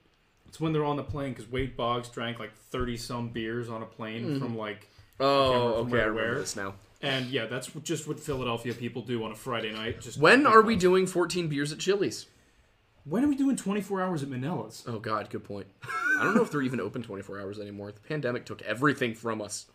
It's 0.47 0.59
when 0.59 0.73
they're 0.73 0.85
on 0.85 0.97
the 0.97 1.03
plane 1.03 1.33
because 1.33 1.49
Wade 1.51 1.75
Boggs 1.75 2.09
drank 2.09 2.37
like 2.37 2.53
thirty 2.53 2.97
some 2.97 3.29
beers 3.29 3.67
on 3.67 3.81
a 3.81 3.87
plane 3.87 4.25
mm-hmm. 4.25 4.39
from 4.39 4.55
like, 4.55 4.87
Oh, 5.19 5.53
from 5.53 5.61
okay. 5.61 5.71
I 5.71 5.73
where- 5.73 6.11
remember 6.11 6.13
where. 6.33 6.39
this 6.41 6.55
now. 6.55 6.75
and 7.01 7.25
yeah, 7.31 7.47
that's 7.47 7.71
just 7.83 8.07
what 8.07 8.19
Philadelphia 8.19 8.75
people 8.75 9.01
do 9.01 9.23
on 9.23 9.31
a 9.31 9.35
Friday 9.35 9.73
night. 9.73 10.01
Just 10.01 10.19
When 10.19 10.45
are 10.45 10.61
we 10.61 10.75
doing 10.75 11.07
14 11.07 11.47
beers 11.47 11.71
at 11.71 11.79
Chili's? 11.79 12.27
When 13.05 13.23
are 13.23 13.27
we 13.27 13.35
doing 13.35 13.55
twenty 13.55 13.81
four 13.81 14.01
hours 14.01 14.23
at 14.23 14.29
Minella's? 14.29 14.83
Oh 14.87 14.99
God, 14.99 15.29
good 15.29 15.43
point. 15.43 15.67
I 16.19 16.23
don't 16.23 16.35
know 16.35 16.41
if 16.41 16.51
they're 16.51 16.61
even 16.61 16.79
open 16.79 17.03
24 17.03 17.41
hours 17.41 17.59
anymore. 17.59 17.91
The 17.91 17.99
pandemic 17.99 18.45
took 18.45 18.61
everything 18.61 19.13
from 19.15 19.41
us. 19.41 19.65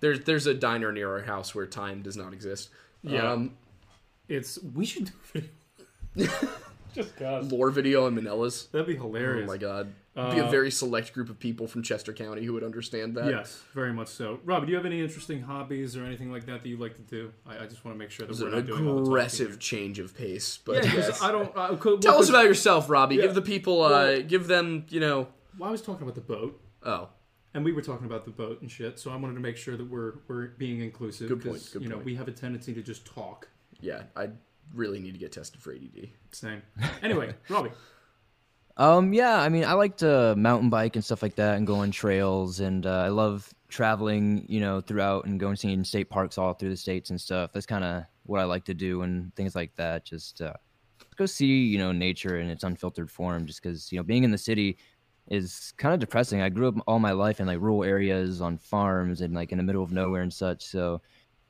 There's 0.00 0.20
there's 0.20 0.46
a 0.46 0.54
diner 0.54 0.92
near 0.92 1.10
our 1.10 1.22
house 1.22 1.52
where 1.54 1.66
time 1.66 2.02
does 2.02 2.16
not 2.16 2.32
exist. 2.32 2.70
Yeah. 3.02 3.32
Um, 3.32 3.56
It's 4.28 4.58
we 4.62 4.84
should 4.86 5.06
do 5.34 5.42
video. 6.14 6.38
just 6.94 7.16
cause 7.16 7.50
lore 7.50 7.70
video 7.70 8.06
in 8.06 8.14
Minella's. 8.14 8.66
that'd 8.66 8.86
be 8.86 8.94
hilarious. 8.96 9.48
Oh 9.48 9.52
my 9.52 9.58
God. 9.58 9.92
Be 10.16 10.38
a 10.38 10.46
Uh, 10.46 10.50
very 10.50 10.70
select 10.70 11.12
group 11.12 11.28
of 11.28 11.38
people 11.38 11.66
from 11.68 11.82
Chester 11.82 12.12
County 12.12 12.44
who 12.44 12.52
would 12.54 12.64
understand 12.64 13.14
that. 13.16 13.28
Yes, 13.30 13.62
very 13.74 13.92
much 13.92 14.08
so. 14.08 14.40
Rob, 14.44 14.64
do 14.64 14.70
you 14.70 14.76
have 14.76 14.86
any 14.86 15.00
interesting 15.00 15.42
hobbies 15.42 15.96
or 15.96 16.04
anything 16.04 16.32
like 16.32 16.46
that 16.46 16.62
that 16.62 16.68
you 16.68 16.78
like 16.78 16.94
to 16.96 17.02
do? 17.02 17.32
I, 17.46 17.64
I 17.64 17.66
just 17.66 17.84
want 17.84 17.94
to 17.94 17.98
make 17.98 18.10
sure 18.10 18.26
that 18.26 18.38
we're 18.38 18.48
an 18.48 18.54
not 18.54 18.66
doing 18.66 18.88
all 18.88 18.96
the 18.96 19.02
aggressive 19.02 19.58
change 19.58 19.98
of 19.98 20.14
pace, 20.16 20.58
but 20.64 20.84
Yeah, 20.84 20.94
yes. 20.94 21.22
I 21.22 21.30
don't. 21.30 21.52
Uh, 21.54 21.76
could, 21.76 22.00
Tell 22.02 22.14
well, 22.14 22.22
us 22.22 22.28
about 22.30 22.44
yourself, 22.46 22.88
Robbie. 22.88 23.16
Yeah. 23.16 23.22
Give 23.22 23.34
the 23.34 23.42
people, 23.42 23.82
uh, 23.82 23.90
Well- 23.90 24.22
give 24.22 24.46
them, 24.46 24.86
you 24.88 25.00
know. 25.00 25.28
Well, 25.58 25.68
I 25.68 25.72
was 25.72 25.82
talking 25.82 26.02
about 26.02 26.14
the 26.14 26.20
boat, 26.20 26.60
Oh, 26.82 27.08
and 27.54 27.64
we 27.64 27.72
were 27.72 27.82
talking 27.82 28.06
about 28.06 28.24
the 28.24 28.30
boat 28.30 28.60
and 28.62 28.70
shit. 28.70 28.98
So 28.98 29.10
I 29.10 29.16
wanted 29.16 29.34
to 29.34 29.40
make 29.40 29.56
sure 29.56 29.76
that 29.76 29.88
we're 29.88 30.14
we're 30.28 30.48
being 30.58 30.80
inclusive. 30.80 31.28
Good 31.28 31.42
point, 31.44 31.68
good 31.72 31.82
you 31.82 31.88
know, 31.88 31.96
point. 31.96 32.06
we 32.06 32.14
have 32.16 32.28
a 32.28 32.32
tendency 32.32 32.72
to 32.74 32.82
just 32.82 33.04
talk. 33.06 33.48
yeah. 33.80 34.02
I 34.16 34.28
really 34.74 34.98
need 34.98 35.12
to 35.12 35.18
get 35.18 35.32
tested 35.32 35.60
for 35.60 35.72
ADD. 35.72 36.08
Same. 36.32 36.60
Anyway, 37.02 37.34
Robbie. 37.48 37.70
Um, 38.78 39.12
yeah, 39.14 39.40
I 39.40 39.48
mean, 39.48 39.64
I 39.64 39.72
like 39.72 39.96
to 39.98 40.34
mountain 40.36 40.68
bike 40.68 40.96
and 40.96 41.04
stuff 41.04 41.22
like 41.22 41.36
that, 41.36 41.56
and 41.56 41.66
go 41.66 41.76
on 41.76 41.90
trails, 41.90 42.60
and 42.60 42.84
uh, 42.86 43.02
I 43.04 43.08
love 43.08 43.52
traveling, 43.68 44.44
you 44.48 44.60
know, 44.60 44.80
throughout 44.80 45.24
and 45.24 45.40
going 45.40 45.56
seeing 45.56 45.82
state 45.82 46.10
parks 46.10 46.36
all 46.36 46.52
through 46.52 46.68
the 46.70 46.76
states 46.76 47.10
and 47.10 47.20
stuff. 47.20 47.52
That's 47.52 47.66
kind 47.66 47.84
of 47.84 48.04
what 48.24 48.40
I 48.40 48.44
like 48.44 48.64
to 48.66 48.74
do 48.74 49.02
and 49.02 49.34
things 49.34 49.54
like 49.54 49.74
that. 49.76 50.04
Just 50.04 50.42
uh, 50.42 50.52
go 51.16 51.26
see, 51.26 51.64
you 51.64 51.78
know, 51.78 51.92
nature 51.92 52.38
in 52.38 52.50
its 52.50 52.64
unfiltered 52.64 53.10
form. 53.10 53.46
Just 53.46 53.62
because 53.62 53.90
you 53.92 53.98
know, 53.98 54.02
being 54.04 54.24
in 54.24 54.30
the 54.30 54.38
city 54.38 54.78
is 55.28 55.72
kind 55.78 55.94
of 55.94 56.00
depressing. 56.00 56.42
I 56.42 56.50
grew 56.50 56.68
up 56.68 56.74
all 56.86 56.98
my 56.98 57.12
life 57.12 57.40
in 57.40 57.46
like 57.46 57.60
rural 57.60 57.82
areas 57.84 58.40
on 58.42 58.58
farms 58.58 59.22
and 59.22 59.34
like 59.34 59.52
in 59.52 59.58
the 59.58 59.64
middle 59.64 59.82
of 59.82 59.92
nowhere 59.92 60.22
and 60.22 60.32
such. 60.32 60.64
So, 60.64 61.00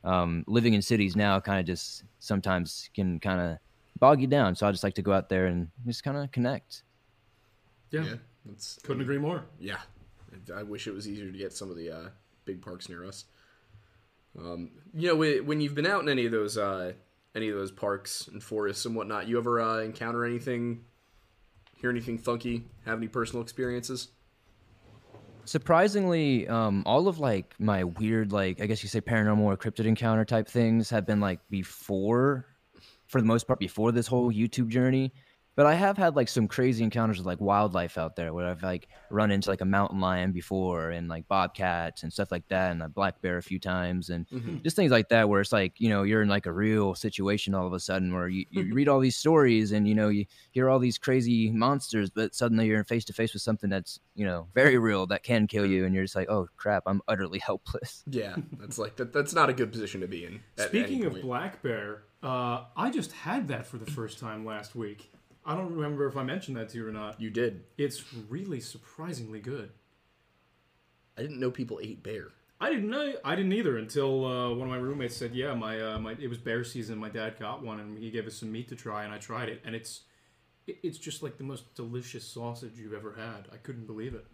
um, 0.04 0.44
living 0.46 0.74
in 0.74 0.82
cities 0.82 1.16
now 1.16 1.40
kind 1.40 1.58
of 1.60 1.66
just 1.66 2.04
sometimes 2.20 2.88
can 2.94 3.18
kind 3.20 3.40
of 3.40 3.58
bog 3.98 4.20
you 4.20 4.28
down. 4.28 4.54
So 4.54 4.66
I 4.68 4.70
just 4.70 4.84
like 4.84 4.94
to 4.94 5.02
go 5.02 5.12
out 5.12 5.28
there 5.28 5.46
and 5.46 5.70
just 5.86 6.04
kind 6.04 6.16
of 6.16 6.30
connect. 6.30 6.84
Yeah, 7.90 8.14
That's 8.44 8.78
couldn't 8.82 9.02
agree 9.02 9.18
more. 9.18 9.44
Yeah, 9.58 9.78
I 10.54 10.62
wish 10.62 10.86
it 10.86 10.94
was 10.94 11.08
easier 11.08 11.30
to 11.30 11.38
get 11.38 11.52
some 11.52 11.70
of 11.70 11.76
the 11.76 11.90
uh, 11.90 12.08
big 12.44 12.62
parks 12.62 12.88
near 12.88 13.04
us. 13.04 13.24
Um, 14.38 14.70
you 14.94 15.08
know, 15.08 15.42
when 15.42 15.60
you've 15.60 15.74
been 15.74 15.86
out 15.86 16.02
in 16.02 16.08
any 16.08 16.26
of 16.26 16.32
those 16.32 16.58
uh, 16.58 16.92
any 17.34 17.48
of 17.48 17.56
those 17.56 17.70
parks 17.70 18.28
and 18.28 18.42
forests 18.42 18.84
and 18.84 18.96
whatnot, 18.96 19.28
you 19.28 19.38
ever 19.38 19.60
uh, 19.60 19.80
encounter 19.80 20.24
anything, 20.24 20.84
hear 21.76 21.90
anything 21.90 22.18
funky, 22.18 22.64
have 22.84 22.98
any 22.98 23.08
personal 23.08 23.42
experiences? 23.42 24.08
Surprisingly, 25.44 26.48
um, 26.48 26.82
all 26.86 27.06
of 27.06 27.20
like 27.20 27.54
my 27.60 27.84
weird, 27.84 28.32
like 28.32 28.60
I 28.60 28.66
guess 28.66 28.82
you 28.82 28.88
say 28.88 29.00
paranormal 29.00 29.42
or 29.42 29.56
cryptid 29.56 29.84
encounter 29.84 30.24
type 30.24 30.48
things 30.48 30.90
have 30.90 31.06
been 31.06 31.20
like 31.20 31.38
before, 31.48 32.46
for 33.06 33.20
the 33.20 33.26
most 33.26 33.46
part, 33.46 33.60
before 33.60 33.92
this 33.92 34.06
whole 34.06 34.32
YouTube 34.32 34.68
journey. 34.68 35.12
But 35.56 35.66
I 35.66 35.74
have 35.74 35.96
had 35.96 36.16
like 36.16 36.28
some 36.28 36.46
crazy 36.46 36.84
encounters 36.84 37.18
with 37.18 37.26
like 37.26 37.40
wildlife 37.40 37.98
out 37.98 38.14
there 38.14 38.32
where 38.32 38.46
I've 38.46 38.62
like 38.62 38.88
run 39.10 39.30
into 39.30 39.48
like 39.50 39.62
a 39.62 39.64
mountain 39.64 40.00
lion 40.00 40.32
before 40.32 40.90
and 40.90 41.08
like 41.08 41.26
bobcats 41.28 42.02
and 42.02 42.12
stuff 42.12 42.30
like 42.30 42.46
that 42.48 42.72
and 42.72 42.82
a 42.82 42.88
black 42.88 43.20
bear 43.22 43.38
a 43.38 43.42
few 43.42 43.58
times 43.58 44.10
and 44.10 44.26
just 44.62 44.76
things 44.76 44.92
like 44.92 45.08
that 45.08 45.28
where 45.28 45.40
it's 45.40 45.52
like 45.52 45.72
you 45.78 45.88
know 45.88 46.02
you're 46.02 46.22
in 46.22 46.28
like 46.28 46.46
a 46.46 46.52
real 46.52 46.94
situation 46.94 47.54
all 47.54 47.66
of 47.66 47.72
a 47.72 47.80
sudden 47.80 48.12
where 48.12 48.28
you, 48.28 48.44
you 48.50 48.74
read 48.74 48.88
all 48.88 49.00
these 49.00 49.16
stories 49.16 49.72
and 49.72 49.88
you 49.88 49.94
know 49.94 50.08
you 50.08 50.26
hear 50.50 50.68
all 50.68 50.78
these 50.78 50.98
crazy 50.98 51.50
monsters 51.50 52.10
but 52.10 52.34
suddenly 52.34 52.66
you're 52.66 52.84
face 52.84 53.04
to 53.04 53.12
face 53.12 53.32
with 53.32 53.42
something 53.42 53.70
that's 53.70 53.98
you 54.14 54.26
know 54.26 54.46
very 54.54 54.78
real 54.78 55.06
that 55.06 55.22
can 55.22 55.46
kill 55.46 55.64
you 55.66 55.84
and 55.86 55.94
you're 55.94 56.04
just 56.04 56.16
like 56.16 56.28
oh 56.28 56.46
crap 56.56 56.82
i'm 56.86 57.00
utterly 57.08 57.38
helpless 57.46 58.04
Yeah, 58.06 58.36
that's 58.58 58.78
like 58.78 58.96
that. 58.96 59.12
That's 59.12 59.34
not 59.34 59.48
a 59.48 59.52
good 59.52 59.70
position 59.72 60.00
to 60.00 60.08
be 60.08 60.24
in. 60.24 60.40
Speaking 60.56 61.04
of 61.04 61.20
black 61.20 61.62
bear, 61.62 62.02
uh, 62.22 62.64
I 62.76 62.90
just 62.90 63.12
had 63.12 63.48
that 63.48 63.66
for 63.66 63.78
the 63.78 63.86
first 63.86 64.18
time 64.18 64.44
last 64.44 64.74
week. 64.74 65.10
I 65.46 65.54
don't 65.54 65.72
remember 65.74 66.06
if 66.08 66.16
I 66.16 66.24
mentioned 66.24 66.56
that 66.56 66.70
to 66.70 66.78
you 66.78 66.88
or 66.88 66.92
not. 66.92 67.20
you 67.20 67.30
did. 67.30 67.64
It's 67.78 68.02
really 68.28 68.60
surprisingly 68.60 69.40
good. 69.40 69.70
I 71.16 71.22
didn't 71.22 71.38
know 71.38 71.50
people 71.50 71.80
ate 71.82 72.02
bear. 72.02 72.28
I 72.60 72.70
didn't 72.70 72.90
know. 72.90 73.14
I 73.24 73.36
didn't 73.36 73.52
either 73.52 73.78
until 73.78 74.24
uh, 74.24 74.50
one 74.50 74.62
of 74.62 74.68
my 74.68 74.78
roommates 74.78 75.16
said, 75.16 75.34
"Yeah, 75.34 75.54
my 75.54 75.80
uh, 75.80 75.98
my 75.98 76.12
it 76.12 76.28
was 76.28 76.38
bear 76.38 76.64
season. 76.64 76.98
My 76.98 77.10
dad 77.10 77.38
got 77.38 77.62
one, 77.62 77.80
and 77.80 77.98
he 77.98 78.10
gave 78.10 78.26
us 78.26 78.34
some 78.34 78.50
meat 78.50 78.68
to 78.68 78.76
try, 78.76 79.04
and 79.04 79.12
I 79.12 79.18
tried 79.18 79.50
it, 79.50 79.62
and 79.64 79.74
it's 79.74 80.02
it, 80.66 80.78
it's 80.82 80.98
just 80.98 81.22
like 81.22 81.36
the 81.36 81.44
most 81.44 81.74
delicious 81.74 82.26
sausage 82.26 82.72
you've 82.76 82.94
ever 82.94 83.14
had. 83.14 83.48
I 83.52 83.56
couldn't 83.58 83.86
believe 83.86 84.14
it. 84.14 84.26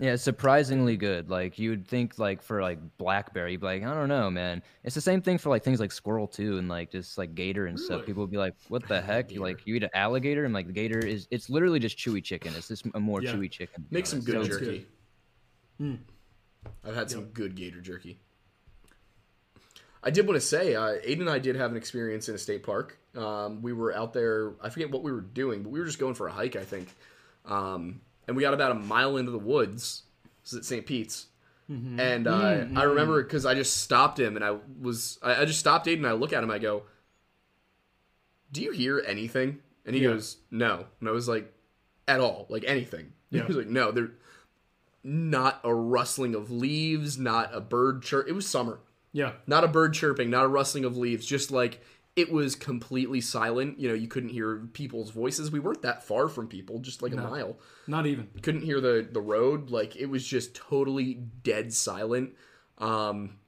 Yeah 0.00 0.14
surprisingly 0.16 0.96
good 0.96 1.28
like 1.28 1.58
you 1.58 1.70
would 1.70 1.86
think 1.86 2.18
like 2.18 2.40
for 2.42 2.62
like 2.62 2.78
blackberry 2.98 3.52
you'd 3.52 3.60
be 3.60 3.66
like 3.66 3.82
i 3.82 3.92
don't 3.92 4.08
know 4.08 4.30
man 4.30 4.62
it's 4.84 4.94
the 4.94 5.00
same 5.00 5.20
thing 5.20 5.38
for 5.38 5.48
like 5.48 5.64
things 5.64 5.80
like 5.80 5.90
squirrel 5.90 6.26
too 6.28 6.58
and 6.58 6.68
like 6.68 6.90
just 6.92 7.18
like 7.18 7.34
gator 7.34 7.66
and 7.66 7.78
stuff 7.78 7.96
Really? 7.96 8.06
people 8.06 8.22
would 8.22 8.30
be 8.30 8.36
like 8.36 8.54
what 8.68 8.86
the 8.86 9.00
heck 9.10 9.32
you 9.32 9.40
like 9.40 9.66
you 9.66 9.74
eat 9.74 9.82
an 9.82 9.90
alligator 9.94 10.44
and 10.44 10.54
like 10.54 10.66
the 10.68 10.72
gator 10.72 10.98
is 10.98 11.26
it's 11.30 11.50
literally 11.50 11.78
just 11.80 11.98
chewy 11.98 12.22
chicken 12.22 12.52
it's 12.56 12.68
just 12.68 12.86
a 12.94 13.00
more 13.00 13.22
Yeah. 13.22 13.32
chewy 13.34 13.50
chicken 13.50 13.82
to 13.82 13.88
be 13.90 13.94
Make 13.96 14.06
some 14.06 14.18
honest. 14.20 14.26
good 14.28 14.34
So 14.34 14.52
it's 14.52 14.66
jerky. 14.66 14.86
Hmm. 15.78 15.94
I've 16.84 16.94
had 16.94 17.10
some 17.10 17.24
good 17.26 17.54
gator 17.56 17.80
jerky. 17.80 18.20
I 20.02 20.10
did 20.10 20.26
want 20.26 20.36
to 20.40 20.46
say, 20.46 20.74
uh, 20.76 20.94
Aiden 21.06 21.20
and 21.20 21.30
I 21.30 21.38
did 21.40 21.56
have 21.56 21.70
an 21.72 21.76
experience 21.76 22.28
in 22.28 22.34
a 22.34 22.38
state 22.38 22.62
park. 22.62 22.98
Um, 23.16 23.62
we 23.62 23.72
were 23.72 23.92
out 23.94 24.12
there. 24.12 24.54
I 24.62 24.68
forget 24.70 24.90
what 24.90 25.02
we 25.02 25.10
were 25.10 25.20
doing, 25.20 25.62
but 25.62 25.70
we 25.70 25.80
were 25.80 25.86
just 25.86 25.98
going 25.98 26.14
for 26.14 26.28
a 26.28 26.32
hike, 26.32 26.54
I 26.56 26.62
think. 26.64 26.88
Um, 27.44 28.00
and 28.28 28.36
we 28.36 28.42
got 28.44 28.54
about 28.54 28.70
a 28.70 28.74
mile 28.76 29.16
into 29.16 29.32
the 29.32 29.38
woods. 29.38 30.02
This 30.44 30.52
is 30.52 30.58
at 30.60 30.64
St. 30.64 30.86
Pete's. 30.86 31.26
And 31.70 32.26
uh, 32.26 32.64
I 32.76 32.84
remember 32.84 33.22
because 33.22 33.44
I 33.44 33.54
just 33.54 33.78
stopped 33.78 34.18
him, 34.18 34.36
and 34.36 34.44
I 34.44 34.56
was 34.80 35.18
I, 35.22 35.42
I 35.42 35.44
just 35.44 35.58
stopped 35.58 35.86
Aiden. 35.86 35.96
and 35.98 36.06
I 36.06 36.12
look 36.12 36.32
at 36.32 36.42
him. 36.42 36.50
I 36.50 36.58
go, 36.58 36.84
"Do 38.52 38.62
you 38.62 38.70
hear 38.72 39.02
anything?" 39.06 39.58
And 39.84 39.94
he 39.94 40.02
Yeah. 40.02 40.10
goes, 40.10 40.38
"No." 40.50 40.86
And 41.00 41.08
I 41.08 41.12
was 41.12 41.28
like, 41.28 41.52
"At 42.06 42.20
all? 42.20 42.46
Like 42.48 42.64
anything?" 42.66 43.12
Yeah. 43.30 43.42
He 43.42 43.48
was 43.48 43.56
like, 43.58 43.66
"No." 43.66 43.90
There, 43.90 44.12
not 45.04 45.60
a 45.64 45.74
rustling 45.74 46.34
of 46.34 46.50
leaves, 46.50 47.18
not 47.18 47.54
a 47.54 47.60
bird 47.60 48.02
chirp. 48.02 48.26
It 48.28 48.32
was 48.32 48.46
summer. 48.46 48.80
Yeah, 49.12 49.32
Not 49.46 49.64
a 49.64 49.68
bird 49.68 49.94
chirping, 49.94 50.28
not 50.30 50.44
a 50.44 50.48
rustling 50.48 50.84
of 50.86 50.96
leaves. 50.96 51.26
Just 51.26 51.50
like 51.50 51.82
it 52.18 52.32
was 52.32 52.56
completely 52.56 53.20
silent. 53.20 53.78
You 53.78 53.88
know, 53.88 53.94
you 53.94 54.08
couldn't 54.08 54.30
hear 54.30 54.66
people's 54.72 55.10
voices. 55.10 55.52
We 55.52 55.60
weren't 55.60 55.82
that 55.82 56.02
far 56.02 56.28
from 56.28 56.48
people, 56.48 56.80
just 56.80 57.00
like 57.00 57.12
a 57.12 57.16
mile. 57.16 57.58
not 57.86 58.06
even. 58.06 58.28
Couldn't 58.42 58.62
hear 58.62 58.80
the 58.80 59.06
the 59.10 59.20
road. 59.20 59.70
Like 59.70 59.94
it 59.94 60.06
was 60.06 60.26
just 60.26 60.54
totally 60.54 61.14
dead 61.14 61.72
silent. 61.72 62.34
Um, 62.78 63.38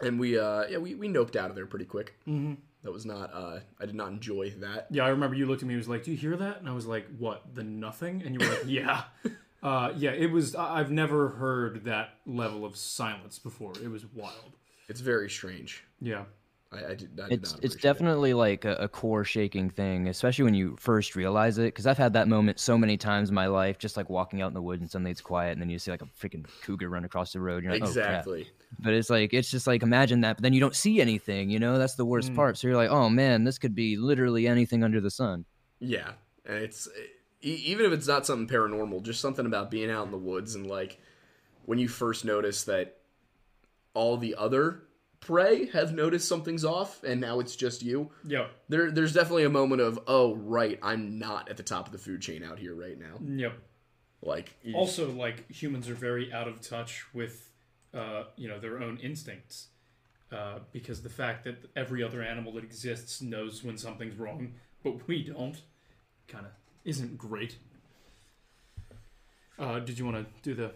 and 0.00 0.20
we 0.20 0.38
uh 0.38 0.64
yeah 0.68 0.76
we 0.78 0.94
we 0.94 1.08
noped 1.08 1.36
out 1.36 1.48
of 1.48 1.56
there 1.56 1.66
pretty 1.66 1.86
quick. 1.86 2.14
Mm-hmm. 2.28 2.54
That 2.82 2.92
was 2.92 3.06
not 3.06 3.32
uh 3.32 3.60
I 3.80 3.86
did 3.86 3.94
not 3.94 4.08
enjoy 4.08 4.50
that. 4.58 4.88
Yeah, 4.90 5.04
I 5.06 5.08
remember 5.08 5.34
you 5.36 5.46
looked 5.46 5.62
at 5.62 5.68
me 5.68 5.74
and 5.74 5.80
was 5.80 5.88
like, 5.88 6.04
"Do 6.04 6.10
you 6.10 6.18
hear 6.18 6.36
that?" 6.36 6.58
And 6.58 6.68
I 6.68 6.72
was 6.72 6.86
like, 6.86 7.06
"What? 7.18 7.54
The 7.54 7.64
nothing?" 7.64 8.22
And 8.24 8.34
you 8.34 8.46
were 8.46 8.52
like, 8.52 8.64
"Yeah." 8.66 9.04
Uh, 9.62 9.92
yeah, 9.96 10.10
it 10.10 10.30
was. 10.30 10.54
I've 10.54 10.90
never 10.90 11.30
heard 11.30 11.84
that 11.84 12.10
level 12.26 12.64
of 12.66 12.76
silence 12.76 13.38
before. 13.38 13.72
It 13.82 13.90
was 13.90 14.04
wild. 14.14 14.52
It's 14.88 15.00
very 15.00 15.28
strange. 15.30 15.82
Yeah. 16.00 16.24
I, 16.72 16.76
I 16.78 16.94
did, 16.94 17.18
I 17.20 17.28
did 17.28 17.42
It's 17.42 17.50
not 17.50 17.58
it's 17.64 17.74
appreciate 17.74 17.76
it. 17.76 17.82
definitely 17.82 18.34
like 18.34 18.64
a, 18.64 18.74
a 18.76 18.88
core 18.88 19.24
shaking 19.24 19.70
thing, 19.70 20.08
especially 20.08 20.44
when 20.44 20.54
you 20.54 20.76
first 20.78 21.16
realize 21.16 21.58
it. 21.58 21.66
Because 21.66 21.86
I've 21.86 21.98
had 21.98 22.12
that 22.14 22.28
moment 22.28 22.58
so 22.58 22.76
many 22.76 22.96
times 22.96 23.28
in 23.28 23.34
my 23.34 23.46
life, 23.46 23.78
just 23.78 23.96
like 23.96 24.10
walking 24.10 24.42
out 24.42 24.48
in 24.48 24.54
the 24.54 24.62
woods 24.62 24.82
and 24.82 24.90
suddenly 24.90 25.10
it's 25.10 25.20
quiet, 25.20 25.52
and 25.52 25.60
then 25.60 25.70
you 25.70 25.78
see 25.78 25.90
like 25.90 26.02
a 26.02 26.06
freaking 26.06 26.44
cougar 26.62 26.88
run 26.88 27.04
across 27.04 27.32
the 27.32 27.40
road. 27.40 27.62
You're 27.62 27.72
like, 27.72 27.82
oh, 27.82 27.92
crap. 27.92 28.06
exactly. 28.06 28.48
But 28.80 28.94
it's 28.94 29.10
like 29.10 29.32
it's 29.32 29.50
just 29.50 29.66
like 29.66 29.82
imagine 29.82 30.20
that, 30.22 30.36
but 30.36 30.42
then 30.42 30.52
you 30.52 30.60
don't 30.60 30.74
see 30.74 31.00
anything. 31.00 31.50
You 31.50 31.58
know, 31.58 31.78
that's 31.78 31.94
the 31.94 32.04
worst 32.04 32.32
Mm. 32.32 32.36
part. 32.36 32.58
So 32.58 32.66
you're 32.68 32.76
like, 32.76 32.90
oh 32.90 33.08
man, 33.08 33.44
this 33.44 33.58
could 33.58 33.74
be 33.74 33.96
literally 33.96 34.46
anything 34.46 34.82
under 34.82 35.00
the 35.00 35.10
sun. 35.10 35.44
Yeah, 35.78 36.12
and 36.44 36.56
it's 36.58 36.88
e- 37.42 37.48
even 37.66 37.86
if 37.86 37.92
it's 37.92 38.08
not 38.08 38.26
something 38.26 38.48
paranormal, 38.54 39.02
just 39.02 39.20
something 39.20 39.46
about 39.46 39.70
being 39.70 39.90
out 39.90 40.04
in 40.06 40.10
the 40.10 40.18
woods 40.18 40.54
and 40.54 40.66
like 40.66 40.98
when 41.64 41.78
you 41.78 41.88
first 41.88 42.24
notice 42.24 42.64
that 42.64 42.96
all 43.94 44.16
the 44.16 44.34
other 44.36 44.82
prey 45.20 45.66
have 45.66 45.92
noticed 45.92 46.28
something's 46.28 46.64
off, 46.64 47.02
and 47.02 47.20
now 47.20 47.40
it's 47.40 47.56
just 47.56 47.82
you. 47.82 48.10
Yep. 48.24 48.50
There, 48.68 48.90
there's 48.90 49.12
definitely 49.12 49.44
a 49.44 49.50
moment 49.50 49.80
of, 49.80 49.98
oh 50.06 50.34
right, 50.34 50.78
I'm 50.82 51.18
not 51.18 51.48
at 51.48 51.56
the 51.56 51.62
top 51.62 51.86
of 51.86 51.92
the 51.92 51.98
food 51.98 52.20
chain 52.20 52.44
out 52.44 52.58
here 52.58 52.74
right 52.74 52.98
now. 52.98 53.18
Yep. 53.24 53.58
Like, 54.22 54.54
Also, 54.74 55.10
like 55.12 55.48
humans 55.50 55.88
are 55.88 55.94
very 55.94 56.32
out 56.32 56.48
of 56.48 56.60
touch 56.60 57.04
with, 57.14 57.50
uh, 57.94 58.24
you 58.36 58.48
know, 58.48 58.58
their 58.58 58.82
own 58.82 58.98
instincts, 58.98 59.68
uh, 60.32 60.60
because 60.72 61.02
the 61.02 61.08
fact 61.08 61.44
that 61.44 61.56
every 61.76 62.02
other 62.02 62.22
animal 62.22 62.52
that 62.54 62.64
exists 62.64 63.22
knows 63.22 63.62
when 63.62 63.76
something's 63.78 64.16
wrong, 64.16 64.54
but 64.82 65.06
we 65.06 65.22
don't, 65.22 65.60
kind 66.28 66.46
of 66.46 66.52
isn't 66.84 67.18
great. 67.18 67.56
Uh, 69.58 69.78
did 69.80 69.98
you 69.98 70.04
want 70.04 70.16
to 70.16 70.26
do 70.42 70.54
the 70.54 70.72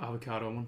avocado 0.00 0.50
one? 0.50 0.66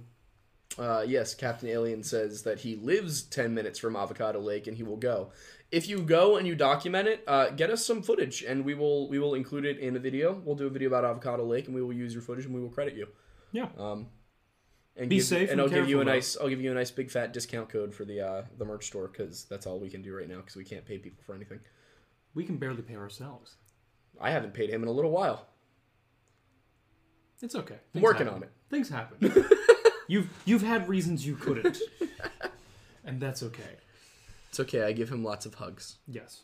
Uh, 0.78 1.04
yes, 1.06 1.34
Captain 1.34 1.68
Alien 1.68 2.02
says 2.02 2.42
that 2.44 2.60
he 2.60 2.76
lives 2.76 3.22
10 3.22 3.52
minutes 3.52 3.78
from 3.78 3.96
Avocado 3.96 4.38
Lake 4.38 4.68
and 4.68 4.76
he 4.76 4.84
will 4.84 4.96
go. 4.96 5.32
If 5.72 5.88
you 5.88 6.00
go 6.00 6.36
and 6.36 6.46
you 6.46 6.54
document 6.54 7.08
it, 7.08 7.24
uh, 7.26 7.50
get 7.50 7.70
us 7.70 7.84
some 7.84 8.02
footage 8.02 8.42
and 8.42 8.64
we 8.64 8.74
will 8.74 9.08
we 9.08 9.18
will 9.18 9.34
include 9.34 9.64
it 9.64 9.78
in 9.78 9.96
a 9.96 9.98
video. 9.98 10.40
We'll 10.44 10.54
do 10.54 10.66
a 10.66 10.70
video 10.70 10.88
about 10.88 11.04
Avocado 11.04 11.44
Lake 11.44 11.66
and 11.66 11.74
we 11.74 11.82
will 11.82 11.92
use 11.92 12.14
your 12.14 12.22
footage 12.22 12.44
and 12.44 12.54
we 12.54 12.60
will 12.60 12.70
credit 12.70 12.94
you. 12.94 13.08
Yeah. 13.52 13.68
Um, 13.76 14.06
and 14.96 15.10
Be 15.10 15.16
give, 15.16 15.24
safe 15.24 15.50
and 15.50 15.60
and 15.60 15.60
I'll 15.60 15.68
give 15.68 15.88
you 15.88 16.00
a 16.00 16.04
nice 16.04 16.36
I'll 16.40 16.48
give 16.48 16.60
you 16.60 16.70
a 16.70 16.74
nice 16.74 16.90
big 16.90 17.10
fat 17.10 17.32
discount 17.32 17.68
code 17.68 17.94
for 17.94 18.04
the 18.04 18.20
uh, 18.20 18.42
the 18.56 18.64
merch 18.64 18.86
store 18.86 19.08
because 19.08 19.44
that's 19.44 19.66
all 19.66 19.78
we 19.78 19.90
can 19.90 20.00
do 20.00 20.14
right 20.14 20.28
now 20.28 20.36
because 20.36 20.56
we 20.56 20.64
can't 20.64 20.86
pay 20.86 20.98
people 20.98 21.22
for 21.26 21.34
anything. 21.34 21.60
We 22.34 22.44
can 22.44 22.56
barely 22.56 22.82
pay 22.82 22.96
ourselves. 22.96 23.56
I 24.20 24.30
haven't 24.30 24.54
paid 24.54 24.70
him 24.70 24.82
in 24.82 24.88
a 24.88 24.92
little 24.92 25.10
while. 25.10 25.48
It's 27.42 27.54
okay. 27.54 27.76
I'm 27.94 28.00
working 28.00 28.26
happen. 28.26 28.42
on 28.42 28.42
it. 28.44 28.52
Things 28.70 28.88
happen. 28.88 29.44
you've 30.08 30.28
you've 30.44 30.62
had 30.62 30.88
reasons 30.88 31.24
you 31.24 31.36
couldn't, 31.36 31.78
and 33.04 33.20
that's 33.20 33.42
okay. 33.44 33.76
It's 34.48 34.58
okay. 34.60 34.82
I 34.82 34.92
give 34.92 35.08
him 35.10 35.22
lots 35.22 35.46
of 35.46 35.54
hugs. 35.54 35.98
Yes. 36.08 36.40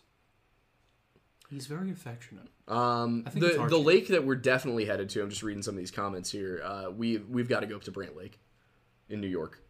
He's 1.51 1.67
very 1.67 1.91
affectionate. 1.91 2.49
Um, 2.69 3.25
I 3.27 3.31
think 3.31 3.45
it's 3.45 3.57
the 3.57 3.67
the 3.67 3.79
lake 3.79 4.09
that 4.09 4.25
we're 4.25 4.35
definitely 4.37 4.87
headed 4.87 5.09
to. 5.11 5.23
I'm 5.23 5.31
just 5.31 5.43
reading 5.43 5.63
some 5.63 5.75
of 5.75 5.79
these 5.79 5.91
comments 5.91 6.31
here. 6.31 6.61
Uh, 6.65 6.91
we 6.91 7.19
we've 7.19 7.49
got 7.49 7.61
to 7.61 7.67
go 7.67 7.77
up 7.77 7.85
to 7.85 7.91
Brant 7.93 8.17
Lake, 8.17 8.39
in 9.09 9.21
New 9.21 9.29
York. 9.29 9.61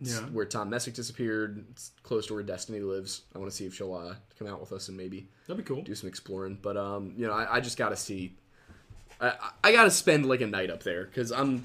It's 0.00 0.14
Yeah. 0.18 0.26
where 0.26 0.44
Tom 0.46 0.70
Messick 0.70 0.94
disappeared. 0.94 1.64
It's 1.70 1.92
close 2.02 2.26
to 2.28 2.34
where 2.34 2.42
Destiny 2.42 2.80
lives. 2.80 3.22
I 3.34 3.38
want 3.38 3.50
to 3.50 3.56
see 3.56 3.64
if 3.66 3.74
she'll 3.74 3.94
uh, 3.94 4.14
come 4.38 4.48
out 4.48 4.60
with 4.60 4.72
us 4.72 4.88
and 4.88 4.96
maybe 4.96 5.28
That'd 5.46 5.64
be 5.64 5.68
cool. 5.74 5.82
do 5.82 5.94
some 5.94 6.08
exploring. 6.08 6.58
But 6.60 6.76
um, 6.76 7.14
you 7.16 7.26
know, 7.26 7.32
I, 7.32 7.56
I 7.56 7.60
just 7.60 7.76
got 7.78 7.90
to 7.90 7.96
see. 7.96 8.36
I 9.20 9.34
I 9.62 9.72
got 9.72 9.84
to 9.84 9.90
spend 9.90 10.26
like 10.26 10.40
a 10.40 10.46
night 10.46 10.70
up 10.70 10.82
there 10.82 11.04
because 11.04 11.30
I'm. 11.32 11.64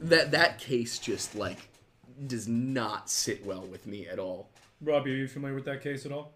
That 0.00 0.30
that 0.32 0.58
case 0.58 0.98
just 0.98 1.34
like 1.34 1.68
does 2.26 2.48
not 2.48 3.08
sit 3.10 3.44
well 3.44 3.62
with 3.62 3.86
me 3.86 4.06
at 4.06 4.18
all. 4.18 4.50
Robbie, 4.80 5.12
are 5.12 5.16
you 5.16 5.28
familiar 5.28 5.54
with 5.54 5.66
that 5.66 5.82
case 5.82 6.06
at 6.06 6.12
all? 6.12 6.32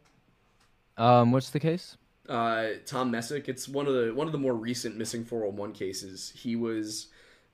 Um, 0.97 1.33
what's 1.33 1.51
the 1.51 1.61
case? 1.61 1.97
uh, 2.29 2.67
Tom 2.87 3.11
Messick. 3.11 3.49
It's 3.49 3.69
one 3.69 3.87
of 3.87 3.95
the 3.95 4.15
one 4.15 4.27
of 4.27 4.33
the 4.33 4.39
more 4.39 4.55
recent 4.55 4.97
missing 4.97 5.25
411 5.25 5.75
cases. 5.75 6.33
He 6.35 6.57
was 6.57 7.09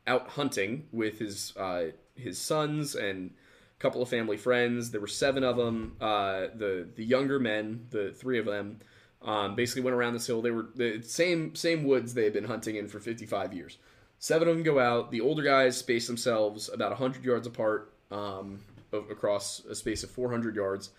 out 0.07 0.29
hunting 0.29 0.87
with 0.93 1.19
his 1.19 1.55
uh, 1.57 1.87
his 2.15 2.39
sons 2.39 2.95
and 2.95 3.31
a 3.31 3.81
couple 3.81 4.03
of 4.03 4.09
family 4.09 4.37
friends. 4.37 4.91
There 4.91 5.01
were 5.01 5.07
seven 5.07 5.45
of 5.45 5.57
them. 5.57 5.97
Uh, 6.01 6.49
the 6.55 6.89
the 6.95 7.05
younger 7.05 7.39
men, 7.39 7.87
the 7.91 8.13
three 8.13 8.39
of 8.39 8.47
them, 8.47 8.81
um, 9.23 9.55
basically 9.55 9.83
went 9.83 9.97
around 9.97 10.13
this 10.15 10.27
hill. 10.27 10.43
They 10.43 10.51
were 10.51 10.69
the 10.75 11.03
same 11.03 11.55
same 11.55 11.85
woods 11.85 12.15
they 12.15 12.25
had 12.25 12.33
been 12.33 12.45
hunting 12.45 12.77
in 12.77 12.89
for 12.89 13.01
55 13.01 13.53
years. 13.53 13.79
Seven 14.21 14.49
of 14.49 14.55
them 14.55 14.63
go 14.63 14.79
out. 14.79 15.11
The 15.11 15.23
older 15.23 15.43
guys 15.43 15.79
space 15.79 16.07
themselves 16.07 16.69
about 16.69 16.91
100 16.91 17.25
yards 17.25 17.47
apart 17.47 17.93
um, 18.11 18.61
across 18.93 19.65
a 19.65 19.75
space 19.75 20.05
of 20.05 20.11
400 20.11 20.55
yards. 20.55 20.91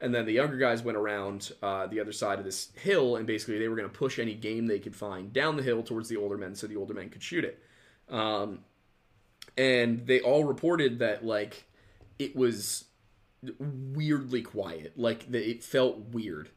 And 0.00 0.14
then 0.14 0.26
the 0.26 0.32
younger 0.32 0.56
guys 0.56 0.84
went 0.84 0.96
around 0.96 1.50
uh, 1.60 1.88
the 1.88 1.98
other 1.98 2.12
side 2.12 2.38
of 2.38 2.44
this 2.44 2.70
hill, 2.80 3.16
and 3.16 3.26
basically 3.26 3.58
they 3.58 3.66
were 3.66 3.74
going 3.74 3.88
to 3.90 3.94
push 3.94 4.20
any 4.20 4.34
game 4.34 4.68
they 4.68 4.78
could 4.78 4.94
find 4.94 5.32
down 5.32 5.56
the 5.56 5.62
hill 5.64 5.82
towards 5.82 6.08
the 6.08 6.16
older 6.16 6.38
men, 6.38 6.54
so 6.54 6.68
the 6.68 6.76
older 6.76 6.94
men 6.94 7.10
could 7.10 7.22
shoot 7.22 7.44
it. 7.44 7.60
Um, 8.08 8.60
and 9.56 10.06
they 10.06 10.20
all 10.20 10.44
reported 10.44 11.00
that 11.00 11.26
like 11.26 11.64
it 12.20 12.36
was 12.36 12.84
weirdly 13.58 14.42
quiet, 14.42 14.92
like 14.96 15.28
that 15.32 15.50
it 15.50 15.64
felt 15.64 15.98
weird. 15.98 16.50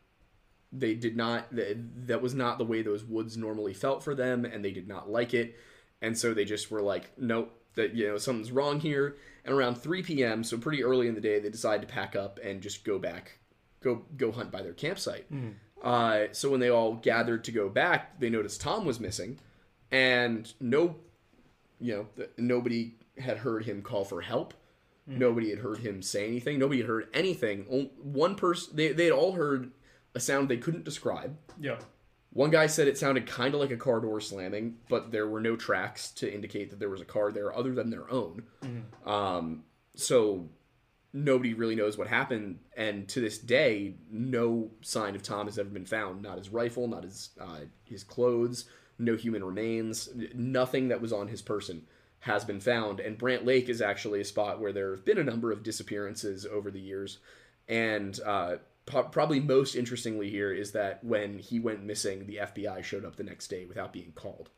They 0.71 0.93
did 0.93 1.17
not 1.17 1.47
that 1.51 2.21
was 2.21 2.35
not 2.35 2.59
the 2.59 2.63
way 2.63 2.83
those 2.83 3.03
woods 3.03 3.37
normally 3.37 3.73
felt 3.73 4.03
for 4.03 4.13
them, 4.13 4.45
and 4.45 4.63
they 4.63 4.71
did 4.71 4.87
not 4.87 5.09
like 5.09 5.33
it, 5.33 5.57
and 6.01 6.17
so 6.17 6.33
they 6.33 6.45
just 6.45 6.71
were 6.71 6.81
like, 6.81 7.11
nope, 7.17 7.51
that 7.75 7.93
you 7.93 8.07
know 8.07 8.17
something's 8.17 8.51
wrong 8.51 8.79
here. 8.79 9.15
And 9.45 9.55
around 9.55 9.75
3 9.75 10.03
p.m., 10.03 10.43
so 10.43 10.57
pretty 10.57 10.83
early 10.83 11.07
in 11.07 11.15
the 11.15 11.21
day, 11.21 11.39
they 11.39 11.49
decide 11.49 11.81
to 11.81 11.87
pack 11.87 12.15
up 12.15 12.39
and 12.43 12.61
just 12.61 12.83
go 12.83 12.99
back, 12.99 13.39
go 13.81 14.03
go 14.17 14.31
hunt 14.31 14.51
by 14.51 14.61
their 14.61 14.73
campsite. 14.73 15.25
Uh, 15.83 16.25
so 16.31 16.49
when 16.51 16.59
they 16.59 16.69
all 16.69 16.93
gathered 16.93 17.43
to 17.45 17.51
go 17.51 17.67
back, 17.69 18.19
they 18.19 18.29
noticed 18.29 18.61
Tom 18.61 18.85
was 18.85 18.99
missing, 18.99 19.39
and 19.91 20.53
no, 20.59 20.95
you 21.79 21.93
know, 21.95 22.07
th- 22.15 22.29
nobody 22.37 22.93
had 23.17 23.37
heard 23.37 23.65
him 23.65 23.81
call 23.81 24.03
for 24.05 24.21
help. 24.21 24.53
Nobody 25.07 25.49
had 25.49 25.59
heard 25.59 25.79
him 25.79 26.01
say 26.03 26.27
anything. 26.27 26.59
Nobody 26.59 26.79
had 26.81 26.87
heard 26.87 27.07
anything. 27.13 27.89
One 28.01 28.35
person, 28.35 28.75
they 28.75 28.89
they 28.93 29.05
had 29.05 29.13
all 29.13 29.33
heard 29.33 29.71
a 30.13 30.19
sound 30.19 30.47
they 30.47 30.57
couldn't 30.57 30.85
describe. 30.85 31.35
Yeah. 31.59 31.79
One 32.33 32.49
guy 32.49 32.67
said 32.67 32.87
it 32.87 32.97
sounded 32.97 33.27
kind 33.27 33.53
of 33.53 33.59
like 33.59 33.71
a 33.71 33.77
car 33.77 33.99
door 33.99 34.21
slamming, 34.21 34.77
but 34.87 35.11
there 35.11 35.27
were 35.27 35.41
no 35.41 35.57
tracks 35.57 36.11
to 36.11 36.33
indicate 36.33 36.69
that 36.69 36.79
there 36.79 36.89
was 36.89 37.01
a 37.01 37.05
car 37.05 37.31
there 37.31 37.53
other 37.53 37.73
than 37.73 37.89
their 37.89 38.09
own. 38.09 38.43
Um, 39.05 39.63
so 39.95 40.47
nobody 41.13 41.53
really 41.53 41.75
knows 41.75 41.97
what 41.97 42.07
happened, 42.07 42.59
and 42.77 43.07
to 43.09 43.19
this 43.19 43.37
day, 43.37 43.95
no 44.09 44.71
sign 44.81 45.15
of 45.15 45.23
Tom 45.23 45.47
has 45.47 45.59
ever 45.59 45.69
been 45.69 45.85
found. 45.85 46.21
Not 46.21 46.37
his 46.37 46.49
rifle, 46.49 46.87
not 46.87 47.03
his 47.03 47.31
uh, 47.39 47.65
his 47.83 48.03
clothes, 48.03 48.65
no 48.97 49.17
human 49.17 49.43
remains, 49.43 50.07
nothing 50.33 50.87
that 50.87 51.01
was 51.01 51.11
on 51.11 51.27
his 51.27 51.41
person 51.41 51.85
has 52.19 52.45
been 52.45 52.61
found. 52.61 53.01
And 53.01 53.17
Brant 53.17 53.45
Lake 53.45 53.67
is 53.67 53.81
actually 53.81 54.21
a 54.21 54.25
spot 54.25 54.61
where 54.61 54.71
there 54.71 54.91
have 54.91 55.03
been 55.03 55.17
a 55.17 55.23
number 55.23 55.51
of 55.51 55.63
disappearances 55.63 56.45
over 56.45 56.71
the 56.71 56.79
years, 56.79 57.17
and 57.67 58.17
uh, 58.25 58.55
probably 58.85 59.39
most 59.39 59.75
interestingly 59.75 60.29
here 60.29 60.51
is 60.51 60.71
that 60.71 61.03
when 61.03 61.37
he 61.39 61.59
went 61.59 61.83
missing, 61.83 62.25
the 62.25 62.37
FBI 62.37 62.83
showed 62.83 63.05
up 63.05 63.15
the 63.15 63.23
next 63.23 63.47
day 63.47 63.65
without 63.65 63.93
being 63.93 64.11
called. 64.13 64.49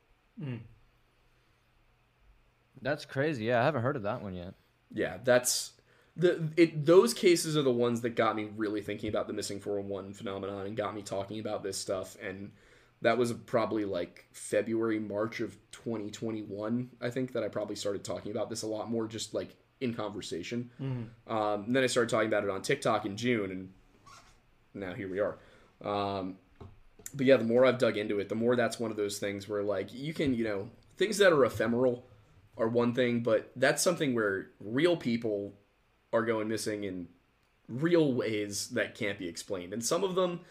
That's 2.81 3.05
crazy. 3.05 3.45
Yeah, 3.45 3.61
I 3.61 3.65
haven't 3.65 3.83
heard 3.83 3.95
of 3.95 4.03
that 4.03 4.21
one 4.21 4.33
yet. 4.33 4.55
Yeah, 4.91 5.17
that's 5.23 5.73
the 6.15 6.49
it. 6.57 6.85
Those 6.85 7.13
cases 7.13 7.57
are 7.57 7.61
the 7.61 7.71
ones 7.71 8.01
that 8.01 8.11
got 8.11 8.35
me 8.35 8.49
really 8.55 8.81
thinking 8.81 9.09
about 9.09 9.27
the 9.27 9.33
missing 9.33 9.59
411 9.59 10.13
phenomenon 10.13 10.65
and 10.65 10.77
got 10.77 10.93
me 10.95 11.01
talking 11.01 11.39
about 11.39 11.63
this 11.63 11.77
stuff. 11.77 12.17
And 12.21 12.51
that 13.01 13.17
was 13.17 13.33
probably 13.33 13.85
like 13.85 14.25
February, 14.31 14.99
March 14.99 15.39
of 15.39 15.57
2021. 15.71 16.89
I 17.01 17.09
think 17.09 17.33
that 17.33 17.43
I 17.43 17.47
probably 17.47 17.75
started 17.75 18.03
talking 18.03 18.31
about 18.31 18.49
this 18.49 18.63
a 18.63 18.67
lot 18.67 18.89
more, 18.89 19.07
just 19.07 19.33
like 19.33 19.55
in 19.81 19.93
conversation. 19.93 20.69
Um, 21.27 21.63
and 21.65 21.75
then 21.75 21.83
I 21.83 21.87
started 21.87 22.09
talking 22.09 22.27
about 22.27 22.43
it 22.43 22.49
on 22.49 22.61
TikTok 22.61 23.05
in 23.05 23.17
June, 23.17 23.51
and 23.51 23.73
now 24.73 24.93
here 24.93 25.09
we 25.09 25.19
are. 25.19 25.37
Um, 25.83 26.37
but 27.13 27.25
yeah, 27.25 27.37
the 27.37 27.43
more 27.43 27.65
I've 27.65 27.77
dug 27.77 27.97
into 27.97 28.19
it, 28.19 28.29
the 28.29 28.35
more 28.35 28.55
that's 28.55 28.79
one 28.79 28.91
of 28.91 28.97
those 28.97 29.19
things 29.19 29.47
where 29.47 29.63
like 29.63 29.93
you 29.93 30.13
can, 30.13 30.33
you 30.33 30.43
know, 30.43 30.69
things 30.97 31.17
that 31.17 31.33
are 31.33 31.45
ephemeral 31.45 32.07
are 32.57 32.67
one 32.67 32.93
thing, 32.93 33.21
but 33.21 33.51
that's 33.55 33.81
something 33.81 34.13
where 34.13 34.47
real 34.59 34.95
people 34.97 35.53
are 36.11 36.23
going 36.23 36.47
missing 36.47 36.83
in 36.83 37.07
real 37.67 38.13
ways 38.13 38.69
that 38.69 38.95
can't 38.95 39.19
be 39.19 39.27
explained. 39.27 39.73
And 39.73 39.83
some 39.83 40.03
of 40.03 40.15
them 40.15 40.41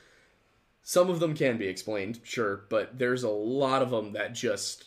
some 0.83 1.09
of 1.09 1.21
them 1.21 1.35
can 1.35 1.59
be 1.59 1.69
explained, 1.69 2.21
sure, 2.25 2.65
but 2.69 2.99
there's 2.99 3.23
a 3.23 3.31
lot 3.31 3.83
of 3.83 3.91
them 3.91 4.13
that 4.15 4.35
just 4.35 4.87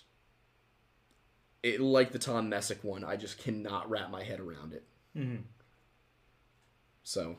it, 1.64 1.80
like 1.80 2.12
the 2.12 2.20
Tom 2.20 2.50
Messick 2.50 2.84
one, 2.84 3.04
I 3.04 3.16
just 3.16 3.40
cannot 3.40 3.90
wrap 3.90 4.12
my 4.12 4.24
head 4.24 4.40
around 4.40 4.74
it. 4.74 4.84
So 7.04 7.38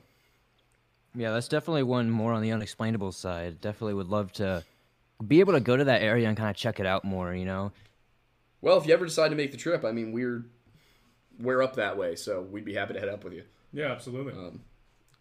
Yeah, 1.16 1.32
that's 1.32 1.48
definitely 1.48 1.82
one 1.82 2.10
more 2.10 2.32
on 2.32 2.42
the 2.42 2.52
unexplainable 2.52 3.12
side. 3.12 3.60
Definitely 3.60 3.94
would 3.94 4.08
love 4.08 4.32
to 4.34 4.62
be 5.26 5.40
able 5.40 5.54
to 5.54 5.60
go 5.60 5.76
to 5.76 5.84
that 5.84 6.02
area 6.02 6.28
and 6.28 6.36
kind 6.36 6.50
of 6.50 6.56
check 6.56 6.78
it 6.78 6.86
out 6.86 7.04
more. 7.04 7.34
You 7.34 7.46
know. 7.46 7.72
Well, 8.60 8.78
if 8.78 8.86
you 8.86 8.92
ever 8.94 9.06
decide 9.06 9.30
to 9.30 9.36
make 9.36 9.50
the 9.50 9.56
trip, 9.56 9.84
I 9.84 9.92
mean, 9.92 10.12
we're 10.12 10.44
we're 11.40 11.62
up 11.62 11.76
that 11.76 11.96
way, 11.96 12.16
so 12.16 12.42
we'd 12.42 12.64
be 12.64 12.74
happy 12.74 12.94
to 12.94 13.00
head 13.00 13.08
up 13.08 13.24
with 13.24 13.32
you. 13.32 13.44
Yeah, 13.72 13.92
absolutely. 13.92 14.32
Um, 14.34 14.60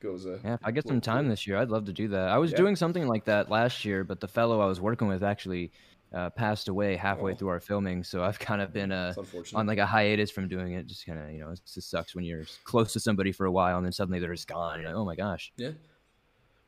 goes 0.01 0.25
uh, 0.25 0.39
Yeah, 0.43 0.55
if 0.55 0.59
I 0.63 0.71
get 0.71 0.87
some 0.87 1.01
time 1.01 1.23
cool. 1.23 1.29
this 1.31 1.47
year, 1.47 1.57
I'd 1.57 1.69
love 1.69 1.85
to 1.85 1.93
do 1.93 2.09
that. 2.09 2.29
I 2.29 2.37
was 2.37 2.51
Yeah. 2.51 2.57
doing 2.57 2.75
something 2.75 3.07
like 3.07 3.25
that 3.25 3.49
last 3.49 3.85
year, 3.85 4.03
but 4.03 4.19
the 4.19 4.27
fellow 4.27 4.59
I 4.61 4.65
was 4.65 4.79
working 4.81 5.07
with 5.07 5.23
actually 5.23 5.71
uh, 6.13 6.29
passed 6.29 6.67
away 6.69 6.95
halfway 6.95 7.33
Oh. 7.33 7.35
through 7.35 7.47
our 7.49 7.59
filming, 7.59 8.03
so 8.03 8.23
I've 8.23 8.39
kind 8.39 8.61
of 8.61 8.71
been 8.71 8.91
uh, 8.91 9.13
on 9.53 9.67
like 9.67 9.77
a 9.79 9.85
hiatus 9.85 10.31
from 10.31 10.47
doing 10.47 10.73
it. 10.73 10.87
Just 10.87 11.05
kind 11.05 11.19
of, 11.19 11.31
you 11.31 11.39
know, 11.39 11.49
it 11.51 11.59
just 11.73 11.89
sucks 11.89 12.15
when 12.15 12.23
you're 12.23 12.43
close 12.63 12.93
to 12.93 12.99
somebody 12.99 13.31
for 13.31 13.45
a 13.45 13.51
while 13.51 13.77
and 13.77 13.85
then 13.85 13.91
suddenly 13.91 14.19
they're 14.19 14.33
just 14.33 14.47
gone. 14.47 14.79
You're 14.79 14.89
like, 14.89 14.97
oh 14.97 15.05
my 15.05 15.15
gosh. 15.15 15.51
yeah. 15.57 15.71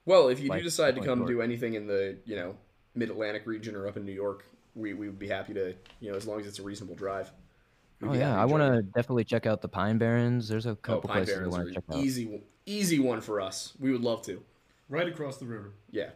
Well, 0.05 0.29
if 0.29 0.39
you 0.39 0.49
Like- 0.49 0.59
do 0.59 0.63
decide 0.65 0.95
to 0.95 1.01
come 1.01 1.19
York. 1.19 1.29
do 1.29 1.41
anything 1.41 1.73
in 1.73 1.87
the 1.87 2.17
you 2.25 2.35
know 2.35 2.55
mid 2.95 3.09
Atlantic 3.09 3.45
region 3.45 3.75
or 3.75 3.87
up 3.87 3.97
in 3.97 4.05
New 4.05 4.11
York, 4.13 4.45
we 4.75 4.93
we 4.93 5.07
would 5.07 5.19
be 5.19 5.27
happy 5.27 5.53
to 5.53 5.73
you 5.99 6.11
know 6.11 6.15
as 6.17 6.25
long 6.27 6.39
as 6.39 6.47
it's 6.47 6.59
a 6.59 6.63
reasonable 6.63 6.95
drive. 6.95 7.31
Oh 8.03 8.13
yeah, 8.13 8.39
I 8.39 8.45
want 8.45 8.61
to 8.61 8.83
definitely 8.83 9.23
check 9.23 9.45
out 9.45 9.61
the 9.61 9.67
Pine 9.69 9.97
Barrens. 9.97 10.47
There's 10.47 10.65
a 10.65 10.71
Oh, 10.71 10.75
couple 10.75 11.09
Pine 11.09 11.25
places 11.25 11.43
I 11.43 11.47
want 11.47 11.67
to 11.67 11.73
check 11.73 11.83
out. 11.91 11.97
easy 12.03 12.41
easy 12.65 12.99
one 12.99 13.21
for 13.21 13.41
us. 13.41 13.73
We 13.79 13.91
would 13.91 14.01
love 14.01 14.21
to. 14.23 14.43
right 14.89 15.07
across 15.07 15.37
the 15.37 15.45
river. 15.45 15.71
Yeah. 15.91 16.11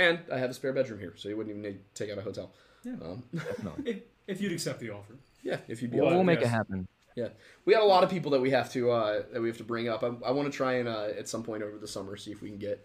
And 0.00 0.18
I 0.32 0.38
have 0.38 0.50
a 0.50 0.54
spare 0.54 0.72
bedroom 0.72 0.98
here, 1.00 1.14
so 1.16 1.28
you 1.28 1.36
wouldn't 1.36 1.50
even 1.56 1.62
need 1.62 1.80
to 1.94 2.02
take 2.04 2.10
out 2.12 2.18
a 2.18 2.22
hotel. 2.22 2.52
Yeah. 2.84 2.92
Um, 3.04 3.22
If, 3.84 3.98
if 4.26 4.40
you'd 4.40 4.52
accept 4.52 4.80
the 4.80 4.90
offer. 4.90 5.14
yeah, 5.42 5.58
if 5.68 5.82
you'd 5.82 5.90
be 5.90 5.98
Well, 5.98 6.06
open. 6.06 6.16
We'll 6.18 6.24
make 6.24 6.40
it 6.40 6.46
happen. 6.48 6.86
Yeah, 7.16 7.28
we 7.64 7.72
got 7.74 7.82
a 7.82 7.86
lot 7.86 8.04
of 8.04 8.10
people 8.10 8.30
that 8.30 8.40
we 8.40 8.50
have 8.50 8.70
to 8.72 8.90
uh, 8.90 9.22
that 9.32 9.40
we 9.42 9.48
have 9.48 9.58
to 9.58 9.64
bring 9.64 9.88
up. 9.88 10.02
I, 10.04 10.12
I 10.24 10.30
want 10.30 10.50
to 10.50 10.56
try 10.56 10.74
and 10.74 10.88
uh, 10.88 11.08
at 11.18 11.28
some 11.28 11.42
point 11.42 11.62
over 11.62 11.76
the 11.76 11.88
summer 11.88 12.16
see 12.16 12.30
if 12.30 12.40
we 12.40 12.48
can 12.48 12.58
get 12.58 12.84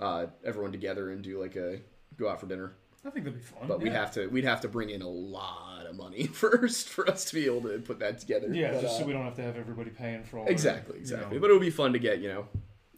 uh, 0.00 0.26
everyone 0.44 0.72
together 0.72 1.10
and 1.12 1.22
do 1.22 1.40
like 1.40 1.56
a 1.56 1.78
go 2.18 2.28
out 2.28 2.40
for 2.40 2.46
dinner. 2.46 2.72
I 3.04 3.10
think 3.10 3.24
that'd 3.24 3.38
be 3.38 3.44
fun. 3.44 3.68
But 3.68 3.80
we'd 3.80 3.92
have 3.92 4.10
to 4.14 4.26
we'd 4.26 4.44
have 4.44 4.60
to 4.62 4.68
bring 4.68 4.90
in 4.90 5.00
a 5.00 5.08
lot 5.08 5.86
of 5.88 5.94
money 5.96 6.26
first 6.42 6.88
for 6.88 7.08
us 7.08 7.24
to 7.26 7.34
be 7.36 7.46
able 7.46 7.62
to 7.62 7.78
put 7.78 8.00
that 8.00 8.18
together. 8.18 8.48
Yeah, 8.52 8.72
But, 8.72 8.82
just 8.82 8.96
uh, 8.96 8.98
so 9.00 9.06
we 9.06 9.12
don't 9.12 9.24
have 9.24 9.36
to 9.36 9.42
have 9.42 9.56
everybody 9.56 9.90
paying 9.90 10.24
for 10.24 10.40
all. 10.40 10.46
exactly 10.48 10.94
their, 10.94 11.00
exactly. 11.00 11.28
You 11.28 11.34
know, 11.36 11.40
But 11.40 11.50
it 11.50 11.52
would 11.54 11.60
be 11.62 11.70
fun 11.70 11.92
to 11.92 11.98
get 12.00 12.18
you 12.18 12.28
know 12.28 12.48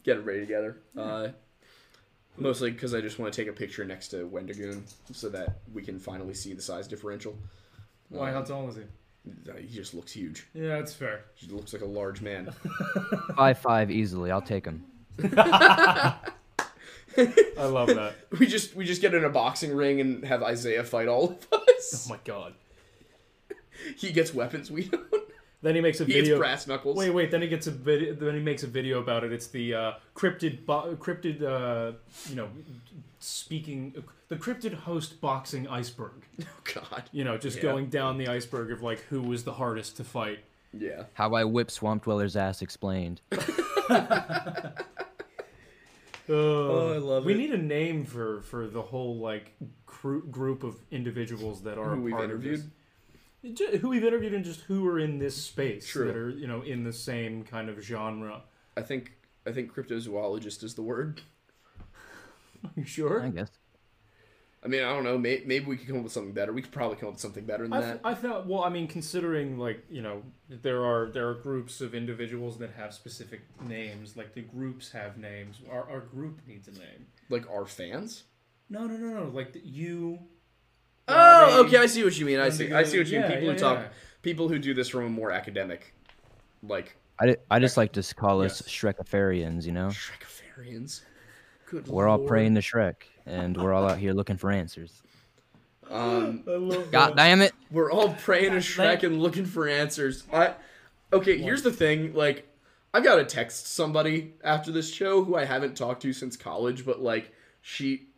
get 0.03 0.17
everybody 0.17 0.39
together. 0.41 0.77
Uh, 0.97 1.27
mostly 2.39 2.71
because 2.71 2.93
I 2.93 3.01
just 3.01 3.19
want 3.19 3.33
to 3.33 3.41
take 3.41 3.49
a 3.49 3.55
picture 3.55 3.85
next 3.85 4.09
to 4.09 4.25
Wendigoon 4.25 4.83
so 5.11 5.29
that 5.29 5.59
we 5.73 5.81
can 5.81 5.99
finally 5.99 6.33
see 6.33 6.53
the 6.53 6.61
size 6.61 6.87
differential. 6.87 7.37
why? 8.09 8.29
Uh, 8.31 8.33
How 8.33 8.41
tall 8.41 8.69
is 8.69 8.75
he? 8.77 8.83
he 9.61 9.75
just 9.75 9.93
looks 9.93 10.11
huge. 10.11 10.47
Yeah, 10.53 10.77
that's 10.77 10.93
fair. 10.93 11.25
He 11.35 11.47
looks 11.51 11.73
like 11.73 11.81
a 11.81 11.85
large 11.85 12.21
man. 12.21 12.51
Five 13.35 13.59
five 13.59 13.91
easily. 13.91 14.31
I'll 14.31 14.41
take 14.41 14.65
him. 14.65 14.85
I 15.23 16.15
love 17.57 17.87
that. 17.87 18.13
We 18.39 18.47
just 18.47 18.75
we 18.75 18.85
just 18.85 19.01
get 19.01 19.13
in 19.13 19.23
a 19.25 19.29
boxing 19.29 19.75
ring 19.75 19.99
and 19.99 20.23
have 20.23 20.41
Isaiah 20.43 20.83
fight 20.83 21.07
all 21.07 21.31
of 21.31 21.47
us. 21.51 22.05
oh 22.07 22.13
my 22.13 22.19
god. 22.23 22.53
He 23.97 24.11
gets 24.11 24.33
weapons 24.33 24.69
we 24.71 24.85
don't. 24.85 25.05
Then 25.61 25.75
he 25.75 25.81
makes 25.81 25.99
a 25.99 26.05
He 26.05 26.13
gets 26.13 26.27
video. 26.27 26.37
brass 26.39 26.67
knuckles. 26.67 26.95
Wait, 26.95 27.09
wait. 27.09 27.31
Then 27.31 27.41
he 27.41 27.47
gets 27.49 27.67
a 27.67 27.71
video. 27.71 28.13
Then 28.13 28.33
he 28.33 28.39
makes 28.39 28.63
a 28.63 28.67
video 28.67 28.99
about 28.99 29.23
it. 29.25 29.33
It's 29.33 29.47
the 29.47 29.73
uh, 29.73 29.91
cryptid, 30.15 30.65
bo- 30.65 30.95
cryptid. 30.95 31.41
Uh, 31.43 31.97
you 32.29 32.35
know, 32.35 32.47
speaking 33.19 34.01
the 34.29 34.35
cryptid 34.37 34.73
host 34.73 35.19
boxing 35.21 35.67
iceberg. 35.67 36.25
Oh 36.41 36.45
God. 36.89 37.03
You 37.11 37.23
know, 37.25 37.37
just 37.37 37.57
Yeah. 37.57 37.63
going 37.63 37.87
down 37.89 38.17
the 38.17 38.27
iceberg 38.29 38.71
of 38.71 38.81
like 38.81 38.99
who 39.09 39.21
was 39.21 39.43
the 39.43 39.51
hardest 39.53 39.97
to 39.97 40.03
fight. 40.05 40.39
Yeah. 40.71 41.03
How 41.15 41.33
I 41.33 41.43
whip 41.43 41.71
Swamp 41.71 42.03
Dweller's 42.03 42.35
ass 42.37 42.61
explained. 42.61 43.19
Oh, 46.31 46.93
I 46.93 46.97
love 46.97 47.25
we 47.25 47.33
it. 47.33 47.37
We 47.37 47.41
need 47.41 47.53
a 47.53 47.57
name 47.57 48.05
for 48.05 48.41
for 48.41 48.67
the 48.67 48.83
whole 48.83 49.17
like 49.17 49.51
cru- 49.87 50.25
group 50.27 50.63
of 50.63 50.75
individuals 50.91 51.63
that 51.63 51.79
are 51.79 51.95
Who 51.95 52.01
a 52.01 52.03
we've 52.03 52.11
part 52.13 52.25
interviewed? 52.25 52.69
Of 53.43 53.55
this. 53.55 53.59
Ju- 53.71 53.77
Who 53.77 53.89
we've 53.89 54.03
interviewed 54.03 54.33
and 54.33 54.43
just 54.45 54.61
who 54.61 54.87
are 54.87 54.99
in 54.99 55.19
this 55.19 55.35
space 55.35 55.87
True. 55.87 56.07
that 56.07 56.15
are 56.15 56.29
you 56.29 56.47
know 56.47 56.61
in 56.61 56.83
the 56.83 56.93
same 56.93 57.43
kind 57.43 57.69
of 57.69 57.81
genre. 57.81 58.41
I 58.77 58.81
think 58.81 59.13
I 59.45 59.51
think 59.51 59.73
cryptozoologist 59.73 60.63
is 60.63 60.75
the 60.75 60.81
word. 60.81 61.21
Are 62.63 62.71
you 62.75 62.85
sure? 62.85 63.23
I 63.23 63.29
guess. 63.29 63.49
I 64.61 64.67
mean, 64.67 64.83
I 64.83 64.89
don't 64.89 65.05
know. 65.05 65.17
May, 65.17 65.41
maybe 65.45 65.65
we 65.65 65.77
could 65.77 65.87
come 65.87 65.97
up 65.99 66.03
with 66.03 66.11
something 66.11 66.33
better. 66.33 66.51
We 66.51 66.61
could 66.61 66.73
probably 66.73 66.97
come 66.97 67.07
up 67.07 67.13
with 67.13 67.21
something 67.21 67.45
better 67.45 67.63
than 67.63 67.71
I, 67.73 67.79
that. 67.81 68.01
I 68.03 68.13
felt 68.13 68.45
well. 68.45 68.63
I 68.63 68.69
mean, 68.69 68.87
considering 68.87 69.57
like 69.57 69.85
you 69.89 70.01
know, 70.01 70.21
there 70.49 70.83
are 70.85 71.09
there 71.09 71.29
are 71.29 71.35
groups 71.35 71.79
of 71.79 71.95
individuals 71.95 72.57
that 72.57 72.71
have 72.71 72.93
specific 72.93 73.41
names. 73.65 74.17
Like 74.17 74.33
the 74.33 74.41
groups 74.41 74.91
have 74.91 75.17
names. 75.17 75.61
Our 75.71 75.89
our 75.89 75.99
group 76.01 76.41
needs 76.45 76.67
a 76.67 76.71
name. 76.71 77.07
Like 77.29 77.49
our 77.49 77.65
fans. 77.65 78.23
No, 78.69 78.85
no, 78.85 78.97
no, 78.97 79.23
no. 79.23 79.29
Like 79.29 79.53
the, 79.53 79.61
you. 79.61 80.19
Oh, 81.09 81.57
Robbie, 81.57 81.67
okay. 81.67 81.77
I 81.77 81.85
see 81.87 82.03
what 82.03 82.17
you 82.17 82.25
mean. 82.25 82.39
I 82.39 82.49
see. 82.49 82.71
I 82.71 82.83
see 82.83 82.97
what 82.97 83.07
you 83.07 83.19
mean. 83.19 83.29
People 83.29 83.43
yeah, 83.47 83.53
who 83.53 83.59
talk. 83.59 83.77
yeah. 83.79 83.87
People 84.21 84.49
who 84.49 84.59
do 84.59 84.73
this 84.73 84.89
from 84.89 85.05
a 85.05 85.09
more 85.09 85.31
academic, 85.31 85.93
like 86.61 86.95
I, 87.19 87.37
I 87.49 87.59
just 87.59 87.77
like 87.77 87.93
to 87.93 88.15
call 88.15 88.41
us 88.41 88.61
Yes. 88.65 88.71
Shrekafarians, 88.73 89.65
you 89.65 89.71
know? 89.71 89.87
Shrekafarians. 89.87 91.01
Good. 91.65 91.87
We're 91.87 92.07
all 92.07 92.19
praying 92.19 92.55
to 92.55 92.61
Shrek, 92.61 92.95
and 93.25 93.55
we're 93.55 93.73
all 93.73 93.87
out 93.87 93.97
here 93.97 94.13
looking 94.13 94.37
for 94.37 94.51
answers. 94.51 95.01
Um, 95.91 96.43
God 96.45 96.91
that. 96.91 97.15
damn 97.15 97.41
it! 97.41 97.51
We're 97.71 97.91
all 97.91 98.13
praying 98.13 98.51
to 98.51 98.57
Shrek 98.57 99.01
and 99.01 99.19
looking 99.19 99.45
for 99.45 99.67
answers. 99.67 100.23
I 100.31 100.53
okay. 101.11 101.39
Here's 101.39 101.63
the 101.63 101.71
thing. 101.71 102.13
Like, 102.13 102.47
I've 102.93 103.03
got 103.03 103.15
to 103.15 103.25
text 103.25 103.73
somebody 103.73 104.33
after 104.43 104.71
this 104.71 104.93
show 104.93 105.23
who 105.23 105.35
I 105.35 105.45
haven't 105.45 105.75
talked 105.75 106.03
to 106.03 106.13
since 106.13 106.37
college, 106.37 106.85
but 106.85 107.01
like 107.01 107.33
she, 107.61 108.08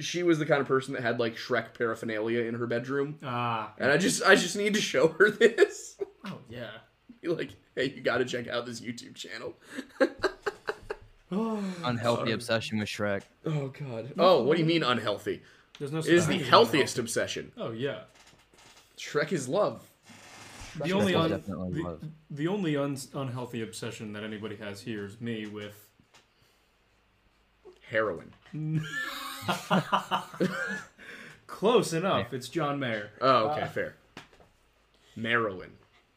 she 0.00 0.22
was 0.22 0.38
the 0.38 0.46
kind 0.46 0.60
of 0.60 0.66
person 0.66 0.94
that 0.94 1.02
had 1.02 1.18
like 1.20 1.36
Shrek 1.36 1.74
paraphernalia 1.76 2.40
in 2.42 2.54
her 2.54 2.66
bedroom, 2.66 3.18
Ah. 3.22 3.72
and 3.78 3.90
I 3.90 3.96
just, 3.96 4.22
I 4.24 4.34
just 4.34 4.56
need 4.56 4.74
to 4.74 4.80
show 4.80 5.08
her 5.08 5.30
this. 5.30 5.96
Oh 6.26 6.38
yeah. 6.50 6.68
Be 7.22 7.28
like, 7.28 7.50
hey, 7.74 7.92
you 7.96 8.02
got 8.02 8.18
to 8.18 8.26
check 8.26 8.46
out 8.48 8.66
this 8.66 8.80
YouTube 8.82 9.14
channel. 9.14 9.54
Unhealthy 11.84 12.32
obsession 12.32 12.78
with 12.78 12.88
Shrek. 12.88 13.22
Oh 13.46 13.68
God. 13.68 14.12
Oh, 14.18 14.42
what 14.42 14.56
do 14.56 14.62
you 14.62 14.66
mean 14.68 14.82
unhealthy? 14.82 15.40
There's 15.78 15.92
no. 15.92 15.98
It 16.00 16.08
is 16.08 16.26
the 16.26 16.38
healthiest 16.38 16.96
unhealthy. 16.96 17.00
obsession. 17.00 17.52
Oh 17.56 17.70
yeah. 17.72 18.00
Shrek 18.98 19.32
is 19.32 19.48
love. 19.48 19.82
The 20.84 20.92
only 20.92 21.14
un- 21.14 21.30
the, 21.46 21.56
love. 21.56 22.04
the 22.30 22.48
only 22.48 22.76
un- 22.76 22.98
unhealthy 23.14 23.62
obsession 23.62 24.12
that 24.12 24.22
anybody 24.22 24.56
has 24.56 24.80
here 24.82 25.06
is 25.06 25.20
me 25.20 25.46
with 25.46 25.86
Heroin. 27.88 28.32
close 31.46 31.92
enough. 31.92 32.32
It's 32.32 32.48
John 32.48 32.78
Mayer. 32.78 33.10
Oh, 33.20 33.48
okay, 33.50 33.66
fair. 33.72 33.94
Marilyn. 35.16 35.72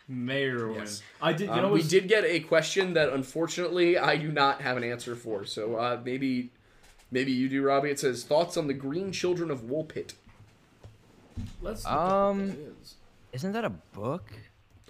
Mayer. 0.08 0.72
Yes. 0.74 1.02
I 1.22 1.34
did. 1.34 1.45
You 1.48 1.52
Um, 1.52 1.62
know, 1.62 1.68
we 1.70 1.80
what's- 1.80 1.88
did 1.88 2.08
get 2.08 2.24
a 2.26 2.40
question 2.41 2.94
that 2.94 3.10
unfortunately 3.10 3.98
I 3.98 4.18
do 4.18 4.32
not 4.32 4.62
have 4.62 4.78
an 4.78 4.84
answer 4.84 5.16
for. 5.16 5.45
So 5.45 5.76
uh, 5.76 6.02
maybe, 6.04 6.52
maybe 7.12 7.32
you 7.32 7.50
do, 7.50 7.64
Robbie. 7.64 7.90
It 7.90 8.00
says 8.00 8.24
thoughts 8.24 8.58
on 8.58 8.68
the 8.68 8.74
Green 8.74 9.12
Children 9.12 9.50
of 9.50 9.62
Woolpit. 9.62 10.14
Let's. 11.62 11.84
look 11.86 11.94
at 11.94 12.00
Um, 12.00 12.48
that 12.50 12.58
is. 12.82 12.95
Isn't 13.32 13.54
that 13.54 13.66
a 13.66 13.70
book? 13.70 14.26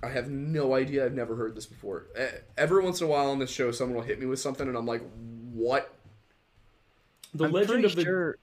I 0.01 0.09
have 0.09 0.29
no 0.29 0.73
idea. 0.75 1.05
I've 1.05 1.13
never 1.13 1.35
heard 1.35 1.55
this 1.55 1.65
before. 1.65 2.07
Uh, 2.19 2.25
every 2.57 2.83
once 2.83 2.99
in 2.99 3.07
a 3.07 3.09
while 3.09 3.29
on 3.29 3.39
this 3.39 3.49
show, 3.51 3.71
someone 3.71 3.95
will 3.95 4.03
hit 4.03 4.19
me 4.19 4.25
with 4.25 4.39
something, 4.39 4.67
and 4.67 4.75
I'm 4.75 4.85
like, 4.85 5.01
"What?" 5.53 5.93
The 7.33 7.45
I'm 7.45 7.51
legend 7.51 7.85
of 7.85 7.95
the. 7.95 8.03
sure. 8.03 8.37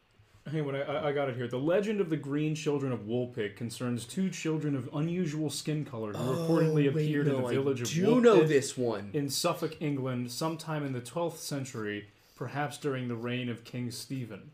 Hang 0.50 0.66
on, 0.66 0.74
I, 0.74 1.08
I 1.08 1.12
got 1.12 1.28
it 1.28 1.36
here. 1.36 1.46
The 1.46 1.58
legend 1.58 2.00
of 2.00 2.08
the 2.10 2.16
green 2.16 2.54
children 2.54 2.92
of 2.92 3.00
Woolpit 3.00 3.56
concerns 3.56 4.04
two 4.04 4.30
children 4.30 4.74
of 4.74 4.88
unusual 4.94 5.50
skin 5.50 5.84
color 5.84 6.12
who 6.12 6.34
reportedly 6.34 6.88
appeared 6.88 7.28
in 7.28 7.34
the 7.42 7.48
village 7.48 7.80
Oh, 7.80 7.84
I 7.84 8.08
of 8.10 8.16
do 8.16 8.20
know 8.20 8.42
this 8.44 8.76
one. 8.76 9.10
in 9.12 9.28
Suffolk, 9.28 9.76
England, 9.80 10.32
sometime 10.32 10.84
in 10.84 10.92
the 10.94 11.00
12th 11.00 11.36
century, 11.36 12.08
perhaps 12.36 12.78
during 12.78 13.06
the 13.08 13.14
reign 13.14 13.48
of 13.50 13.64
King 13.64 13.90
Stephen. 13.90 14.50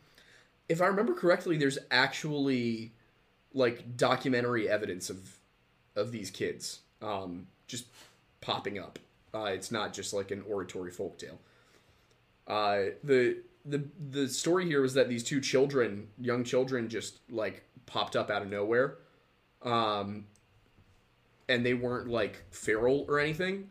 If 0.68 0.82
I 0.82 0.86
remember 0.86 1.14
correctly, 1.14 1.56
there's 1.56 1.78
actually 1.90 2.92
like 3.54 3.96
documentary 3.96 4.68
evidence 4.68 5.08
of 5.08 5.38
of 5.94 6.10
these 6.12 6.30
kids 6.30 6.80
um, 7.00 7.46
just 7.68 7.86
popping 8.40 8.78
up. 8.78 8.98
Uh, 9.32 9.44
it's 9.44 9.70
not 9.70 9.94
just 9.94 10.12
like 10.12 10.30
an 10.32 10.42
oratory 10.48 10.90
folktale. 10.90 11.38
Uh, 12.46 12.90
the 13.02 13.38
the 13.66 13.88
the 14.10 14.28
story 14.28 14.66
here 14.66 14.82
was 14.82 14.94
that 14.94 15.08
these 15.08 15.24
two 15.24 15.40
children, 15.40 16.08
young 16.18 16.44
children, 16.44 16.88
just 16.88 17.20
like 17.30 17.64
popped 17.86 18.16
up 18.16 18.30
out 18.30 18.42
of 18.42 18.48
nowhere, 18.48 18.98
um, 19.62 20.26
and 21.48 21.66
they 21.66 21.74
weren't 21.74 22.08
like 22.08 22.44
feral 22.50 23.04
or 23.08 23.18
anything. 23.18 23.70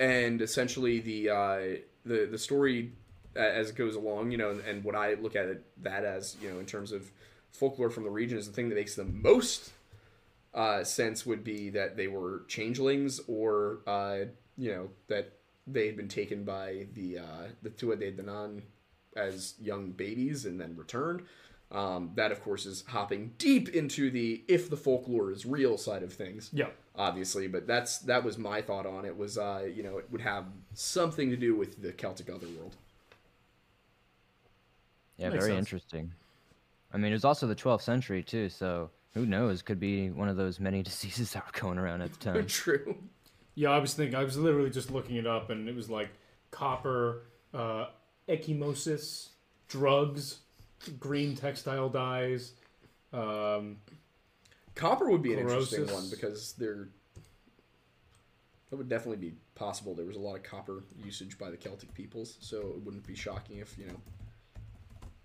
And 0.00 0.40
essentially, 0.40 1.00
the 1.00 1.30
uh, 1.30 1.60
the 2.04 2.26
the 2.30 2.38
story 2.38 2.92
as 3.34 3.70
it 3.70 3.76
goes 3.76 3.94
along, 3.94 4.30
you 4.30 4.38
know, 4.38 4.50
and, 4.50 4.60
and 4.60 4.84
what 4.84 4.94
I 4.94 5.14
look 5.14 5.36
at 5.36 5.46
it, 5.46 5.64
that 5.82 6.04
as, 6.04 6.36
you 6.42 6.50
know, 6.50 6.58
in 6.58 6.66
terms 6.66 6.92
of 6.92 7.10
folklore 7.50 7.90
from 7.90 8.04
the 8.04 8.10
region, 8.10 8.38
is 8.38 8.46
the 8.46 8.52
thing 8.52 8.68
that 8.68 8.74
makes 8.74 8.94
the 8.94 9.04
most 9.04 9.72
uh, 10.54 10.84
sense 10.84 11.24
would 11.24 11.42
be 11.42 11.70
that 11.70 11.96
they 11.96 12.08
were 12.08 12.42
changelings 12.48 13.20
or, 13.26 13.78
uh, 13.86 14.18
you 14.58 14.70
know, 14.70 14.90
that 15.08 15.32
they 15.66 15.86
had 15.86 15.96
been 15.96 16.08
taken 16.08 16.44
by 16.44 16.86
the 16.94 17.18
uh, 17.18 17.46
the 17.62 17.70
Tuatha 17.70 18.02
Dé 18.02 18.16
Danann 18.16 18.62
as 19.16 19.54
young 19.60 19.90
babies 19.90 20.44
and 20.46 20.60
then 20.60 20.76
returned. 20.76 21.22
Um, 21.70 22.10
that, 22.16 22.32
of 22.32 22.42
course, 22.42 22.66
is 22.66 22.84
hopping 22.88 23.32
deep 23.38 23.70
into 23.70 24.10
the 24.10 24.42
if 24.46 24.68
the 24.68 24.76
folklore 24.76 25.30
is 25.32 25.46
real 25.46 25.78
side 25.78 26.02
of 26.02 26.12
things 26.12 26.50
Yeah. 26.52 26.68
obviously 26.94 27.46
but 27.48 27.66
that's 27.66 28.00
that 28.00 28.22
was 28.22 28.36
my 28.36 28.60
thought 28.60 28.84
on 28.84 29.06
it 29.06 29.16
was 29.16 29.38
uh 29.38 29.66
you 29.74 29.82
know 29.82 29.96
it 29.96 30.06
would 30.10 30.20
have 30.20 30.44
something 30.74 31.30
to 31.30 31.36
do 31.36 31.56
with 31.56 31.80
the 31.80 31.92
celtic 31.92 32.28
otherworld 32.28 32.76
Yeah, 35.16 35.30
Makes 35.30 35.40
very 35.44 35.54
sense. 35.54 35.58
interesting. 35.66 36.12
I 36.92 36.98
mean, 36.98 37.10
it 37.12 37.14
was 37.14 37.24
also 37.24 37.46
the 37.46 37.54
12th 37.54 37.82
century 37.82 38.22
too, 38.22 38.48
so 38.50 38.90
who 39.14 39.24
knows? 39.24 39.62
Could 39.62 39.80
be 39.80 40.10
one 40.10 40.28
of 40.28 40.36
those 40.36 40.60
many 40.60 40.82
diseases 40.90 41.32
that 41.32 41.44
were 41.46 41.58
going 41.60 41.78
around 41.78 42.02
at 42.02 42.12
the 42.12 42.18
time. 42.18 42.46
true 42.48 42.96
Yeah, 43.54 43.70
I 43.70 43.78
was 43.78 43.94
thinking. 43.94 44.14
I 44.14 44.24
was 44.24 44.36
literally 44.36 44.70
just 44.70 44.90
looking 44.90 45.16
it 45.16 45.26
up, 45.26 45.48
and 45.50 45.68
it 45.68 45.74
was 45.74 45.88
like 45.88 46.10
copper, 46.50 47.22
uh, 47.54 47.86
ecchymosis, 48.28 49.28
drugs, 49.68 50.38
green 51.00 51.34
textile 51.36 51.88
dyes. 51.88 52.52
Um, 53.12 53.76
copper 54.74 55.10
would 55.10 55.22
be 55.22 55.32
an 55.34 55.40
interesting 55.40 55.86
one 55.86 56.08
because 56.10 56.54
there 56.54 56.88
that 58.70 58.76
would 58.76 58.88
definitely 58.88 59.18
be 59.28 59.34
possible 59.54 59.94
there 59.94 60.06
was 60.06 60.16
a 60.16 60.20
lot 60.20 60.34
of 60.34 60.42
copper 60.42 60.82
usage 61.04 61.36
by 61.38 61.50
the 61.50 61.56
celtic 61.58 61.92
peoples 61.92 62.38
so 62.40 62.56
it 62.58 62.82
wouldn't 62.82 63.06
be 63.06 63.14
shocking 63.14 63.58
if 63.58 63.76
you 63.78 63.86
know 63.86 63.96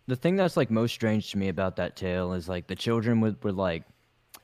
The 0.08 0.18
thing 0.18 0.36
that's 0.36 0.58
like 0.58 0.70
most 0.70 0.92
strange 0.94 1.32
to 1.32 1.38
me 1.38 1.48
about 1.48 1.78
that 1.78 1.96
tale 1.96 2.34
is 2.34 2.50
like 2.50 2.68
the 2.68 2.76
children 2.76 3.22
would 3.22 3.42
were 3.42 3.54
like 3.54 3.84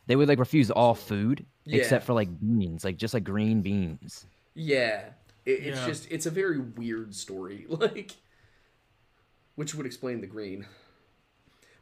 they 0.07 0.15
would 0.15 0.29
like 0.29 0.39
refuse 0.39 0.71
all 0.71 0.95
food 0.95 1.45
Yeah. 1.65 1.79
except 1.79 2.05
for 2.05 2.13
like 2.13 2.29
beans, 2.39 2.85
like 2.85 2.95
just 2.95 3.13
like 3.13 3.25
green 3.25 3.61
beans. 3.61 4.25
yeah 4.53 5.09
it, 5.45 5.51
it's 5.51 5.79
Yeah. 5.79 5.85
just 5.85 6.09
it's 6.09 6.25
a 6.25 6.31
very 6.31 6.59
weird 6.59 7.13
story 7.13 7.65
like 7.69 8.11
which 9.55 9.75
would 9.75 9.85
explain 9.85 10.21
the 10.21 10.27
green 10.27 10.65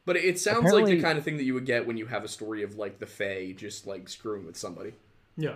but 0.04 0.16
it 0.16 0.40
sounds 0.40 0.72
like 0.74 0.86
the 0.86 1.02
kind 1.02 1.18
of 1.18 1.24
thing 1.24 1.38
that 1.38 1.44
you 1.44 1.54
would 1.54 1.66
get 1.66 1.86
when 1.86 1.96
you 1.96 2.08
have 2.08 2.24
a 2.24 2.28
story 2.28 2.64
of 2.64 2.76
like 2.76 3.00
the 3.00 3.06
fae 3.06 3.54
just 3.56 3.86
like 3.86 4.10
screwing 4.10 4.46
with 4.46 4.58
somebody 4.58 4.94
yeah, 5.38 5.56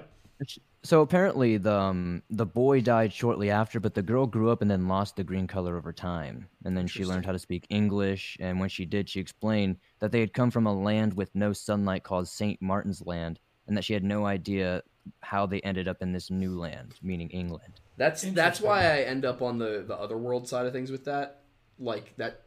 So 0.83 1.01
apparently 1.01 1.57
the 1.57 1.73
um, 1.73 2.23
the 2.29 2.45
boy 2.45 2.81
died 2.81 3.11
shortly 3.13 3.49
after, 3.49 3.79
but 3.79 3.93
the 3.93 4.01
girl 4.01 4.25
grew 4.25 4.49
up 4.51 4.61
and 4.61 4.69
then 4.69 4.87
lost 4.87 5.15
the 5.15 5.23
green 5.23 5.47
color 5.47 5.77
over 5.77 5.91
time. 5.91 6.47
And 6.63 6.77
then 6.77 6.87
she 6.87 7.05
learned 7.05 7.25
how 7.25 7.31
to 7.31 7.39
speak 7.39 7.65
English, 7.69 8.37
and 8.39 8.59
when 8.59 8.69
she 8.69 8.85
did, 8.85 9.09
she 9.09 9.19
explained 9.19 9.77
that 9.99 10.11
they 10.11 10.19
had 10.19 10.33
come 10.33 10.51
from 10.51 10.67
a 10.67 10.73
land 10.73 11.15
with 11.15 11.33
no 11.35 11.53
sunlight 11.53 12.03
called 12.03 12.27
Saint 12.27 12.61
Martin's 12.61 13.05
Land, 13.05 13.39
and 13.67 13.75
that 13.75 13.83
she 13.83 13.93
had 13.93 14.03
no 14.03 14.25
idea 14.25 14.83
how 15.21 15.45
they 15.45 15.61
ended 15.61 15.87
up 15.87 16.01
in 16.01 16.11
this 16.11 16.29
new 16.29 16.57
land, 16.57 16.95
meaning 17.01 17.29
England. 17.29 17.81
That's 17.97 18.23
that's 18.23 18.61
why 18.61 18.83
I 18.83 19.01
end 19.01 19.25
up 19.25 19.41
on 19.41 19.57
the 19.57 19.83
the 19.87 19.95
other 19.95 20.17
world 20.17 20.47
side 20.47 20.65
of 20.65 20.73
things 20.73 20.91
with 20.91 21.05
that. 21.05 21.41
Like 21.79 22.15
that 22.17 22.41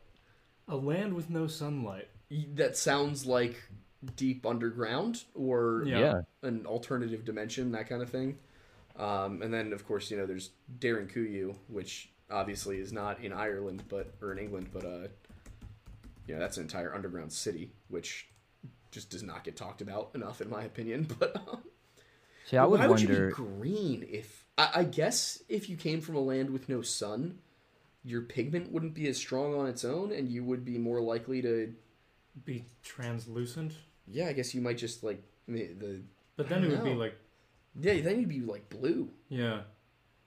a 0.69 0.77
land 0.77 1.15
with 1.15 1.31
no 1.31 1.47
sunlight. 1.47 2.09
that 2.55 2.77
sounds 2.77 3.25
like 3.25 3.57
deep 4.17 4.45
underground 4.47 5.25
or 5.35 5.83
Yeah. 5.87 5.99
Yeah. 5.99 6.21
an 6.43 6.67
alternative 6.67 7.25
dimension, 7.25 7.73
that 7.73 7.89
kind 7.89 8.03
of 8.03 8.11
thing. 8.11 8.39
Um, 8.97 9.43
and 9.43 9.53
then 9.53 9.73
of 9.73 9.87
course, 9.87 10.11
you 10.11 10.17
know, 10.17 10.27
there's 10.27 10.51
Derinkuyu, 10.79 11.57
which 11.69 12.11
obviously 12.31 12.79
is 12.79 12.93
not 12.93 13.21
in 13.25 13.33
Ireland 13.33 13.83
but 13.89 14.13
or 14.21 14.33
in 14.33 14.39
England, 14.39 14.69
but 14.73 14.85
uh 14.85 15.09
you 16.27 16.35
know, 16.35 16.41
that's 16.41 16.59
an 16.59 16.65
entire 16.65 16.95
underground 16.95 17.33
city, 17.33 17.71
which 17.89 18.29
just 18.91 19.09
does 19.11 19.23
not 19.23 19.45
get 19.45 19.57
talked 19.57 19.81
about 19.81 20.11
enough 20.15 20.41
in 20.43 20.51
my 20.51 20.63
opinion. 20.65 21.07
But 21.19 21.37
um, 21.37 21.63
See, 22.47 22.57
I 22.57 22.65
would 22.65 22.81
why 22.81 22.87
would 22.87 23.01
you 23.01 23.09
be 23.09 23.31
green 23.33 24.07
if 24.11 24.45
I, 24.57 24.71
I 24.77 24.85
guess 24.85 25.43
if 25.49 25.69
you 25.69 25.77
came 25.77 26.01
from 26.01 26.15
a 26.17 26.21
land 26.21 26.51
with 26.51 26.69
no 26.69 26.81
sun, 26.83 27.39
your 28.09 28.23
pigment 28.23 28.73
wouldn't 28.73 28.95
be 28.95 29.07
as 29.09 29.17
strong 29.17 29.55
on 29.55 29.67
its 29.67 29.85
own, 29.85 30.13
and 30.13 30.29
you 30.29 30.43
would 30.45 30.65
be 30.65 30.79
more 30.79 31.01
likely 31.01 31.43
to. 31.43 31.75
Be 32.45 32.65
translucent, 32.83 33.73
Yeah, 34.07 34.29
I 34.29 34.33
guess 34.33 34.55
you 34.55 34.61
might 34.61 34.79
just 34.79 35.03
like 35.03 35.23
the, 35.49 35.75
the 35.75 36.03
but 36.37 36.49
then 36.49 36.63
it 36.63 36.71
would 36.71 36.85
be 36.85 36.95
like 36.95 37.17
yeah. 37.79 38.01
Then 38.01 38.21
you'd 38.21 38.29
be 38.29 38.41
like 38.41 38.69
blue. 38.69 39.11
Yeah. 39.29 39.63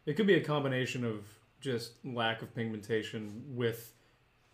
It 0.06 0.16
could 0.16 0.28
be 0.28 0.36
a 0.36 0.44
combination 0.44 1.06
of 1.06 1.26
just 1.62 1.94
lack 2.04 2.42
of 2.42 2.54
pigmentation 2.54 3.44
with 3.48 3.94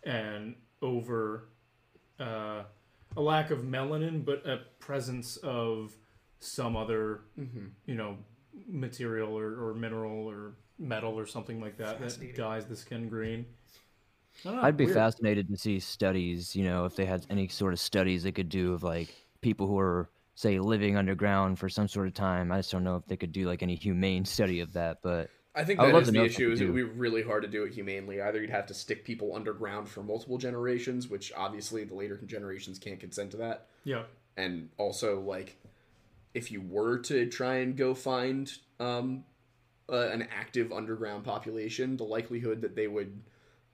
an 0.04 0.54
over 0.82 1.48
uh, 2.20 2.62
a 3.16 3.20
lack 3.20 3.50
of 3.50 3.60
melanin, 3.60 4.24
but 4.24 4.46
a 4.46 4.60
presence 4.78 5.36
of 5.38 5.96
some 6.38 6.76
other, 6.76 7.22
you 7.86 7.94
know, 7.94 8.18
material 8.68 9.36
or, 9.36 9.70
or 9.70 9.74
mineral 9.74 10.26
or 10.26 10.54
metal 10.78 11.18
or 11.18 11.26
something 11.26 11.60
like 11.60 11.76
that 11.78 12.00
that 12.00 12.36
dyes 12.36 12.66
the 12.66 12.76
skin 12.76 13.08
green. 13.08 13.46
Know, 14.44 14.60
I'd 14.62 14.76
be 14.76 14.84
weird. 14.84 14.96
fascinated 14.96 15.48
to 15.48 15.56
see 15.56 15.80
studies, 15.80 16.54
you 16.54 16.64
know, 16.64 16.84
if 16.84 16.94
they 16.94 17.06
had 17.06 17.26
any 17.28 17.48
sort 17.48 17.72
of 17.72 17.80
studies 17.80 18.22
they 18.22 18.32
could 18.32 18.48
do 18.48 18.72
of 18.72 18.82
like 18.84 19.12
people 19.40 19.66
who 19.66 19.78
are, 19.78 20.08
say, 20.36 20.60
living 20.60 20.96
underground 20.96 21.58
for 21.58 21.68
some 21.68 21.88
sort 21.88 22.06
of 22.06 22.14
time. 22.14 22.52
I 22.52 22.58
just 22.58 22.70
don't 22.70 22.84
know 22.84 22.96
if 22.96 23.06
they 23.06 23.16
could 23.16 23.32
do 23.32 23.46
like 23.46 23.62
any 23.62 23.74
humane 23.74 24.24
study 24.36 24.60
of 24.60 24.74
that, 24.74 24.98
but 25.02 25.30
I 25.56 25.64
think 25.64 25.80
I 25.80 25.86
that 25.86 25.94
love 25.94 26.02
is 26.02 26.08
the 26.08 26.12
know 26.12 26.24
if 26.24 26.32
issue. 26.32 26.52
Is 26.52 26.60
it 26.60 26.66
would 26.66 26.74
be 26.76 26.82
really 26.84 27.22
hard 27.22 27.42
to 27.42 27.48
do 27.48 27.64
it 27.64 27.72
humanely. 27.72 28.20
Either 28.20 28.40
you'd 28.40 28.50
have 28.50 28.66
to 28.66 28.74
stick 28.74 29.04
people 29.04 29.34
underground 29.34 29.88
for 29.88 30.04
multiple 30.04 30.38
generations, 30.38 31.08
which 31.08 31.32
obviously 31.36 31.82
the 31.82 31.94
later 31.94 32.16
generations 32.24 32.78
can't 32.78 33.00
consent 33.00 33.32
to 33.32 33.38
that. 33.38 33.66
Yeah. 33.82 34.02
and 34.36 34.68
also 34.76 35.20
like 35.20 35.56
if 36.34 36.52
you 36.52 36.60
were 36.60 36.98
to 36.98 37.26
try 37.26 37.56
and 37.56 37.76
go 37.76 37.94
find 37.94 38.52
um 38.78 39.24
uh, 39.90 40.08
an 40.12 40.26
active 40.36 40.72
underground 40.72 41.24
population 41.24 41.96
the 41.96 42.04
likelihood 42.04 42.60
that 42.62 42.74
they 42.76 42.86
would 42.88 43.20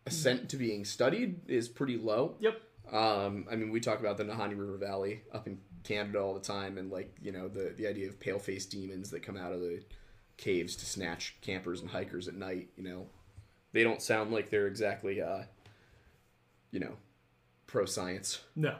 assent 0.06 0.48
to 0.50 0.56
being 0.56 0.84
studied 0.84 1.40
is 1.48 1.68
pretty 1.68 1.96
low 1.96 2.36
Yep. 2.40 2.60
um 2.92 3.46
i 3.50 3.56
mean 3.56 3.70
we 3.70 3.80
talk 3.80 4.00
about 4.00 4.16
the 4.18 4.24
nahanni 4.24 4.54
river 4.58 4.76
valley 4.76 5.22
up 5.32 5.46
in 5.46 5.58
canada 5.82 6.18
all 6.20 6.34
the 6.34 6.40
time 6.40 6.78
and 6.78 6.90
like 6.90 7.14
you 7.22 7.32
know 7.32 7.48
the 7.48 7.74
the 7.76 7.86
idea 7.86 8.08
of 8.08 8.20
pale 8.20 8.38
faced 8.38 8.70
demons 8.70 9.10
that 9.10 9.22
come 9.22 9.36
out 9.36 9.52
of 9.52 9.60
the 9.60 9.82
caves 10.36 10.76
to 10.76 10.84
snatch 10.86 11.36
campers 11.40 11.80
and 11.80 11.90
hikers 11.90 12.28
at 12.28 12.34
night 12.34 12.68
you 12.76 12.82
know 12.84 13.06
they 13.72 13.82
don't 13.82 14.02
sound 14.02 14.30
like 14.32 14.50
they're 14.50 14.66
exactly 14.66 15.20
uh 15.22 15.42
you 16.70 16.80
know 16.80 16.96
pro 17.66 17.84
science 17.84 18.40
No. 18.54 18.76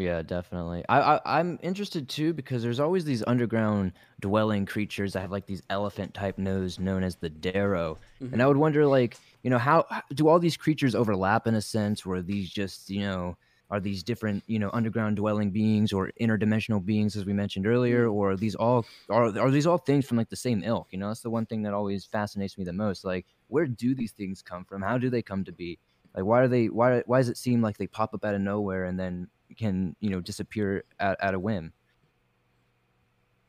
Yeah, 0.00 0.22
definitely. 0.22 0.82
I, 0.88 1.16
I 1.16 1.20
I'm 1.38 1.58
interested 1.62 2.08
too 2.08 2.32
because 2.32 2.62
there's 2.62 2.80
always 2.80 3.04
these 3.04 3.22
underground 3.26 3.92
dwelling 4.18 4.64
creatures 4.64 5.12
that 5.12 5.20
have 5.20 5.30
like 5.30 5.44
these 5.44 5.62
elephant 5.68 6.14
type 6.14 6.38
nose 6.38 6.78
known 6.78 7.04
as 7.04 7.16
the 7.16 7.28
Darrow, 7.28 7.98
and 8.18 8.32
I 8.32 8.36
mm-hmm. 8.38 8.48
would 8.48 8.56
wonder 8.56 8.86
like 8.86 9.18
you 9.42 9.50
know 9.50 9.58
how 9.58 9.84
do 10.14 10.26
all 10.26 10.38
these 10.38 10.56
creatures 10.56 10.94
overlap 10.94 11.46
in 11.46 11.54
a 11.54 11.60
sense, 11.60 12.06
or 12.06 12.14
are 12.14 12.22
these 12.22 12.48
just 12.48 12.88
you 12.88 13.02
know 13.02 13.36
are 13.68 13.78
these 13.78 14.02
different 14.02 14.42
you 14.46 14.58
know 14.58 14.70
underground 14.72 15.16
dwelling 15.16 15.50
beings 15.50 15.92
or 15.92 16.10
interdimensional 16.18 16.82
beings 16.82 17.14
as 17.14 17.26
we 17.26 17.34
mentioned 17.34 17.66
earlier, 17.66 18.06
mm-hmm. 18.06 18.14
or 18.14 18.30
are 18.30 18.36
these 18.38 18.54
all 18.54 18.86
are 19.10 19.38
are 19.38 19.50
these 19.50 19.66
all 19.66 19.76
things 19.76 20.06
from 20.06 20.16
like 20.16 20.30
the 20.30 20.34
same 20.34 20.62
ilk? 20.64 20.88
You 20.92 20.98
know, 20.98 21.08
that's 21.08 21.20
the 21.20 21.28
one 21.28 21.44
thing 21.44 21.60
that 21.64 21.74
always 21.74 22.06
fascinates 22.06 22.56
me 22.56 22.64
the 22.64 22.72
most. 22.72 23.04
Like, 23.04 23.26
where 23.48 23.66
do 23.66 23.94
these 23.94 24.12
things 24.12 24.40
come 24.40 24.64
from? 24.64 24.80
How 24.80 24.96
do 24.96 25.10
they 25.10 25.20
come 25.20 25.44
to 25.44 25.52
be? 25.52 25.78
Like, 26.16 26.24
why 26.24 26.40
are 26.40 26.48
they? 26.48 26.70
Why 26.70 27.02
why 27.04 27.18
does 27.18 27.28
it 27.28 27.36
seem 27.36 27.60
like 27.60 27.76
they 27.76 27.86
pop 27.86 28.14
up 28.14 28.24
out 28.24 28.34
of 28.34 28.40
nowhere 28.40 28.86
and 28.86 28.98
then 28.98 29.28
can 29.56 29.96
you 30.00 30.10
know 30.10 30.20
disappear 30.20 30.84
at, 30.98 31.22
at 31.22 31.34
a 31.34 31.38
whim. 31.38 31.72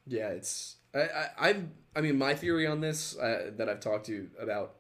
Yeah, 0.07 0.29
it's 0.29 0.77
I, 0.93 0.99
I 0.99 1.29
I've 1.39 1.67
I 1.95 2.01
mean 2.01 2.17
my 2.17 2.33
theory 2.35 2.67
on 2.67 2.81
this 2.81 3.17
uh, 3.17 3.51
that 3.57 3.69
I've 3.69 3.79
talked 3.79 4.05
to 4.07 4.29
about 4.39 4.75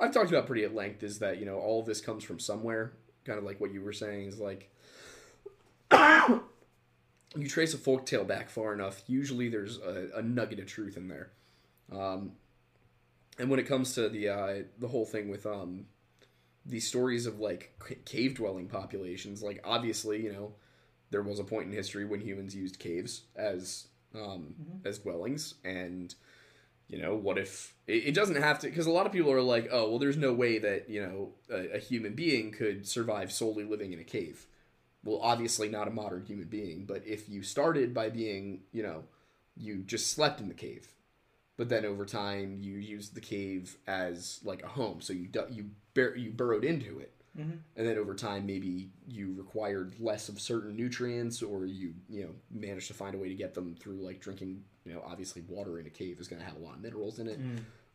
I've 0.00 0.12
talked 0.12 0.30
about 0.30 0.46
pretty 0.46 0.64
at 0.64 0.74
length 0.74 1.02
is 1.02 1.18
that 1.20 1.38
you 1.38 1.46
know 1.46 1.58
all 1.58 1.82
this 1.82 2.00
comes 2.00 2.24
from 2.24 2.38
somewhere. 2.38 2.92
Kind 3.24 3.38
of 3.38 3.44
like 3.44 3.60
what 3.60 3.72
you 3.72 3.82
were 3.82 3.92
saying 3.92 4.28
is 4.28 4.38
like 4.38 4.70
you 5.92 7.48
trace 7.48 7.74
a 7.74 7.78
folk 7.78 8.06
tale 8.06 8.24
back 8.24 8.50
far 8.50 8.72
enough. 8.72 9.02
Usually 9.06 9.48
there's 9.48 9.78
a, 9.78 10.10
a 10.16 10.22
nugget 10.22 10.58
of 10.60 10.66
truth 10.66 10.96
in 10.96 11.08
there. 11.08 11.30
Um, 11.92 12.32
and 13.38 13.50
when 13.50 13.60
it 13.60 13.66
comes 13.66 13.94
to 13.94 14.08
the 14.08 14.28
uh, 14.28 14.54
the 14.78 14.88
whole 14.88 15.04
thing 15.04 15.28
with 15.28 15.46
um 15.46 15.86
these 16.68 16.86
stories 16.86 17.26
of 17.26 17.38
like 17.38 17.74
c- 17.86 17.96
cave 18.04 18.34
dwelling 18.34 18.68
populations, 18.68 19.42
like 19.42 19.60
obviously 19.64 20.22
you 20.22 20.32
know 20.32 20.52
there 21.10 21.22
was 21.22 21.38
a 21.38 21.44
point 21.44 21.66
in 21.66 21.72
history 21.72 22.04
when 22.04 22.20
humans 22.20 22.54
used 22.54 22.78
caves 22.78 23.22
as 23.36 23.88
um, 24.14 24.54
as 24.84 24.98
dwellings. 24.98 25.54
And 25.64 26.14
you 26.88 27.00
know 27.00 27.14
what 27.14 27.38
if 27.38 27.74
it, 27.86 28.08
it 28.08 28.14
doesn't 28.14 28.36
have 28.36 28.58
to 28.60 28.68
because 28.68 28.86
a 28.86 28.90
lot 28.90 29.06
of 29.06 29.12
people 29.12 29.32
are 29.32 29.42
like 29.42 29.68
oh 29.72 29.90
well 29.90 29.98
there's 29.98 30.16
no 30.16 30.32
way 30.32 30.58
that 30.58 30.88
you 30.88 31.02
know 31.02 31.30
a, 31.50 31.76
a 31.76 31.78
human 31.78 32.14
being 32.14 32.50
could 32.52 32.86
survive 32.86 33.32
solely 33.32 33.64
living 33.64 33.92
in 33.92 34.00
a 34.00 34.04
cave. 34.04 34.46
Well 35.04 35.20
obviously 35.22 35.68
not 35.68 35.88
a 35.88 35.92
modern 35.92 36.24
human 36.24 36.48
being 36.48 36.84
but 36.84 37.06
if 37.06 37.28
you 37.28 37.42
started 37.42 37.94
by 37.94 38.10
being 38.10 38.62
you 38.72 38.82
know 38.82 39.04
you 39.56 39.78
just 39.78 40.12
slept 40.12 40.40
in 40.40 40.48
the 40.48 40.54
cave 40.54 40.88
but 41.56 41.68
then 41.68 41.84
over 41.84 42.04
time 42.04 42.58
you 42.60 42.74
used 42.76 43.14
the 43.14 43.20
cave 43.20 43.76
as 43.86 44.40
like 44.44 44.62
a 44.62 44.68
home. 44.68 45.00
So 45.00 45.12
you 45.12 45.28
you 45.50 45.70
bur- 45.96 46.16
you 46.16 46.30
burrowed 46.30 46.64
into 46.64 47.00
it 47.00 47.12
and 47.76 47.86
then 47.86 47.98
over 47.98 48.14
time 48.14 48.46
maybe 48.46 48.88
you 49.08 49.34
required 49.36 49.94
less 49.98 50.28
of 50.30 50.40
certain 50.40 50.74
nutrients 50.76 51.42
or 51.42 51.66
you 51.66 51.92
you 52.08 52.22
know 52.24 52.30
managed 52.50 52.88
to 52.88 52.94
find 52.94 53.14
a 53.14 53.18
way 53.18 53.28
to 53.28 53.34
get 53.34 53.52
them 53.54 53.74
through 53.80 54.00
like 54.08 54.20
drinking 54.20 54.62
you 54.84 54.92
know 54.92 55.02
obviously 55.06 55.42
water 55.48 55.78
in 55.80 55.86
a 55.86 55.90
cave 55.90 56.18
is 56.20 56.28
going 56.28 56.40
to 56.40 56.46
have 56.46 56.56
a 56.56 56.60
lot 56.60 56.74
of 56.76 56.80
minerals 56.80 57.18
in 57.18 57.26
it 57.28 57.38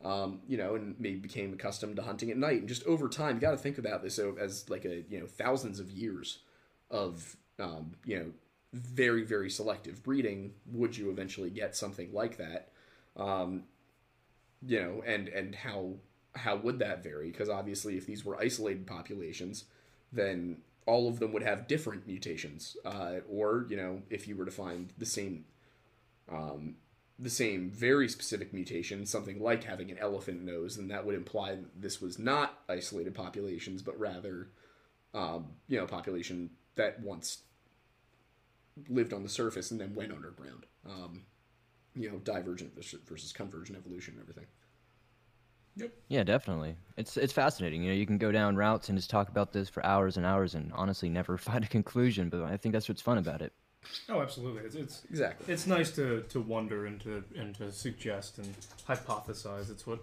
um, 0.04 0.40
you 0.48 0.58
know, 0.58 0.76
and 0.76 0.96
maybe 1.00 1.18
became 1.18 1.54
accustomed 1.54 1.96
to 1.98 2.02
hunting 2.02 2.32
at 2.32 2.38
night. 2.38 2.60
And 2.60 2.68
just 2.68 2.84
over 2.86 3.08
time, 3.08 3.36
you 3.36 3.42
got 3.42 3.52
to 3.52 3.58
think 3.58 3.78
about 3.78 4.02
this 4.02 4.20
as 4.20 4.70
like 4.70 4.86
a 4.86 5.04
you 5.10 5.20
know 5.20 5.28
thousands 5.28 5.80
of 5.80 5.92
years 5.92 6.40
of 6.90 7.38
um, 7.60 7.92
you 8.06 8.18
know 8.18 8.32
very 8.74 9.24
very 9.24 9.50
selective 9.50 10.02
breeding. 10.04 10.54
Would 10.72 10.98
you 10.98 11.10
eventually 11.12 11.50
get 11.50 11.76
something 11.76 12.12
like 12.14 12.38
that? 12.38 12.70
Um, 13.16 13.66
you 14.66 14.82
know, 14.82 15.04
and 15.06 15.28
and 15.28 15.54
how 15.54 15.94
how 16.36 16.56
would 16.58 16.80
that 16.80 17.04
vary? 17.04 17.32
Because 17.32 17.50
obviously, 17.50 17.98
if 17.98 18.06
these 18.06 18.24
were 18.24 18.40
isolated 18.40 18.88
populations, 18.88 19.66
then 20.12 20.58
all 20.86 21.08
of 21.08 21.20
them 21.20 21.34
would 21.34 21.44
have 21.44 21.68
different 21.68 22.08
mutations. 22.08 22.78
Uh, 22.86 23.18
or 23.30 23.66
you 23.70 23.78
know, 23.78 24.02
if 24.10 24.28
you 24.28 24.36
were 24.36 24.46
to 24.46 24.52
find 24.52 24.94
the 24.98 25.06
same 25.06 25.46
um, 26.32 26.76
the 27.20 27.30
same 27.30 27.70
very 27.70 28.10
specific 28.10 28.54
mutation, 28.54 29.06
something 29.06 29.40
like 29.42 29.64
having 29.64 29.92
an 29.92 29.98
elephant 30.00 30.42
nose, 30.42 30.78
then 30.78 30.88
that 30.88 31.06
would 31.06 31.16
imply 31.16 31.56
that 31.56 31.82
this 31.82 32.02
was 32.02 32.18
not 32.18 32.60
isolated 32.68 33.14
populations, 33.14 33.84
but 33.84 34.00
rather, 34.00 34.50
um, 35.14 35.52
you 35.68 35.78
know, 35.78 35.86
population 35.86 36.50
that 36.76 37.00
once 37.02 37.44
lived 38.90 39.14
on 39.14 39.22
the 39.22 39.30
surface 39.30 39.70
and 39.70 39.80
then 39.80 39.94
went 39.94 40.12
underground. 40.12 40.66
Um, 40.86 41.24
you 41.94 42.10
know, 42.10 42.18
divergent 42.20 42.74
versus 42.76 43.34
convergent 43.34 43.78
evolution 43.78 44.14
and 44.14 44.22
everything. 44.22 44.48
Yep. 45.76 45.92
Yeah, 46.10 46.24
definitely. 46.24 46.76
It's 46.98 47.18
it's 47.18 47.34
fascinating. 47.34 47.84
You 47.84 47.92
know, 47.92 47.96
you 47.96 48.06
can 48.06 48.18
go 48.18 48.32
down 48.32 48.56
routes 48.56 48.90
and 48.90 48.98
just 48.98 49.10
talk 49.10 49.30
about 49.30 49.54
this 49.54 49.70
for 49.70 49.86
hours 49.86 50.18
and 50.18 50.26
hours 50.26 50.56
and 50.56 50.72
honestly 50.74 51.10
never 51.10 51.38
find 51.38 51.64
a 51.64 51.68
conclusion. 51.68 52.30
But 52.30 52.44
I 52.44 52.58
think 52.58 52.74
that's 52.74 52.90
what's 52.90 53.02
fun 53.02 53.18
about 53.18 53.42
it. 53.42 53.54
Oh, 54.10 54.22
absolutely. 54.22 54.64
It's, 54.64 54.76
it's 54.76 55.04
exactly. 55.10 55.52
It's 55.52 55.66
nice 55.66 55.92
to, 55.92 56.22
to 56.30 56.40
wonder 56.40 56.86
and 56.86 57.00
to 57.02 57.24
and 57.36 57.56
to 57.56 57.72
suggest 57.72 58.38
and 58.38 58.54
hypothesize. 58.88 59.72
It's 59.72 59.88
what 59.88 60.00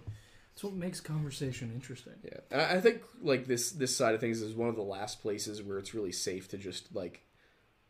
it's 0.53 0.63
what 0.63 0.73
makes 0.73 0.99
conversation 0.99 1.71
interesting. 1.73 2.13
Yeah, 2.23 2.67
I 2.73 2.81
think 2.81 3.01
like 3.21 3.45
this 3.47 3.71
this 3.71 3.95
side 3.95 4.15
of 4.15 4.19
things 4.19 4.41
is 4.41 4.55
one 4.55 4.67
of 4.69 4.75
the 4.75 4.81
last 4.81 5.21
places 5.21 5.61
where 5.61 5.77
it's 5.77 5.93
really 5.93 6.11
safe 6.11 6.47
to 6.49 6.57
just 6.57 6.93
like 6.93 7.21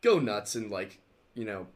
go 0.02 0.18
nuts 0.18 0.54
and 0.54 0.70
like 0.70 1.00
you 1.34 1.44
know 1.44 1.66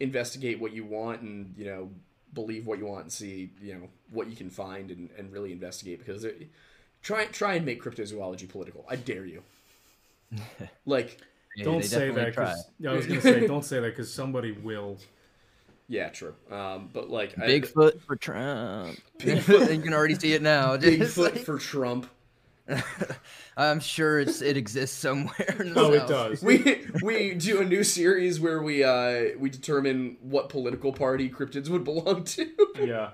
investigate 0.00 0.60
what 0.60 0.72
you 0.72 0.84
want 0.84 1.20
and 1.22 1.54
you 1.56 1.66
know 1.66 1.90
believe 2.34 2.66
what 2.66 2.78
you 2.78 2.86
want 2.86 3.02
and 3.02 3.12
see 3.12 3.50
you 3.60 3.74
know 3.74 3.88
what 4.10 4.28
you 4.28 4.36
can 4.36 4.50
find 4.50 4.90
and, 4.90 5.08
and 5.16 5.32
really 5.32 5.52
investigate 5.52 5.98
because 5.98 6.26
try 7.02 7.26
try 7.26 7.54
and 7.54 7.64
make 7.64 7.82
cryptozoology 7.82 8.48
political. 8.48 8.84
I 8.88 8.96
dare 8.96 9.24
you. 9.24 9.42
like 10.86 11.18
yeah, 11.56 11.64
don't 11.64 11.84
say 11.84 12.10
that. 12.10 12.36
Cause, 12.36 12.64
yeah, 12.78 12.90
I 12.90 12.94
was 12.94 13.06
gonna 13.06 13.20
say 13.20 13.46
don't 13.46 13.64
say 13.64 13.80
that 13.80 13.90
because 13.90 14.12
somebody 14.12 14.52
will. 14.52 14.98
Yeah, 15.90 16.10
true. 16.10 16.34
Um, 16.50 16.90
but 16.92 17.08
like 17.08 17.34
Bigfoot 17.34 17.96
I, 17.96 17.98
for 18.00 18.16
Trump. 18.16 18.98
Bigfoot, 19.18 19.72
you 19.74 19.82
can 19.82 19.94
already 19.94 20.14
see 20.14 20.34
it 20.34 20.42
now. 20.42 20.76
Bigfoot 20.76 21.34
like... 21.34 21.44
for 21.44 21.58
Trump. 21.58 22.08
I'm 23.56 23.80
sure 23.80 24.20
it's 24.20 24.42
it 24.42 24.56
exists 24.56 24.96
somewhere. 24.96 25.72
oh, 25.76 25.92
it 25.92 26.06
does. 26.06 26.42
We 26.42 26.86
we 27.02 27.34
do 27.34 27.60
a 27.60 27.64
new 27.64 27.84
series 27.84 28.40
where 28.40 28.62
we 28.62 28.84
uh 28.84 29.36
we 29.38 29.50
determine 29.50 30.16
what 30.20 30.48
political 30.48 30.92
party 30.92 31.30
cryptids 31.30 31.68
would 31.68 31.84
belong 31.84 32.24
to. 32.24 32.48
Yeah. 32.78 33.10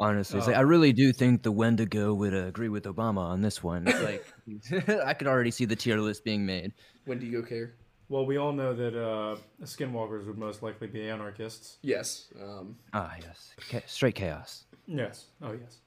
Honestly, 0.00 0.40
uh, 0.40 0.46
like, 0.46 0.56
I 0.56 0.60
really 0.60 0.92
do 0.92 1.12
think 1.12 1.42
the 1.42 1.50
Wendigo 1.50 2.14
would 2.14 2.32
uh, 2.32 2.46
agree 2.46 2.68
with 2.68 2.84
Obama 2.84 3.18
on 3.18 3.40
this 3.40 3.64
one. 3.64 3.84
like, 3.84 4.24
I 5.04 5.12
could 5.12 5.26
already 5.26 5.50
see 5.50 5.64
the 5.64 5.74
tier 5.74 5.98
list 5.98 6.22
being 6.22 6.46
made. 6.46 6.72
Wendigo 7.04 7.42
care. 7.42 7.74
Well, 8.08 8.24
we 8.24 8.38
all 8.38 8.52
know 8.52 8.72
that 8.74 8.96
uh, 8.96 9.36
skinwalkers 9.64 10.26
would 10.26 10.38
most 10.38 10.62
likely 10.62 10.86
be 10.86 11.08
anarchists. 11.08 11.78
Yes. 11.82 12.28
Um, 12.40 12.76
ah, 12.92 13.12
yes. 13.20 13.82
straight 13.86 14.14
chaos. 14.14 14.64
Yes. 14.86 15.26
Oh, 15.42 15.52
yes. 15.52 15.78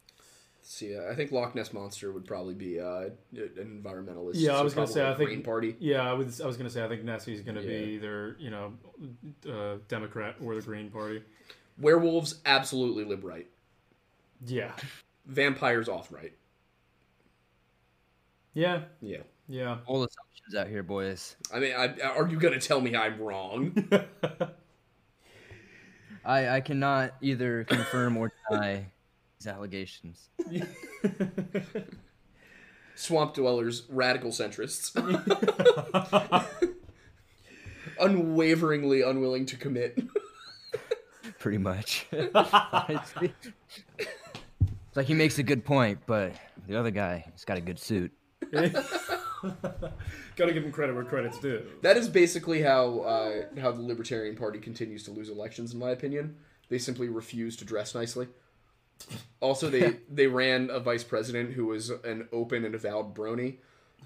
See, 0.71 0.97
I 0.97 1.13
think 1.15 1.33
Loch 1.33 1.53
Ness 1.53 1.73
monster 1.73 2.13
would 2.13 2.23
probably 2.23 2.53
be 2.53 2.79
uh, 2.79 3.09
an 3.35 3.81
environmentalist. 3.83 4.35
Yeah, 4.35 4.57
I 4.57 4.61
was 4.61 4.73
gonna 4.73 4.87
say 4.87 5.05
I 5.05 5.13
think 5.15 5.27
Green 5.27 5.43
Party. 5.43 5.75
Yeah, 5.79 6.09
I 6.09 6.13
was 6.13 6.39
I 6.39 6.47
was 6.47 6.55
gonna 6.55 6.69
say 6.69 6.81
I 6.81 6.87
think 6.87 7.03
Nessie's 7.03 7.41
gonna 7.41 7.59
yeah. 7.59 7.67
be 7.67 7.95
either 7.95 8.37
you 8.39 8.51
know 8.51 8.73
uh, 9.51 9.79
Democrat 9.89 10.37
or 10.41 10.55
the 10.55 10.61
Green 10.61 10.89
Party. 10.89 11.23
Werewolves 11.77 12.35
absolutely 12.45 13.03
lib 13.03 13.25
right. 13.25 13.47
Yeah. 14.45 14.71
Vampires 15.25 15.89
off 15.89 16.09
right. 16.09 16.31
Yeah. 18.53 18.83
Yeah. 19.01 19.23
Yeah. 19.49 19.79
All 19.87 20.05
assumptions 20.05 20.55
out 20.57 20.67
here, 20.67 20.83
boys. 20.83 21.35
I 21.53 21.59
mean, 21.59 21.73
I, 21.75 21.99
are 21.99 22.29
you 22.29 22.39
gonna 22.39 22.61
tell 22.61 22.79
me 22.79 22.95
I'm 22.95 23.19
wrong? 23.19 23.89
I 26.23 26.47
I 26.47 26.61
cannot 26.61 27.15
either 27.19 27.65
confirm 27.65 28.15
or 28.15 28.31
deny 28.49 28.85
these 29.41 29.51
allegations. 29.51 30.29
Swamp 32.95 33.33
dwellers, 33.33 33.83
radical 33.89 34.29
centrists, 34.29 34.91
unwaveringly 37.99 39.01
unwilling 39.01 39.47
to 39.47 39.57
commit. 39.57 39.99
Pretty 41.39 41.57
much. 41.57 42.05
it's 42.11 43.15
like 44.95 45.07
he 45.07 45.15
makes 45.15 45.39
a 45.39 45.43
good 45.43 45.65
point, 45.65 45.97
but 46.05 46.33
the 46.67 46.75
other 46.75 46.91
guy, 46.91 47.25
he's 47.31 47.45
got 47.45 47.57
a 47.57 47.61
good 47.61 47.79
suit. 47.79 48.11
Got 48.51 50.45
to 50.45 50.53
give 50.53 50.63
him 50.63 50.71
credit 50.71 50.93
where 50.93 51.03
credit's 51.03 51.39
due. 51.39 51.63
That 51.81 51.97
is 51.97 52.07
basically 52.07 52.61
how 52.61 52.99
uh, 52.99 53.45
how 53.59 53.71
the 53.71 53.81
Libertarian 53.81 54.35
Party 54.35 54.59
continues 54.59 55.01
to 55.05 55.11
lose 55.11 55.29
elections, 55.29 55.73
in 55.73 55.79
my 55.79 55.89
opinion. 55.89 56.35
They 56.69 56.77
simply 56.77 57.09
refuse 57.09 57.55
to 57.57 57.65
dress 57.65 57.95
nicely. 57.95 58.27
Also, 59.39 59.69
they 59.69 59.97
they 60.09 60.27
ran 60.27 60.69
a 60.69 60.79
vice 60.79 61.03
president 61.03 61.53
who 61.53 61.67
was 61.67 61.89
an 61.89 62.27
open 62.31 62.65
and 62.65 62.75
avowed 62.75 63.15
brony. 63.15 63.57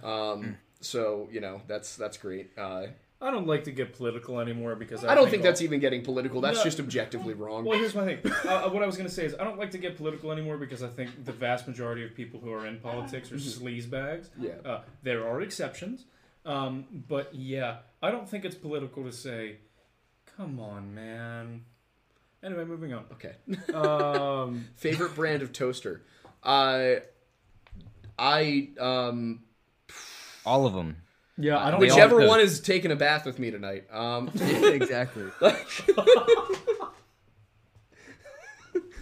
Um, 0.04 0.58
so 0.82 1.28
you 1.32 1.42
know 1.42 1.62
that's 1.68 1.96
that's 1.96 2.18
great. 2.18 2.52
Uh, 2.58 2.88
I 3.22 3.32
don't 3.32 3.48
like 3.48 3.64
to 3.64 3.72
get 3.72 3.94
political 3.94 4.40
anymore 4.40 4.76
because 4.76 5.04
I, 5.04 5.12
I 5.12 5.16
don't 5.16 5.24
think, 5.24 5.32
think 5.32 5.44
that's 5.44 5.62
even 5.62 5.80
getting 5.80 6.04
political. 6.04 6.42
That's 6.42 6.58
no, 6.58 6.64
just 6.64 6.80
objectively 6.80 7.34
wrong. 7.34 7.64
Well, 7.64 7.80
here's 7.80 7.96
my 7.96 8.06
thing. 8.06 8.20
Uh, 8.46 8.66
uh 8.66 8.70
what 8.70 8.84
I 8.84 8.86
was 8.86 8.98
going 8.98 9.08
to 9.08 9.14
say 9.14 9.26
is 9.26 9.34
I 9.40 9.44
don't 9.44 9.58
like 9.58 9.72
to 9.72 9.78
get 9.78 9.96
political 9.98 10.32
anymore 10.32 10.58
because 10.58 10.84
I 10.84 10.90
think 10.90 11.24
the 11.24 11.32
vast 11.32 11.68
majority 11.68 12.04
of 12.04 12.14
people 12.14 12.40
who 12.40 12.52
are 12.52 12.68
in 12.68 12.80
politics 12.80 13.32
are 13.32 13.36
mm-hmm. 13.36 13.66
sleaze 13.66 13.90
bags. 13.90 14.30
Yeah. 14.40 14.52
Uh, 14.64 14.82
there 15.02 15.28
are 15.28 15.42
exceptions, 15.42 16.06
um, 16.46 16.86
but 17.08 17.34
yeah, 17.34 17.78
I 18.02 18.12
don't 18.12 18.30
think 18.30 18.46
it's 18.46 18.56
political 18.56 19.04
to 19.06 19.12
say, 19.12 19.58
"Come 20.38 20.60
on, 20.60 20.94
man." 20.94 21.62
Anyway, 22.44 22.66
moving 22.66 22.94
on. 22.94 23.06
Okay. 23.14 23.34
Um, 23.74 24.68
Favorite 24.76 25.16
brand 25.16 25.42
of 25.42 25.52
toaster? 25.52 26.04
I, 26.44 27.02
I 28.20 28.70
um, 28.80 29.44
all 30.46 30.66
of 30.66 30.74
them. 30.74 30.98
Yeah, 31.38 31.58
I 31.58 31.72
don't. 31.72 31.80
Whichever 31.80 32.26
one 32.26 32.40
is 32.40 32.60
taking 32.60 32.92
a 32.92 32.96
bath 32.96 33.26
with 33.26 33.40
me 33.40 33.52
tonight. 33.52 33.86
Um, 33.92 34.30
exactly. 34.36 35.26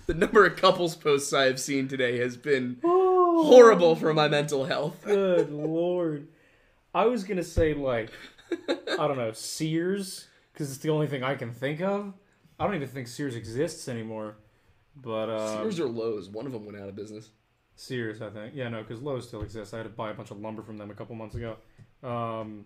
the 0.07 0.13
number 0.15 0.45
of 0.45 0.55
couples 0.55 0.95
posts 0.95 1.31
I 1.33 1.43
have 1.43 1.59
seen 1.59 1.87
today 1.87 2.17
has 2.19 2.37
been 2.37 2.77
oh, 2.83 3.45
horrible 3.45 3.95
for 3.95 4.13
my 4.13 4.27
mental 4.29 4.65
health. 4.65 5.03
Good 5.03 5.51
lord. 5.51 6.27
I 6.95 7.05
was 7.05 7.23
gonna 7.23 7.43
say 7.43 7.73
like 7.73 8.11
I 8.69 9.07
don't 9.07 9.17
know 9.17 9.31
Sears 9.33 10.27
because 10.53 10.71
it's 10.71 10.79
the 10.79 10.89
only 10.89 11.07
thing 11.07 11.23
I 11.23 11.35
can 11.35 11.53
think 11.53 11.81
of. 11.81 12.13
I 12.59 12.65
don't 12.65 12.75
even 12.75 12.87
think 12.87 13.07
Sears 13.07 13.35
exists 13.35 13.87
anymore. 13.87 14.35
But 14.95 15.29
um, 15.29 15.57
Sears 15.57 15.79
or 15.79 15.87
Lowe's, 15.87 16.29
one 16.29 16.45
of 16.45 16.51
them 16.51 16.65
went 16.65 16.77
out 16.77 16.87
of 16.87 16.95
business. 16.95 17.29
Sears, 17.75 18.21
I 18.21 18.29
think. 18.29 18.53
Yeah, 18.55 18.69
no, 18.69 18.83
because 18.83 19.01
Lowe's 19.01 19.27
still 19.27 19.41
exists. 19.41 19.73
I 19.73 19.77
had 19.77 19.83
to 19.83 19.89
buy 19.89 20.11
a 20.11 20.13
bunch 20.13 20.31
of 20.31 20.39
lumber 20.39 20.61
from 20.61 20.77
them 20.77 20.91
a 20.91 20.93
couple 20.93 21.15
months 21.15 21.35
ago. 21.35 21.57
Um, 22.03 22.65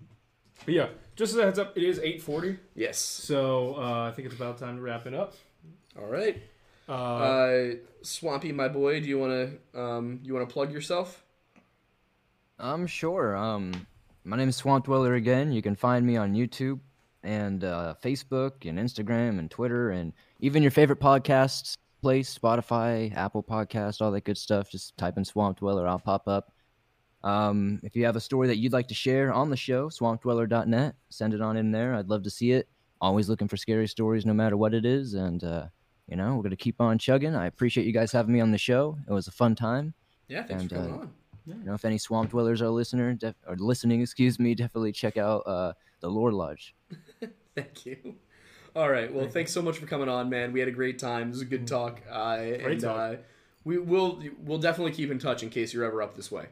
but 0.65 0.73
yeah, 0.73 0.88
just 1.15 1.34
as 1.34 1.39
a 1.39 1.43
heads 1.43 1.59
up, 1.59 1.77
it 1.77 1.84
is 1.84 1.99
eight 1.99 2.22
forty. 2.22 2.57
Yes. 2.76 2.97
So 2.97 3.76
uh, 3.77 4.09
I 4.09 4.11
think 4.11 4.26
it's 4.26 4.35
about 4.35 4.57
time 4.57 4.77
to 4.77 4.81
wrap 4.81 5.05
it 5.05 5.14
up. 5.14 5.35
All 5.97 6.07
right. 6.07 6.41
Uh, 6.89 6.91
uh, 6.91 7.72
Swampy, 8.01 8.51
my 8.51 8.68
boy, 8.68 8.99
do 9.01 9.07
you 9.07 9.19
want 9.19 9.59
to 9.73 9.80
um, 9.80 10.19
you 10.23 10.34
want 10.34 10.47
to 10.47 10.53
plug 10.53 10.72
yourself? 10.72 11.23
I'm 12.59 12.81
um, 12.81 12.88
sure. 12.88 13.35
Um, 13.35 13.88
my 14.23 14.35
name 14.35 14.49
is 14.49 14.55
Swamp 14.55 14.85
Dweller 14.85 15.14
again. 15.14 15.51
You 15.51 15.61
can 15.61 15.76
find 15.76 16.05
me 16.05 16.18
on 16.18 16.34
YouTube 16.34 16.80
and 17.28 17.66
uh, 17.66 17.94
Facebook 18.02 18.68
and 18.68 18.80
Instagram 18.80 19.38
and 19.38 19.52
Twitter 19.52 19.91
and 19.91 20.14
even 20.40 20.62
your 20.62 20.72
favorite 20.72 21.02
podcasts 21.02 21.76
place, 22.02 22.38
Spotify, 22.38 23.14
Apple 23.16 23.44
Podcast, 23.44 24.02
all 24.02 24.12
that 24.12 24.24
good 24.24 24.38
stuff. 24.38 24.70
Just 24.70 24.95
type 24.98 25.18
in 25.18 25.26
Swamp 25.26 25.60
Dweller, 25.60 25.88
I'll 25.88 25.99
pop 25.99 26.28
up. 26.28 26.54
Um, 27.24 27.82
if 27.84 27.95
you 27.95 28.06
have 28.06 28.16
a 28.16 28.22
story 28.22 28.48
that 28.48 28.58
you'd 28.58 28.72
like 28.72 28.88
to 28.88 28.94
share 28.94 29.34
on 29.34 29.49
the 29.49 29.58
show, 29.58 29.90
swampdweller.net, 29.90 30.95
send 31.10 31.34
it 31.34 31.41
on 31.41 31.58
in 31.58 31.72
there. 31.72 31.95
I'd 31.95 32.08
love 32.08 32.24
to 32.24 32.30
see 32.30 32.52
it. 32.52 32.70
Always 33.02 33.28
looking 33.28 33.48
for 33.48 33.58
scary 33.58 33.88
stories, 33.88 34.26
no 34.26 34.34
matter 34.34 34.56
what 34.56 34.74
it 34.74 34.86
is. 34.86 35.16
And, 35.16 35.44
uh, 35.44 35.66
you 36.08 36.16
know, 36.16 36.36
we're 36.36 36.44
going 36.44 36.52
to 36.52 36.56
keep 36.56 36.80
on 36.80 36.98
chugging. 36.98 37.36
I 37.36 37.48
appreciate 37.48 37.86
you 37.86 37.91
guys 37.91 38.12
having 38.12 38.34
me 38.34 38.40
on 38.40 38.52
the 38.52 38.58
show. 38.58 38.98
It 39.08 39.12
was 39.12 39.28
a 39.28 39.32
fun 39.32 39.56
time. 39.56 39.94
Yeah, 40.30 40.44
thanks 40.44 40.62
and, 40.62 40.70
for 40.70 40.76
coming 40.76 40.94
uh, 40.94 40.98
on. 40.99 41.14
You 41.45 41.64
know, 41.64 41.74
if 41.74 41.86
any 41.86 41.98
swamp 41.98 42.32
dwellers 42.32 42.62
are 42.62 42.70
listener 42.70 43.14
def- 43.14 43.36
or 43.48 43.56
listening, 43.58 44.02
excuse 44.04 44.40
me, 44.40 44.56
definitely 44.56 44.91
check 44.91 45.18
out 45.18 45.44
uh, 45.45 45.74
the 45.99 46.10
Lore 46.10 46.32
Lodge. 46.32 46.76
Thank 47.56 47.86
you. 47.86 48.15
All 48.76 48.90
right. 48.90 49.11
Well, 49.11 49.28
thanks 49.28 49.52
so 49.52 49.61
much 49.64 49.80
for 49.80 49.88
coming 49.88 50.07
on, 50.07 50.30
man. 50.30 50.53
We 50.53 50.60
had 50.60 50.69
a 50.69 50.74
great 50.74 50.99
time. 50.99 51.30
It 51.30 51.32
was 51.32 51.41
a 51.41 51.45
good 51.45 51.65
talk. 51.65 51.99
Uh, 52.10 52.38
great 52.38 52.64
and, 52.64 52.82
talk. 52.82 52.98
Uh, 52.98 53.15
we 53.64 53.80
will 53.80 54.22
we'll 54.44 54.60
definitely 54.60 54.91
keep 54.91 55.10
in 55.10 55.18
touch 55.18 55.41
in 55.41 55.49
case 55.49 55.74
you're 55.74 55.84
ever 55.84 56.02
up 56.03 56.15
this 56.15 56.32
way. 56.32 56.45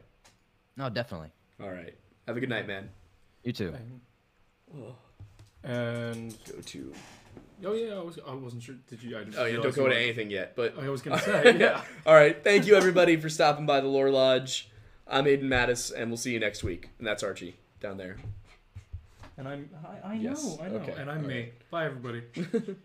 No, 0.76 0.90
definitely. 0.90 1.30
All 1.62 1.70
right. 1.70 1.94
Have 2.26 2.36
a 2.36 2.40
good 2.40 2.48
night, 2.48 2.66
man. 2.66 2.88
You 3.44 3.52
too. 3.52 3.72
And 5.62 6.36
Go 6.46 6.60
to. 6.60 6.92
oh 7.64 7.72
yeah, 7.74 7.94
I 7.94 8.00
was 8.02 8.18
I 8.26 8.34
wasn't 8.34 8.62
sure. 8.62 8.74
Did 8.88 9.02
you? 9.02 9.16
I 9.16 9.20
didn't 9.20 9.34
Oh 9.36 9.44
yeah, 9.44 9.52
realize 9.52 9.62
don't 9.62 9.74
go 9.84 9.88
to 9.90 9.94
were- 9.94 10.00
anything 10.00 10.30
yet, 10.30 10.54
but 10.56 10.78
I 10.78 10.88
was 10.88 11.02
gonna 11.02 11.18
say 11.22 11.56
yeah. 11.58 11.82
All 12.04 12.14
right. 12.14 12.42
Thank 12.42 12.66
you 12.66 12.74
everybody 12.74 13.16
for 13.16 13.28
stopping 13.28 13.66
by 13.66 13.80
the 13.80 13.88
Lore 13.88 14.10
Lodge. 14.10 14.68
I'm 15.08 15.24
Aiden 15.26 15.44
Mattis, 15.44 15.92
and 15.94 16.10
we'll 16.10 16.16
see 16.16 16.32
you 16.32 16.40
next 16.40 16.64
week. 16.64 16.90
And 16.98 17.06
that's 17.06 17.22
Archie 17.22 17.56
down 17.80 17.96
there. 17.96 18.16
And 19.38 19.46
I'm 19.48 19.68
I, 20.04 20.08
I 20.14 20.16
know 20.18 20.58
I 20.62 20.68
know. 20.68 20.76
okay, 20.76 20.94
And 20.98 21.10
I'm 21.10 21.22
all 21.22 21.28
me. 21.28 21.34
right. 21.40 21.70
Bye 21.70 21.86
everybody. 21.86 22.22